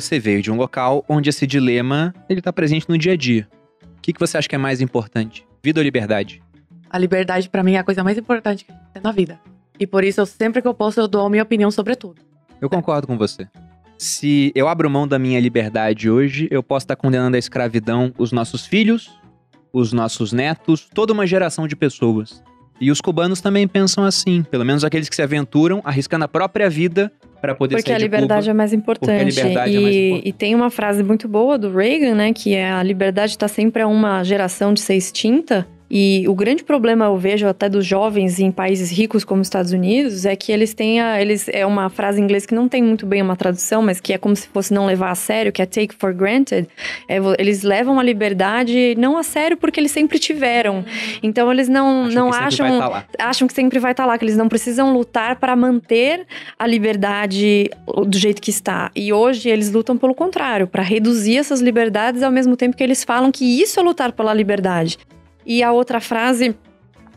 você 0.00 0.18
veio 0.18 0.42
de 0.42 0.50
um 0.50 0.56
local 0.56 1.04
onde 1.08 1.30
esse 1.30 1.46
dilema 1.46 2.14
ele 2.28 2.42
tá 2.42 2.52
presente 2.52 2.86
no 2.88 2.98
dia 2.98 3.12
a 3.12 3.16
dia. 3.16 3.48
O 3.96 4.00
que, 4.02 4.12
que 4.12 4.20
você 4.20 4.36
acha 4.36 4.48
que 4.48 4.54
é 4.54 4.58
mais 4.58 4.82
importante? 4.82 5.46
Vida 5.62 5.80
ou 5.80 5.84
liberdade? 5.84 6.42
A 6.90 6.98
liberdade, 6.98 7.48
pra 7.48 7.62
mim, 7.62 7.74
é 7.74 7.78
a 7.78 7.84
coisa 7.84 8.04
mais 8.04 8.18
importante 8.18 8.64
que 8.66 8.72
tem 8.92 9.02
na 9.02 9.10
vida. 9.10 9.40
E 9.80 9.86
por 9.86 10.04
isso, 10.04 10.20
eu, 10.20 10.26
sempre 10.26 10.60
que 10.60 10.68
eu 10.68 10.74
posso, 10.74 11.00
eu 11.00 11.08
dou 11.08 11.26
a 11.26 11.30
minha 11.30 11.42
opinião 11.42 11.70
sobre 11.70 11.96
tudo. 11.96 12.20
Eu 12.60 12.68
concordo 12.68 13.06
com 13.06 13.16
você. 13.16 13.48
Se 13.98 14.52
eu 14.54 14.68
abro 14.68 14.90
mão 14.90 15.08
da 15.08 15.18
minha 15.18 15.40
liberdade 15.40 16.10
hoje, 16.10 16.46
eu 16.50 16.62
posso 16.62 16.84
estar 16.84 16.96
condenando 16.96 17.36
à 17.36 17.38
escravidão 17.38 18.12
os 18.18 18.32
nossos 18.32 18.66
filhos, 18.66 19.10
os 19.72 19.92
nossos 19.94 20.32
netos, 20.32 20.86
toda 20.94 21.12
uma 21.14 21.26
geração 21.26 21.66
de 21.66 21.74
pessoas. 21.74 22.42
E 22.80 22.90
os 22.90 23.00
cubanos 23.00 23.40
também 23.40 23.66
pensam 23.66 24.04
assim, 24.04 24.42
pelo 24.42 24.64
menos 24.64 24.84
aqueles 24.84 25.08
que 25.08 25.16
se 25.16 25.22
aventuram 25.22 25.80
arriscando 25.84 26.24
a 26.24 26.28
própria 26.28 26.68
vida 26.68 27.10
para 27.40 27.54
poder 27.54 27.76
Porque 27.76 27.92
a 27.92 27.96
de 27.96 28.02
liberdade 28.02 28.42
Cuba. 28.42 28.50
é 28.50 28.54
mais 28.54 28.72
importante. 28.72 29.38
e, 29.38 29.40
é 29.40 29.54
mais 29.54 29.70
importante. 29.70 30.28
e 30.28 30.32
tem 30.32 30.54
uma 30.54 30.70
frase 30.70 31.02
muito 31.02 31.28
boa 31.28 31.56
do 31.58 31.72
Reagan, 31.74 32.14
né? 32.14 32.32
Que 32.32 32.54
é 32.54 32.70
a 32.70 32.82
liberdade 32.82 33.32
está 33.32 33.48
sempre 33.48 33.82
a 33.82 33.86
uma 33.86 34.22
geração 34.24 34.74
de 34.74 34.80
ser 34.80 34.94
extinta. 34.94 35.66
E 35.90 36.24
o 36.28 36.34
grande 36.34 36.64
problema 36.64 37.04
eu 37.04 37.16
vejo 37.16 37.46
até 37.46 37.68
dos 37.68 37.86
jovens 37.86 38.40
em 38.40 38.50
países 38.50 38.90
ricos 38.90 39.24
como 39.24 39.40
os 39.40 39.46
Estados 39.46 39.72
Unidos 39.72 40.24
é 40.24 40.34
que 40.34 40.50
eles 40.50 40.74
têm 40.74 41.00
a, 41.00 41.20
eles 41.20 41.48
é 41.48 41.64
uma 41.64 41.88
frase 41.88 42.20
em 42.20 42.24
inglês 42.24 42.44
que 42.44 42.54
não 42.54 42.68
tem 42.68 42.82
muito 42.82 43.06
bem 43.06 43.22
uma 43.22 43.36
tradução, 43.36 43.82
mas 43.82 44.00
que 44.00 44.12
é 44.12 44.18
como 44.18 44.34
se 44.34 44.48
fosse 44.48 44.74
não 44.74 44.86
levar 44.86 45.10
a 45.10 45.14
sério, 45.14 45.52
que 45.52 45.62
é 45.62 45.66
take 45.66 45.94
for 45.94 46.12
granted. 46.12 46.68
É, 47.08 47.18
eles 47.38 47.62
levam 47.62 48.00
a 48.00 48.02
liberdade 48.02 48.94
não 48.98 49.16
a 49.16 49.22
sério 49.22 49.56
porque 49.56 49.78
eles 49.78 49.92
sempre 49.92 50.18
tiveram. 50.18 50.84
Então 51.22 51.52
eles 51.52 51.68
não 51.68 52.06
Acham 52.06 52.14
não 52.14 52.30
que 52.30 52.36
acham 52.36 52.78
vai 52.78 53.02
tá 53.02 53.06
acham 53.20 53.48
que 53.48 53.54
sempre 53.54 53.78
vai 53.78 53.92
estar 53.92 54.06
lá, 54.06 54.18
que 54.18 54.24
eles 54.24 54.36
não 54.36 54.48
precisam 54.48 54.92
lutar 54.92 55.36
para 55.36 55.54
manter 55.54 56.26
a 56.58 56.66
liberdade 56.66 57.70
do 58.06 58.18
jeito 58.18 58.42
que 58.42 58.50
está. 58.50 58.90
E 58.94 59.12
hoje 59.12 59.48
eles 59.48 59.70
lutam 59.70 59.96
pelo 59.96 60.14
contrário, 60.14 60.66
para 60.66 60.82
reduzir 60.82 61.36
essas 61.36 61.60
liberdades 61.60 62.22
ao 62.22 62.32
mesmo 62.32 62.56
tempo 62.56 62.76
que 62.76 62.82
eles 62.82 63.04
falam 63.04 63.30
que 63.30 63.44
isso 63.44 63.78
é 63.78 63.82
lutar 63.82 64.12
pela 64.12 64.34
liberdade. 64.34 64.98
E 65.46 65.62
a 65.62 65.70
outra 65.72 66.00
frase 66.00 66.54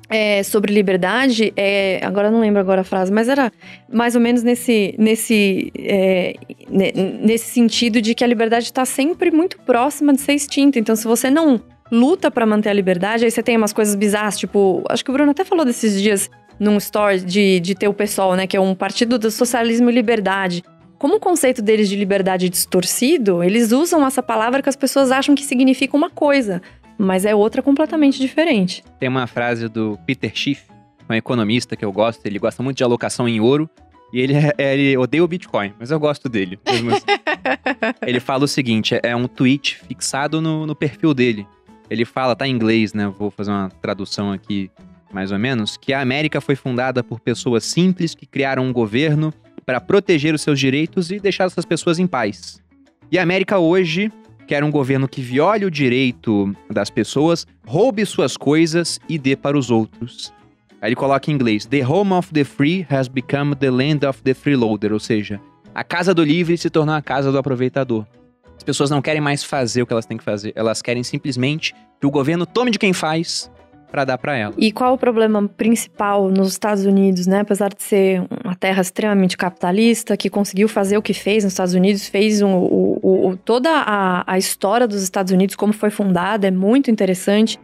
é, 0.10 0.42
sobre 0.44 0.74
liberdade 0.74 1.54
é, 1.56 2.00
agora 2.04 2.32
não 2.32 2.40
lembro 2.40 2.60
agora 2.60 2.82
a 2.82 2.84
frase, 2.84 3.12
mas 3.12 3.28
era 3.28 3.52
mais 3.92 4.16
ou 4.16 4.22
menos 4.22 4.44
nesse 4.44 4.96
nesse 4.98 5.72
é, 5.78 6.36
ne- 6.70 6.92
nesse 7.22 7.46
sentido 7.52 8.02
de 8.02 8.16
que 8.16 8.24
a 8.24 8.28
liberdade 8.28 8.66
está 8.66 8.86
sempre 8.86 9.32
muito 9.32 9.60
próxima 9.60 10.14
de 10.14 10.22
ser 10.22 10.34
extinta. 10.34 10.80
Então, 10.80 10.96
se 10.96 11.06
você 11.06 11.30
não 11.30 11.62
luta 11.92 12.30
para 12.30 12.46
manter 12.46 12.70
a 12.70 12.74
liberdade, 12.74 13.26
aí 13.26 13.32
você 13.32 13.42
tem 13.42 13.58
umas 13.58 13.74
coisas 13.74 13.96
bizarras, 13.96 14.38
tipo, 14.38 14.84
acho 14.90 15.04
que 15.04 15.10
o 15.10 15.14
Bruno 15.14 15.32
até 15.32 15.44
falou 15.44 15.66
desses 15.66 16.00
dias 16.00 16.30
num 16.60 16.78
story 16.78 17.22
de, 17.22 17.60
de 17.60 17.74
ter 17.74 17.88
o 17.88 17.94
PSOL, 17.94 18.36
né, 18.36 18.46
que 18.46 18.56
é 18.58 18.60
um 18.60 18.76
partido 18.76 19.18
do 19.18 19.32
socialismo 19.32 19.90
e 19.90 19.94
liberdade. 19.94 20.64
Como 21.00 21.16
o 21.16 21.20
conceito 21.20 21.62
deles 21.62 21.88
de 21.88 21.96
liberdade 21.96 22.48
é 22.48 22.50
distorcido, 22.50 23.42
eles 23.42 23.72
usam 23.72 24.06
essa 24.06 24.22
palavra 24.22 24.62
que 24.62 24.68
as 24.68 24.76
pessoas 24.76 25.12
acham 25.12 25.34
que 25.34 25.46
significa 25.46 25.96
uma 25.96 26.10
coisa, 26.10 26.62
mas 27.00 27.26
é 27.26 27.34
outra 27.34 27.62
completamente 27.64 28.20
diferente. 28.20 28.84
Tem 29.00 29.08
uma 29.10 29.26
frase 29.26 29.68
do 29.70 29.98
Peter 30.06 30.32
Schiff, 30.36 30.64
um 31.10 31.14
economista 31.14 31.76
que 31.76 31.84
eu 31.84 31.92
gosto, 31.92 32.24
ele 32.26 32.38
gosta 32.38 32.62
muito 32.62 32.78
de 32.78 32.84
alocação 32.84 33.28
em 33.28 33.40
ouro 33.40 33.68
E 34.14 34.20
ele, 34.20 34.34
é- 34.34 34.54
ele 34.74 34.98
odeia 34.98 35.24
o 35.24 35.28
Bitcoin, 35.28 35.72
mas 35.80 35.92
eu 35.92 36.00
gosto 36.00 36.28
dele. 36.28 36.60
mesmo 36.68 36.90
assim. 36.92 37.06
ele 38.06 38.20
fala 38.20 38.44
o 38.44 38.48
seguinte: 38.48 38.96
é- 38.96 39.02
é 39.04 39.16
um 39.16 39.28
tweet 39.28 39.78
fixado 39.88 40.42
no, 40.42 40.66
no 40.66 40.76
perfil 40.76 41.14
dele. 41.14 41.46
Ele 41.92 42.06
fala, 42.06 42.36
tá 42.36 42.48
em 42.48 42.52
inglês, 42.52 42.92
né? 42.94 43.08
Vou 43.08 43.30
fazer 43.32 43.52
uma 43.52 43.70
tradução 43.82 44.32
aqui, 44.32 44.70
mais 45.14 45.32
ou 45.32 45.38
menos, 45.40 45.78
que 45.78 45.94
a 45.94 46.02
América 46.02 46.42
foi 46.42 46.56
fundada 46.56 47.04
por 47.04 47.20
pessoas 47.20 47.64
simples 47.66 48.14
que 48.16 48.26
criaram 48.26 48.64
um 48.66 48.74
governo 48.74 49.32
para 49.66 49.80
proteger 49.80 50.34
os 50.34 50.42
seus 50.42 50.60
direitos 50.60 51.12
e 51.12 51.20
deixar 51.20 51.46
essas 51.46 51.64
pessoas 51.66 51.98
em 52.00 52.08
paz. 52.08 52.60
E 53.12 53.18
a 53.20 53.24
América 53.24 53.58
hoje 53.60 54.12
quer 54.50 54.64
um 54.64 54.72
governo 54.72 55.08
que 55.08 55.22
viole 55.22 55.64
o 55.64 55.70
direito 55.70 56.52
das 56.72 56.90
pessoas, 56.90 57.46
roube 57.68 58.04
suas 58.04 58.36
coisas 58.36 59.00
e 59.08 59.16
dê 59.20 59.36
para 59.36 59.56
os 59.56 59.70
outros. 59.70 60.34
Aí 60.82 60.90
ele 60.90 60.96
coloca 60.96 61.30
em 61.30 61.36
inglês: 61.36 61.68
The 61.68 61.86
home 61.86 62.14
of 62.14 62.34
the 62.34 62.44
free 62.44 62.84
has 62.90 63.08
become 63.08 63.56
the 63.56 63.70
land 63.70 64.08
of 64.08 64.24
the 64.24 64.34
freeloader, 64.34 64.92
ou 64.92 65.00
seja, 65.00 65.40
a 65.76 65.84
casa 65.84 66.16
do 66.16 66.24
livre 66.24 66.58
se 66.58 66.68
tornou 66.68 66.96
a 66.96 67.02
casa 67.02 67.32
do 67.32 67.38
aproveitador. 67.38 68.08
As 68.58 68.64
pessoas 68.64 68.90
não 68.90 69.04
querem 69.04 69.22
mais 69.22 69.44
fazer 69.44 69.84
o 69.84 69.86
que 69.86 69.94
elas 69.94 70.08
têm 70.08 70.18
que 70.18 70.24
fazer, 70.24 70.52
elas 70.56 70.82
querem 70.82 71.04
simplesmente 71.04 71.76
que 72.02 72.08
o 72.08 72.12
governo 72.12 72.44
tome 72.44 72.72
de 72.72 72.80
quem 72.80 72.92
faz 72.92 73.52
para 73.92 74.06
dar 74.06 74.18
para 74.18 74.36
ela. 74.38 74.54
E 74.58 74.72
qual 74.72 74.94
o 74.94 74.98
problema 74.98 75.48
principal 75.48 76.30
nos 76.30 76.50
Estados 76.52 76.86
Unidos, 76.86 77.26
né? 77.28 77.40
Apesar 77.42 77.70
de 77.70 77.82
ser 77.82 78.22
uma 78.44 78.56
terra 78.56 78.82
extremamente 78.82 79.36
capitalista, 79.38 80.16
que 80.16 80.30
conseguiu 80.30 80.68
fazer 80.68 80.98
o 80.98 81.02
que 81.02 81.14
fez 81.14 81.44
nos 81.44 81.54
Estados 81.54 81.74
Unidos, 81.74 82.08
fez 82.08 82.42
um- 82.42 82.56
o, 82.58 83.30
o- 83.30 83.38
toda 83.38 83.70
a, 83.70 84.24
a 84.32 84.38
história 84.38 84.88
dos 84.88 85.02
Estados 85.02 85.32
Unidos, 85.32 85.56
como 85.56 85.74
foi 85.74 85.90
fundada, 85.90 86.48
é 86.48 86.52
muito 86.52 86.92
interessante. 86.92 87.60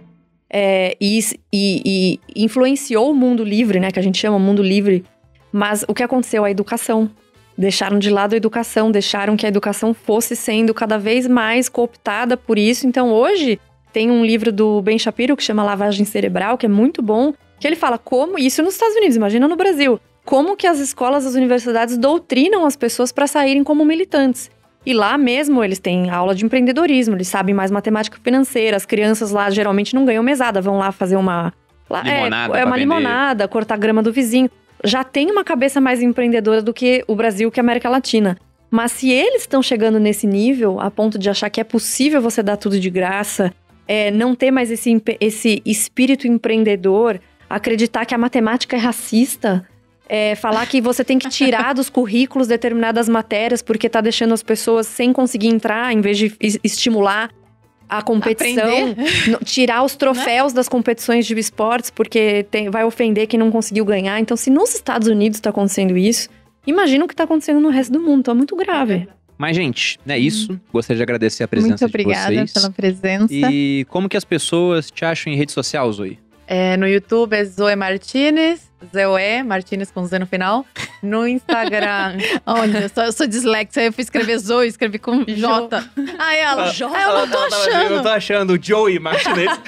É, 0.49 0.95
e, 1.02 1.19
e- 1.53 2.19
e 2.35 2.43
influenciou 2.43 3.11
o 3.11 3.15
mundo 3.15 3.43
livre, 3.43 3.80
né? 3.80 3.91
Que 3.91 3.99
a 3.99 4.03
gente 4.03 4.18
chama 4.18 4.39
mundo 4.39 4.61
livre. 4.64 5.03
Mas 5.52 5.84
o 5.88 5.93
que 5.93 6.03
aconteceu? 6.03 6.43
A 6.45 6.52
educação. 6.52 7.10
Deixaram 7.57 7.97
de 7.97 8.10
lado 8.10 8.34
a 8.34 8.38
educação, 8.38 8.91
deixaram 8.91 9.38
que 9.38 9.45
a 9.45 9.49
educação 9.49 9.93
fosse 9.93 10.35
sendo 10.35 10.73
cada 10.73 10.97
vez 10.97 11.26
mais 11.27 11.69
cooptada 11.69 12.35
por 12.35 12.57
isso. 12.60 12.85
Então 12.85 13.11
hoje 13.11 13.60
tem 13.95 14.11
um 14.11 14.26
livro 14.26 14.51
do 14.51 14.81
Ben 14.81 14.99
Shapiro 14.99 15.38
que 15.38 15.43
chama 15.43 15.63
Lavagem 15.63 16.03
Cerebral, 16.03 16.57
que 16.57 16.65
é 16.65 16.69
muito 16.69 17.01
bom, 17.01 17.34
que 17.57 17.65
ele 17.65 17.77
fala 17.77 17.97
como, 17.97 18.38
isso 18.38 18.61
nos 18.61 18.73
Estados 18.73 18.93
Unidos, 18.97 19.15
imagina 19.15 19.47
no 19.47 19.55
Brasil, 19.55 20.01
como 20.26 20.57
que 20.57 20.67
as 20.67 20.80
escolas, 20.80 21.26
as 21.26 21.34
universidades 21.34 21.97
doutrinam 21.97 22.65
as 22.65 22.76
pessoas 22.76 23.13
para 23.13 23.26
saírem 23.26 23.63
como 23.63 23.85
militantes. 23.85 24.51
E 24.85 24.93
lá 24.93 25.17
mesmo 25.17 25.63
eles 25.63 25.80
têm 25.80 26.09
aula 26.09 26.35
de 26.35 26.43
empreendedorismo, 26.43 27.15
eles 27.15 27.30
sabem 27.30 27.55
mais 27.55 27.72
matemática 27.72 28.17
financeira, 28.22 28.76
as 28.76 28.85
crianças 28.85 29.31
lá 29.31 29.49
geralmente 29.49 29.95
não 29.95 30.03
ganham 30.03 30.22
mesada, 30.22 30.59
vão 30.59 30.77
lá 30.77 30.91
fazer 30.91 31.15
uma 31.15 31.53
lá, 31.89 32.01
Limonada 32.01 32.57
é, 32.57 32.59
é 32.59 32.65
uma 32.65 32.76
vender. 32.76 32.80
limonada, 32.81 33.47
cortar 33.47 33.77
grama 33.77 34.03
do 34.03 34.11
vizinho. 34.11 34.51
Já 34.84 35.05
tem 35.05 35.31
uma 35.31 35.45
cabeça 35.45 35.80
mais 35.80 36.01
empreendedora 36.01 36.61
do 36.61 36.73
que 36.73 37.01
o 37.07 37.15
Brasil, 37.15 37.49
que 37.49 37.61
a 37.61 37.63
América 37.63 37.89
Latina. 37.89 38.38
Mas 38.69 38.91
se 38.91 39.09
eles 39.09 39.43
estão 39.43 39.63
chegando 39.63 40.01
nesse 40.01 40.27
nível, 40.27 40.81
a 40.81 40.91
ponto 40.91 41.17
de 41.17 41.30
achar 41.30 41.49
que 41.49 41.61
é 41.61 41.63
possível 41.63 42.22
você 42.22 42.43
dar 42.43 42.57
tudo 42.57 42.77
de 42.77 42.89
graça, 42.89 43.53
é, 43.88 44.10
não 44.12 44.34
ter 44.36 44.52
mais 44.52 44.72
esse, 44.72 45.02
esse 45.20 45.62
espírito 45.66 46.28
empreendedor, 46.28 47.20
acreditar 47.49 48.06
que 48.06 48.16
a 48.16 48.18
matemática 48.18 48.76
é 48.76 48.80
racista, 48.80 49.68
é, 50.07 50.36
falar 50.36 50.66
que 50.68 50.80
você 50.82 51.03
tem 51.03 51.18
que 51.18 51.30
tirar 51.30 51.74
dos 51.74 51.90
currículos 51.90 52.48
determinadas 52.48 53.10
matérias 53.10 53.62
porque 53.62 53.90
tá 53.90 54.02
deixando 54.02 54.34
as 54.34 54.44
pessoas 54.44 54.86
sem 54.88 55.12
conseguir 55.14 55.48
entrar, 55.48 55.91
em 55.94 56.02
vez 56.02 56.18
de 56.18 56.36
es- 56.40 56.60
estimular 56.64 57.30
a 57.88 58.02
competição, 58.02 58.95
tirar 59.44 59.84
os 59.84 59.94
troféus 59.98 60.53
das 60.53 60.68
competições 60.68 61.26
de 61.26 61.38
esportes 61.38 61.90
porque 61.91 62.45
tem- 62.49 62.70
vai 62.70 62.84
ofender 62.84 63.28
quem 63.28 63.40
não 63.40 63.52
conseguiu 63.52 63.86
ganhar. 63.86 64.20
Então, 64.20 64.36
se 64.36 64.49
nos 64.49 64.74
Estados 64.74 65.07
Unidos 65.07 65.38
está 65.38 65.52
acontecendo 65.52 65.95
isso, 65.98 66.28
imagina 66.66 67.06
o 67.06 67.07
que 67.07 67.14
está 67.14 67.24
acontecendo 67.26 67.60
no 67.60 67.70
resto 67.70 67.91
do 67.94 67.99
mundo. 67.99 68.20
Então, 68.22 68.32
é 68.34 68.38
muito 68.38 68.56
grave. 68.56 69.07
Mas, 69.38 69.56
gente, 69.56 69.99
é 70.07 70.18
isso. 70.18 70.60
Gostaria 70.72 70.98
de 70.98 71.03
agradecer 71.03 71.44
a 71.44 71.48
presença 71.48 71.70
Muito 71.72 71.86
obrigada 71.86 72.30
de 72.32 72.36
vocês. 72.38 72.53
pela 72.53 72.70
presença. 72.72 73.28
E 73.34 73.86
como 73.90 74.07
que 74.07 74.16
as 74.16 74.24
pessoas 74.24 74.90
te 74.90 75.03
acham 75.03 75.32
em 75.32 75.36
rede 75.36 75.52
social, 75.52 75.91
Zoe? 75.91 76.18
É, 76.48 76.78
no 76.78 76.88
YouTube 76.88 77.34
é 77.34 77.44
Zoe 77.44 77.76
Martinez, 77.76 78.72
Zoe, 78.94 79.41
Martinez 79.44 79.90
com 79.90 80.06
Z 80.06 80.20
no 80.20 80.28
final. 80.28 80.64
No 81.02 81.28
Instagram, 81.28 82.18
Olha, 82.45 82.78
eu 82.84 82.90
sou, 82.90 83.03
eu 83.03 83.12
sou 83.12 83.26
dislexa, 83.28 83.82
eu 83.82 83.91
fui 83.91 84.03
escrever 84.03 84.38
Zoe, 84.38 84.68
escrevi 84.68 84.99
com 84.99 85.24
J. 85.26 85.84
Aí 86.20 86.40
ela, 86.40 86.72
J? 86.72 86.95
ah, 86.95 87.02
eu 87.02 87.18
não 87.18 87.28
tô 87.30 87.38
achando. 87.40 87.94
Eu 87.95 88.02
tô 88.03 88.10
achando 88.10 88.53
o 88.53 88.60
Joey 88.64 88.99
Martinez. 88.99 89.49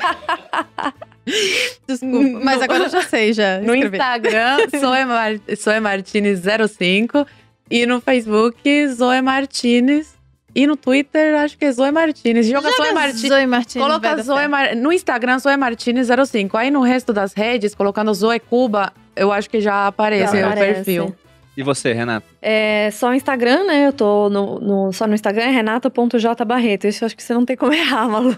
Desculpa, 1.88 2.39
mas 2.44 2.61
agora 2.61 2.85
eu 2.85 2.89
já 2.89 3.02
sei, 3.02 3.34
já 3.34 3.57
no 3.60 3.73
escrevi. 3.73 3.98
Instagram, 3.98 4.57
Zoe, 4.80 5.06
Mar 5.06 5.31
Zoe 5.56 5.80
Martinez 5.80 6.41
05. 6.77 7.26
E 7.69 7.85
no 7.85 7.99
Facebook, 8.02 8.88
Zoe 8.88 9.22
Martinez. 9.22 10.15
E 10.56 10.65
no 10.65 10.76
Twitter, 10.76 11.35
acho 11.35 11.56
que 11.57 11.65
é 11.65 11.72
Zoe 11.72 11.91
Martinez. 11.91 12.48
Joga, 12.48 12.72
Zoe 12.72 12.91
Martinez. 12.91 13.22
Zoe 13.27 13.45
Martins. 13.45 13.73
vai 13.76 13.89
Coloca 13.89 14.23
Zoe. 14.23 14.48
Mar... 14.48 14.76
No 14.76 14.91
Instagram, 14.91 15.38
Zoe 15.38 15.56
Martinez 15.56 16.07
05. 16.30 16.57
Aí 16.57 16.72
no 16.72 16.81
resto 16.81 17.14
das 17.14 17.34
redes, 17.34 17.76
colocando 17.76 18.11
Zoe 18.14 18.39
Cuba, 18.39 18.91
eu 19.15 19.31
acho 19.31 19.49
que 19.49 19.61
já 19.61 19.85
aparece 19.85 20.35
Já 20.39 20.48
o 20.48 20.52
aparece. 20.52 20.73
perfil. 20.84 21.15
E 21.57 21.63
você, 21.63 21.91
Renato? 21.91 22.27
É 22.39 22.89
só 22.91 23.09
o 23.09 23.13
Instagram, 23.15 23.63
né? 23.63 23.88
Eu 23.88 23.91
tô 23.91 24.29
no, 24.29 24.59
no- 24.59 24.93
só 24.93 25.07
no 25.07 25.15
Instagram, 25.15 25.45
é 25.45 25.49
renata.jbarreto. 25.51 26.88
Isso 26.88 27.03
eu 27.03 27.07
acho 27.07 27.17
que 27.17 27.23
você 27.23 27.34
não 27.34 27.43
tem 27.45 27.55
como 27.57 27.73
errar, 27.75 28.07
Malu. 28.07 28.38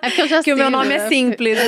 É 0.00 0.08
porque 0.08 0.22
eu 0.22 0.28
já 0.28 0.42
que 0.42 0.52
o 0.52 0.56
meu 0.56 0.70
nome 0.70 0.94
é 0.94 0.98
né? 0.98 1.08
simples. 1.08 1.58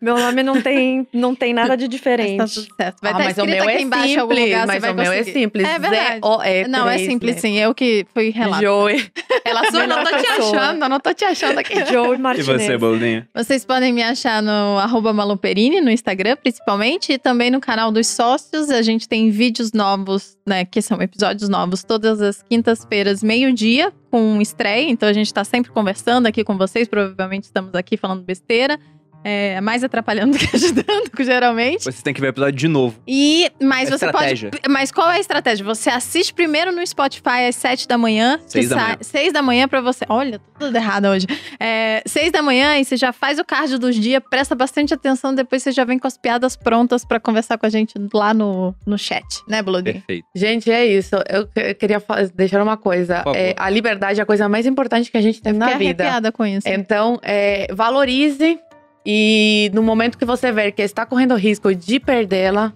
Meu 0.00 0.16
nome 0.16 0.42
não 0.44 0.62
tem, 0.62 1.06
não 1.12 1.34
tem 1.34 1.52
nada 1.52 1.76
de 1.76 1.84
Mas 1.84 1.90
tá 1.90 1.96
diferente. 1.96 2.54
tudo 2.54 2.66
certo. 2.76 2.96
Vai 3.02 3.12
Ah, 3.12 3.18
mas 3.18 3.36
o 3.38 3.44
meu 3.44 3.62
aqui 3.64 3.72
é 3.72 3.78
simples. 3.78 4.16
lugar, 4.16 4.60
você 4.60 4.66
mas 4.66 4.80
vai 4.80 4.90
o 4.92 4.94
meu 4.94 5.12
é 5.12 5.22
simples. 5.24 5.66
É 5.68 5.78
verdade. 5.78 6.20
Z-O-E 6.20 6.68
Não, 6.68 6.88
é 6.88 6.98
simples 6.98 7.34
né? 7.34 7.40
sim. 7.40 7.58
Eu 7.58 7.74
que 7.74 8.06
fui 8.14 8.30
relato. 8.30 8.62
Joey. 8.62 9.04
Ela 9.44 9.70
sua, 9.72 9.86
não 9.88 10.04
tô 10.04 10.16
te 10.16 10.26
achando, 10.26 10.88
não 10.88 11.00
tô 11.00 11.12
te 11.14 11.24
achando 11.24 11.58
aqui. 11.58 11.84
Joe 11.86 12.14
E 12.16 12.18
Martinez. 12.18 12.46
você, 12.62 12.78
Boldinha? 12.78 13.28
Vocês 13.34 13.64
podem 13.64 13.92
me 13.92 14.02
achar 14.04 14.40
no 14.40 14.78
arroba 14.78 15.12
Maluperini, 15.12 15.80
no 15.80 15.90
Instagram, 15.90 16.36
principalmente, 16.36 17.14
e 17.14 17.18
também 17.18 17.50
no 17.50 17.60
canal 17.60 17.90
dos 17.90 18.06
sócios. 18.06 18.70
A 18.70 18.82
gente 18.82 19.08
tem 19.08 19.30
vídeos 19.30 19.72
novos, 19.72 20.11
né? 20.46 20.64
Que 20.64 20.82
são 20.82 21.00
episódios 21.00 21.48
novos 21.48 21.84
todas 21.84 22.20
as 22.20 22.42
quintas-feiras, 22.42 23.22
meio-dia, 23.22 23.92
com 24.10 24.40
estreia. 24.40 24.90
Então 24.90 25.08
a 25.08 25.12
gente 25.12 25.32
tá 25.32 25.44
sempre 25.44 25.70
conversando 25.70 26.26
aqui 26.26 26.44
com 26.44 26.56
vocês. 26.56 26.88
Provavelmente 26.88 27.44
estamos 27.44 27.74
aqui 27.74 27.96
falando 27.96 28.22
besteira. 28.22 28.78
É, 29.24 29.60
mais 29.60 29.84
atrapalhando 29.84 30.32
do 30.32 30.38
que 30.38 30.48
ajudando, 30.56 31.10
geralmente. 31.20 31.84
Vocês 31.84 32.02
têm 32.02 32.12
que 32.12 32.20
ver 32.20 32.28
o 32.28 32.30
episódio 32.30 32.52
de 32.58 32.68
novo. 32.68 32.98
E, 33.06 33.50
mas 33.62 33.88
É 33.88 33.96
você 33.96 34.06
estratégia. 34.06 34.50
pode. 34.50 34.62
Mas 34.68 34.90
qual 34.90 35.10
é 35.10 35.16
a 35.16 35.20
estratégia? 35.20 35.64
Você 35.64 35.90
assiste 35.90 36.32
primeiro 36.34 36.72
no 36.72 36.84
Spotify 36.86 37.46
às 37.48 37.56
7 37.56 37.86
da 37.86 37.96
manhã. 37.98 38.38
Seis 38.46 38.66
que 38.66 38.70
da 38.74 38.76
sai- 38.80 38.84
manhã. 38.86 38.98
seis 39.02 39.32
da 39.32 39.42
manhã 39.42 39.68
pra 39.68 39.80
você. 39.80 40.04
Olha, 40.08 40.38
tô 40.38 40.66
tudo 40.66 40.76
errado 40.76 41.06
hoje. 41.06 41.26
É, 41.60 42.02
seis 42.06 42.32
da 42.32 42.42
manhã 42.42 42.78
e 42.78 42.84
você 42.84 42.96
já 42.96 43.12
faz 43.12 43.38
o 43.38 43.44
card 43.44 43.78
dos 43.78 43.96
dias, 43.96 44.20
presta 44.30 44.54
bastante 44.54 44.92
atenção, 44.94 45.34
depois 45.34 45.62
você 45.62 45.72
já 45.72 45.84
vem 45.84 45.98
com 45.98 46.06
as 46.06 46.16
piadas 46.18 46.56
prontas 46.56 47.04
pra 47.04 47.20
conversar 47.20 47.58
com 47.58 47.66
a 47.66 47.68
gente 47.68 47.94
lá 48.12 48.32
no, 48.34 48.74
no 48.86 48.98
chat, 48.98 49.24
né, 49.48 49.62
Bludinho? 49.62 49.94
Perfeito. 49.94 50.26
Gente, 50.34 50.70
é 50.70 50.84
isso. 50.86 51.14
Eu 51.28 51.46
que- 51.46 51.74
queria 51.74 52.02
deixar 52.34 52.62
uma 52.62 52.76
coisa. 52.76 53.22
É, 53.34 53.54
a 53.56 53.70
liberdade 53.70 54.18
é 54.20 54.22
a 54.22 54.26
coisa 54.26 54.48
mais 54.48 54.66
importante 54.66 55.10
que 55.10 55.16
a 55.16 55.22
gente 55.22 55.40
tem 55.40 55.52
na 55.52 55.66
vida. 55.76 56.02
arrepiada 56.04 56.32
com 56.32 56.44
isso. 56.44 56.68
Então, 56.68 57.18
é, 57.22 57.66
valorize 57.72 58.58
e 59.04 59.70
no 59.74 59.82
momento 59.82 60.16
que 60.16 60.24
você 60.24 60.52
ver 60.52 60.72
que 60.72 60.82
está 60.82 61.04
correndo 61.04 61.34
risco 61.34 61.74
de 61.74 61.98
perdê-la, 61.98 62.72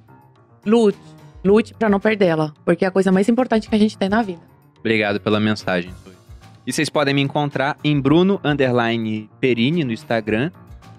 lute. 0.64 0.98
Lute 1.44 1.74
pra 1.74 1.88
não 1.88 2.00
perdê-la. 2.00 2.52
Porque 2.64 2.84
é 2.84 2.88
a 2.88 2.90
coisa 2.90 3.12
mais 3.12 3.28
importante 3.28 3.68
que 3.68 3.74
a 3.74 3.78
gente 3.78 3.96
tem 3.96 4.08
na 4.08 4.22
vida. 4.22 4.40
Obrigado 4.78 5.20
pela 5.20 5.38
mensagem, 5.38 5.92
Zoe. 6.04 6.14
E 6.66 6.72
vocês 6.72 6.90
podem 6.90 7.14
me 7.14 7.20
encontrar 7.20 7.78
em 7.84 8.00
Bruno 8.00 8.40
Perini 9.40 9.84
no 9.84 9.92
Instagram, 9.92 10.50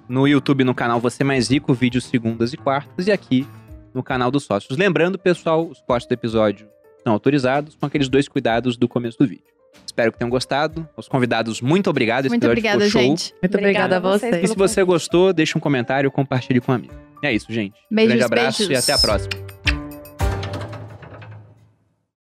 no 0.08 0.26
YouTube 0.26 0.64
no 0.64 0.74
canal 0.74 1.00
Você 1.02 1.24
Mais 1.24 1.50
Rico, 1.50 1.74
vídeos 1.74 2.06
segundas 2.06 2.54
e 2.54 2.58
quartas, 2.58 3.08
e 3.08 3.12
aqui 3.12 3.46
no 3.94 4.02
canal 4.02 4.32
dos 4.32 4.44
sócios. 4.44 4.78
Lembrando, 4.78 5.20
pessoal, 5.20 5.68
os 5.68 5.82
cortes 5.82 6.08
do 6.08 6.14
episódio 6.14 6.70
são 7.04 7.12
autorizados 7.12 7.76
com 7.76 7.86
aqueles 7.86 8.08
dois 8.08 8.30
cuidados 8.30 8.78
do 8.78 8.88
começo 8.88 9.18
do 9.18 9.28
vídeo. 9.28 9.57
Espero 9.88 10.12
que 10.12 10.20
tenham 10.20 10.30
gostado. 10.30 10.88
Aos 10.96 11.08
convidados, 11.08 11.62
muito 11.62 11.90
obrigado. 11.90 12.26
Esse 12.26 12.30
Muito 12.30 12.46
obrigada, 12.46 12.76
ficou 12.86 12.92
show. 12.92 13.02
gente. 13.02 13.34
Muito 13.42 13.58
obrigada, 13.58 13.98
a 13.98 14.00
vocês. 14.00 14.44
E 14.44 14.48
se 14.48 14.56
você 14.56 14.84
gostou, 14.84 15.34
deixa 15.34 15.58
um 15.58 15.62
comentário, 15.62 16.12
compartilhe 16.12 16.60
com 16.60 16.72
um 16.72 16.76
amigo. 16.76 16.94
É 17.24 17.34
isso, 17.34 17.52
gente. 17.52 17.74
Beijos, 17.90 18.10
Grande 18.16 18.24
abraço 18.26 18.68
beijos. 18.68 18.76
e 18.76 18.92
até 18.92 18.94
a 18.94 19.02
próxima. 19.02 19.47